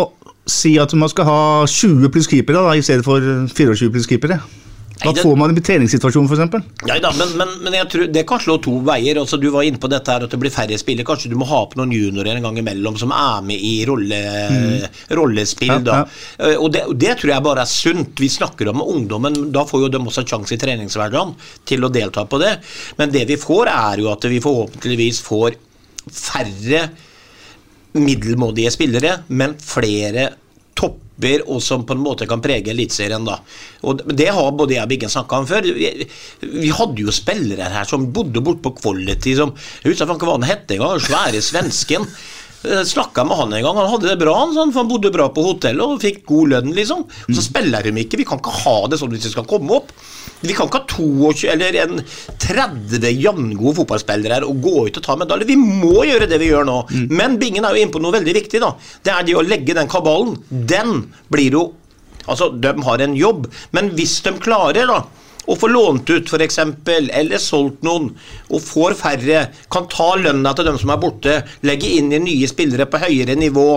si 0.51 0.76
at 0.82 0.94
man 0.98 1.11
skal 1.12 1.28
ha 1.28 1.40
20 1.70 2.11
pluss 2.14 2.30
keepere 2.30 2.64
da, 2.66 2.74
i 2.78 2.82
stedet 2.84 3.07
for 3.07 3.22
24 3.22 3.92
pluss 3.94 4.11
keepere? 4.11 4.40
Da 5.01 5.14
får 5.16 5.36
man 5.38 5.55
i 5.57 5.62
treningssituasjonen, 5.64 6.28
f.eks.? 6.28 6.66
Ja, 6.84 6.98
da, 7.01 7.11
men, 7.16 7.30
men, 7.40 7.53
men 7.64 7.76
jeg 7.78 7.88
tror 7.88 8.09
det 8.12 8.24
kan 8.28 8.40
slå 8.42 8.59
to 8.61 8.74
veier. 8.84 9.16
Altså, 9.16 9.38
du 9.40 9.46
var 9.53 9.64
inne 9.64 9.80
på 9.80 9.88
dette 9.88 10.12
her 10.12 10.26
at 10.26 10.34
det 10.34 10.40
blir 10.42 10.53
færre 10.53 10.76
spillere. 10.76 11.07
Kanskje 11.09 11.30
du 11.32 11.38
må 11.40 11.48
ha 11.48 11.62
på 11.70 11.80
noen 11.80 11.94
juniorer 11.94 12.36
en 12.36 12.44
gang 12.44 12.59
imellom 12.61 12.98
som 13.01 13.14
er 13.16 13.40
med 13.46 13.64
i 13.64 13.72
rolle, 13.88 14.18
rollespill. 15.16 15.72
Ja, 15.72 15.78
da. 15.86 15.98
Eh, 16.36 16.57
Og 16.61 16.68
det, 16.74 16.84
det 17.01 17.16
tror 17.22 17.32
jeg 17.32 17.46
bare 17.48 17.64
er 17.64 17.70
sunt. 17.72 18.12
Vi 18.20 18.28
snakker 18.28 18.68
om 18.74 18.84
ungdommen, 18.84 19.38
da 19.55 19.64
får 19.64 19.86
jo 19.86 19.92
de 19.94 20.03
også 20.05 20.26
sjanse 20.28 20.59
i 20.59 20.61
treningshverdagen 20.61 21.32
til 21.64 21.88
å 21.88 21.92
delta 21.96 22.26
på 22.28 22.42
det. 22.42 22.59
Men 23.01 23.16
det 23.16 23.24
vi 23.30 23.40
får, 23.40 23.72
er 23.72 24.05
jo 24.05 24.12
at 24.12 24.28
vi 24.28 24.42
forhåpentligvis 24.44 25.24
får 25.24 25.57
færre 26.12 26.90
middelmådige 27.99 28.72
spillere, 28.74 29.20
men 29.28 29.57
flere 29.59 30.30
topper 30.78 31.45
og 31.51 31.61
som 31.61 31.82
på 31.84 31.93
en 31.97 32.03
måte 32.03 32.26
kan 32.28 32.41
prege 32.41 32.72
Eliteserien. 32.72 33.26
Det 34.09 34.28
har 34.32 34.53
både 34.57 34.76
jeg 34.76 34.86
og 34.86 34.93
Biggen 34.93 35.12
snakka 35.12 35.41
om 35.43 35.49
før. 35.49 35.68
Vi, 35.76 35.91
vi 36.41 36.70
hadde 36.72 37.05
jo 37.05 37.12
spillere 37.12 37.68
her 37.74 37.88
som 37.88 38.09
bodde 38.14 38.41
borte 38.45 38.64
på 38.64 38.72
Quality 38.78 39.34
som 39.36 39.53
Jeg 39.82 39.93
husker 39.93 40.14
ikke 40.14 40.28
hva 40.30 40.38
han 40.38 40.49
het 40.49 40.72
engang, 40.72 41.03
svære 41.05 41.43
svensken. 41.45 42.07
Snakka 42.61 43.24
med 43.24 43.38
han 43.38 43.52
en 43.56 43.62
gang, 43.64 43.76
han 43.78 43.88
hadde 43.88 44.11
det 44.11 44.18
bra, 44.20 44.34
han, 44.36 44.50
sånn, 44.52 44.72
for 44.74 44.82
han 44.82 44.90
bodde 44.90 45.12
bra 45.14 45.30
på 45.32 45.44
hotellet 45.46 45.80
og 45.80 46.02
fikk 46.02 46.18
god 46.28 46.50
lønn, 46.52 46.74
liksom. 46.76 47.06
Så 47.32 47.44
spiller 47.46 47.86
de 47.88 47.94
ikke. 48.02 48.18
Vi 48.20 48.26
kan 48.28 48.40
ikke 48.42 48.52
ha 48.66 48.74
det 48.92 48.98
sånn 49.00 49.14
hvis 49.14 49.24
vi 49.30 49.32
skal 49.32 49.46
komme 49.48 49.78
opp. 49.78 49.94
Vi 50.44 50.54
kan 50.56 50.68
ikke 50.68 50.82
ha 50.82 50.88
22 50.92 51.48
eller 51.52 51.78
en 51.82 52.02
30 52.40 53.08
jevngode 53.16 53.74
fotballspillere 53.80 54.38
her 54.38 54.46
og 54.48 54.61
gå 54.64 54.86
ut 54.88 55.00
og 55.00 55.04
ta 55.04 55.16
medalje. 55.20 55.48
Vi 55.48 55.56
må 55.61 56.04
gjøre 56.08 56.28
det 56.30 56.40
vi 56.40 56.50
gjør 56.52 56.68
nå. 56.68 56.78
Men 57.12 57.38
Bingen 57.40 57.64
er 57.64 57.76
jo 57.76 57.84
inne 57.84 57.94
på 57.96 58.02
noe 58.04 58.14
veldig 58.18 58.36
viktig. 58.36 58.61
da. 58.61 58.74
Det 59.04 59.12
er 59.14 59.26
det 59.28 59.36
å 59.40 59.44
legge 59.44 59.76
den 59.76 59.88
kabalen. 59.90 60.36
Den 60.50 61.06
blir 61.32 61.56
jo 61.61 61.68
Altså, 62.30 62.50
de 62.52 62.70
har 62.84 63.00
en 63.00 63.14
jobb, 63.16 63.46
men 63.74 63.88
hvis 63.96 64.18
de 64.22 64.30
klarer 64.38 64.86
da 64.86 64.98
å 65.47 65.57
få 65.59 65.70
lånt 65.70 66.11
ut 66.11 66.28
f.eks., 66.28 66.59
eller 66.88 67.41
solgt 67.41 67.84
noen, 67.86 68.11
og 68.51 68.64
får 68.64 68.99
færre, 68.99 69.47
kan 69.72 69.88
ta 69.91 70.12
lønna 70.20 70.53
til 70.57 70.68
dem 70.68 70.78
som 70.80 70.93
er 70.93 71.01
borte, 71.01 71.41
legge 71.66 71.97
inn 71.97 72.12
i 72.12 72.22
nye 72.22 72.51
spillere 72.51 72.88
på 72.91 73.01
høyere 73.05 73.38
nivå 73.38 73.70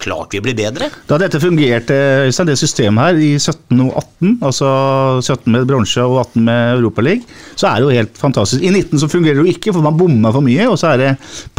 Klart 0.00 0.32
vi 0.32 0.40
blir 0.40 0.56
bedre. 0.56 0.86
Da 1.08 1.18
dette 1.20 1.36
fungerte, 1.42 1.96
Øystein, 2.24 2.48
det 2.48 2.56
systemet 2.56 3.04
her, 3.04 3.18
i 3.20 3.34
17 3.36 3.82
og 3.84 3.98
18, 4.00 4.30
altså 4.48 4.70
17 5.20 5.52
med 5.52 5.66
bronse 5.68 6.06
og 6.06 6.22
18 6.22 6.46
med 6.46 6.78
Europaligaen, 6.78 7.26
så 7.52 7.68
er 7.68 7.74
det 7.74 7.84
jo 7.84 7.98
helt 7.98 8.22
fantastisk. 8.22 8.64
I 8.64 8.72
19 8.72 9.02
så 9.02 9.10
fungerer 9.12 9.36
det 9.36 9.44
jo 9.44 9.52
ikke, 9.52 9.74
for 9.76 9.84
man 9.84 9.98
bomma 10.00 10.32
for 10.32 10.46
mye, 10.46 10.70
og 10.72 10.78
så 10.80 10.94
er 10.94 11.02
det 11.02 11.10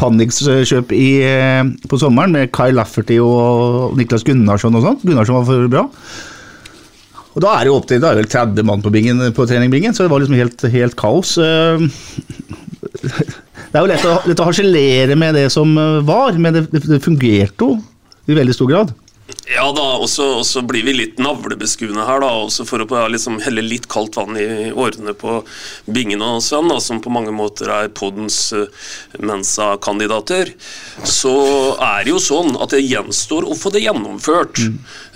panikkjøp 0.02 0.95
eh, 0.97 1.62
på 1.86 2.02
sommeren 2.02 2.34
med 2.34 2.49
Kai 2.56 2.72
Lafferty 2.74 3.20
og 3.22 3.93
Niklas 3.99 4.26
Gunnarsson 4.26 4.80
og 4.80 4.88
sånn. 4.88 5.02
Gunnarsson 5.06 5.38
var 5.38 5.49
for 5.52 5.72
bra. 5.76 5.86
Og 7.32 7.44
da 7.44 7.54
er 7.56 7.64
det 7.64 7.72
jo 7.72 7.78
opp 7.80 7.88
til, 7.88 8.02
da 8.04 8.12
det 8.12 8.26
vel 8.26 8.32
30 8.32 8.68
mann 8.68 8.84
på, 8.84 8.92
bingen, 8.94 9.24
på 9.36 9.46
treningbingen, 9.48 9.96
så 9.96 10.04
det 10.04 10.12
var 10.12 10.24
liksom 10.24 10.40
helt, 10.40 10.66
helt 10.74 10.98
kaos. 11.00 11.38
Eh, 11.40 11.88
Det 13.72 13.80
er 13.80 13.86
jo 13.86 13.88
lett 13.88 14.04
å, 14.04 14.14
lett 14.28 14.42
å 14.44 14.46
harselere 14.50 15.16
med 15.16 15.38
det 15.40 15.46
som 15.54 15.70
eh, 15.80 16.02
var, 16.04 16.36
men 16.36 16.58
det, 16.58 16.66
det 16.74 17.00
fungerte 17.04 17.70
jo 17.70 17.78
i 18.28 18.36
veldig 18.36 18.56
stor 18.56 18.68
grad. 18.68 18.92
Ja 19.50 19.72
da, 19.74 19.86
og 19.98 20.06
så 20.46 20.62
blir 20.70 20.86
vi 20.86 20.94
litt 20.94 21.18
navlebeskuende 21.22 22.04
her, 22.06 22.22
da, 22.22 22.30
også 22.44 22.66
for 22.70 22.84
å 22.86 23.00
liksom 23.10 23.39
helle 23.42 23.64
litt 23.66 23.88
kaldt 23.89 24.20
vann 24.20 24.38
i 24.38 24.70
årene 24.70 25.16
på 25.18 25.39
Bingen 25.89 26.22
og 26.22 26.44
Sven, 26.46 26.70
da, 26.70 26.78
som 26.84 27.02
på 27.02 27.10
mange 27.14 27.34
måter 27.34 27.72
er 27.74 27.89
poddens 27.98 28.38
uh, 28.54 28.70
Mensa-kandidater. 29.18 30.54
Så 31.02 31.34
er 31.82 32.06
det 32.06 32.14
jo 32.14 32.22
sånn 32.22 32.54
at 32.62 32.76
det 32.76 32.84
gjenstår 32.86 33.50
å 33.50 33.58
få 33.58 33.74
det 33.74 33.82
gjennomført. 33.82 34.62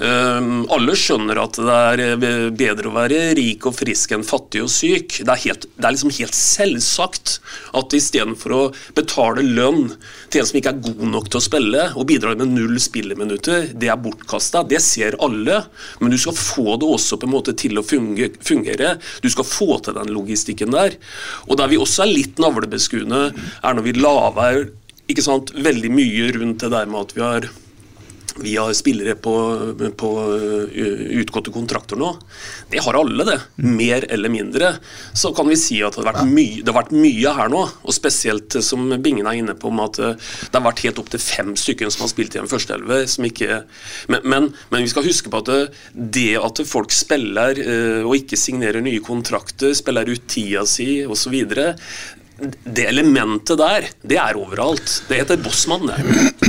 Um, 0.01 0.65
alle 0.73 0.97
skjønner 0.97 1.43
at 1.43 1.61
det 1.61 1.78
er 1.93 2.03
eh, 2.07 2.49
bedre 2.49 2.89
å 2.89 2.95
være 2.95 3.21
rik 3.38 3.69
og 3.69 3.78
frisk 3.78 4.15
enn 4.17 4.26
fattig 4.26 4.65
og 4.65 4.73
syk. 4.73 5.19
Det 5.21 5.30
er, 5.30 5.43
helt, 5.45 5.69
det 5.78 5.86
er 5.86 5.95
liksom 5.95 6.15
helt 6.17 6.38
selvsagt 6.39 7.38
at 7.78 7.93
istedenfor 7.93 8.57
å 8.57 8.63
betale 8.97 9.45
lønn 9.45 9.93
til 10.30 10.41
en 10.41 10.47
som 10.49 10.59
ikke 10.59 10.73
er 10.73 10.84
god 10.86 11.03
nok 11.11 11.30
til 11.30 11.39
å 11.39 11.43
spille, 11.45 11.84
og 11.95 12.07
bidrar 12.09 12.38
med 12.39 12.53
null 12.53 12.80
spilleminutter, 12.82 13.69
det 13.78 13.89
er 13.91 13.99
bortkasta. 14.01 14.63
Det 14.67 14.82
ser 14.84 15.17
alle, 15.23 15.61
men 16.01 16.13
du 16.13 16.19
skal 16.21 16.38
få 16.38 16.78
det 16.82 16.89
også 16.97 17.19
på 17.21 17.30
en 17.30 17.36
måte 17.36 17.55
til 17.57 17.80
å 17.80 17.86
fungere. 17.86 18.95
Du 19.23 19.30
skal 19.32 19.47
få 19.47 19.80
til 19.86 19.97
den 19.97 20.13
logistikken 20.15 20.73
der. 20.76 20.97
Og 21.49 21.59
der 21.59 21.71
vi 21.71 21.82
også 21.82 22.05
er 22.05 22.13
litt 22.13 22.41
navlebeskuende, 22.41 23.21
er 23.36 23.78
når 23.78 23.88
vi 23.88 23.95
laver 23.99 24.65
ikke 25.11 25.26
sant, 25.26 25.53
veldig 25.53 25.91
mye 25.93 26.32
rundt 26.39 26.65
det 26.65 26.73
der 26.73 26.89
med 26.89 27.05
at 27.05 27.15
vi 27.15 27.23
har 27.23 27.49
vi 28.36 28.55
har 28.57 28.73
spillere 28.75 29.15
på, 29.15 29.33
på 29.97 30.09
uh, 30.27 30.81
utgåtte 31.21 31.53
kontrakter 31.55 31.99
nå. 31.99 32.11
Det 32.69 32.81
har 32.83 32.97
alle, 32.99 33.23
det. 33.27 33.38
Mer 33.55 34.05
eller 34.11 34.29
mindre. 34.29 34.73
Så 35.13 35.31
kan 35.36 35.47
vi 35.47 35.57
si 35.59 35.79
at 35.86 35.95
det 35.95 36.03
har 36.03 36.11
vært, 36.11 36.27
mye, 36.27 36.61
det 36.61 36.71
har 36.73 36.79
vært 36.81 36.95
mye 36.95 37.36
her 37.38 37.51
nå. 37.53 37.61
Og 37.86 37.95
spesielt 37.95 38.57
eh, 38.57 38.65
som 38.65 38.89
Bingen 39.01 39.27
er 39.29 39.39
inne 39.39 39.55
på, 39.59 39.71
med 39.71 39.93
at 39.93 40.01
eh, 40.01 40.33
det 40.49 40.59
har 40.59 40.65
vært 40.67 40.83
helt 40.86 41.01
opp 41.01 41.11
til 41.13 41.23
fem 41.23 41.53
stykker 41.59 41.91
som 41.93 42.05
har 42.05 42.11
spilt 42.11 42.36
i 42.36 42.41
en 42.41 42.51
førsteelve. 42.51 43.01
som 43.11 43.25
men, 43.25 44.21
men, 44.23 44.51
men 44.69 44.83
vi 44.83 44.91
skal 44.91 45.07
huske 45.07 45.31
på 45.31 45.41
at 45.41 45.71
det, 45.93 46.36
at 46.38 46.61
folk 46.67 46.93
spiller 46.93 47.59
eh, 47.61 48.03
og 48.03 48.17
ikke 48.19 48.39
signerer 48.39 48.83
nye 48.83 49.03
kontrakter, 49.03 49.73
spiller 49.77 50.11
ut 50.11 50.27
tida 50.31 50.65
si 50.69 51.05
osv. 51.05 51.36
Det 52.36 52.83
elementet 52.89 53.55
der, 53.59 53.86
det 54.03 54.17
er 54.19 54.36
overalt. 54.36 54.89
Det 55.07 55.21
heter 55.21 55.38
Bossmann, 55.39 55.86
det. 55.88 55.95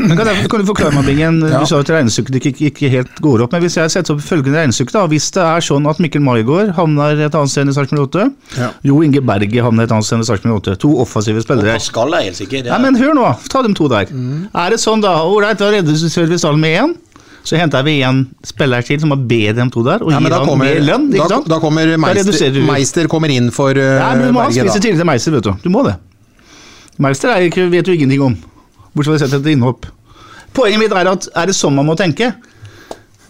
Men 0.02 0.16
kan, 0.18 0.26
jeg, 0.32 0.48
kan 0.50 0.62
du 0.64 0.66
forklare 0.66 0.96
meg, 0.96 1.06
Bingen? 1.06 1.38
Du 1.44 1.62
sa 1.70 1.78
at 1.78 1.92
regnestykket 1.94 2.40
ikke, 2.40 2.52
ikke 2.72 2.90
helt 2.90 3.20
går 3.22 3.44
opp. 3.44 3.54
Men 3.54 3.62
hvis 3.62 3.78
jeg 3.78 3.92
setter 3.94 4.16
opp 4.16 4.24
følgende 4.26 4.58
regnestykke, 4.64 4.96
da. 4.96 5.04
Hvis 5.12 5.30
det 5.36 5.44
er 5.46 5.62
sånn 5.68 5.86
at 5.86 6.02
Mikkel 6.02 6.24
Maigård 6.26 6.74
havner 6.76 7.22
et 7.28 7.38
annet 7.38 7.54
sted 7.54 7.70
i 7.70 7.76
Sarpsborg 7.76 8.08
8, 8.08 8.26
Ja. 8.58 8.72
Jo 8.90 8.98
Inge 9.06 9.22
Berge 9.22 9.62
havner 9.62 9.86
et 9.86 9.94
annet 9.94 10.08
sted 10.08 10.26
i 10.26 10.28
Sarpsborg 10.28 10.58
8, 10.66 10.76
to 10.82 10.90
offensive 11.06 11.38
Og 11.38 11.46
spillere 11.46 11.78
Pascal 11.78 12.18
er 12.18 12.26
helt 12.32 12.40
sikker. 12.42 12.66
Nei, 12.66 12.82
men 12.82 12.98
hør 12.98 13.14
nå, 13.14 13.30
ta 13.52 13.62
dem 13.62 13.78
to 13.78 13.86
der. 13.92 14.10
Er 14.10 14.74
det 14.74 14.82
sånn, 14.82 15.04
da? 15.06 15.20
Ålreit, 15.22 15.62
da 15.62 15.70
reduserer 15.70 16.34
vi 16.34 16.42
stallen 16.42 16.62
med 16.66 16.80
én. 16.82 16.96
Så 17.46 17.54
henter 17.60 17.84
vi 17.86 18.00
en 18.02 18.24
spiller 18.46 18.82
til 18.82 18.98
som 19.02 19.12
er 19.14 19.20
bedre 19.30 19.62
enn 19.62 19.70
to 19.70 19.84
der, 19.86 20.02
og 20.02 20.10
Ja, 20.10 20.18
gir 20.18 20.32
da 20.32 20.40
han 20.42 20.58
mer 20.58 20.80
lønn. 20.82 21.04
ikke 21.14 21.28
sant? 21.30 21.46
da 21.52 21.58
kommer 21.62 21.92
Meister, 22.02 22.50
da. 22.56 22.64
Meister 22.72 23.06
kommer 23.12 23.30
inn 23.30 23.52
for 23.54 23.70
uh, 23.78 23.84
Ja, 24.00 24.08
men 24.18 24.28
du 24.28 24.34
må 24.34 24.42
ha 24.42 24.48
Berge, 24.50 24.64
spise 24.64 24.74
da. 24.74 24.82
tidligere 24.82 25.02
til 25.04 25.08
Meister, 25.12 25.36
vet 25.36 25.46
du. 25.46 25.52
Du 25.62 25.70
må 25.70 25.84
det. 25.86 25.94
Meister 27.06 27.30
er 27.30 27.46
ikke, 27.46 27.68
vet 27.70 27.86
du 27.86 27.92
ingenting 27.94 28.24
om, 28.24 28.34
bortsett 28.96 29.12
fra 29.12 29.18
å 29.20 29.22
sette 29.28 29.38
et 29.44 29.52
innhopp. 29.54 29.86
Poenget 30.56 30.80
mitt 30.80 30.94
er 30.96 31.10
at 31.12 31.28
er 31.36 31.50
det 31.50 31.54
sånn 31.58 31.76
man 31.76 31.86
må 31.86 31.94
tenke? 32.00 32.32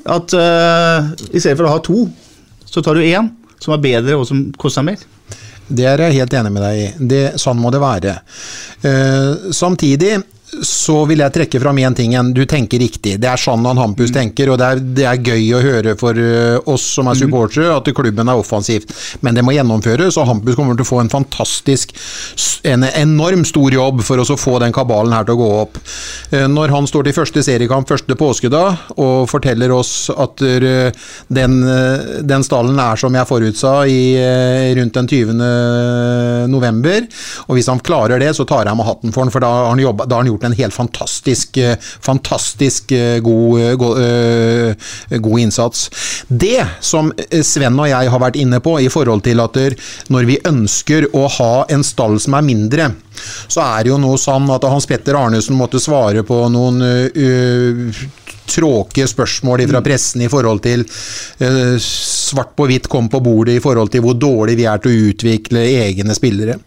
At 0.07 0.33
uh, 0.39 1.11
i 1.35 1.41
stedet 1.43 1.59
for 1.59 1.67
å 1.69 1.75
ha 1.75 1.83
to, 1.83 2.07
så 2.65 2.81
tar 2.87 2.95
du 2.97 3.03
én 3.05 3.29
som 3.61 3.75
er 3.75 3.83
bedre 3.83 4.17
og 4.21 4.25
som 4.29 4.47
koster 4.57 4.85
mer? 4.87 5.03
Det 5.67 5.85
er 5.91 5.99
jeg 6.07 6.21
helt 6.21 6.35
enig 6.39 6.53
med 6.55 6.63
deg 6.63 6.79
i. 6.79 6.89
Det, 7.11 7.23
sånn 7.43 7.59
må 7.59 7.73
det 7.75 7.81
være. 7.83 8.17
Uh, 8.87 9.51
samtidig 9.53 10.21
så 10.47 11.01
vil 11.11 11.21
jeg 11.25 11.35
trekke 11.35 11.59
fram 11.61 11.79
én 11.83 11.95
ting 11.97 12.13
igjen. 12.13 12.31
Du 12.35 12.45
tenker 12.47 12.79
riktig. 12.79 13.17
Det 13.21 13.29
er 13.29 13.41
sånn 13.41 13.65
han 13.67 13.81
Hampus 13.81 14.13
tenker, 14.15 14.53
og 14.53 14.61
det 14.61 14.67
er, 14.67 14.83
det 14.99 15.07
er 15.11 15.23
gøy 15.33 15.49
å 15.59 15.63
høre 15.65 15.95
for 15.99 16.19
eh, 16.21 16.57
oss 16.71 16.85
som 16.97 17.11
er 17.11 17.19
supportere 17.19 17.75
at 17.75 17.91
klubben 17.97 18.31
er 18.31 18.39
offensivt. 18.39 18.93
Men 19.27 19.35
det 19.37 19.43
må 19.43 19.57
gjennomføres, 19.57 20.19
og 20.21 20.29
Hampus 20.31 20.57
kommer 20.59 20.79
til 20.79 20.87
å 20.87 20.89
få 20.89 21.01
en 21.03 21.11
fantastisk, 21.13 21.97
en 22.67 22.87
enorm 22.87 23.43
stor 23.49 23.75
jobb 23.75 24.05
for 24.07 24.23
oss 24.23 24.31
å 24.33 24.39
få 24.39 24.61
den 24.63 24.75
kabalen 24.77 25.17
her 25.17 25.27
til 25.27 25.35
å 25.35 25.41
gå 25.41 25.51
opp. 25.65 25.81
Eh, 26.31 26.47
Når 26.47 26.75
han 26.77 26.87
står 26.87 27.09
til 27.09 27.19
første 27.19 27.43
seriekamp 27.47 27.91
første 27.91 28.17
påskedag 28.19 28.95
og 29.03 29.27
forteller 29.31 29.75
oss 29.75 30.09
at 30.15 30.47
eh, 30.47 30.95
den, 31.27 31.59
den 32.23 32.47
stallen 32.47 32.79
er 32.81 33.03
som 33.03 33.15
jeg 33.19 33.29
forutsa 33.29 33.75
i, 33.91 33.99
rundt 34.79 34.95
den 34.95 35.11
20. 35.11 36.47
november, 36.51 37.07
og 37.47 37.59
hvis 37.59 37.69
han 37.71 37.83
klarer 37.85 38.23
det, 38.23 38.33
så 38.37 38.47
tar 38.49 38.69
jeg 38.69 38.79
med 38.79 38.87
hatten 38.87 39.15
for 39.15 39.27
han, 39.27 39.35
for 39.35 39.43
da 39.43 39.51
har 39.51 39.71
han, 39.73 39.83
jobbet, 39.83 40.09
da 40.09 40.19
har 40.19 40.25
han 40.25 40.31
gjort 40.31 40.36
en 40.45 40.57
helt 40.57 40.75
fantastisk, 40.75 41.57
eh, 41.57 41.77
fantastisk 41.81 42.93
eh, 42.93 43.19
god, 43.25 43.61
eh, 43.61 43.75
god, 43.81 44.01
god 45.23 45.41
innsats. 45.41 45.91
Det 46.29 46.67
som 46.81 47.13
Sven 47.43 47.81
og 47.81 47.89
jeg 47.89 48.13
har 48.13 48.23
vært 48.23 48.37
inne 48.41 48.61
på 48.61 48.77
i 48.83 48.91
forhold 48.93 49.25
til 49.27 49.41
at 49.41 49.57
når 50.13 50.29
vi 50.29 50.39
ønsker 50.45 51.09
å 51.17 51.27
ha 51.39 51.53
en 51.73 51.85
stall 51.87 52.19
som 52.21 52.37
er 52.37 52.47
mindre, 52.47 52.91
så 53.49 53.65
er 53.65 53.85
det 53.85 53.93
jo 53.95 54.01
noe 54.01 54.21
sånn 54.21 54.51
at 54.53 54.67
Hans 54.69 54.87
Petter 54.89 55.17
Arnesen 55.19 55.57
måtte 55.57 55.81
svare 55.81 56.25
på 56.27 56.43
noen 56.53 56.83
uh, 56.85 58.03
tråkige 58.51 59.09
spørsmål 59.11 59.65
fra 59.71 59.83
pressen 59.85 60.25
i 60.25 60.31
forhold 60.33 60.63
til 60.65 60.85
eh, 60.85 61.77
svart 61.83 62.55
på 62.57 62.69
hvitt 62.71 62.89
kom 62.93 63.11
på 63.13 63.21
bordet 63.25 63.59
i 63.59 63.63
forhold 63.63 63.93
til 63.93 64.05
hvor 64.05 64.17
dårlig 64.19 64.57
vi 64.59 64.69
er 64.69 64.81
til 64.83 64.93
å 64.93 65.11
utvikle 65.11 65.65
egne 65.87 66.17
spillere. 66.17 66.59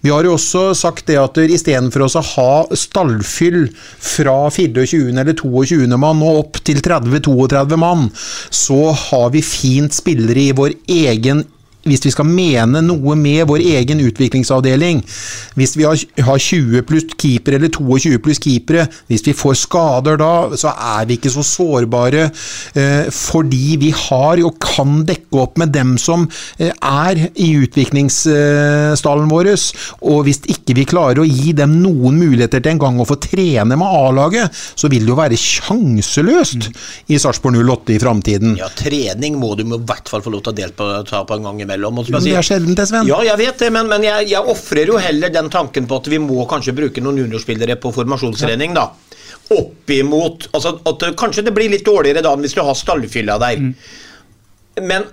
Vi 0.00 0.12
har 0.12 0.26
jo 0.26 0.34
også 0.36 0.70
sagt 0.78 1.08
det 1.10 1.18
at 1.20 1.38
istedenfor 1.42 2.06
å 2.06 2.24
ha 2.34 2.50
stallfyll 2.76 3.68
fra 3.74 4.36
24. 4.50 5.10
eller 5.12 5.36
22. 5.36 5.86
mann 6.00 6.24
og 6.24 6.42
opp 6.44 6.60
til 6.66 6.82
30-32 6.84 7.80
mann, 7.80 8.08
så 8.50 8.90
har 9.06 9.30
vi 9.34 9.44
fint 9.44 9.94
spillere 9.94 10.48
i 10.48 10.56
vår 10.56 10.76
egen 10.90 11.44
hvis 11.88 12.04
vi 12.04 12.12
skal 12.12 12.28
mene 12.28 12.82
noe 12.84 13.16
med 13.16 13.46
vår 13.48 13.62
egen 13.76 14.02
utviklingsavdeling, 14.04 15.00
hvis 15.56 15.76
vi 15.78 15.86
har, 15.88 16.00
har 16.26 16.40
20 16.40 16.84
pluss 16.88 17.06
keepere 17.14 17.60
eller 17.60 17.72
22 17.72 18.20
pluss 18.24 18.42
keepere, 18.42 18.86
hvis 19.08 19.24
vi 19.26 19.36
får 19.36 19.56
skader 19.62 20.20
da, 20.20 20.32
så 20.60 20.74
er 20.74 21.08
vi 21.08 21.16
ikke 21.18 21.32
så 21.32 21.44
sårbare 21.46 22.26
eh, 22.28 23.08
fordi 23.14 23.76
vi 23.80 23.92
har 23.96 24.40
og 24.44 24.58
kan 24.62 25.02
dekke 25.08 25.40
opp 25.40 25.58
med 25.60 25.72
dem 25.74 25.96
som 26.00 26.26
eh, 26.58 26.72
er 26.74 27.22
i 27.40 27.50
utviklingsstallen 27.60 29.30
vår. 29.30 29.50
Og 30.10 30.24
hvis 30.26 30.42
ikke 30.52 30.76
vi 30.76 30.86
klarer 30.88 31.22
å 31.22 31.28
gi 31.28 31.54
dem 31.56 31.78
noen 31.80 32.18
muligheter 32.20 32.62
til 32.62 32.74
en 32.74 32.82
gang 32.82 33.00
å 33.00 33.08
få 33.08 33.16
trene 33.22 33.78
med 33.78 33.86
A-laget, 33.86 34.52
så 34.52 34.90
vil 34.92 35.06
det 35.06 35.14
jo 35.14 35.18
være 35.18 35.40
sjanseløst 35.40 36.68
i 37.10 37.18
Sarpsborg 37.20 37.56
08 37.60 37.96
i 37.96 38.00
framtiden. 38.02 38.56
Ja, 38.60 38.68
trening 38.76 39.38
må 39.40 39.54
du 39.56 39.64
i 39.64 39.70
hvert 39.70 40.10
fall 40.10 40.22
få 40.24 40.32
lov 40.34 40.44
til 40.44 40.54
å 40.54 40.58
delta 40.60 40.90
ta 41.08 41.24
på 41.24 41.36
en 41.36 41.48
gang 41.48 41.60
imellom. 41.62 41.69
Og 41.70 42.06
som 42.06 42.16
jeg 42.16 42.16
Men 42.16 42.26
det 42.26 42.34
er 42.38 42.46
sjelden, 42.46 42.74
det, 42.78 42.86
Sven. 42.90 43.06
Ja, 43.08 43.20
jeg 43.26 43.38
vet 43.40 43.62
det, 43.62 43.70
men, 43.74 43.86
men 43.90 44.06
jeg, 44.06 44.30
jeg 44.32 44.52
ofrer 44.54 44.90
jo 44.90 44.98
heller 45.00 45.32
den 45.32 45.50
tanken 45.52 45.86
på 45.90 46.00
at 46.00 46.10
vi 46.10 46.18
må 46.22 46.44
kanskje 46.50 46.74
bruke 46.76 47.04
noen 47.04 47.22
juniorspillere 47.22 47.78
på 47.80 47.92
formasjonstrening, 47.94 48.74
da. 48.76 48.90
Oppimot 49.50 50.46
altså 50.54 50.76
at 50.86 51.08
Kanskje 51.18 51.42
det 51.48 51.54
blir 51.56 51.72
litt 51.72 51.86
dårligere 51.86 52.22
da 52.22 52.36
enn 52.36 52.44
hvis 52.44 52.54
du 52.54 52.62
har 52.62 52.76
stallfylla 52.78 53.38
der. 53.42 53.64
Men 54.80 55.08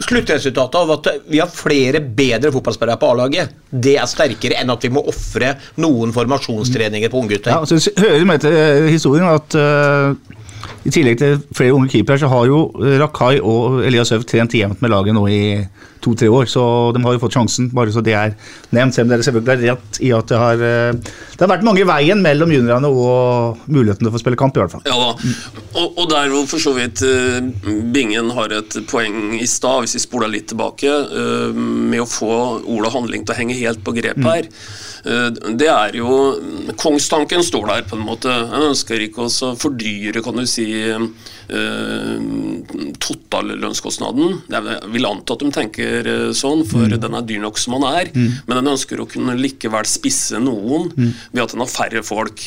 sluttresultatet 0.00 0.78
av 0.80 0.90
at 0.94 1.08
vi 1.28 1.40
har 1.42 1.50
flere 1.52 2.00
bedre 2.00 2.52
fotballspillere 2.54 3.00
på 3.00 3.10
A-laget, 3.12 3.54
det 3.70 3.96
er 4.00 4.08
sterkere 4.08 4.60
enn 4.60 4.72
at 4.72 4.84
vi 4.86 4.92
må 4.94 5.02
ofre 5.10 5.54
noen 5.82 6.14
formasjonstreninger 6.16 7.12
på 7.12 7.20
unggutter. 7.20 7.52
Ja, 7.52 7.60
altså, 7.60 7.92
hører 8.00 8.24
med 8.28 8.44
til 8.44 8.56
eh, 8.56 8.88
historien 8.94 9.28
at 9.28 9.56
uh, 9.60 10.14
i 10.86 10.92
tillegg 10.92 11.20
til 11.20 11.40
flere 11.56 11.76
unge 11.76 11.92
keepere, 11.92 12.20
så 12.22 12.30
har 12.32 12.48
jo 12.48 12.64
eh, 12.80 12.96
Rakai 13.02 13.36
og 13.44 13.82
Elias 13.86 14.12
Høv 14.14 14.24
trent 14.28 14.56
jevnt 14.56 14.80
med 14.80 14.92
laget 14.92 15.16
nå 15.16 15.26
i 15.28 15.42
to-tre 16.04 16.28
år. 16.32 16.48
Så 16.50 16.62
de 16.96 17.02
har 17.04 17.16
jo 17.16 17.22
fått 17.22 17.36
sjansen, 17.36 17.70
bare 17.76 17.92
så 17.94 18.02
det 18.04 18.16
er 18.16 18.34
nevnt. 18.76 18.96
Selv 18.96 19.08
om 19.08 19.14
dere 19.14 19.26
selvfølgelig 19.26 19.70
har 19.70 19.76
rett 19.76 20.00
i 20.04 20.12
at 20.16 20.30
det 20.30 20.40
har, 20.40 20.64
eh, 20.66 21.16
det 21.34 21.40
har 21.44 21.52
vært 21.52 21.66
mange 21.66 21.84
i 21.84 21.88
veien 21.88 22.22
mellom 22.24 22.52
juniorene 22.54 22.90
og 22.90 23.64
muligheten 23.70 24.04
til 24.04 24.12
å 24.12 24.14
få 24.16 24.22
spille 24.22 24.40
kamp, 24.40 24.56
i 24.56 24.64
hvert 24.64 24.76
fall. 24.76 24.84
Ja 24.88 24.98
da. 24.98 25.34
Og, 25.80 25.98
og 26.00 26.10
der 26.12 26.32
hvor 26.32 26.46
for 26.50 26.62
så 26.62 26.74
vidt 26.76 27.02
eh, 27.06 27.40
Bingen 27.94 28.32
har 28.36 28.52
et 28.56 28.78
poeng 28.90 29.36
i 29.38 29.48
stad, 29.50 29.84
hvis 29.84 29.98
vi 29.98 30.04
spoler 30.04 30.32
litt 30.32 30.50
tilbake, 30.52 30.90
eh, 30.90 31.58
med 31.60 32.04
å 32.04 32.08
få 32.10 32.32
ord 32.60 32.86
og 32.86 32.94
handling 32.96 33.26
til 33.26 33.36
å 33.36 33.40
henge 33.40 33.58
helt 33.60 33.84
på 33.86 33.94
grep 33.96 34.22
her. 34.26 34.48
Eh, 34.48 34.89
det 35.02 35.68
er 35.72 35.94
jo 35.96 36.16
Kongstanken 36.76 37.42
står 37.46 37.66
der, 37.70 37.82
på 37.88 37.96
en 37.96 38.04
måte. 38.06 38.28
Jeg 38.28 38.68
ønsker 38.70 39.00
ikke 39.06 39.24
å 39.26 39.54
fordyre, 39.58 40.22
kan 40.24 40.36
du 40.36 40.44
si, 40.46 40.66
eh, 40.90 41.00
totallønnskostnaden. 43.00 44.40
Jeg 44.50 44.76
vil 44.92 45.08
anta 45.08 45.34
at 45.36 45.42
de 45.44 45.50
tenker 45.54 46.06
eh, 46.10 46.26
sånn, 46.36 46.64
for 46.68 46.86
Mm. 46.90 47.00
den 47.00 47.14
er 47.14 47.22
dyr 47.26 47.40
nok 47.42 47.58
som 47.58 47.74
den 47.76 47.84
er. 47.88 48.10
Men 48.46 48.56
den 48.60 48.72
ønsker 48.74 49.00
å 49.00 49.08
kunne 49.08 49.36
likevel 49.38 49.86
spisse 49.86 50.38
noen 50.40 50.90
ved 51.32 51.42
at 51.42 51.52
den 51.52 51.60
har 51.60 51.70
færre 51.70 52.02
folk. 52.04 52.40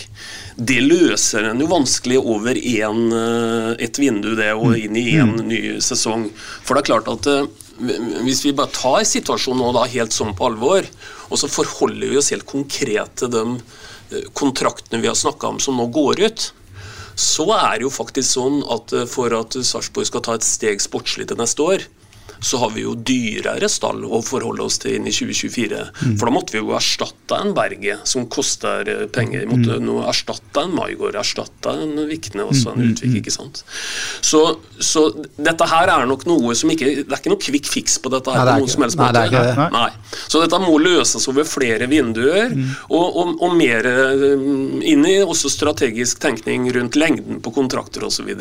Det 0.58 0.82
løser 0.82 1.50
en 1.50 1.60
jo 1.60 1.68
vanskelig 1.68 2.18
over 2.22 2.56
en, 2.58 3.12
eh, 3.12 3.76
et 3.84 3.94
vindu, 3.98 4.36
det, 4.36 4.54
og 4.54 4.78
inn 4.78 4.96
i 4.96 5.18
en 5.18 5.36
ny 5.48 5.80
sesong. 5.80 6.30
For 6.64 6.76
det 6.76 6.84
er 6.84 6.92
klart 6.94 7.08
at 7.12 7.28
eh, 7.28 7.46
hvis 7.80 8.44
vi 8.46 8.54
bare 8.56 8.72
tar 8.74 9.06
situasjonen 9.08 9.62
nå 9.64 9.72
da 9.76 9.86
helt 9.90 10.14
sånn 10.14 10.36
på 10.38 10.46
alvor, 10.52 10.86
og 11.30 11.40
så 11.40 11.50
forholder 11.50 12.12
vi 12.12 12.20
oss 12.20 12.32
helt 12.34 12.46
konkret 12.50 13.16
til 13.22 13.32
de 13.34 13.44
eh, 14.14 14.28
kontraktene 14.38 15.02
vi 15.02 15.10
har 15.10 15.18
snakka 15.18 15.56
om 15.56 15.62
som 15.64 15.80
nå 15.80 15.88
går 15.94 16.22
ut, 16.28 16.46
så 17.20 17.46
er 17.56 17.80
det 17.80 17.88
jo 17.88 17.94
faktisk 17.94 18.30
sånn 18.30 18.62
at 18.74 18.94
eh, 18.94 19.10
for 19.10 19.34
at 19.38 19.58
Sarpsborg 19.58 20.10
skal 20.10 20.26
ta 20.26 20.38
et 20.38 20.48
steg 20.48 20.84
sportslig 20.84 21.30
til 21.32 21.42
neste 21.42 21.66
år, 21.66 21.88
så 22.44 22.60
har 22.62 22.74
vi 22.76 22.84
jo 22.84 22.94
dyrere 23.00 23.70
stall 23.72 24.04
å 24.06 24.20
forholde 24.26 24.66
oss 24.68 24.78
til 24.84 24.98
inn 25.00 25.08
i 25.08 25.14
2024. 25.16 25.80
Mm. 26.04 26.16
For 26.20 26.28
da 26.30 26.34
måtte 26.36 26.54
vi 26.58 26.62
jo 26.62 26.74
erstatte 26.76 27.40
en 27.40 27.54
Berge, 27.56 27.98
som 28.10 28.28
koster 28.32 28.90
eh, 28.92 29.06
penger. 29.16 29.46
Vi 29.48 29.52
måtte 29.56 29.80
nå 29.82 29.98
erstatte 30.10 30.66
en 30.68 30.76
Maigård, 30.76 31.16
erstatte 31.20 31.74
en 31.84 31.96
Vikne 32.10 32.46
og 32.50 32.54
så 32.56 32.74
en 32.74 32.82
Mm, 32.84 32.90
Utvik. 32.94 33.14
ikke 33.22 33.32
sant? 33.32 33.62
Så, 34.26 34.40
så 34.84 35.06
dette 35.38 35.66
her 35.72 35.88
er 35.94 36.06
nok 36.10 36.26
noe 36.28 36.52
som 36.58 36.72
ikke 36.74 36.90
Det 37.06 37.06
er 37.08 37.20
ikke 37.22 37.32
noe 37.32 37.40
quick 37.40 37.68
fix 37.70 37.96
på 38.04 38.10
dette. 38.12 38.34
her 38.34 38.44
Nei, 38.44 38.46
det 38.50 38.54
på 38.58 38.64
noen 38.66 38.74
som 38.74 38.84
helst 38.84 38.98
det. 39.00 39.06
Nei, 39.16 39.28
det 39.32 39.40
er 39.40 39.56
det. 39.56 39.68
Nei. 39.72 40.18
Så 40.28 40.42
dette 40.44 40.60
må 40.60 40.74
løses 40.84 41.28
over 41.32 41.48
flere 41.48 41.88
vinduer, 41.88 42.52
og, 42.90 43.06
og, 43.22 43.32
og 43.46 43.56
mer 43.56 43.88
eh, 43.88 44.36
inn 44.92 45.06
i 45.08 45.16
også 45.24 45.52
strategisk 45.54 46.20
tenkning 46.24 46.68
rundt 46.76 46.98
lengden 47.00 47.40
på 47.46 47.54
kontrakter 47.56 48.04
osv. 48.10 48.34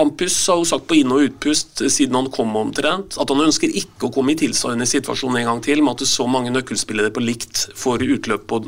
Hampus 0.00 0.36
har 0.48 0.56
jo 0.60 0.64
sagt 0.68 0.86
på 0.90 0.98
inn- 1.00 1.12
og 1.14 1.24
utpust 1.28 1.82
eh, 1.84 1.90
siden 1.92 2.16
han 2.18 2.30
kom 2.34 2.54
omtrent, 2.56 2.78
at 2.88 3.32
han 3.32 3.42
ønsker 3.44 3.72
ikke 3.82 4.08
å 4.08 4.12
komme 4.14 4.34
i 4.34 4.38
tilsvarende 4.40 4.88
situasjon 4.88 5.36
en 5.40 5.48
gang 5.50 5.62
til, 5.64 5.82
med 5.82 5.94
at 5.94 6.02
det 6.02 6.08
er 6.08 6.12
så 6.12 6.26
mange 6.30 6.52
nøkkelspillere 6.54 7.12
på 7.14 7.22
likt 7.24 7.66
får 7.78 8.04
utløp 8.06 8.46
på 8.50 8.60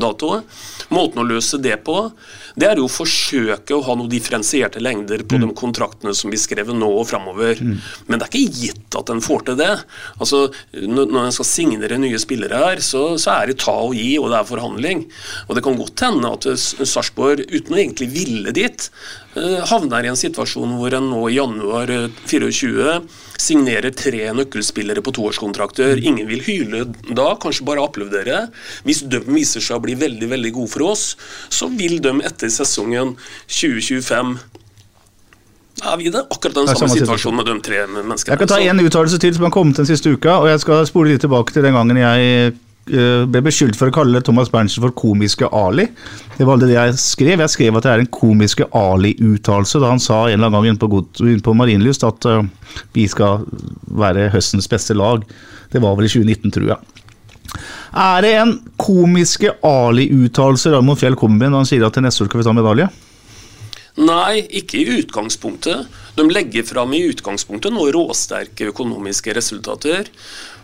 datoet. 0.00 0.46
Måten 0.90 1.22
å 1.22 1.26
løse 1.26 1.60
det 1.62 1.76
på, 1.86 1.96
det 2.58 2.66
er 2.66 2.80
jo 2.80 2.88
å 2.88 2.92
forsøke 2.92 3.76
å 3.76 3.84
ha 3.86 3.96
noen 3.98 4.10
differensierte 4.10 4.82
lengder 4.82 5.22
på 5.28 5.38
de 5.40 5.50
kontraktene 5.56 6.14
som 6.16 6.32
blir 6.32 6.40
skrevet 6.42 6.76
nå 6.76 6.88
og 6.90 7.06
framover. 7.10 7.60
Men 8.08 8.18
det 8.18 8.26
er 8.26 8.32
ikke 8.32 8.60
gitt 8.64 8.98
at 8.98 9.12
en 9.12 9.22
får 9.24 9.46
til 9.46 9.60
det. 9.60 9.72
Altså, 10.18 10.42
når 10.74 11.24
en 11.24 11.36
skal 11.36 11.48
signere 11.48 12.00
nye 12.00 12.18
spillere 12.20 12.64
her, 12.64 12.82
så, 12.84 13.14
så 13.20 13.36
er 13.38 13.50
det 13.50 13.60
ta 13.62 13.76
og 13.86 13.94
gi, 13.96 14.18
og 14.18 14.30
det 14.32 14.40
er 14.40 14.50
forhandling. 14.50 15.06
Og 15.48 15.56
det 15.56 15.64
kan 15.66 15.78
godt 15.78 16.04
hende 16.06 16.34
at 16.34 16.48
Sarpsborg, 16.58 17.46
uten 17.50 17.76
å 17.76 17.80
egentlig 17.80 18.10
ville 18.14 18.54
dit, 18.56 18.90
havner 19.38 20.04
i 20.04 20.10
en 20.10 20.18
situasjon 20.18 20.72
hvor 20.74 20.94
en 20.96 21.06
nå 21.12 21.20
i 21.30 21.36
januar 21.36 21.90
eh, 21.94 22.06
24 22.26 22.96
signerer 23.40 23.94
tre 23.94 24.24
nøkkelspillere 24.34 25.04
på 25.06 25.14
toårskontrakter. 25.16 26.00
Ingen 26.02 26.26
vil 26.28 26.42
hyle 26.44 26.84
da, 27.14 27.32
kanskje 27.40 27.66
bare 27.68 27.84
applaudere. 27.84 28.48
Hvis 28.86 29.04
de 29.06 29.22
viser 29.28 29.62
seg 29.62 29.78
å 29.78 29.84
bli 29.84 29.94
veldig 30.00 30.30
veldig 30.34 30.54
gode 30.58 30.72
for 30.74 30.90
oss, 30.90 31.04
så 31.48 31.70
vil 31.70 32.00
de 32.02 32.16
etter 32.26 32.50
sesongen 32.52 33.14
2025 33.46 34.38
er 35.80 35.96
vi 35.96 36.10
i 36.10 36.12
det? 36.12 36.20
Akkurat 36.28 36.58
den 36.58 36.66
samme 36.68 36.90
samme 36.90 36.96
situasjonen 36.98 37.38
med 37.40 37.46
de 37.48 37.54
tre 37.64 37.84
menneskene. 37.88 38.34
Jeg 38.34 38.40
kan 38.42 38.50
ta 38.50 38.58
en 38.60 38.82
uttalelse 38.82 39.20
til 39.22 39.32
som 39.32 39.46
har 39.46 39.52
kommet 39.54 39.78
den 39.80 39.88
siste 39.88 40.12
uka, 40.12 40.34
og 40.42 40.50
jeg 40.50 40.60
skal 40.60 40.82
spole 40.90 41.14
litt 41.14 41.22
tilbake 41.24 41.54
til 41.54 41.64
den 41.64 41.78
gangen 41.78 41.96
jeg 42.02 42.34
eh, 42.50 42.58
ble 42.86 43.42
beskyldt 43.44 43.76
for 43.78 43.90
å 43.90 43.94
kalle 43.94 44.22
Thomas 44.24 44.50
Berntsen 44.50 44.82
for 44.82 44.94
komiske 44.96 45.48
Ali. 45.54 45.86
Det 46.36 46.46
var 46.46 46.56
aldri 46.56 46.70
det 46.72 46.78
jeg 46.78 46.96
skrev. 47.02 47.42
Jeg 47.44 47.52
skrev 47.52 47.76
at 47.78 47.86
det 47.86 47.92
er 47.92 48.04
en 48.04 48.12
komiske 48.14 48.66
Ali-uttalelse 48.76 49.82
da 49.82 49.92
han 49.92 50.02
sa 50.02 50.24
en 50.26 50.38
eller 50.38 50.48
annen 50.48 50.58
gang 50.58 50.70
inne 50.72 50.82
på, 50.82 50.90
God- 50.90 51.44
på 51.44 51.54
Marienlyst 51.54 52.06
at 52.08 52.26
uh, 52.26 52.40
vi 52.96 53.06
skal 53.10 53.44
være 53.86 54.30
høstens 54.34 54.70
beste 54.70 54.96
lag. 54.96 55.22
Det 55.70 55.82
var 55.82 55.94
vel 55.98 56.08
i 56.08 56.14
2019, 56.14 56.56
tror 56.56 56.72
jeg. 56.72 56.96
Er 58.00 58.22
det 58.22 58.32
en 58.38 58.56
komiske 58.78 59.56
Ali-uttalelse 59.66 60.72
Raymond 60.74 60.98
Fjell 61.00 61.18
kommer 61.18 61.44
med 61.44 61.52
når 61.52 61.64
han 61.64 61.70
sier 61.70 61.86
at 61.86 61.96
til 61.98 62.06
neste 62.06 62.24
år 62.24 62.30
skal 62.30 62.42
vi 62.42 62.46
ta 62.48 62.56
medalje? 62.56 62.90
Nei, 64.00 64.46
ikke 64.60 64.78
i 64.78 65.00
utgangspunktet. 65.00 65.88
De 66.16 66.24
legger 66.30 66.64
fram 66.64 66.94
i 66.94 67.02
utgangspunktet 67.10 67.74
noen 67.74 67.92
råsterke 67.96 68.70
økonomiske 68.70 69.34
resultater. 69.36 70.08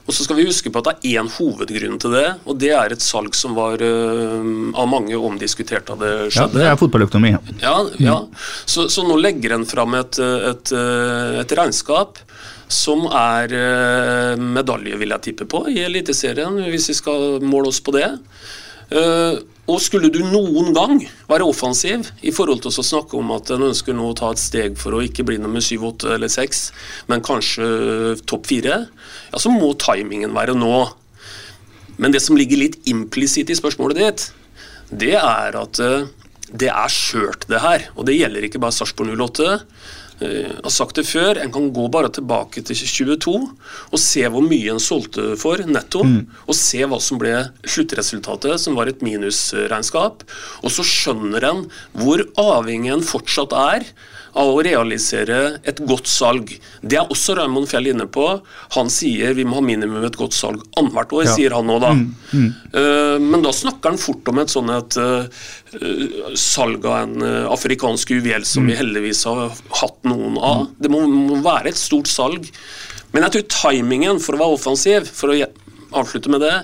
Og 0.06 0.14
så 0.14 0.22
skal 0.22 0.38
vi 0.38 0.46
huske 0.46 0.70
på 0.70 0.80
at 0.82 0.86
det 0.86 1.10
er 1.10 1.22
én 1.22 1.30
hovedgrunn 1.34 1.98
til 2.02 2.12
det, 2.14 2.26
og 2.46 2.60
det 2.62 2.70
er 2.78 2.94
et 2.94 3.02
salg 3.02 3.34
som 3.34 3.56
var 3.58 3.82
uh, 3.82 4.44
av 4.78 4.86
mange 4.90 5.18
omdiskutert 5.18 5.90
da 5.90 5.96
det 5.98 6.12
Ja, 6.36 6.46
det 6.52 6.62
er 6.62 6.78
fotballøkonomi. 6.78 7.34
Ja, 7.62 7.76
ja. 7.98 8.20
Så, 8.64 8.86
så 8.92 9.02
nå 9.06 9.18
legger 9.18 9.56
en 9.56 9.66
fram 9.66 9.98
et, 9.98 10.20
et, 10.22 10.72
et 11.42 11.56
regnskap 11.58 12.22
som 12.68 13.06
er 13.06 13.52
eh, 13.54 14.36
medalje, 14.42 14.98
vil 14.98 15.14
jeg 15.14 15.24
tippe 15.28 15.46
på, 15.50 15.64
i 15.70 15.82
Eliteserien, 15.86 16.58
hvis 16.70 16.90
vi 16.90 16.96
skal 16.98 17.44
måle 17.44 17.70
oss 17.70 17.82
på 17.84 17.94
det. 17.94 18.08
Eh, 18.90 19.38
og 19.66 19.80
skulle 19.82 20.10
du 20.14 20.20
noen 20.22 20.70
gang 20.76 21.00
være 21.26 21.46
offensiv 21.46 22.06
i 22.22 22.32
forhold 22.34 22.62
til 22.62 22.70
å 22.70 22.86
snakke 22.86 23.18
om 23.18 23.32
at 23.34 23.50
en 23.54 23.66
ønsker 23.68 23.96
nå 23.96 24.12
å 24.12 24.16
ta 24.18 24.30
et 24.30 24.42
steg 24.42 24.76
for 24.78 24.94
å 24.94 25.02
ikke 25.02 25.26
bli 25.26 25.40
nummer 25.42 25.64
syv, 25.64 25.88
åtte 25.90 26.12
eller 26.14 26.30
seks, 26.30 26.68
men 27.10 27.24
kanskje 27.26 27.66
topp 28.30 28.46
fire, 28.46 28.84
ja, 29.32 29.42
så 29.42 29.50
må 29.50 29.72
timingen 29.82 30.36
være 30.36 30.54
nå. 30.58 30.76
Men 31.98 32.14
det 32.14 32.22
som 32.22 32.38
ligger 32.38 32.60
litt 32.60 32.78
implisitt 32.86 33.50
i 33.50 33.58
spørsmålet 33.58 34.02
ditt, 34.02 34.28
det 34.94 35.16
er 35.18 35.58
at 35.58 35.80
eh, 35.82 36.06
det 36.46 36.70
er 36.70 36.92
skjørt, 36.92 37.48
det 37.50 37.62
her. 37.64 37.88
Og 37.98 38.06
det 38.06 38.18
gjelder 38.20 38.46
ikke 38.46 38.60
bare 38.62 38.76
Sarpsborg 38.76 39.16
08. 39.18 39.56
Eh, 40.20 40.48
Jeg 40.48 40.62
har 40.64 40.72
sagt 40.72 40.96
det 40.96 41.04
før, 41.06 41.36
en 41.42 41.52
kan 41.52 41.70
gå 41.76 41.88
bare 41.92 42.08
tilbake 42.08 42.62
til 42.64 42.76
22 42.76 43.34
og 43.92 43.98
se 44.00 44.22
hvor 44.32 44.40
mye 44.42 44.70
en 44.72 44.80
solgte 44.80 45.36
for 45.36 45.60
netto, 45.68 46.00
og 46.48 46.54
se 46.56 46.78
hva 46.88 46.98
som 47.00 47.18
ble 47.20 47.34
sluttresultatet, 47.64 48.58
som 48.58 48.74
var 48.74 48.88
et 48.88 49.02
minusregnskap. 49.04 50.24
Og 50.64 50.70
så 50.72 50.82
skjønner 50.82 51.44
en 51.44 51.64
hvor 51.92 52.24
avhengig 52.40 52.92
en 52.94 53.04
fortsatt 53.04 53.52
er 53.52 53.84
av 54.36 54.50
å 54.52 54.62
realisere 54.64 55.36
et 55.64 55.78
godt 55.88 56.06
salg. 56.12 56.50
Det 56.84 56.98
er 57.00 57.08
også 57.12 57.36
Raymond 57.38 57.68
Fjell 57.70 57.88
inne 57.88 58.04
på. 58.12 58.26
Han 58.76 58.90
sier 58.92 59.32
vi 59.38 59.46
må 59.48 59.56
ha 59.58 59.64
minimum 59.64 60.04
et 60.04 60.18
godt 60.20 60.36
salg 60.36 60.60
annethvert 60.76 61.14
år, 61.16 61.24
Ja. 61.24 61.34
sier 61.34 61.54
han 61.56 61.66
nå 61.70 61.78
da. 61.80 61.92
Mm, 61.96 62.14
mm. 62.32 62.50
Eh, 62.76 63.18
men 63.24 63.42
da 63.46 63.52
snakker 63.56 63.94
han 63.94 63.98
fort 64.02 64.28
om 64.28 64.38
et 64.42 64.52
sånn 64.52 64.70
et 64.76 64.98
eh, 65.00 65.46
salg 66.36 66.84
av 66.86 66.98
en 67.02 67.22
uh, 67.22 67.52
afrikansk 67.52 68.12
juvel 68.16 68.44
som 68.44 68.64
Mm. 68.66 68.68
vi 68.70 68.76
heldigvis 68.80 69.24
har 69.24 69.50
hatt 69.80 69.98
noen 70.04 70.36
av. 70.38 70.66
Det 70.80 70.90
må, 70.92 71.02
må 71.08 71.40
være 71.44 71.68
et 71.72 71.80
stort 71.80 72.08
salg. 72.08 72.48
Men 73.12 73.22
jeg 73.24 73.32
tror 73.32 73.48
timingen 73.72 74.20
for 74.20 74.36
å 74.36 74.40
være 74.42 74.56
offensiv, 74.58 75.06
for 75.08 75.32
å 75.32 75.38
avslutte 75.96 76.28
med 76.32 76.40
det, 76.44 76.54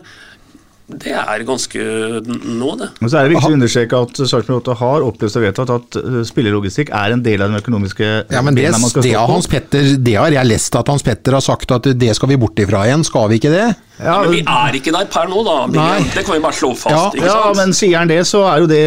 det 1.02 1.14
er 1.18 1.44
ganske 1.48 1.86
nå, 2.22 2.72
det. 2.80 2.88
Men 3.00 3.12
så 3.12 3.20
er 3.20 3.28
det 3.28 3.36
viktig 3.36 3.52
å 3.52 3.58
understreke 3.58 4.02
at 4.06 4.22
Sarpsborg 4.22 4.62
8 4.62 4.76
har 4.82 5.06
oppløst 5.06 5.38
og 5.38 5.46
vedtatt 5.46 5.72
at 5.76 6.00
spillerlogistikk 6.28 6.92
er 6.96 7.16
en 7.16 7.24
del 7.24 7.44
av 7.44 7.52
den 7.52 7.62
økonomiske 7.62 8.10
Ja, 8.32 8.42
men 8.44 8.58
det, 8.58 8.68
man 8.74 8.92
skal 8.92 9.06
det, 9.06 9.14
har. 9.16 9.30
Hans 9.30 9.48
Petter, 9.50 9.94
det 9.98 10.18
har 10.18 10.34
jeg 10.34 10.50
lest 10.50 10.76
at 10.78 10.92
Hans 10.92 11.06
Petter 11.06 11.38
har 11.38 11.44
sagt 11.44 11.74
at 11.74 11.88
det 11.98 12.12
skal 12.18 12.32
vi 12.32 12.40
bort 12.40 12.58
ifra 12.62 12.84
igjen, 12.88 13.06
skal 13.06 13.30
vi 13.32 13.40
ikke 13.40 13.52
det? 13.52 13.70
Ja, 14.02 14.16
Men 14.22 14.32
vi 14.32 14.40
er 14.40 14.76
ikke 14.78 14.92
der 14.94 15.06
per 15.12 15.28
nå, 15.30 15.42
da. 15.46 15.56
Nei. 15.70 16.00
Det 16.10 16.24
kan 16.26 16.34
vi 16.34 16.42
bare 16.42 16.56
slå 16.56 16.72
fast. 16.74 16.90
Ja, 16.90 17.02
ikke 17.14 17.28
ja, 17.28 17.52
men 17.58 17.74
sier 17.76 18.00
han 18.00 18.10
det, 18.10 18.22
så 18.26 18.42
er 18.50 18.64
jo 18.64 18.70
det 18.70 18.82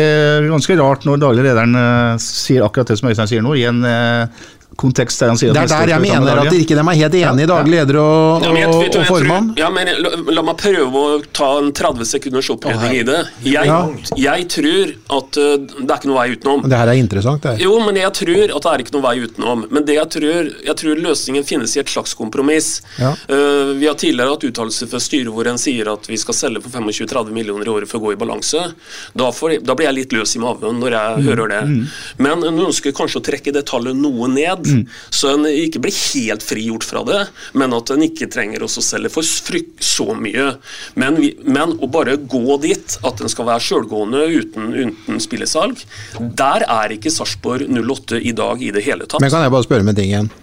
ganske 0.49 0.77
rart 0.79 1.05
når 1.07 1.21
daglig 1.21 1.45
lederen 1.45 1.77
uh, 1.77 2.17
sier 2.21 2.65
akkurat 2.65 2.91
det 2.91 2.97
som 2.99 3.11
Øystein 3.11 3.31
sier 3.31 3.45
nå, 3.45 3.53
i 3.55 3.67
en 3.69 3.79
uh, 3.85 4.49
kontekst 4.77 5.19
der 5.21 5.27
han 5.31 5.37
sier 5.39 5.49
at 5.51 5.55
Det 5.55 5.63
er 5.63 5.85
der 5.85 5.91
jeg 5.95 6.01
mener 6.01 6.31
at 6.31 6.43
medalje. 6.45 6.59
ikke 6.65 6.75
de 6.75 6.83
er 6.83 6.99
helt 7.01 7.15
enige, 7.15 7.47
daglig 7.47 7.71
leder 7.79 7.97
og, 8.01 8.43
Ja, 8.43 8.51
men 8.51 8.61
jeg- 8.61 8.69
og, 8.69 8.95
og 8.99 9.05
formann. 9.05 9.47
tror-. 9.55 9.59
Ja, 9.59 9.69
men 9.69 9.87
la, 10.03 10.09
la 10.35 10.41
meg 10.41 10.57
prøve 10.57 10.91
å 10.93 11.23
ta 11.33 11.49
en 11.59 11.71
30 11.71 12.05
sekunders 12.05 12.49
oppredning 12.49 12.91
i 12.99 13.03
det. 13.03 13.19
Jeg, 13.43 13.65
Ja. 13.65 13.89
jeg 14.15 14.47
tror 14.49 14.93
at 15.19 15.37
uh, 15.37 15.57
det 15.57 15.89
er 15.89 15.95
ikke 15.99 16.09
noe 16.11 16.19
vei 16.19 16.35
utenom. 16.35 16.61
Det 16.69 16.77
her 16.77 16.87
er 16.87 16.99
interessant, 16.99 17.41
det. 17.41 17.59
Jo, 17.61 17.79
men 17.85 17.95
jeg 17.95 18.11
tror 18.13 18.55
at 18.55 18.61
det 18.63 18.71
er 18.73 18.83
ikke 18.85 18.93
noe 18.97 19.05
vei 19.07 19.15
utenom. 19.25 19.65
Men 19.71 19.85
det 19.85 19.95
jeg 19.95 20.09
tror, 20.09 20.51
jeg 20.65 20.75
tror 20.75 20.95
løsningen 21.07 21.43
finnes 21.47 21.75
i 21.75 21.79
et 21.79 21.87
slags 21.89 22.13
kompromiss. 22.13 22.81
Ja. 22.99 23.13
Uh, 23.29 23.73
vi 23.79 23.87
har 23.87 23.95
tidligere 23.95 24.29
hatt 24.35 24.43
uttalelser 24.43 24.87
fra 24.91 24.99
styret 24.99 25.31
hvor 25.33 25.47
en 25.47 25.57
sier 25.57 25.87
at 25.91 26.05
vi 26.07 26.17
skal 26.17 26.33
selge 26.35 26.61
for 26.63 26.69
25-30 26.81 27.31
millioner 27.31 27.65
i 27.65 27.69
året 27.69 27.87
for 27.87 27.99
å 27.99 28.03
gå 28.09 28.13
i 28.13 28.19
balanse. 28.19 28.73
Da, 29.15 29.31
får, 29.31 29.59
da 29.63 29.73
blir 29.75 29.87
jeg 29.89 29.95
litt 30.01 30.11
løs 30.13 30.35
i 30.35 30.39
maven 30.43 30.79
når 30.81 30.91
jeg 30.91 31.15
Mm. 31.15 31.23
hører 31.29 31.47
det. 31.49 31.61
Mm. 31.69 31.87
Men 32.17 32.43
en 32.43 32.57
ønsker 32.65 32.91
kanskje 32.91 33.19
å 33.21 33.23
trekke 33.23 33.53
det 33.53 33.65
tallet 33.69 33.95
noe 33.95 34.27
ned, 34.27 34.64
Mm. 34.65 34.83
så 35.13 35.33
en 35.33 35.45
ikke 35.49 35.81
blir 35.83 35.95
helt 35.95 36.45
frigjort 36.45 36.85
fra 36.87 37.03
det, 37.07 37.21
men 37.53 37.75
at 37.77 37.91
en 37.93 38.05
ikke 38.05 38.29
trenger 38.31 38.65
å 38.65 38.69
selge 38.71 39.11
for 39.13 39.25
frykt 39.47 39.83
så 39.85 40.07
mye. 40.17 40.55
Men, 40.99 41.19
vi, 41.21 41.33
men 41.45 41.75
å 41.79 41.89
bare 41.91 42.17
gå 42.17 42.59
dit, 42.63 42.97
at 43.05 43.21
en 43.21 43.31
skal 43.31 43.49
være 43.49 43.65
sjølgående 43.67 44.23
uten, 44.35 44.71
uten 44.73 45.21
spillesalg, 45.23 45.83
der 46.17 46.65
er 46.67 46.95
ikke 46.95 47.13
Sarpsborg 47.13 47.69
08 47.69 48.21
i 48.21 48.33
dag 48.35 48.63
i 48.63 48.73
det 48.75 48.85
hele 48.85 49.07
tatt. 49.07 49.21
Men 49.23 49.33
kan 49.33 49.45
jeg 49.45 49.53
bare 49.53 49.67
spørre 49.67 49.87
med 49.87 49.99
ting 49.99 50.11
igjen? 50.11 50.33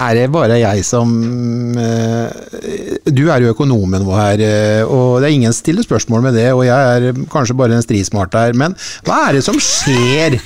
Er 0.00 0.14
det 0.14 0.28
bare 0.30 0.60
jeg 0.60 0.84
som 0.86 1.08
eh, 1.78 3.00
Du 3.10 3.24
er 3.26 3.42
jo 3.42 3.50
økonomen 3.50 4.04
vår 4.06 4.20
her, 4.20 4.42
eh, 4.44 4.82
og 4.86 5.18
det 5.18 5.30
er 5.30 5.34
ingen 5.34 5.52
som 5.52 5.64
stiller 5.64 5.86
spørsmål 5.86 6.28
med 6.28 6.38
det, 6.38 6.46
og 6.54 6.62
jeg 6.68 6.78
er 7.10 7.24
kanskje 7.32 7.58
bare 7.58 7.74
en 7.74 7.84
strismart 7.84 8.36
her, 8.38 8.54
men 8.54 8.76
hva 9.08 9.24
er 9.26 9.38
det 9.38 9.44
som 9.46 9.58
skjer? 9.58 10.38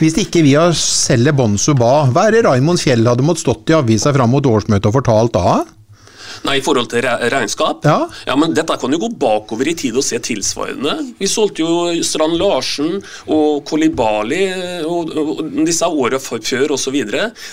Hvis 0.00 0.18
ikke 0.20 0.42
vi 0.44 0.56
har 0.58 0.74
selger 0.78 1.36
Bonzo 1.36 1.76
ba, 1.78 2.04
hva 2.10 2.26
er 2.28 2.38
det 2.38 2.44
Raymond 2.48 2.82
Fjell 2.82 3.06
hadde 3.06 3.24
måttet 3.26 3.44
stått 3.46 3.70
i 3.70 3.78
avisa 3.78 4.12
fram 4.14 4.32
mot 4.34 4.46
årsmøtet 4.46 4.90
og 4.90 4.98
fortalt 4.98 5.34
da? 5.36 5.62
Nei, 6.44 6.58
I 6.58 6.62
forhold 6.64 6.90
til 6.92 7.04
re 7.04 7.14
regnskap? 7.32 7.84
Ja. 7.86 8.34
men 8.36 8.54
Dette 8.56 8.76
kan 8.80 8.92
jo 8.92 8.98
gå 9.00 9.10
bakover 9.20 9.68
i 9.70 9.76
tid 9.78 9.96
og 9.96 10.04
se 10.04 10.18
tilsvarende. 10.22 10.96
Vi 11.20 11.28
solgte 11.30 11.62
jo 11.64 12.02
Strand 12.04 12.36
Larsen 12.40 12.98
og 13.32 13.62
Kolibali 13.68 14.42
og, 14.84 15.14
og 15.14 15.42
disse 15.64 15.88
åra 15.88 16.20
før 16.20 16.74
osv. 16.76 16.98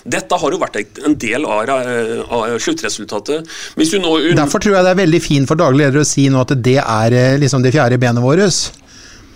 Dette 0.03 0.41
har 0.43 0.57
jo 0.57 0.61
vært 0.61 0.81
en 1.05 1.15
del 1.15 1.47
av, 1.47 1.71
av 1.71 2.57
sluttresultatet. 2.59 3.47
Derfor 3.77 4.59
tror 4.59 4.77
jeg 4.77 4.87
det 4.87 4.93
er 4.95 5.01
veldig 5.03 5.23
fint 5.23 5.49
for 5.49 5.59
daglig 5.61 5.85
leder 5.85 6.03
å 6.03 6.07
si 6.07 6.27
nå 6.31 6.43
at 6.43 6.55
det 6.59 6.79
er 6.81 7.15
eh, 7.15 7.39
liksom 7.41 7.63
det 7.63 7.73
fjerde 7.75 8.01
benet 8.01 8.23
vårt. 8.23 8.80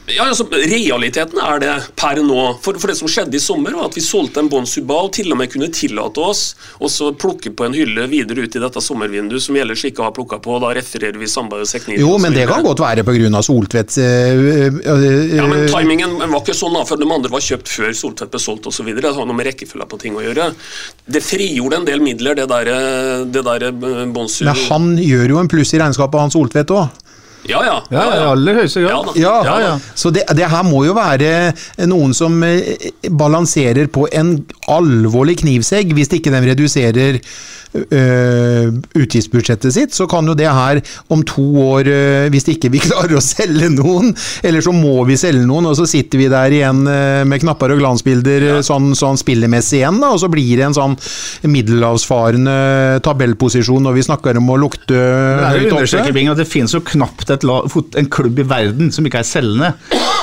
Ja, 0.08 0.28
altså, 0.30 0.46
Realiteten 0.52 1.40
er 1.42 1.62
det 1.62 1.74
per 1.98 2.20
nå. 2.22 2.42
For, 2.62 2.78
for 2.78 2.92
det 2.92 2.98
som 3.00 3.10
skjedde 3.10 3.40
i 3.40 3.42
sommer, 3.42 3.74
var 3.74 3.90
at 3.90 3.96
vi 3.98 4.04
solgte 4.06 4.44
en 4.44 4.50
Bon 4.52 4.68
Suba 4.70 5.00
og 5.08 5.12
til 5.18 5.32
og 5.34 5.40
med 5.40 5.50
kunne 5.50 5.72
tillate 5.74 6.22
oss 6.22 6.44
å 6.78 6.90
så 6.92 7.10
plukke 7.18 7.50
på 7.56 7.66
en 7.66 7.74
hylle 7.74 8.06
videre 8.12 8.46
ut 8.46 8.58
i 8.58 8.62
dette 8.62 8.84
sommervinduet, 8.84 9.42
som 9.42 9.58
vi 9.58 9.64
ellers 9.64 9.82
ikke 9.88 10.06
har 10.06 10.14
plukka 10.14 10.38
på. 10.44 10.60
Da 10.62 10.74
refererer 10.78 11.18
vi 11.18 11.30
Samba 11.30 11.62
og 11.64 11.70
Seknir. 11.70 11.98
Jo, 12.04 12.12
men 12.22 12.36
det 12.38 12.46
kan 12.50 12.66
godt 12.66 12.84
være 12.86 13.06
pga. 13.08 13.42
Soltvedts 13.46 13.98
øh, 14.02 14.76
øh, 14.86 15.36
Ja, 15.36 15.46
men 15.48 15.64
øh, 15.64 15.70
Timingen 15.72 16.18
var 16.20 16.38
ikke 16.40 16.56
sånn, 16.58 16.76
da, 16.78 16.84
for 16.88 17.02
de 17.02 17.08
andre 17.10 17.32
var 17.32 17.44
kjøpt 17.44 17.72
før 17.72 17.96
Soltvedt 17.98 18.34
ble 18.34 18.42
solgt 18.42 18.70
osv. 18.70 18.92
Det 18.94 19.14
har 19.18 19.26
noe 19.26 19.38
med 19.38 19.50
rekkefølga 19.50 19.88
på 19.90 20.00
ting 20.02 20.18
å 20.18 20.24
gjøre. 20.24 20.52
Det 21.10 21.22
frigjorde 21.26 21.82
en 21.82 21.88
del 21.88 22.04
midler, 22.06 22.38
det 22.38 22.46
der, 22.52 22.72
det 23.26 23.46
der 23.48 23.68
Bon 23.74 24.14
Bonsu 24.16 24.44
Men 24.46 24.62
han 24.70 24.94
gjør 25.02 25.36
jo 25.36 25.42
en 25.42 25.50
pluss 25.52 25.74
i 25.74 25.82
regnskapet, 25.82 26.22
han 26.22 26.34
Soltvedt 26.34 26.76
òg. 26.76 27.05
Ja, 27.50 27.62
ja. 27.66 27.76
Ja, 27.94 28.06
i 28.16 28.22
aller 28.32 28.60
høyeste 28.62 28.82
grad. 28.86 29.12
Ja, 29.20 29.36
da. 29.44 29.50
Ja, 29.50 29.58
Ja, 29.66 29.74
så 29.96 30.12
det, 30.14 30.26
det 30.38 30.48
her 30.52 30.64
må 30.68 30.84
jo 30.88 30.96
være 30.98 31.54
noen 31.90 32.14
som 32.18 32.42
eh, 32.46 32.90
balanserer 33.10 33.88
på 33.94 34.08
en 34.12 34.38
alvorlig 34.72 35.40
knivsegg, 35.44 35.94
hvis 35.98 36.12
ikke 36.18 36.34
de 36.34 36.42
reduserer 36.50 37.22
utgiftsbudsjettet 38.96 39.74
sitt, 39.76 39.96
så 39.96 40.08
kan 40.10 40.28
jo 40.28 40.36
det 40.38 40.48
her 40.50 40.82
om 41.14 41.24
to 41.28 41.46
år, 41.62 41.90
øh, 41.92 42.28
hvis 42.34 42.48
ikke 42.54 42.72
vi 42.74 42.82
klarer 42.88 43.18
å 43.18 43.24
selge 43.24 43.70
noen, 43.74 44.14
eller 44.46 44.64
så 44.66 44.74
må 44.76 45.04
vi 45.10 45.18
selge 45.20 45.46
noen, 45.48 45.70
og 45.70 45.78
så 45.80 45.88
sitter 45.90 46.22
vi 46.22 46.30
der 46.32 46.56
igjen 46.56 46.84
øh, 46.88 47.24
med 47.28 47.44
knapper 47.44 47.76
og 47.76 47.82
glansbilder 47.84 48.48
ja. 48.50 48.58
sånn, 48.66 48.94
sånn 48.98 49.20
spillemessig 49.20 49.82
igjen, 49.82 50.00
da, 50.04 50.14
og 50.16 50.22
så 50.24 50.32
blir 50.32 50.56
det 50.60 50.70
en 50.70 50.78
sånn 50.78 50.98
middelhavsfarende 51.52 52.56
tabellposisjon 53.06 53.86
når 53.86 54.00
vi 54.00 54.08
snakker 54.08 54.40
om 54.40 54.54
å 54.54 54.60
lukte 54.66 54.96
høyt 54.96 55.74
oppe. 55.74 55.86
at 55.86 56.42
det 56.42 56.48
finnes 56.50 56.74
jo 56.76 56.82
knapt 56.86 57.32
la, 57.46 57.62
en 58.00 58.10
klubb 58.12 58.40
i 58.42 58.48
verden 58.48 58.92
som 58.94 59.06
ikke 59.08 59.22
er 59.22 59.28
selgende. 59.28 59.74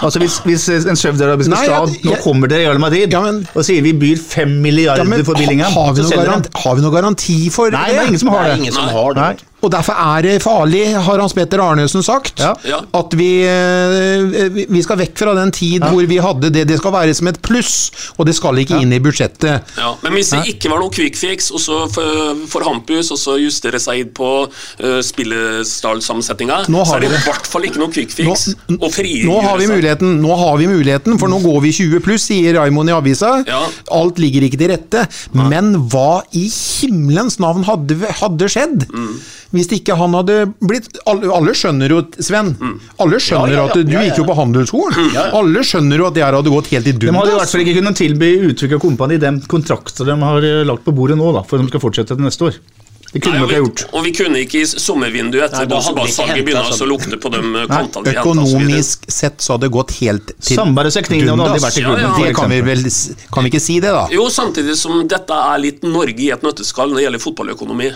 Altså 0.02 0.18
Hvis, 0.22 0.38
hvis 0.46 0.64
en 0.90 0.98
saudiarabisk 0.98 1.52
jeg- 1.52 2.00
nå 2.06 2.16
kommer 2.22 2.50
til 2.50 2.62
Real 2.62 2.78
Madrid 2.82 3.14
og 3.14 3.62
sier 3.64 3.82
vi 3.84 3.92
byr 3.92 4.18
fem 4.18 4.54
milliarder 4.62 5.04
Ja, 5.04 5.08
men 5.08 5.24
for 5.24 5.38
Billingham, 5.38 5.72
har, 5.72 5.92
vi 5.94 6.02
så 6.02 6.10
selger 6.10 6.30
han. 6.30 6.44
har 6.64 6.74
vi 6.76 6.82
noen 6.82 6.94
garanti 6.94 7.41
for 7.50 7.70
Nei, 7.70 7.88
det? 7.88 7.96
er 7.98 8.06
ingen 8.06 8.18
som 8.18 8.28
har 8.28 8.44
det. 8.48 8.56
ingen 8.58 8.72
som 8.72 8.88
har 8.88 9.12
det. 9.12 9.44
Og 9.62 9.70
derfor 9.70 9.94
er 9.94 10.22
det 10.26 10.42
farlig, 10.42 10.82
har 10.96 11.20
Hans 11.22 11.32
Petter 11.36 11.60
Arnesen 11.62 12.02
sagt, 12.02 12.40
Ja. 12.40 12.80
at 12.94 13.12
vi, 13.14 13.44
eh, 13.46 14.48
vi- 14.50 14.66
vi 14.68 14.82
skal 14.82 14.96
vekk 14.98 15.16
fra 15.18 15.34
den 15.34 15.50
tid 15.52 15.82
hvor 15.82 16.04
vi 16.06 16.16
hadde 16.18 16.50
det. 16.52 16.66
Det 16.66 16.78
skal 16.78 16.92
være 16.92 17.14
som 17.14 17.28
et 17.28 17.40
pluss, 17.42 17.90
og 18.18 18.26
det 18.26 18.34
skal 18.34 18.54
ikke 18.58 18.80
inn 18.82 18.92
i 18.92 18.98
budsjettet. 18.98 19.62
Ja, 19.78 19.94
men 20.02 20.12
hvis 20.12 20.30
det 20.30 20.44
ikke 20.56 20.68
var 20.70 20.80
noe 20.80 20.90
quick 20.90 21.14
fix, 21.16 21.50
og 21.52 21.60
så 21.60 21.88
for, 21.92 22.60
Hampus 22.62 23.10
og 23.10 23.18
så 23.18 23.38
justere 23.40 23.78
seg 23.80 24.12
på 24.14 24.48
uh, 24.80 25.00
spillestallsammensetninga, 25.02 26.62
så 26.66 26.96
er 26.96 27.00
det 27.04 27.10
i 27.12 27.22
hvert 27.26 27.46
fall 27.50 27.62
ikke 27.66 27.80
noe 27.82 27.92
quick 27.92 28.10
fix 28.14 28.48
å 28.70 28.90
frigjøre 28.92 29.28
Nå 29.28 29.40
har 29.42 29.58
vi 29.58 29.66
seg. 29.66 29.76
muligheten, 29.76 30.16
nå 30.22 30.36
har 30.38 30.56
vi 30.58 30.66
muligheten, 30.70 31.18
for 31.20 31.28
nå 31.32 31.40
går 31.42 31.60
vi 31.64 31.72
20 31.72 32.00
pluss, 32.04 32.26
sier 32.30 32.54
Raymond 32.58 32.88
i 32.90 32.92
avisa. 32.96 33.32
Ja. 33.46 33.62
Alt 33.92 34.18
ligger 34.22 34.42
ikke 34.48 34.58
til 34.58 34.72
rette. 34.74 35.06
Men 35.34 35.74
hva 35.90 36.22
i 36.38 36.46
himmelens 36.48 37.38
navn 37.42 37.64
hadde, 37.68 37.98
hadde 38.22 38.48
skjedd? 38.52 38.86
Mm. 38.92 39.14
Hvis 39.52 39.68
ikke 39.76 39.94
han 40.00 40.14
hadde 40.16 40.36
blitt 40.64 40.96
Alle, 41.06 41.28
alle 41.36 41.52
skjønner 41.52 41.92
jo, 41.92 41.98
Sven, 42.24 42.54
Mm. 42.58 42.78
alle 43.04 43.18
skjønner 43.20 43.52
Ja, 43.52 43.54
ja, 43.54 43.64
ja. 43.66 43.68
at 43.68 43.74
du 43.86 43.92
gikk 43.92 44.18
jo 44.22 44.24
på 44.24 44.36
handelshskolen. 44.38 45.10
Alle 45.36 45.60
skjønner 45.68 45.98
jo 46.00 46.06
at 46.08 46.14
det 46.16 46.24
her 46.24 46.32
hadde 46.38 46.50
gått 46.54 46.70
helt 46.72 46.86
i 46.86 46.92
dundas. 46.92 47.10
De 47.12 47.18
hadde 47.18 47.34
i 47.34 47.38
hvert 47.40 47.50
fall 47.52 47.64
ikke 47.66 47.74
kunnet 47.80 47.96
tilby 48.00 48.30
Utvikla 48.48 48.78
Kompani 48.80 49.18
den 49.20 49.40
kontrakten 49.44 50.06
de 50.08 50.16
har 50.24 50.42
eh, 50.48 50.62
lagt 50.64 50.84
på 50.86 50.94
bordet 50.96 51.18
nå, 51.20 51.32
da, 51.36 51.42
for 51.44 51.58
de 51.60 51.68
skal 51.68 51.80
fortsette 51.84 52.16
til 52.16 52.24
neste 52.24 52.48
år. 52.48 52.56
Det 53.12 53.20
kunne 53.20 53.34
Nei, 53.36 53.42
og, 53.44 53.50
ikke 53.50 53.60
gjort. 53.60 53.80
og 53.92 54.04
vi 54.06 54.10
kunne 54.16 54.38
ikke 54.40 54.60
i 54.62 54.64
sommervinduet 54.64 55.42
etter 55.50 55.66
vi 55.66 55.74
Bosebas-salget 55.74 56.46
begynne 56.46 56.62
sånn. 56.72 56.80
å 56.80 56.88
lukte 56.88 57.18
på 57.20 57.28
de 57.34 57.40
eh, 57.44 57.66
kontene 57.68 58.06
vi 58.06 58.14
hentet 58.16 58.30
og 58.32 58.46
så. 58.48 58.56
Økonomisk 58.56 59.04
sett 59.12 59.44
så 59.44 59.52
hadde 59.52 59.66
det 59.68 59.72
gått 59.74 59.92
helt 59.98 60.32
til 60.40 60.56
dundas 60.62 60.94
Seknine 60.96 61.34
hadde 61.36 61.60
vært 61.60 61.76
i 61.76 61.82
klubben, 61.84 62.00
Ja, 62.00 62.14
ja. 62.16 62.24
Det 62.30 62.34
kan 62.40 62.48
vi 62.48 62.60
vel 62.64 62.80
Kan 63.36 63.44
vi 63.44 63.50
ikke 63.52 63.60
si 63.60 63.76
det, 63.84 63.92
da? 63.92 64.06
Jo, 64.16 64.30
samtidig 64.32 64.78
som 64.80 65.04
dette 65.06 65.28
er 65.52 65.60
litt 65.60 65.84
Norge 65.84 66.24
i 66.24 66.30
et 66.32 66.40
nøtteskall 66.42 66.88
når 66.88 67.02
det 67.02 67.04
gjelder 67.04 67.24
fotballøkonomi. 67.26 67.90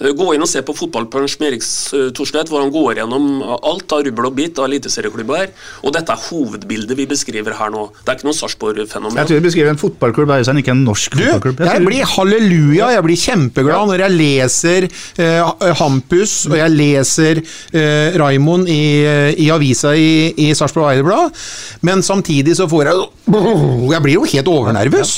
Eh, 0.00 0.10
Gå 0.14 0.30
inn 0.34 0.44
og 0.44 0.50
se 0.50 0.62
på 0.66 0.74
Fotballpunch 0.76 1.38
med 1.42 1.52
Erik 1.52 1.64
eh, 1.64 2.08
Thorstvedt, 2.16 2.50
hvor 2.52 2.64
han 2.64 2.72
går 2.74 3.00
gjennom 3.02 3.30
alt 3.54 3.94
av 3.94 4.04
rubbel 4.06 4.30
og 4.30 4.36
bit 4.38 4.58
av 4.58 4.68
eliteserieklubber. 4.70 5.52
Og 5.84 5.94
dette 5.94 6.14
er 6.14 6.26
hovedbildet 6.30 6.98
vi 6.98 7.08
beskriver 7.10 7.56
her 7.58 7.72
nå. 7.74 7.86
Det 8.02 8.12
er 8.12 8.18
ikke 8.18 8.28
noe 8.30 8.38
Sarpsborg-fenomen. 8.38 9.20
Jeg 9.20 9.30
tror 9.30 9.40
vi 9.40 9.46
beskriver 9.48 9.74
en 9.74 9.80
fotballklubb, 9.80 10.34
her, 10.34 10.62
ikke 10.64 10.74
en 10.74 10.84
norsk 10.86 11.14
Du, 11.14 11.22
fotballklubb. 11.22 11.64
jeg 11.64 11.74
jeg 11.74 11.86
blir 11.88 12.08
halleluja, 12.14 12.90
jeg 12.94 13.04
blir 13.06 13.20
kjempeglad 13.20 13.90
når 13.90 14.04
jeg 14.04 14.14
leser 14.14 14.86
eh, 15.20 15.74
Hampus 15.80 16.34
og 16.48 16.56
jeg 16.58 16.74
leser 16.74 17.42
eh, 17.42 18.16
Raimond 18.20 18.70
i, 18.70 18.80
eh, 19.04 19.30
i 19.44 19.50
avisa 19.54 19.94
i, 19.98 20.32
i 20.46 20.50
Sarpsborg 20.56 20.92
Eiderblad, 20.92 21.34
men 21.86 22.02
samtidig 22.06 22.56
så 22.58 22.68
får 22.70 22.90
jeg 22.90 23.04
Jeg 23.24 24.02
blir 24.04 24.18
jo 24.18 24.26
helt 24.28 24.48
overnervøs. 24.48 25.14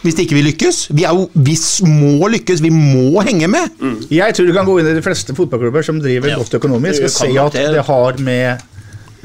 Hvis 0.00 0.16
ikke 0.22 0.36
vi 0.38 0.42
lykkes. 0.46 0.80
Vi, 0.96 1.04
er 1.04 1.12
jo, 1.16 1.26
vi 1.34 1.56
må 1.88 2.28
lykkes, 2.32 2.62
vi 2.64 2.70
må 2.72 3.20
henge 3.26 3.48
med. 3.52 3.74
Jeg 4.10 4.36
tror 4.36 4.48
du 4.48 4.54
kan 4.56 4.68
gå 4.68 4.78
inn 4.80 4.88
i 4.90 4.96
de 4.96 5.04
fleste 5.04 5.36
fotballklubber 5.36 5.84
som 5.86 6.00
driver 6.00 6.32
Ja, 6.32 6.40
godt 6.40 6.56
økonomisk, 6.60 7.04
og 7.04 7.12
si 7.12 7.28
se 7.28 7.40
at 7.42 7.58
det 7.76 7.84
har 7.90 8.20
med 8.24 8.66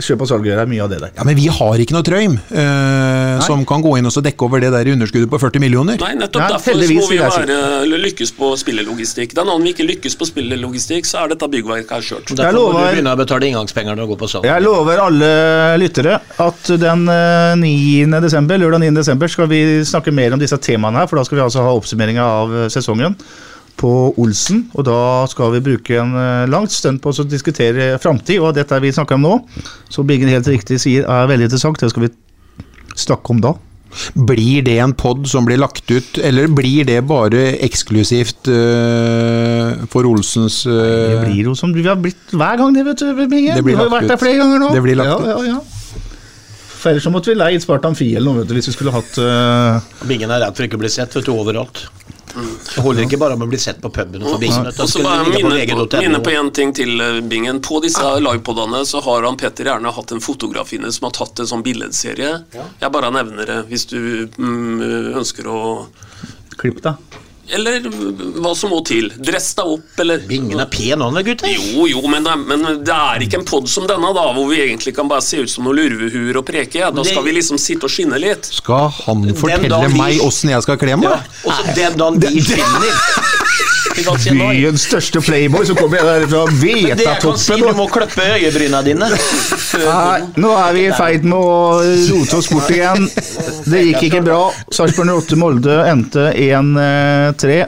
kjøp 0.01 0.23
og 0.25 0.29
salg 0.29 0.47
er 0.51 0.63
Mye 0.65 0.83
av 0.83 0.89
det 0.91 0.99
der. 1.01 1.11
Ja, 1.15 1.23
Men 1.27 1.37
vi 1.37 1.45
har 1.51 1.81
ikke 1.81 1.95
noe 1.95 2.05
trøym 2.05 2.35
eh, 2.35 3.43
som 3.45 3.61
kan 3.67 3.83
gå 3.83 3.95
inn 3.99 4.09
og 4.09 4.13
så 4.15 4.23
dekke 4.25 4.47
over 4.47 4.63
det 4.63 4.71
der 4.73 4.89
underskuddet 4.91 5.29
på 5.31 5.39
40 5.41 5.63
millioner. 5.63 5.99
Nei, 6.01 6.13
nettopp 6.19 6.41
Nei, 6.43 6.49
derfor 6.55 6.79
så 6.79 6.97
må 6.97 7.05
vi 7.11 7.19
være, 7.21 7.99
lykkes 8.05 8.33
på 8.35 8.51
spillelogistikk. 8.59 9.35
Den 9.37 9.51
dagen 9.51 9.65
vi 9.67 9.73
ikke 9.75 9.87
lykkes 9.87 10.17
på 10.19 10.29
spillelogistikk, 10.29 11.07
så 11.09 11.23
er 11.23 11.33
dette 11.35 11.49
byggverket 11.55 11.95
her 11.95 12.07
kjørt. 12.09 12.35
Derfor 12.35 12.59
må 12.59 12.67
du 12.73 12.81
begynne 12.81 13.15
å 13.15 13.21
betale 13.21 13.49
inngangspenger 13.51 13.95
når 13.95 14.07
du 14.07 14.13
går 14.13 14.21
på 14.25 14.31
salg. 14.33 14.49
Jeg 14.49 14.65
lover 14.65 15.03
alle 15.05 15.31
lyttere 15.81 16.19
at 16.47 16.71
den 16.81 17.07
eh, 17.11 17.55
9. 17.61 18.21
desember, 18.25 18.61
lørdag 18.61 18.85
9. 18.87 18.93
desember 18.99 19.31
skal 19.31 19.51
vi 19.51 19.63
snakke 19.87 20.13
mer 20.15 20.35
om 20.35 20.41
disse 20.41 20.59
temaene 20.59 21.03
her, 21.03 21.11
for 21.11 21.21
da 21.21 21.27
skal 21.27 21.39
vi 21.39 21.45
altså 21.45 21.65
ha 21.65 21.75
oppsummeringa 21.77 22.31
av 22.43 22.55
eh, 22.63 22.71
sesongen 22.73 23.17
på 23.79 23.91
Olsen. 24.21 24.65
Og 24.75 24.87
da 24.87 24.99
skal 25.31 25.53
vi 25.55 25.63
bruke 25.65 25.99
en 26.01 26.15
eh, 26.19 26.47
langt 26.51 26.73
stund 26.73 27.01
på 27.03 27.11
å 27.11 27.27
diskutere 27.27 27.95
framtid, 28.01 28.41
og 28.41 28.55
dette 28.57 28.81
vi 28.83 28.93
snakker 28.95 29.19
om 29.19 29.25
nå, 29.25 29.37
som 29.91 30.07
Biggen 30.07 30.31
helt 30.31 30.49
riktig 30.51 30.81
sier 30.83 31.07
er 31.07 31.31
veldig 31.31 31.49
interessant, 31.49 31.79
det 31.81 31.91
skal 31.93 32.07
vi 32.07 32.13
snakke 32.95 33.35
om 33.35 33.41
da. 33.43 33.55
Blir 34.15 34.63
det 34.65 34.75
en 34.83 34.91
pod 34.97 35.23
som 35.29 35.45
blir 35.47 35.59
lagt 35.61 35.87
ut, 35.91 36.17
eller 36.19 36.49
blir 36.51 36.87
det 36.87 36.97
bare 37.07 37.53
eksklusivt 37.63 38.49
uh, 38.51 39.85
for 39.91 40.07
Olsens 40.09 40.65
Det 40.67 41.13
eh, 41.13 41.21
blir 41.23 41.51
jo 41.51 41.55
som 41.55 41.71
vi 41.71 41.85
har 41.85 41.95
blitt 42.01 42.33
hver 42.35 42.59
gang, 42.59 42.75
det, 42.75 42.83
vet 42.89 43.05
du, 43.05 43.23
Bingen. 43.23 43.55
Det 43.55 43.63
blir 43.63 43.77
Vi 43.77 43.79
har 43.79 43.87
lagt 43.87 44.01
vært 44.01 44.11
der 44.15 44.19
flere 44.19 44.41
ganger 44.41 44.65
nå. 44.65 44.73
Det 44.75 44.83
blir 44.83 44.99
lagt 44.99 45.13
ja, 45.13 45.19
ut. 45.21 45.29
Ja, 45.31 45.55
ja. 45.55 46.01
For 46.75 46.91
ellers 46.91 47.07
så 47.07 47.13
måtte 47.13 47.31
vi 47.31 47.37
leid 47.39 47.63
Spartan 47.63 47.95
Fie 47.97 48.19
eller 48.19 48.29
noe, 48.29 48.43
vet 48.43 48.51
du, 48.51 48.57
hvis 48.59 48.67
vi 48.69 48.75
skulle 48.75 48.93
hatt 48.93 49.15
uh... 49.17 49.79
Bingen 50.09 50.33
er 50.33 50.43
redd 50.43 50.57
for 50.57 50.67
ikke 50.67 50.77
å 50.77 50.83
bli 50.83 50.91
sett 50.91 51.15
vet 51.15 51.25
du, 51.25 51.31
overalt. 51.33 51.87
Det 52.35 52.83
holder 52.83 53.05
ikke 53.05 53.19
bare 53.21 53.37
med 53.39 53.47
å 53.47 53.51
bli 53.51 53.59
sett 53.61 53.81
på 53.83 53.91
puben 53.93 54.23
og 54.23 54.35
for 54.35 54.43
Bingen. 54.43 54.67
Og 54.67 54.89
så 54.91 55.03
bare 55.03 55.23
minne 55.27 55.41
på, 55.43 55.53
VG.no. 55.55 55.87
minne 56.03 56.21
på 56.25 56.33
en 56.35 56.51
ting 56.55 56.73
til, 56.75 56.95
eh, 57.01 57.19
Bingen. 57.23 57.61
På 57.63 57.79
disse 57.83 58.15
livepodene 58.19 58.83
så 58.85 59.01
har 59.05 59.27
han 59.27 59.39
Petter 59.39 59.71
gjerne 59.71 59.93
hatt 59.95 60.15
en 60.15 60.23
fotograf 60.23 60.73
inne 60.75 60.91
som 60.95 61.09
har 61.09 61.15
tatt 61.15 61.43
en 61.43 61.51
sånn 61.53 61.65
billedserie. 61.65 62.33
Jeg 62.53 62.93
bare 62.93 63.11
nevner 63.15 63.51
det 63.51 63.59
hvis 63.71 63.87
du 63.91 63.99
mm, 64.37 65.15
ønsker 65.21 65.47
å 65.51 65.61
klipp, 66.59 66.81
da. 66.83 66.95
Eller 67.53 67.79
hva 68.41 68.55
som 68.57 68.71
må 68.73 68.79
til. 68.87 69.11
Dress 69.21 69.51
deg 69.57 69.67
opp, 69.75 69.99
eller 70.01 70.23
Bingen 70.25 70.59
er 70.59 70.65
pen, 70.71 71.01
han 71.01 71.17
er 71.19 71.23
gutter. 71.27 71.51
Jo, 71.53 71.85
jo, 71.91 72.01
men 72.09 72.23
det, 72.25 72.31
er- 72.33 72.45
men 72.49 72.63
det 72.83 72.95
er 72.95 73.21
ikke 73.27 73.37
en 73.41 73.45
pod 73.45 73.69
som 73.69 73.85
denne, 73.89 74.09
da, 74.17 74.23
hvor 74.33 74.49
vi 74.49 74.61
egentlig 74.63 74.95
kan 74.97 75.07
bare 75.11 75.21
se 75.21 75.43
ut 75.43 75.49
som 75.51 75.63
noen 75.67 75.77
lurvehuer 75.77 76.39
og 76.41 76.45
preke. 76.47 76.89
Da 76.95 77.03
skal 77.05 77.23
vi 77.27 77.35
liksom 77.37 77.59
sitte 77.61 77.85
og 77.85 77.93
skinne 77.93 78.17
litt. 78.19 78.45
Skal 78.61 78.89
han 79.03 79.27
fortelle 79.37 79.81
vi- 79.87 79.97
meg 79.99 80.21
åssen 80.25 80.49
jeg 80.55 80.65
skal 80.65 80.77
kle 80.81 80.97
meg? 80.97 81.09
Ja, 81.09 81.21
og 81.45 81.53
så 81.53 81.75
den 81.77 81.97
dagen 82.01 82.19
vi 82.21 82.41
skinner 82.49 83.44
Byens 83.95 84.83
største 84.89 85.21
playboy, 85.23 85.65
så 85.65 85.75
kommer 85.77 86.01
der 86.03 86.25
fra 86.27 86.41
Det 86.51 86.73
jeg 87.05 87.19
kan 87.21 87.37
si, 87.39 87.55
du 87.61 87.71
må 87.77 87.85
klippe 87.91 88.25
øyebryna 88.35 88.81
dine. 88.83 89.07
Nei, 89.85 90.19
nå 90.41 90.51
er 90.59 90.75
vi 90.75 90.83
i 90.89 90.91
ferd 90.95 91.23
med 91.27 91.37
å 91.37 91.79
rote 92.09 92.39
oss 92.41 92.49
bort 92.51 92.73
igjen. 92.75 93.07
Det 93.69 93.85
gikk 93.89 94.07
ikke 94.09 94.23
bra. 94.25 94.41
Sarpsborg 94.73 95.13
08 95.15 95.39
Molde 95.39 95.79
endte 95.91 96.29
1-3. 96.35 97.59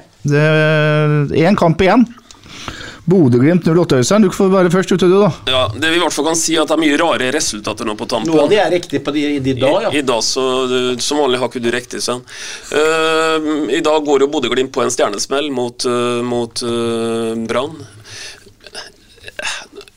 Én 1.47 1.59
kamp 1.59 1.81
igjen. 1.85 2.03
Bodø-Glimt 3.07 3.67
08 3.67 4.01
Øystein, 4.01 4.25
du 4.25 4.33
får 4.35 4.49
være 4.51 4.71
først 4.71 4.91
ute, 4.91 5.07
du, 5.07 5.15
da. 5.21 5.29
Ja, 5.47 5.61
Det 5.71 5.91
vi 5.93 5.95
i 5.95 6.01
hvert 6.01 6.11
fall 6.11 6.25
kan 6.27 6.35
si, 6.39 6.57
at 6.59 6.67
det 6.67 6.75
er 6.75 6.81
mye 6.81 6.97
rare 6.99 7.29
resultater 7.31 7.87
nå 7.87 7.95
på 7.95 8.07
tampen. 8.11 8.33
Noe 8.33 8.43
av 8.43 8.51
det 8.51 8.59
er 8.59 8.73
riktig 8.73 8.99
på 9.05 9.13
de, 9.15 9.23
de 9.45 9.53
dag, 9.61 9.77
ja. 9.85 9.91
I, 9.93 10.01
I 10.01 10.07
dag 10.07 10.19
så, 10.27 10.43
Som 10.99 11.21
vanlig 11.23 11.39
har 11.39 11.47
ikke 11.47 11.63
du 11.63 11.71
riktig, 11.71 12.01
Sven. 12.03 12.19
Uh, 12.73 13.71
I 13.71 13.79
dag 13.85 14.03
går 14.03 14.25
jo 14.25 14.29
Bodø-Glimt 14.33 14.75
på 14.75 14.83
en 14.83 14.91
stjernesmell 14.91 15.47
mot, 15.55 15.87
uh, 15.87 16.19
mot 16.27 16.63
uh, 16.67 17.31
Brann. 17.47 17.79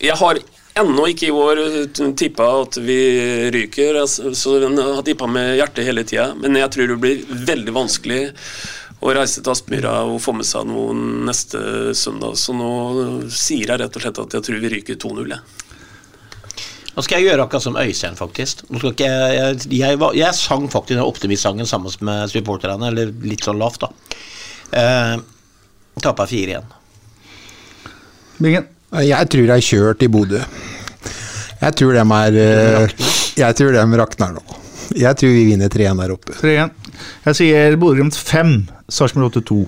Jeg 0.01 0.15
har 0.23 0.39
ennå 0.81 1.11
ikke 1.11 1.29
i 1.29 1.35
år 1.35 1.65
tippa 2.15 2.47
at 2.63 2.79
vi 2.79 3.01
ryker, 3.51 4.05
altså, 4.05 4.31
så 4.39 4.61
jeg 4.63 4.71
har 4.79 5.03
tippa 5.07 5.27
med 5.27 5.57
hjertet 5.59 5.89
hele 5.89 6.07
tida. 6.07 6.31
Men 6.39 6.63
jeg 6.63 6.71
tror 6.77 6.95
det 6.95 7.03
blir 7.03 7.41
veldig 7.51 7.75
vanskelig 7.75 8.29
å 9.01 9.15
reise 9.17 9.41
til 9.41 9.53
Aspmyra 9.53 9.95
og 10.09 10.21
få 10.21 10.35
med 10.37 10.47
seg 10.49 10.69
noe 10.69 10.93
neste 11.29 11.95
søndag. 11.97 12.37
Så 12.37 12.53
nå 12.57 12.71
sier 13.33 13.73
jeg 13.73 13.81
rett 13.81 13.97
og 13.97 14.05
slett 14.05 14.21
at 14.25 14.37
jeg 14.37 14.47
tror 14.47 14.63
vi 14.63 14.73
ryker 14.75 15.01
2-0. 15.01 15.35
Nå 16.91 17.05
skal 17.07 17.21
jeg 17.21 17.31
gjøre 17.31 17.47
akkurat 17.47 17.65
som 17.65 17.79
Øystein, 17.81 18.19
faktisk. 18.19 18.65
Nå 18.69 18.81
skal 18.83 18.93
ikke 18.93 19.09
jeg, 19.09 19.37
jeg, 19.39 19.79
jeg, 19.79 20.01
jeg 20.19 20.37
sang 20.37 20.67
faktisk 20.69 20.99
den 20.99 21.07
optimistsangen 21.07 21.69
sammen 21.69 21.95
med 22.05 22.33
supporterne, 22.33 22.91
eller 22.91 23.13
litt 23.25 23.47
sånn 23.47 23.61
lavt, 23.63 23.87
da. 23.87 24.19
Eh, 24.77 25.15
Tappa 26.03 26.27
4-1. 26.29 26.77
Bingen. 28.41 28.69
Jeg 29.07 29.31
tror 29.31 29.53
jeg 29.55 29.67
kjørt 29.69 30.03
i 30.03 30.11
Bodø. 30.11 30.43
Jeg 31.61 31.77
tror 31.77 31.95
dem 31.95 32.13
er 32.17 32.37
eh, 32.41 32.95
Jeg 33.39 33.57
tror 33.59 33.75
dem 33.77 33.95
rakner 34.01 34.35
nå. 34.35 34.59
Jeg 34.97 35.15
tror 35.21 35.31
vi 35.31 35.45
vinner 35.53 35.71
3-1 35.71 36.01
der 36.03 36.15
oppe. 36.17 36.35
3-1. 36.41 36.73
Jeg 37.29 37.39
sier 37.39 37.77
Bodø-Glimt 37.79 38.17
5, 38.19 38.55
Sarpsborg 38.91 39.31
8 39.33 39.43
2. 39.51 39.61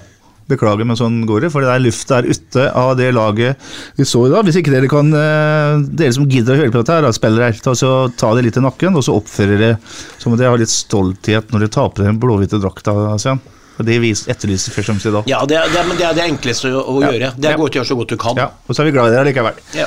Beklager, 0.51 0.85
men 0.85 0.97
sånn 0.99 1.21
går 1.25 1.45
det. 1.45 1.51
For 1.55 1.63
det 1.63 1.71
er 1.71 1.81
luft 1.85 2.09
der 2.11 2.27
ute 2.27 2.65
av 2.77 2.97
det 2.99 3.13
laget 3.15 3.57
vi 3.97 4.05
så 4.05 4.25
i 4.27 4.33
dag. 4.33 4.43
Hvis 4.45 4.59
ikke 4.59 4.73
dere 4.75 4.89
kan 4.91 5.13
eh, 5.15 5.85
Dere 5.87 6.13
som 6.17 6.27
gidder 6.29 6.57
å 6.57 6.59
høre 6.59 6.73
på 6.75 6.81
dette, 6.83 6.97
her, 6.99 7.07
spiller 7.15 7.55
spillere, 7.55 7.63
ta, 7.63 7.75
så 7.79 7.93
ta 8.19 8.33
det 8.35 8.43
litt 8.49 8.59
i 8.59 8.65
nakken, 8.65 8.99
og 8.99 9.05
så 9.07 9.15
oppfører 9.17 9.61
dere 9.63 9.79
som 10.19 10.33
om 10.35 10.39
dere 10.41 10.51
har 10.51 10.59
litt 10.61 10.73
stolthet 10.75 11.55
når 11.55 11.65
dere 11.67 11.75
taper 11.79 12.09
den 12.11 12.19
blåhvite 12.21 12.59
drakta. 12.61 12.97
Sven. 13.23 13.41
Og 13.79 13.87
Det 13.89 14.01
vis- 14.03 14.27
etterlyser 14.29 14.75
først 14.75 14.91
og 14.91 14.93
fremst 14.93 15.07
i 15.09 15.13
dag. 15.15 15.31
Ja, 15.31 15.39
det, 15.49 15.57
er- 15.57 15.71
det, 15.73 15.87
men 15.89 15.97
det 15.97 16.05
er 16.11 16.19
det 16.19 16.27
enkleste 16.29 16.69
å, 16.75 16.83
å 16.91 16.99
Ja. 17.01 17.13
gjøre. 17.15 17.31
Det 17.39 17.49
er 17.49 17.55
Ja. 17.57 17.63
å 17.63 17.71
gjøre 17.71 17.89
så 17.89 17.97
godt 17.97 18.09
du 18.13 18.17
kan. 18.21 18.37
Ja, 18.37 18.51
Og 18.69 18.75
så 18.75 18.83
er 18.83 18.91
vi 18.91 18.93
glad 18.99 19.09
i 19.09 19.15
dere 19.15 19.25
likevel. 19.31 19.63
Ja. 19.79 19.87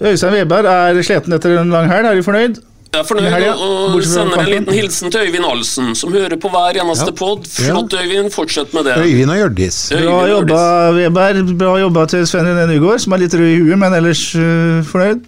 Øystein 0.00 0.32
Weberg 0.32 0.66
er 0.70 1.02
sliten 1.04 1.34
etter 1.36 1.58
en 1.60 1.70
lang 1.74 1.90
helg. 1.90 2.06
Er 2.08 2.14
du 2.14 2.22
fornøyd? 2.24 2.62
Jeg 2.94 3.02
er 3.02 3.06
fornøyd 3.08 3.32
helga, 3.32 3.54
og 3.58 4.02
sender 4.06 4.38
en 4.44 4.50
liten 4.52 4.74
hilsen 4.76 5.10
til 5.10 5.24
Øyvind 5.26 5.46
Alsen, 5.48 5.94
som 5.98 6.12
hører 6.14 6.36
på 6.38 6.50
hver 6.52 6.76
eneste 6.78 7.08
Ja. 7.10 7.14
pod. 7.18 7.48
Flott, 7.50 7.94
Øyvind. 7.98 8.30
Fortsett 8.30 8.74
med 8.74 8.86
det. 8.86 8.94
Øyvind 9.02 9.30
og 9.34 9.36
Hjørdis. 9.40 9.78
Bra 9.90 10.18
jobba, 10.30 10.60
Weber. 10.94 11.40
Bra 11.58 11.72
jobba 11.80 12.06
til 12.06 12.26
Sven 12.30 12.46
René 12.46 12.68
Nygaard, 12.70 13.00
som 13.02 13.16
er 13.16 13.24
litt 13.24 13.34
rød 13.34 13.50
i 13.50 13.58
huet, 13.64 13.78
men 13.82 13.96
ellers 13.98 14.22
uh, 14.38 14.84
fornøyd 14.86 15.26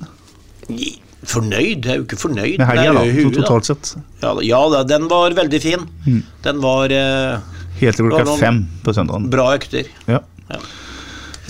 Fornøyd? 1.27 1.83
Jeg 1.83 1.91
er 1.91 1.97
jo 1.99 2.05
ikke 2.07 2.19
fornøyd. 2.21 2.59
med 2.61 2.67
helga, 2.71 2.93
da, 2.95 3.03
huet, 3.11 3.35
totalt 3.35 3.67
sett. 3.67 3.97
Ja, 4.23 4.31
ja 4.47 4.83
den 4.87 5.09
var 5.11 5.35
veldig 5.35 5.61
fin. 5.63 5.89
Den 6.47 6.63
var 6.63 6.87
uh, 6.95 7.41
Helt 7.81 7.99
til 7.99 8.07
klokka 8.07 8.37
fem 8.39 8.63
på 8.87 8.95
søndagen. 8.95 9.27
bra 9.31 9.49
økter. 9.57 9.91
Ja. 10.07 10.21
Ja. 10.51 10.61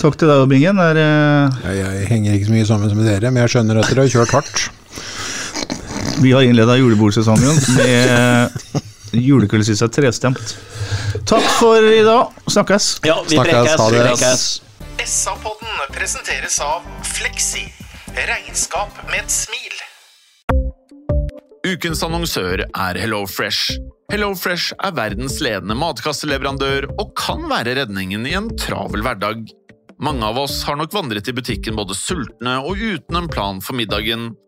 Takk 0.00 0.16
til 0.16 0.28
deg, 0.28 0.48
Bingen. 0.48 0.80
Der, 0.80 0.96
uh... 0.96 1.60
Jeg, 1.68 1.76
jeg 1.82 2.08
henger 2.08 2.32
ikke 2.38 2.48
så 2.48 2.56
mye 2.56 2.66
sammen 2.68 2.96
med 2.96 3.06
dere, 3.08 3.30
men 3.30 3.44
jeg 3.44 3.52
skjønner 3.52 3.82
at 3.82 3.92
dere 3.92 4.04
har 4.06 4.12
kjørt 4.16 4.34
hardt. 4.38 4.66
Vi 6.22 6.32
har 6.32 6.42
innleda 6.42 6.76
julebordsesongen 6.76 7.56
med 7.76 8.50
julekulisissa 9.12 9.88
trestemt. 9.88 10.56
Takk 11.26 11.42
for 11.58 11.92
i 11.92 12.02
dag. 12.02 12.32
Snakkes. 12.46 13.00
Ja, 13.02 13.24
vi 13.28 13.36
Snakkes, 13.36 13.76
prekes. 13.90 14.46
SA-podden 15.04 15.92
presenteres 15.94 16.60
av 16.60 16.82
Fleksi. 17.04 17.66
Regnskap 18.16 18.96
med 19.10 19.24
et 19.24 19.32
smil. 19.32 19.74
Ukens 21.66 22.02
annonsør 22.06 22.62
er 22.64 22.98
HelloFresh. 23.02 23.76
HelloFresh 24.12 24.76
er 24.86 24.94
verdens 24.96 25.40
ledende 25.42 25.74
matkasseleverandør 25.78 26.86
og 26.94 27.12
kan 27.18 27.44
være 27.50 27.74
redningen 27.80 28.26
i 28.28 28.36
en 28.38 28.48
travel 28.56 29.02
hverdag. 29.04 29.44
Mange 29.98 30.28
av 30.28 30.38
oss 30.38 30.60
har 30.68 30.78
nok 30.78 30.94
vandret 30.94 31.28
i 31.28 31.34
butikken 31.34 31.76
både 31.76 31.96
sultne 31.96 32.58
og 32.62 32.78
uten 32.78 33.18
en 33.18 33.28
plan 33.32 33.62
for 33.64 33.76
middagen, 33.78 34.30